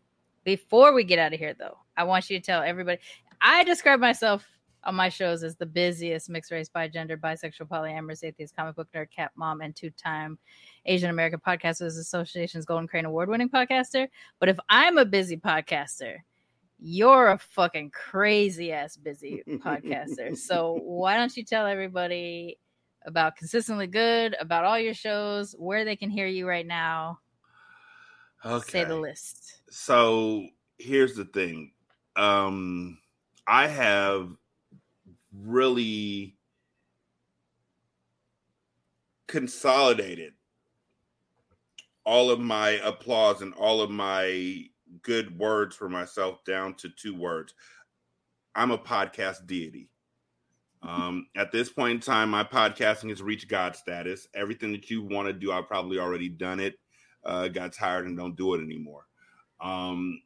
Before 0.43 0.91
we 0.91 1.03
get 1.03 1.19
out 1.19 1.31
of 1.31 1.39
here 1.39 1.53
though 1.57 1.77
i 1.95 2.03
want 2.03 2.29
you 2.29 2.37
to 2.37 2.45
tell 2.45 2.61
everybody 2.61 2.99
i 3.41 3.63
describe 3.63 3.99
myself 3.99 4.45
on 4.83 4.95
my 4.95 5.07
shows 5.07 5.43
as 5.43 5.55
the 5.55 5.65
busiest 5.65 6.29
mixed 6.29 6.51
race 6.51 6.67
bi-gender 6.67 7.15
bisexual 7.15 7.67
polyamorous 7.69 8.23
atheist 8.23 8.55
comic 8.55 8.75
book 8.75 8.87
nerd 8.93 9.07
cat 9.15 9.31
mom 9.35 9.61
and 9.61 9.75
two-time 9.75 10.37
Asian 10.85 11.09
American 11.09 11.39
Podcasters 11.39 11.97
Association's 11.97 12.65
Golden 12.65 12.87
Crane 12.87 13.05
Award 13.05 13.29
winning 13.29 13.49
podcaster. 13.49 14.09
But 14.39 14.49
if 14.49 14.59
I'm 14.67 14.97
a 14.97 15.05
busy 15.05 15.37
podcaster, 15.37 16.17
you're 16.85 17.29
a 17.29 17.37
fucking 17.37 17.91
crazy 17.91 18.73
ass 18.73 18.97
busy 18.97 19.41
podcaster. 19.47 20.37
So 20.37 20.73
why 20.83 21.15
don't 21.15 21.35
you 21.37 21.45
tell 21.45 21.65
everybody 21.65 22.59
about 23.05 23.37
Consistently 23.37 23.87
Good, 23.87 24.35
about 24.37 24.65
all 24.65 24.77
your 24.77 24.93
shows, 24.93 25.55
where 25.57 25.85
they 25.85 25.95
can 25.95 26.09
hear 26.09 26.27
you 26.27 26.45
right 26.45 26.67
now? 26.67 27.19
Okay. 28.45 28.71
Say 28.71 28.83
the 28.83 28.97
list. 28.97 29.61
So 29.69 30.45
here's 30.77 31.15
the 31.15 31.23
thing. 31.23 31.71
Um 32.17 32.97
I 33.47 33.67
have 33.67 34.31
really 35.33 36.35
consolidated 39.27 40.33
all 42.05 42.29
of 42.29 42.41
my 42.41 42.71
applause 42.83 43.41
and 43.41 43.53
all 43.53 43.79
of 43.79 43.89
my 43.89 44.65
good 45.01 45.37
words 45.37 45.75
for 45.75 45.89
myself 45.89 46.43
down 46.45 46.75
to 46.75 46.89
two 46.89 47.15
words. 47.15 47.53
I'm 48.55 48.71
a 48.71 48.77
podcast 48.77 49.47
deity. 49.47 49.89
Um, 50.81 51.27
at 51.35 51.51
this 51.51 51.69
point 51.69 51.93
in 51.95 51.99
time, 51.99 52.29
my 52.29 52.43
podcasting 52.43 53.09
has 53.09 53.21
reached 53.21 53.47
God 53.47 53.75
status. 53.75 54.27
Everything 54.35 54.71
that 54.73 54.89
you 54.89 55.03
want 55.03 55.27
to 55.27 55.33
do, 55.33 55.51
I've 55.51 55.67
probably 55.67 55.99
already 55.99 56.29
done 56.29 56.59
it. 56.59 56.75
Uh, 57.25 57.47
got 57.47 57.73
tired 57.73 58.05
and 58.05 58.17
don't 58.17 58.35
do 58.35 58.53
it 58.53 58.61
anymore. 58.61 59.07
Um, 59.61 60.21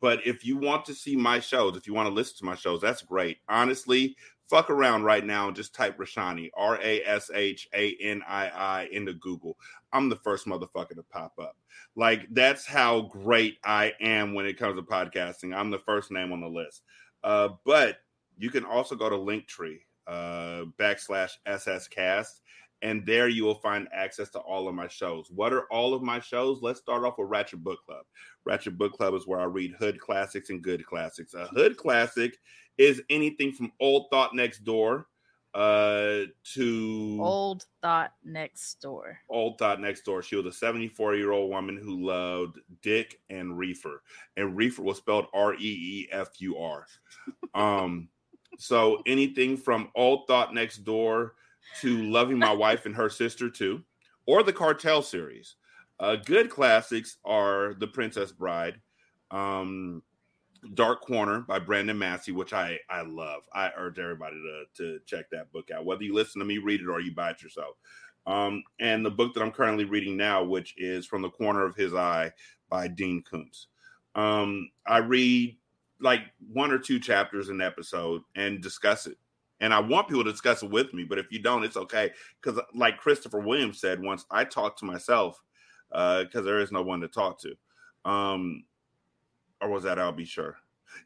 but 0.00 0.26
if 0.26 0.44
you 0.44 0.56
want 0.58 0.84
to 0.86 0.94
see 0.94 1.16
my 1.16 1.40
shows, 1.40 1.76
if 1.76 1.86
you 1.86 1.94
want 1.94 2.08
to 2.08 2.14
listen 2.14 2.36
to 2.38 2.44
my 2.44 2.54
shows, 2.54 2.80
that's 2.80 3.02
great. 3.02 3.38
Honestly, 3.48 4.16
fuck 4.48 4.70
around 4.70 5.04
right 5.04 5.24
now 5.24 5.48
and 5.48 5.56
just 5.56 5.74
type 5.74 5.98
Rashanii, 5.98 6.50
R 6.56 6.78
A 6.82 7.02
S 7.04 7.30
H 7.34 7.68
A 7.74 7.96
N 8.00 8.22
I 8.26 8.48
I, 8.48 8.88
into 8.92 9.14
Google. 9.14 9.56
I'm 9.92 10.08
the 10.08 10.16
first 10.16 10.46
motherfucker 10.46 10.94
to 10.96 11.04
pop 11.10 11.32
up. 11.40 11.56
Like, 11.96 12.26
that's 12.30 12.66
how 12.66 13.02
great 13.02 13.58
I 13.64 13.92
am 14.00 14.34
when 14.34 14.46
it 14.46 14.58
comes 14.58 14.76
to 14.76 14.82
podcasting. 14.82 15.54
I'm 15.54 15.70
the 15.70 15.78
first 15.78 16.10
name 16.10 16.32
on 16.32 16.40
the 16.40 16.48
list. 16.48 16.82
Uh, 17.22 17.50
but 17.64 17.98
you 18.38 18.50
can 18.50 18.64
also 18.64 18.96
go 18.96 19.08
to 19.08 19.16
Linktree, 19.16 19.78
uh, 20.06 20.64
backslash 20.78 21.32
SSCast, 21.46 22.40
and 22.82 23.06
there 23.06 23.28
you 23.28 23.44
will 23.44 23.54
find 23.54 23.88
access 23.94 24.28
to 24.30 24.38
all 24.40 24.68
of 24.68 24.74
my 24.74 24.88
shows. 24.88 25.30
What 25.30 25.52
are 25.54 25.64
all 25.70 25.94
of 25.94 26.02
my 26.02 26.20
shows? 26.20 26.60
Let's 26.60 26.80
start 26.80 27.04
off 27.04 27.16
with 27.16 27.30
Ratchet 27.30 27.64
Book 27.64 27.78
Club. 27.86 28.04
Ratchet 28.44 28.76
Book 28.76 28.92
Club 28.92 29.14
is 29.14 29.26
where 29.26 29.40
I 29.40 29.44
read 29.44 29.74
hood 29.78 29.98
classics 29.98 30.50
and 30.50 30.60
good 30.60 30.84
classics. 30.84 31.32
A 31.32 31.46
hood 31.46 31.78
classic 31.78 32.36
is 32.78 33.02
anything 33.10 33.52
from 33.52 33.72
Old 33.80 34.06
Thought 34.10 34.34
Next 34.34 34.64
Door 34.64 35.06
uh, 35.54 36.22
to 36.54 37.18
Old 37.20 37.64
Thought 37.80 38.12
Next 38.24 38.80
Door. 38.80 39.18
Old 39.28 39.56
Thought 39.58 39.80
Next 39.80 40.02
Door. 40.02 40.22
She 40.22 40.34
was 40.36 40.46
a 40.46 40.52
74 40.52 41.14
year 41.14 41.30
old 41.30 41.50
woman 41.50 41.76
who 41.76 42.04
loved 42.04 42.58
Dick 42.82 43.20
and 43.30 43.56
Reefer, 43.56 44.02
and 44.36 44.56
Reefer 44.56 44.82
was 44.82 44.98
spelled 44.98 45.26
R 45.32 45.54
E 45.54 45.58
E 45.58 46.08
F 46.10 46.30
U 46.38 46.58
R. 46.58 46.86
Um, 47.54 48.08
so 48.58 49.00
anything 49.06 49.56
from 49.56 49.90
Old 49.94 50.26
Thought 50.26 50.54
Next 50.54 50.78
Door 50.78 51.34
to 51.80 52.02
Loving 52.02 52.38
My 52.38 52.52
Wife 52.52 52.86
and 52.86 52.94
Her 52.94 53.08
Sister 53.08 53.48
too, 53.48 53.82
or 54.26 54.42
the 54.42 54.52
Cartel 54.52 55.02
series. 55.02 55.54
Uh, 56.00 56.16
good 56.16 56.50
classics 56.50 57.18
are 57.24 57.74
The 57.78 57.86
Princess 57.86 58.32
Bride, 58.32 58.80
um, 59.30 60.02
Dark 60.72 61.02
Corner 61.02 61.40
by 61.40 61.58
Brandon 61.58 61.98
Massey, 61.98 62.32
which 62.32 62.52
I 62.52 62.78
I 62.88 63.02
love. 63.02 63.42
I 63.52 63.70
urge 63.76 63.98
everybody 63.98 64.36
to 64.36 64.64
to 64.82 65.00
check 65.06 65.30
that 65.30 65.52
book 65.52 65.70
out, 65.70 65.84
whether 65.84 66.02
you 66.02 66.14
listen 66.14 66.38
to 66.40 66.44
me 66.44 66.58
read 66.58 66.80
it 66.80 66.88
or 66.88 67.00
you 67.00 67.14
buy 67.14 67.30
it 67.30 67.42
yourself. 67.42 67.76
Um, 68.26 68.62
and 68.80 69.04
the 69.04 69.10
book 69.10 69.34
that 69.34 69.42
I'm 69.42 69.52
currently 69.52 69.84
reading 69.84 70.16
now, 70.16 70.42
which 70.42 70.74
is 70.78 71.06
From 71.06 71.22
the 71.22 71.30
Corner 71.30 71.64
of 71.64 71.76
His 71.76 71.92
Eye 71.92 72.32
by 72.70 72.88
Dean 72.88 73.22
Koontz. 73.22 73.66
Um, 74.14 74.70
I 74.86 74.98
read 74.98 75.56
like 76.00 76.22
one 76.52 76.70
or 76.70 76.78
two 76.78 76.98
chapters 76.98 77.48
an 77.48 77.60
episode 77.60 78.22
and 78.34 78.62
discuss 78.62 79.06
it. 79.06 79.18
And 79.60 79.72
I 79.72 79.80
want 79.80 80.08
people 80.08 80.24
to 80.24 80.30
discuss 80.30 80.62
it 80.62 80.70
with 80.70 80.92
me, 80.92 81.04
but 81.04 81.18
if 81.18 81.30
you 81.30 81.38
don't, 81.38 81.64
it's 81.64 81.76
okay. 81.76 82.10
Because, 82.40 82.60
like 82.74 82.98
Christopher 82.98 83.40
Williams 83.40 83.80
said 83.80 84.02
once, 84.02 84.24
I 84.30 84.44
talk 84.44 84.76
to 84.78 84.84
myself 84.84 85.40
uh, 85.92 86.24
because 86.24 86.40
uh, 86.40 86.44
there 86.44 86.60
is 86.60 86.72
no 86.72 86.82
one 86.82 87.00
to 87.00 87.08
talk 87.08 87.40
to. 87.40 87.54
Um, 88.04 88.64
or 89.64 89.70
was 89.70 89.82
that 89.84 89.98
Al 89.98 90.12
B. 90.12 90.24
Sure? 90.24 90.56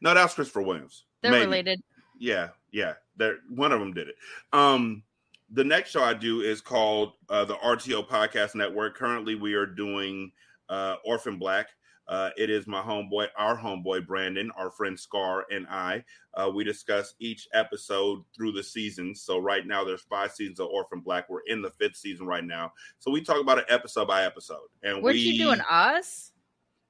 No, 0.01 0.13
that's 0.13 0.35
Christopher 0.35 0.61
Williams. 0.61 1.05
They're 1.21 1.31
Maybe. 1.31 1.45
related. 1.45 1.81
Yeah, 2.19 2.49
yeah. 2.71 2.93
There, 3.17 3.37
one 3.49 3.71
of 3.71 3.79
them 3.79 3.93
did 3.93 4.09
it. 4.09 4.15
Um, 4.53 5.03
the 5.51 5.63
next 5.63 5.91
show 5.91 6.03
I 6.03 6.13
do 6.13 6.41
is 6.41 6.61
called 6.61 7.13
uh, 7.29 7.45
the 7.45 7.55
RTO 7.55 8.07
Podcast 8.07 8.55
Network. 8.55 8.95
Currently, 8.95 9.35
we 9.35 9.53
are 9.53 9.65
doing 9.65 10.31
uh, 10.67 10.95
Orphan 11.05 11.39
Black. 11.39 11.69
Uh, 12.07 12.31
it 12.37 12.49
is 12.49 12.65
my 12.65 12.81
homeboy, 12.81 13.27
our 13.37 13.55
homeboy 13.55 14.05
Brandon, 14.05 14.51
our 14.57 14.71
friend 14.71 14.99
Scar, 14.99 15.45
and 15.51 15.67
I. 15.69 16.03
Uh, 16.33 16.49
we 16.53 16.63
discuss 16.63 17.13
each 17.19 17.47
episode 17.53 18.23
through 18.35 18.51
the 18.51 18.63
season. 18.63 19.13
So 19.13 19.37
right 19.37 19.65
now, 19.65 19.83
there's 19.83 20.01
five 20.01 20.31
seasons 20.31 20.59
of 20.59 20.67
Orphan 20.67 21.01
Black. 21.01 21.29
We're 21.29 21.41
in 21.47 21.61
the 21.61 21.69
fifth 21.69 21.97
season 21.97 22.25
right 22.25 22.43
now. 22.43 22.73
So 22.97 23.11
we 23.11 23.21
talk 23.21 23.39
about 23.39 23.59
it 23.59 23.65
episode 23.69 24.07
by 24.07 24.25
episode. 24.25 24.67
And 24.81 25.03
Weren't 25.03 25.15
we, 25.15 25.21
you 25.21 25.37
doing 25.37 25.61
Oz? 25.69 26.31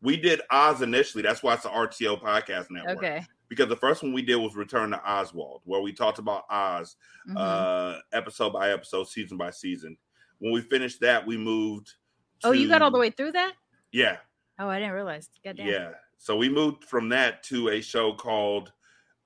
We 0.02 0.16
did 0.18 0.42
Oz 0.52 0.82
initially. 0.82 1.22
That's 1.24 1.44
why 1.44 1.54
it's 1.56 1.64
the 1.64 1.70
RTO 1.70 2.22
Podcast 2.22 2.68
Network. 2.72 2.98
Okay. 2.98 3.26
Because 3.50 3.68
the 3.68 3.76
first 3.76 4.02
one 4.04 4.14
we 4.14 4.22
did 4.22 4.36
was 4.38 4.56
Return 4.56 4.92
to 4.92 5.04
Oswald, 5.04 5.62
where 5.66 5.82
we 5.82 5.92
talked 5.92 6.20
about 6.20 6.44
Oz 6.50 6.96
Mhm. 7.28 7.36
uh, 7.38 8.00
episode 8.14 8.54
by 8.54 8.72
episode, 8.72 9.06
season 9.08 9.38
by 9.38 9.50
season. 9.50 9.98
When 10.38 10.54
we 10.54 10.62
finished 10.62 11.02
that, 11.02 11.26
we 11.26 11.36
moved. 11.38 11.94
oh, 12.44 12.52
you 12.52 12.68
got 12.70 12.82
all 12.82 12.92
the 12.92 12.98
way 13.00 13.10
through 13.10 13.34
that? 13.34 13.54
Yeah, 13.92 14.18
Oh, 14.60 14.70
I 14.70 14.80
didn't 14.80 14.94
realize. 14.94 15.30
Goddamn. 15.44 15.68
yeah. 15.68 15.92
So 16.18 16.38
we 16.38 16.48
moved 16.50 16.84
from 16.86 17.10
that 17.10 17.44
to 17.44 17.70
a 17.70 17.82
show 17.82 18.14
called 18.14 18.72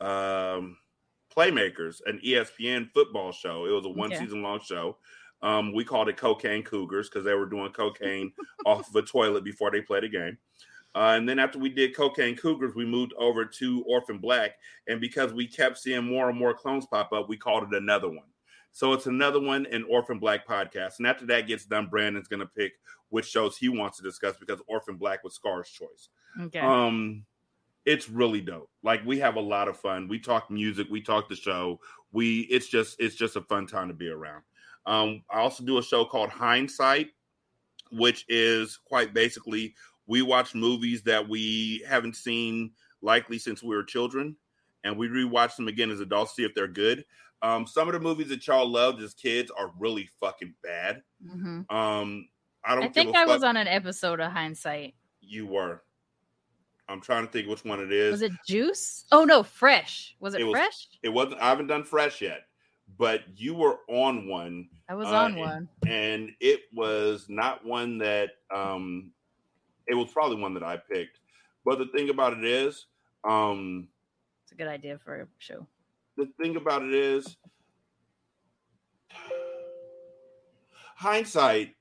um, 0.02 0.78
Playmakers, 1.36 2.02
an 2.06 2.20
ESPN 2.26 2.90
football 2.94 3.32
show. 3.32 3.66
It 3.66 3.72
was 3.72 3.86
a 3.86 3.90
one 3.90 4.12
Okay. 4.14 4.24
season 4.24 4.42
long 4.42 4.60
show. 4.60 4.98
Um, 5.44 5.74
we 5.74 5.84
called 5.84 6.10
it 6.10 6.18
Cocaine 6.18 6.64
Cougars 6.64 7.10
because 7.10 7.26
they 7.26 7.34
were 7.34 7.46
doing 7.46 7.72
cocaine 7.72 8.32
off 8.66 8.90
of 8.90 8.96
a 8.96 9.02
toilet 9.02 9.44
before 9.44 9.70
they 9.70 9.82
played 9.82 10.06
a 10.06 10.10
game. 10.10 10.38
Uh, 10.96 11.16
and 11.18 11.28
then 11.28 11.40
after 11.40 11.60
we 11.60 11.70
did 11.70 11.96
Cocaine 11.96 12.36
Cougars, 12.36 12.76
we 12.76 12.86
moved 12.86 13.14
over 13.18 13.46
to 13.46 13.84
Orphan 13.88 14.20
Black. 14.20 14.52
And 14.88 15.02
because 15.02 15.34
we 15.34 15.48
kept 15.48 15.80
seeing 15.80 16.06
more 16.06 16.30
and 16.30 16.38
more 16.38 16.54
clones 16.54 16.86
pop 16.86 17.12
up, 17.12 17.28
we 17.28 17.36
called 17.36 17.64
it 17.64 17.76
another 17.76 18.10
one. 18.10 18.28
So 18.74 18.94
it's 18.94 19.08
another 19.08 19.40
one 19.40 19.66
in 19.68 19.84
Orphan 19.84 20.20
Black 20.20 20.48
podcast. 20.48 21.00
And 21.00 21.08
after 21.08 21.26
that 21.28 21.48
gets 21.48 21.66
done, 21.66 21.88
Brandon's 21.88 22.28
going 22.28 22.40
to 22.40 22.46
pick 22.46 22.74
which 23.10 23.28
shows 23.28 23.56
he 23.56 23.70
wants 23.70 23.98
to 23.98 24.04
discuss 24.04 24.38
because 24.38 24.60
Orphan 24.66 24.96
Black 24.96 25.24
was 25.24 25.36
Scar's 25.36 25.70
choice. 25.70 26.10
Okay. 26.40 26.60
Um, 26.60 27.26
it's 27.86 28.10
really 28.10 28.42
dope. 28.42 28.72
Like 28.82 29.06
we 29.06 29.20
have 29.20 29.36
a 29.36 29.42
lot 29.42 29.68
of 29.68 29.78
fun. 29.78 30.08
We 30.08 30.18
talk 30.18 30.50
music, 30.50 30.88
we 30.90 31.02
talk 31.02 31.30
the 31.30 31.36
show. 31.36 31.80
We 32.12 32.42
it's 32.50 32.68
just 32.68 33.00
it's 33.00 33.16
just 33.16 33.36
a 33.36 33.42
fun 33.42 33.68
time 33.68 33.90
to 33.90 33.94
be 33.94 34.10
around. 34.10 34.42
Um, 34.86 35.24
I 35.30 35.40
also 35.40 35.64
do 35.64 35.78
a 35.78 35.84
show 35.84 36.04
called 36.06 36.30
Hindsight, 36.30 37.10
which 37.92 38.26
is 38.28 38.78
quite 38.86 39.14
basically 39.14 39.76
we 40.08 40.22
watch 40.22 40.54
movies 40.56 41.02
that 41.04 41.28
we 41.28 41.84
haven't 41.88 42.16
seen 42.16 42.72
likely 43.02 43.38
since 43.40 43.64
we 43.64 43.76
were 43.76 43.84
children, 43.84 44.36
and 44.84 44.98
we 44.98 45.08
rewatch 45.08 45.56
them 45.56 45.68
again 45.68 45.90
as 45.92 46.00
adults, 46.02 46.36
see 46.36 46.44
if 46.44 46.54
they're 46.54 46.68
good. 46.68 47.06
Um, 47.42 47.68
some 47.68 47.88
of 47.88 47.94
the 47.94 48.00
movies 48.00 48.30
that 48.30 48.46
y'all 48.48 48.68
loved 48.70 49.02
as 49.02 49.14
kids 49.14 49.52
are 49.58 49.72
really 49.78 50.10
fucking 50.20 50.54
bad. 50.64 51.04
Mhm. 51.26 51.70
Um, 51.72 52.28
I 52.64 52.76
don't 52.76 52.86
I 52.86 52.88
think 52.90 53.16
I 53.16 53.26
was 53.26 53.44
on 53.44 53.58
an 53.58 53.68
episode 53.68 54.20
of 54.22 54.32
Hindsight. 54.32 54.96
you 55.22 55.46
were. 55.48 55.82
I'm 56.90 57.00
trying 57.02 57.26
to 57.26 57.32
think 57.32 57.48
which 57.48 57.64
one 57.64 57.80
it 57.80 57.92
is. 57.94 58.12
Was 58.12 58.22
it 58.22 58.34
Juice? 58.46 59.06
Oh 59.12 59.24
no, 59.24 59.42
Fresh. 59.44 60.16
Was 60.20 60.34
it, 60.36 60.42
It 60.42 60.44
was- 60.44 60.54
Fresh? 60.54 60.88
It 61.02 61.10
wasn't. 61.10 61.42
I 61.42 61.48
haven't 61.50 61.68
done 61.68 61.84
fresh 61.86 62.22
yet, 62.22 62.48
but 62.98 63.22
you 63.36 63.54
were 63.56 63.80
on 63.88 64.28
one, 64.28 64.70
I 64.90 64.94
was 64.96 65.08
uh, 65.08 65.16
on 65.16 65.32
and- 65.34 65.40
one. 65.40 65.70
and 65.88 66.32
it 66.40 66.62
was 66.74 67.28
not 67.30 67.66
one 67.66 67.98
that. 68.00 68.32
um 68.54 69.12
It 69.88 69.96
was 69.96 70.12
probably 70.12 70.38
one 70.42 70.54
that 70.54 70.64
I 70.64 70.78
picked. 70.78 71.20
But 71.66 71.78
the 71.80 71.88
thing 71.88 72.10
about 72.10 72.34
it 72.38 72.44
is, 72.44 72.86
um 73.24 73.88
It's 74.44 74.52
a 74.52 74.56
good 74.56 74.68
idea 74.68 74.98
for 75.04 75.22
a 75.22 75.28
show. 75.40 75.68
the 76.18 76.28
thing 76.42 76.56
about 76.58 76.84
it 76.84 76.94
is, 76.94 77.36
hindsight 80.96 81.76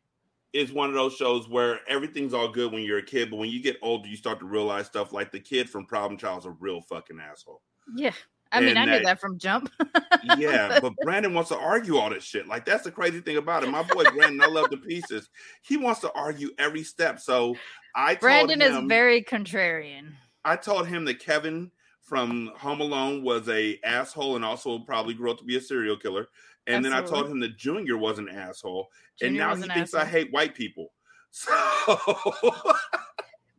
is 0.52 0.72
one 0.72 0.88
of 0.88 0.94
those 0.94 1.14
shows 1.16 1.48
where 1.48 1.80
everything's 1.88 2.34
all 2.34 2.48
good 2.48 2.72
when 2.72 2.82
you're 2.82 2.98
a 2.98 3.02
kid, 3.04 3.30
but 3.30 3.36
when 3.36 3.48
you 3.48 3.62
get 3.62 3.76
older, 3.82 4.06
you 4.08 4.16
start 4.16 4.38
to 4.38 4.44
realize 4.44 4.86
stuff 4.86 5.12
like 5.12 5.32
the 5.32 5.40
kid 5.40 5.68
from 5.70 5.86
Problem 5.86 6.18
Child 6.18 6.40
is 6.40 6.46
a 6.46 6.50
real 6.50 6.80
fucking 6.82 7.18
asshole. 7.20 7.62
Yeah. 7.94 8.12
I 8.52 8.60
mean, 8.60 8.76
I 8.76 8.84
knew 8.84 8.90
that- 8.92 9.04
that 9.04 9.20
from 9.20 9.38
Jump. 9.38 9.70
yeah, 10.38 10.78
but 10.80 10.92
Brandon 11.02 11.34
wants 11.34 11.50
to 11.50 11.56
argue 11.58 11.96
all 11.96 12.10
this 12.10 12.22
shit. 12.24 12.46
Like 12.46 12.64
that's 12.64 12.84
the 12.84 12.90
crazy 12.90 13.20
thing 13.20 13.38
about 13.38 13.64
it. 13.64 13.70
My 13.70 13.82
boy 13.82 14.04
Brandon, 14.14 14.40
I 14.42 14.46
love 14.46 14.70
the 14.70 14.76
pieces. 14.76 15.28
He 15.62 15.76
wants 15.76 16.00
to 16.00 16.12
argue 16.12 16.50
every 16.58 16.84
step. 16.84 17.18
So 17.18 17.56
I 17.96 18.14
Brandon 18.16 18.60
told 18.60 18.84
is 18.84 18.88
very 18.88 19.22
contrarian. 19.22 20.12
I 20.44 20.56
told 20.56 20.86
him 20.86 21.04
that 21.06 21.18
Kevin 21.18 21.70
from 22.02 22.52
Home 22.56 22.80
Alone 22.80 23.22
was 23.22 23.48
a 23.48 23.78
asshole 23.84 24.36
and 24.36 24.44
also 24.44 24.78
probably 24.80 25.14
grew 25.14 25.30
up 25.30 25.38
to 25.38 25.44
be 25.44 25.56
a 25.56 25.60
serial 25.60 25.96
killer. 25.96 26.28
And 26.66 26.84
then 26.84 26.92
I 26.92 27.02
told 27.02 27.26
him 27.28 27.40
that 27.40 27.56
Junior 27.56 27.96
was 27.96 28.18
an 28.20 28.28
asshole, 28.28 28.88
and 29.20 29.34
now 29.34 29.56
he 29.56 29.62
thinks 29.62 29.94
I 29.94 30.04
hate 30.04 30.32
white 30.32 30.54
people. 30.54 30.92
So 31.34 31.96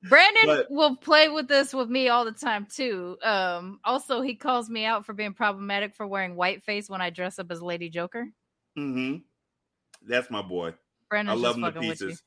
Brandon 0.03 0.45
But- 0.45 0.71
will 0.71 0.95
play 0.95 1.29
with 1.29 1.47
this 1.47 1.73
with 1.73 1.89
me 1.89 2.09
all 2.09 2.25
the 2.25 2.31
time 2.31 2.65
too. 2.65 3.17
Um, 3.23 3.79
also, 3.85 4.21
he 4.21 4.35
calls 4.35 4.69
me 4.69 4.85
out 4.85 5.05
for 5.05 5.13
being 5.13 5.33
problematic 5.33 5.95
for 5.95 6.05
wearing 6.05 6.35
whiteface 6.35 6.89
when 6.89 7.01
I 7.01 7.09
dress 7.09 7.39
up 7.39 7.51
as 7.51 7.61
Lady 7.61 7.89
Joker. 7.89 8.27
Mm-hmm. 8.77 9.17
that's 10.07 10.29
my 10.31 10.41
boy. 10.41 10.73
Brandon's 11.09 11.39
I 11.39 11.41
love 11.47 11.55
him 11.55 11.61
to 11.63 11.71
fucking 11.71 11.87
with 11.89 12.01
you. 12.01 12.07
pieces. 12.07 12.23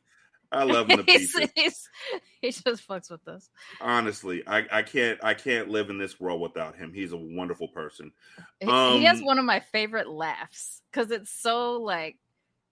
I 0.53 0.63
love 0.63 0.89
him 0.89 0.99
to 0.99 1.05
pieces. 1.05 1.51
he's- 1.55 1.89
he 2.41 2.51
just 2.53 2.87
fucks 2.87 3.11
with 3.11 3.27
us. 3.27 3.51
honestly 3.81 4.45
I, 4.47 4.65
I 4.71 4.83
can't 4.83 5.19
i 5.25 5.35
can't 5.35 5.69
live 5.69 5.91
in 5.91 5.99
this 5.99 6.21
world 6.21 6.41
without 6.41 6.77
him 6.77 6.93
he's 6.93 7.11
a 7.11 7.17
wonderful 7.17 7.67
person 7.67 8.13
He, 8.61 8.67
he 8.67 9.05
has 9.05 9.19
Um, 9.19 9.25
one 9.25 9.39
of 9.41 9.45
my 9.45 9.59
favorite 9.59 10.09
laughs 10.09 10.83
because 10.93 11.11
it's 11.11 11.31
so 11.33 11.81
like 11.81 12.17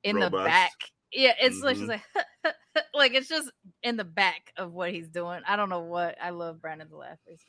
in 0.04 0.20
the 0.20 0.30
back. 0.30 0.70
Yeah, 1.14 1.34
it's 1.40 1.60
like 1.62 1.76
Mhm. 1.76 1.88
like 1.88 2.02
like 2.94 3.14
it's 3.14 3.28
just 3.28 3.50
in 3.82 3.96
the 3.96 4.04
back 4.04 4.52
of 4.56 4.72
what 4.72 4.92
he's 4.92 5.08
doing. 5.08 5.42
I 5.46 5.56
don't 5.56 5.68
know 5.70 5.80
what 5.82 6.16
I 6.20 6.30
love 6.30 6.60
Brandon's 6.60 6.92
laugh. 6.92 7.18
It's- 7.26 7.44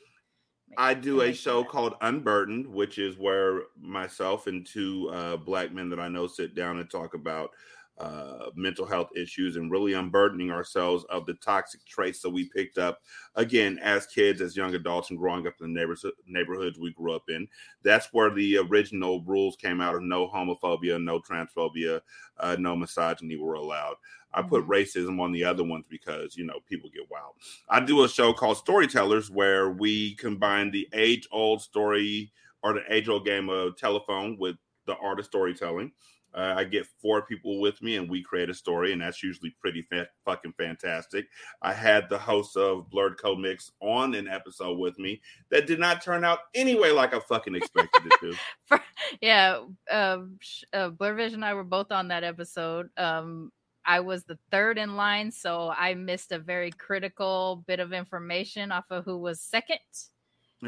i 0.78 0.92
do 0.92 1.20
a 1.20 1.32
show 1.32 1.62
called 1.62 1.94
unburdened 2.00 2.66
which 2.66 2.98
is 2.98 3.16
where 3.16 3.62
myself 3.80 4.48
and 4.48 4.66
two 4.66 5.08
uh, 5.10 5.36
black 5.36 5.72
men 5.72 5.88
that 5.88 6.00
i 6.00 6.08
know 6.08 6.26
sit 6.26 6.56
down 6.56 6.80
and 6.80 6.90
talk 6.90 7.14
about 7.14 7.50
uh, 7.98 8.50
mental 8.54 8.84
health 8.84 9.10
issues 9.16 9.56
and 9.56 9.70
really 9.70 9.94
unburdening 9.94 10.50
ourselves 10.50 11.04
of 11.08 11.24
the 11.26 11.34
toxic 11.34 11.84
traits 11.86 12.20
that 12.20 12.30
we 12.30 12.48
picked 12.48 12.76
up 12.78 13.00
again 13.36 13.78
as 13.80 14.06
kids 14.06 14.40
as 14.40 14.56
young 14.56 14.74
adults 14.74 15.10
and 15.10 15.18
growing 15.18 15.46
up 15.46 15.54
in 15.60 15.72
the 15.72 15.80
neighbors, 15.80 16.04
neighborhoods 16.26 16.78
we 16.78 16.92
grew 16.92 17.12
up 17.14 17.24
in 17.28 17.48
that's 17.82 18.12
where 18.12 18.30
the 18.30 18.58
original 18.58 19.22
rules 19.24 19.56
came 19.56 19.80
out 19.80 19.94
of 19.94 20.02
no 20.02 20.28
homophobia 20.28 21.02
no 21.02 21.20
transphobia 21.20 22.00
uh, 22.38 22.56
no 22.58 22.76
misogyny 22.76 23.36
were 23.36 23.54
allowed 23.54 23.96
I 24.32 24.42
put 24.42 24.64
Mhm. 24.64 24.68
racism 24.68 25.20
on 25.20 25.32
the 25.32 25.44
other 25.44 25.64
ones 25.64 25.86
because 25.88 26.36
you 26.36 26.44
know 26.44 26.60
people 26.68 26.90
get 26.90 27.08
wild. 27.10 27.36
I 27.68 27.80
do 27.80 28.04
a 28.04 28.08
show 28.08 28.32
called 28.32 28.58
Storytellers 28.58 29.30
where 29.30 29.70
we 29.70 30.14
combine 30.16 30.70
the 30.70 30.88
age 30.92 31.26
old 31.30 31.62
story 31.62 32.32
or 32.62 32.74
the 32.74 32.82
age 32.92 33.08
old 33.08 33.24
game 33.24 33.48
of 33.48 33.76
telephone 33.76 34.36
with 34.36 34.56
the 34.84 34.96
art 34.98 35.20
of 35.20 35.24
storytelling. 35.24 35.92
Uh, 36.36 36.52
I 36.54 36.64
get 36.64 36.86
four 37.00 37.22
people 37.22 37.60
with 37.60 37.80
me 37.80 37.96
and 37.96 38.10
we 38.10 38.22
create 38.22 38.50
a 38.50 38.54
story, 38.54 38.92
and 38.92 39.00
that's 39.00 39.22
usually 39.22 39.56
pretty 39.58 39.80
fa- 39.80 40.08
fucking 40.26 40.52
fantastic. 40.58 41.26
I 41.62 41.72
had 41.72 42.10
the 42.10 42.18
host 42.18 42.56
of 42.58 42.90
BLERDcoMIXed 42.90 43.70
on 43.80 44.14
an 44.14 44.28
episode 44.28 44.78
with 44.78 44.98
me 44.98 45.22
that 45.50 45.66
did 45.66 45.80
not 45.80 46.02
turn 46.02 46.24
out 46.24 46.40
anyway 46.54 46.90
like 46.90 47.14
I 47.14 47.20
fucking 47.20 47.54
expected 47.54 48.02
it 48.04 48.36
to. 48.70 48.80
yeah, 49.22 49.60
um, 49.90 50.38
uh, 50.74 50.90
BlerdVision 50.90 51.34
and 51.34 51.44
I 51.44 51.54
were 51.54 51.64
both 51.64 51.90
on 51.90 52.08
that 52.08 52.22
episode. 52.22 52.90
Um, 52.98 53.50
I 53.86 54.00
was 54.00 54.24
the 54.24 54.38
third 54.50 54.76
in 54.78 54.94
line, 54.96 55.30
so 55.30 55.70
I 55.70 55.94
missed 55.94 56.32
a 56.32 56.38
very 56.38 56.70
critical 56.72 57.64
bit 57.66 57.80
of 57.80 57.92
information 57.94 58.72
off 58.72 58.84
of 58.90 59.04
who 59.06 59.16
was 59.16 59.40
second, 59.40 59.78
It's 59.92 60.10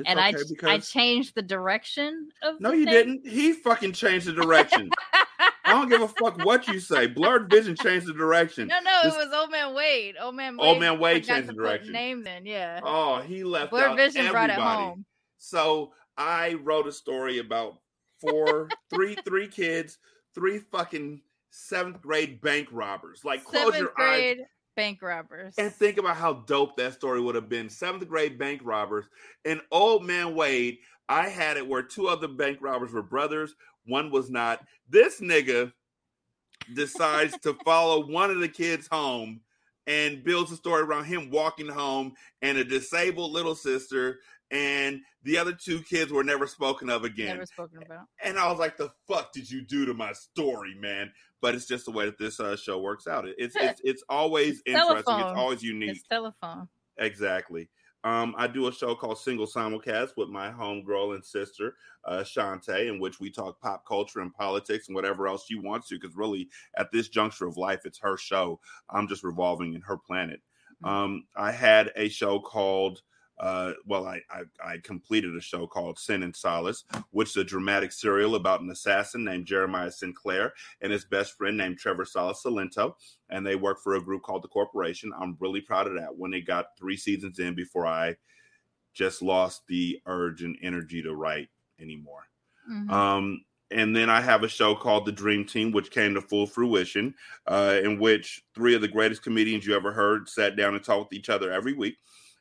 and 0.07 0.19
I 0.19 0.31
okay 0.31 0.39
I 0.39 0.45
because- 0.49 0.91
changed 0.91 1.35
the 1.35 1.43
direction 1.43 2.31
of. 2.43 2.59
no, 2.61 2.73
you 2.73 2.85
thing. 2.87 2.95
didn't. 2.95 3.27
He 3.29 3.53
fucking 3.53 3.93
changed 3.93 4.27
the 4.29 4.33
direction. 4.33 4.89
I 5.69 5.73
don't 5.73 5.89
give 5.89 6.03
a 6.03 6.09
fuck 6.09 6.45
what 6.45 6.67
you 6.69 6.81
say. 6.81 7.09
BlerdVision 7.09 7.81
changed 7.81 8.07
the 8.07 8.13
direction. 8.15 8.69
No, 8.69 8.79
no, 8.81 9.01
This- 9.05 9.15
it 9.15 9.19
was 9.19 9.35
Old 9.35 9.51
Man 9.51 9.75
Wade. 9.75 10.17
Old 10.21 10.35
Man 10.35 10.57
Wade. 10.57 10.67
Old 10.69 10.81
Man 10.81 10.99
Wade 10.99 11.25
changed 11.25 11.49
the 11.49 11.53
direction. 11.53 11.93
Name 11.93 12.23
then, 12.25 12.47
yeah. 12.47 12.81
Oh, 12.83 13.21
he 13.21 13.45
left 13.45 13.71
Blur 13.71 13.89
out 13.89 13.97
Vision 13.97 14.27
everybody. 14.27 14.55
brought 14.55 14.71
it 14.79 14.81
home. 14.81 15.05
So 15.39 15.93
I 16.17 16.55
wrote 16.55 16.87
a 16.87 16.93
story 16.93 17.39
about 17.39 17.79
four, 18.21 18.69
three, 18.91 19.17
three 19.25 19.49
kids, 19.49 19.99
three 20.35 20.59
fucking 20.59 21.23
seventh 21.51 22.01
grade 22.03 22.41
bank 22.41 22.69
robbers. 22.73 23.25
Like 23.25 23.45
close 23.45 23.73
Seventh 23.75 23.77
your 23.79 23.93
eyes 24.01 24.37
bank 24.77 25.01
robbers. 25.03 25.55
and 25.59 25.73
think 25.73 25.99
about 25.99 26.17
how 26.17 26.33
dope 26.35 26.77
that 26.77 26.95
story 26.95 27.21
would 27.21 27.35
have 27.35 27.49
been. 27.49 27.69
Seventh 27.69 28.07
grade 28.09 28.39
bank 28.39 28.61
robbers. 28.65 29.07
And 29.45 29.61
old 29.73 30.05
man 30.05 30.35
Wade, 30.35 30.79
I 31.09 31.29
had 31.29 31.57
it 31.57 31.67
where 31.67 31.83
two 31.83 32.07
other 32.09 32.29
bank 32.29 32.59
robbers 32.61 32.93
were 32.93 33.03
brothers, 33.03 33.55
one 33.89 34.11
was 34.11 34.31
not. 34.31 34.65
This 34.89 35.21
nigga 35.21 35.73
decides 36.75 37.37
to 37.39 37.55
follow 37.65 38.07
one 38.07 38.31
of 38.31 38.41
the 38.41 38.49
kids 38.49 38.87
home 38.87 39.41
and 39.87 40.23
builds 40.23 40.53
a 40.53 40.57
story 40.57 40.83
around 40.83 41.05
him 41.05 41.31
walking 41.31 41.69
home 41.69 42.13
and 42.43 42.59
a 42.59 42.65
disabled 42.65 43.33
little 43.33 43.55
sister 43.55 44.19
and 44.51 45.01
the 45.25 45.37
other 45.37 45.53
two 45.53 45.83
kids 45.83 46.13
were 46.13 46.25
never 46.25 46.47
spoken 46.47 46.89
of 46.89 47.05
again. 47.05 47.29
Never 47.29 47.47
spoken 47.47 47.83
about. 47.83 48.07
And 48.23 48.39
I 48.39 48.51
was 48.51 48.59
like, 48.59 48.77
"The 48.77 48.91
fuck 49.07 49.33
did 49.33 49.51
you 49.51 49.63
do 49.63 49.85
to 49.87 49.95
my 49.95 50.13
story, 50.13 50.75
man?" 50.75 51.13
But 51.41 51.55
it's 51.55 51.67
just 51.67 51.85
the 51.85 51.91
way 51.91 52.07
that 52.07 52.19
this 52.19 52.41
uh, 52.41 52.57
show 52.57 52.79
works 52.81 53.07
out. 53.07 53.27
It's 53.37 53.55
it's 53.57 53.81
it's 53.85 54.03
always 54.09 54.63
interesting. 54.67 55.05
telephone. 55.05 55.21
It's 55.21 55.39
always 55.39 55.63
unique. 55.63 55.91
His 55.91 56.03
telephone. 56.05 56.69
Exactly. 56.97 57.69
Um, 58.05 58.35
I 58.39 58.47
do 58.47 58.69
a 58.69 58.73
show 58.73 58.95
called 58.95 59.19
Single 59.19 59.47
Simulcast 59.47 60.11
with 60.17 60.29
my 60.29 60.51
homegirl 60.51 61.15
and 61.17 61.25
sister, 61.25 61.75
uh, 62.05 62.21
Shantae, 62.21 62.89
in 62.89 63.01
which 63.01 63.19
we 63.19 63.29
talk 63.29 63.61
pop 63.61 63.85
culture 63.87 64.21
and 64.21 64.33
politics 64.33 64.87
and 64.87 64.95
whatever 64.95 65.27
else 65.27 65.47
she 65.47 65.57
wants 65.57 65.89
to. 65.89 65.99
Because 65.99 66.17
really, 66.17 66.49
at 66.77 66.93
this 66.93 67.09
juncture 67.09 67.47
of 67.47 67.57
life, 67.57 67.81
it's 67.85 67.99
her 67.99 68.17
show. 68.17 68.61
I'm 68.89 69.09
just 69.09 69.25
revolving 69.25 69.75
in 69.75 69.81
her 69.83 69.97
planet. 69.97 70.41
Um, 70.85 71.25
I 71.35 71.51
had 71.51 71.91
a 71.97 72.09
show 72.09 72.39
called, 72.39 73.03
uh, 73.41 73.73
well, 73.87 74.07
I, 74.07 74.21
I, 74.31 74.43
I 74.65 74.79
completed 74.79 75.37
a 75.37 75.41
show 75.41 75.67
called 75.67 75.99
Sin 75.99 76.23
and 76.23 76.35
Solace, 76.35 76.85
which 77.11 77.31
is 77.31 77.37
a 77.37 77.45
dramatic 77.45 77.93
serial 77.93 78.35
about 78.35 78.61
an 78.61 78.71
assassin 78.71 79.25
named 79.25 79.47
Jeremiah 79.47 79.91
Sinclair 79.91 80.53
and 80.81 80.93
his 80.93 81.05
best 81.05 81.37
friend 81.37 81.57
named 81.57 81.79
Trevor 81.79 82.05
Salas 82.05 82.43
Salento. 82.45 82.95
And 83.31 83.47
they 83.47 83.57
work 83.57 83.81
for 83.83 83.95
a 83.95 84.03
group 84.03 84.23
called 84.23 84.43
The 84.43 84.49
Corporation. 84.49 85.13
I'm 85.21 85.37
really 85.41 85.61
proud 85.61 85.87
of 85.87 85.95
that. 85.95 86.17
When 86.17 86.31
they 86.31 86.41
got 86.41 86.77
three 86.79 86.97
seasons 86.97 87.39
in 87.39 87.55
before 87.55 87.87
I 87.87 88.17
just 88.95 89.23
lost 89.23 89.63
the 89.69 90.01
urge 90.07 90.43
and 90.43 90.59
energy 90.63 91.03
to 91.03 91.15
write 91.15 91.49
anymore. 91.81 92.29
Mhm. 92.69 92.91
Um, 92.91 93.45
and 93.71 93.95
then 93.95 94.09
I 94.09 94.21
have 94.21 94.43
a 94.43 94.49
show 94.49 94.75
called 94.75 95.05
The 95.05 95.13
Dream 95.13 95.45
Team, 95.45 95.73
which 95.73 95.91
came 95.91 96.15
to 96.15 96.23
full 96.23 96.47
fruition, 96.47 97.15
uh, 97.47 97.81
in 97.83 97.99
which 97.99 98.43
three 98.55 98.75
of 98.75 98.81
the 98.81 98.89
greatest 98.89 99.23
comedians 99.23 99.67
you 99.67 99.77
ever 99.77 99.93
heard 99.93 100.29
sat 100.29 100.57
down 100.57 100.75
and 100.75 100.83
talked 100.83 101.11
with 101.11 101.19
each 101.19 101.29
other 101.29 101.53
every 101.53 101.75
week. 101.75 101.99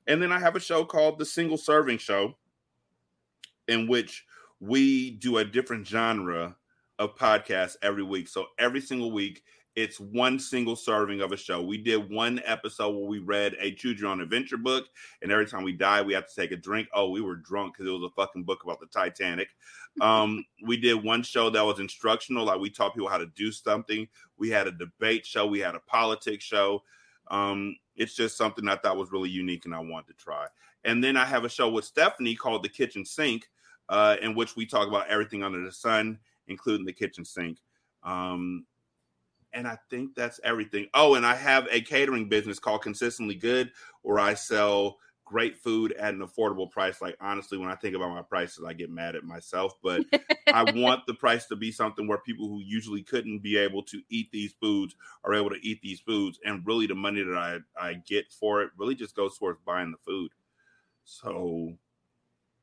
And 0.08 0.22
then 0.22 0.32
I 0.32 0.40
have 0.40 0.56
a 0.56 0.60
show 0.60 0.86
called 0.86 1.20
The 1.20 1.26
Single 1.26 1.58
Serving 1.58 1.98
Show, 1.98 2.36
in 3.68 3.88
which 3.88 4.26
we 4.60 5.12
do 5.12 5.38
a 5.38 5.46
different 5.46 5.86
genre 5.86 6.56
of 6.98 7.16
podcasts 7.16 7.76
every 7.82 8.04
week. 8.04 8.28
So 8.28 8.48
every 8.58 8.82
single 8.82 9.12
week, 9.12 9.44
it's 9.76 10.00
one 10.00 10.40
single 10.40 10.76
serving 10.76 11.22
of 11.22 11.32
a 11.32 11.38
show. 11.38 11.62
We 11.62 11.78
did 11.78 12.10
one 12.10 12.42
episode 12.46 12.96
where 12.96 13.06
we 13.06 13.20
read 13.20 13.56
a 13.60 13.72
Choose 13.76 14.02
Your 14.02 14.10
Own 14.10 14.22
Adventure 14.22 14.58
book, 14.58 14.88
and 15.22 15.32
every 15.32 15.46
time 15.46 15.62
we 15.62 15.74
die, 15.74 16.02
we 16.02 16.16
have 16.16 16.28
to 16.28 16.36
take 16.36 16.52
a 16.52 16.58
drink. 16.58 16.88
Oh, 16.96 17.12
we 17.12 17.22
were 17.22 17.36
drunk 17.36 17.76
because 17.76 17.88
it 17.88 17.94
was 17.94 18.10
a 18.12 18.16
fucking 18.16 18.44
book 18.44 18.64
about 18.64 18.80
the 18.80 18.88
Titanic. 18.88 19.50
Um, 20.02 20.44
we 20.66 20.78
did 20.78 21.04
one 21.04 21.22
show 21.22 21.52
that 21.52 21.64
was 21.64 21.80
instructional, 21.80 22.46
like 22.46 22.60
we 22.60 22.72
taught 22.72 22.96
people 22.96 23.08
how 23.08 23.20
to 23.20 23.28
do 23.28 23.52
something. 23.52 24.08
We 24.40 24.50
had 24.50 24.66
a 24.66 24.72
debate 24.72 25.28
show, 25.28 25.46
we 25.46 25.60
had 25.60 25.76
a 25.76 25.80
politics 25.82 26.44
show. 26.44 26.82
Um, 27.30 27.76
it's 27.98 28.16
just 28.16 28.38
something 28.38 28.68
I 28.68 28.78
thought 28.78 28.98
was 28.98 29.12
really 29.12 29.30
unique 29.30 29.66
and 29.66 29.76
I 29.76 29.80
wanted 29.80 30.08
to 30.08 30.24
try. 30.24 30.46
And 30.86 31.04
then 31.04 31.18
I 31.18 31.26
have 31.26 31.44
a 31.44 31.50
show 31.50 31.70
with 31.70 31.86
Stephanie 31.86 32.36
called 32.36 32.64
The 32.64 32.70
Kitchen 32.70 33.04
Sink, 33.04 33.50
uh, 33.90 34.16
in 34.22 34.36
which 34.36 34.56
we 34.56 34.66
talk 34.66 34.88
about 34.88 35.08
everything 35.08 35.44
under 35.44 35.64
the 35.64 35.72
sun, 35.72 36.20
including 36.48 36.86
the 36.86 36.94
kitchen 36.94 37.26
sink. 37.26 37.58
Um, 38.04 38.66
and 39.54 39.68
I 39.68 39.78
think 39.90 40.16
that's 40.16 40.40
everything. 40.44 40.88
Oh, 40.94 41.16
and 41.16 41.26
I 41.26 41.36
have 41.36 41.68
a 41.72 41.82
catering 41.82 42.30
business 42.30 42.60
called 42.60 42.84
Consistently 42.84 43.36
Good, 43.36 43.72
where 44.04 44.20
I 44.20 44.34
sell 44.34 44.98
great 45.28 45.58
food 45.58 45.94
at 45.94 46.14
an 46.14 46.22
affordable 46.22 46.70
price. 46.72 47.02
Like 47.02 47.18
honestly, 47.20 47.58
when 47.58 47.70
I 47.70 47.76
think 47.76 47.96
about 47.96 48.10
my 48.14 48.22
prices, 48.22 48.64
I 48.64 48.74
get 48.74 48.90
mad 48.90 49.16
at 49.16 49.24
myself. 49.24 49.74
But 49.84 50.06
I 50.52 50.64
want 50.64 51.06
the 51.06 51.14
price 51.14 51.46
to 51.48 51.56
be 51.58 51.72
something 51.72 52.08
where 52.08 52.20
people 52.20 52.48
who 52.48 52.62
usually 52.62 53.04
couldn't 53.04 53.40
be 53.40 53.58
able 53.58 53.84
to 53.84 54.02
eat 54.10 54.32
these 54.32 54.54
foods 54.54 54.96
are 55.24 55.34
able 55.34 55.50
to 55.50 55.68
eat 55.68 55.82
these 55.82 56.00
foods. 56.00 56.40
And 56.46 56.66
really 56.66 56.88
the 56.88 56.96
money 56.96 57.22
that 57.24 57.38
I, 57.38 57.60
I 57.90 57.96
get 57.96 58.32
for 58.32 58.62
it 58.64 58.72
really 58.78 58.96
just 58.96 59.16
goes 59.16 59.38
towards 59.38 59.60
buying 59.66 59.92
the 59.92 59.98
food. 59.98 60.32
So 61.04 61.78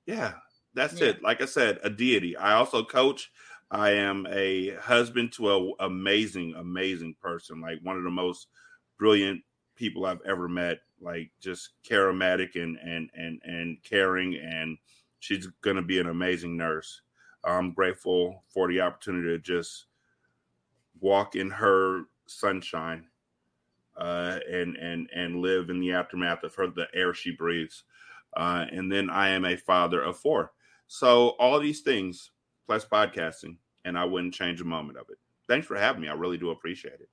yeah, 0.07 0.35
that's 0.74 1.01
Yeah. 1.01 1.03
it. 1.03 1.23
Like 1.23 1.41
I 1.41 1.47
said, 1.47 1.78
a 1.82 1.91
deity. 1.91 2.36
I 2.36 2.55
also 2.55 2.85
coach. 2.85 3.32
I 3.70 3.91
am 3.93 4.27
a 4.28 4.70
husband 4.77 5.32
to 5.35 5.51
a 5.51 5.73
amazing, 5.81 6.55
amazing 6.55 7.15
person. 7.20 7.61
Like 7.61 7.81
one 7.82 7.97
of 7.97 8.05
the 8.05 8.11
most 8.11 8.49
brilliant 8.99 9.43
people 9.74 10.05
I've 10.07 10.20
ever 10.23 10.49
met. 10.49 10.81
Like 11.05 11.31
just 11.41 11.71
charismatic 11.89 12.57
and 12.61 12.79
and 12.79 13.11
and 13.15 13.41
and 13.45 13.83
caring, 13.85 14.37
and 14.37 14.79
she's 15.21 15.47
gonna 15.61 15.83
be 15.83 16.01
an 16.01 16.09
amazing 16.09 16.57
nurse. 16.57 17.03
I'm 17.45 17.73
grateful 17.73 18.43
for 18.49 18.69
the 18.69 18.81
opportunity 18.81 19.29
to 19.29 19.39
just 19.39 19.87
walk 21.01 21.37
in 21.37 21.51
her 21.51 22.05
sunshine 22.27 23.05
uh, 23.97 24.39
and 24.51 24.77
and 24.77 25.09
and 25.15 25.37
live 25.37 25.71
in 25.71 25.81
the 25.81 25.93
aftermath 25.93 26.43
of 26.43 26.55
her 26.55 26.69
the 26.69 26.87
air 26.95 27.15
she 27.15 27.33
breathes. 27.33 27.85
Uh, 28.37 28.65
and 28.73 28.91
then 28.91 29.11
I 29.11 29.29
am 29.29 29.45
a 29.45 29.57
father 29.57 30.03
of 30.03 30.19
four. 30.19 30.53
So 30.87 31.31
all 31.39 31.61
these 31.61 31.83
things 31.83 32.31
plus 32.67 32.85
podcasting, 32.85 33.57
and 33.85 33.97
I 33.97 34.05
wouldn't 34.05 34.35
change 34.35 34.61
a 34.61 34.65
moment 34.65 34.99
of 34.99 35.07
it. 35.11 35.19
Thanks 35.47 35.67
for 35.67 35.77
having 35.77 36.03
me. 36.03 36.09
I 36.09 36.15
really 36.15 36.39
do 36.39 36.51
appreciate 36.51 36.95
it. 36.95 37.09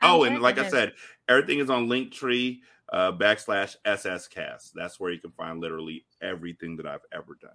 I'm 0.00 0.10
Oh, 0.10 0.24
and 0.24 0.42
like 0.42 0.58
I 0.58 0.68
said, 0.68 0.92
everything 1.28 1.60
is 1.60 1.70
on 1.70 1.86
Linktree 1.86 2.58
uh, 2.92 3.10
backslash 3.10 3.76
SSCast. 3.86 4.72
That's 4.74 5.00
where 5.00 5.10
you 5.10 5.18
can 5.18 5.32
find 5.32 5.60
literally 5.60 6.04
everything 6.20 6.76
that 6.76 6.86
I've 6.86 7.04
ever 7.12 7.36
done. 7.40 7.50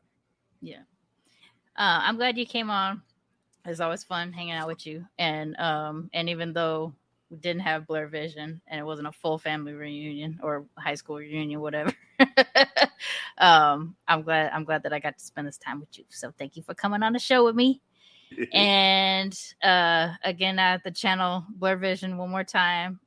Yeah. 0.61 0.81
Uh, 1.77 2.01
I'm 2.03 2.17
glad 2.17 2.37
you 2.37 2.45
came 2.45 2.69
on. 2.69 3.03
It's 3.65 3.79
always 3.79 4.03
fun 4.03 4.33
hanging 4.33 4.53
out 4.53 4.67
with 4.67 4.85
you. 4.87 5.05
And 5.19 5.55
um, 5.57 6.09
and 6.13 6.29
even 6.29 6.53
though 6.53 6.93
we 7.29 7.37
didn't 7.37 7.61
have 7.61 7.83
BlerdVision 7.83 8.59
and 8.67 8.79
it 8.79 8.83
wasn't 8.83 9.07
a 9.07 9.11
full 9.11 9.37
family 9.37 9.73
reunion 9.73 10.39
or 10.41 10.65
high 10.77 10.95
school 10.95 11.17
reunion, 11.17 11.59
whatever. 11.59 11.93
um, 13.37 13.95
I'm 14.07 14.23
glad 14.23 14.51
I'm 14.53 14.63
glad 14.63 14.83
that 14.83 14.93
I 14.93 14.99
got 14.99 15.17
to 15.17 15.23
spend 15.23 15.47
this 15.47 15.57
time 15.57 15.79
with 15.79 15.97
you. 15.97 16.05
So 16.09 16.31
thank 16.37 16.55
you 16.55 16.63
for 16.63 16.73
coming 16.73 17.03
on 17.03 17.13
the 17.13 17.19
show 17.19 17.45
with 17.45 17.55
me. 17.55 17.81
and 18.53 19.39
uh 19.63 20.09
again 20.25 20.59
at 20.59 20.83
the 20.83 20.91
channel 20.91 21.45
BlerdVision 21.59 22.17
one 22.17 22.29
more 22.29 22.43
time. 22.43 22.99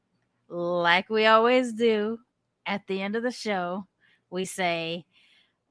Like 0.51 1.09
we 1.09 1.27
always 1.27 1.73
do 1.73 2.19
at 2.67 2.83
the 2.89 3.01
end 3.01 3.15
of 3.15 3.23
the 3.23 3.31
show, 3.31 3.87
we 4.31 4.45
say 4.45 5.05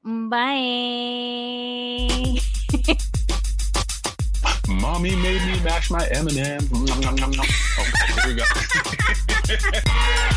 bye. 0.02 0.08
Mommy 4.68 5.14
made 5.16 5.42
me 5.44 5.60
mash 5.62 5.90
my 5.90 6.06
M&M. 6.12 6.66
Okay, 7.80 8.12
here 8.14 8.26
we 8.26 8.34
go. 8.34 8.44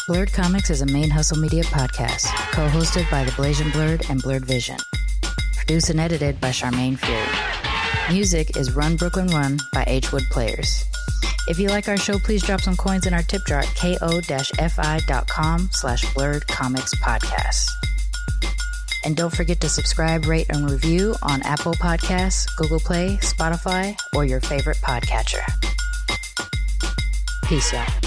BLERDcoMIXed 0.07 0.69
is 0.69 0.81
a 0.81 0.85
ManeHustle 0.85 1.37
Media 1.37 1.63
podcast, 1.63 2.27
co 2.53 2.65
hosted 2.69 3.11
by 3.11 3.25
The 3.25 3.31
Blasian 3.31 3.69
Blerd 3.71 4.09
and 4.09 4.23
BlerdVision. 4.23 4.81
Produced 5.57 5.89
and 5.89 5.99
edited 5.99 6.39
by 6.39 6.47
Sharmane 6.51 6.97
Fury. 6.97 8.15
Music 8.15 8.55
is 8.55 8.73
Run 8.73 8.95
Brooklyn 8.95 9.27
Run 9.27 9.57
by 9.73 9.83
H 9.85 10.13
Wood 10.13 10.23
Players. 10.31 10.85
If 11.49 11.59
you 11.59 11.67
like 11.67 11.89
our 11.89 11.97
show, 11.97 12.19
please 12.19 12.41
drop 12.41 12.61
some 12.61 12.77
coins 12.77 13.05
in 13.05 13.13
our 13.13 13.21
tip 13.21 13.41
jar 13.45 13.59
at 13.59 13.75
ko-fi.com 13.75 15.69
slash 15.73 16.05
blerdcomixed 16.05 16.95
podcast. 17.01 17.69
And 19.03 19.17
don't 19.17 19.35
forget 19.35 19.59
to 19.59 19.67
subscribe, 19.67 20.25
rate, 20.25 20.47
and 20.47 20.71
review 20.71 21.15
on 21.21 21.41
Apple 21.41 21.73
Podcasts, 21.73 22.47
Google 22.55 22.79
Play, 22.79 23.17
Spotify, 23.17 23.99
or 24.15 24.23
your 24.23 24.39
favorite 24.39 24.77
podcatcher. 24.77 25.43
Peace, 27.43 27.73
y'all. 27.73 28.06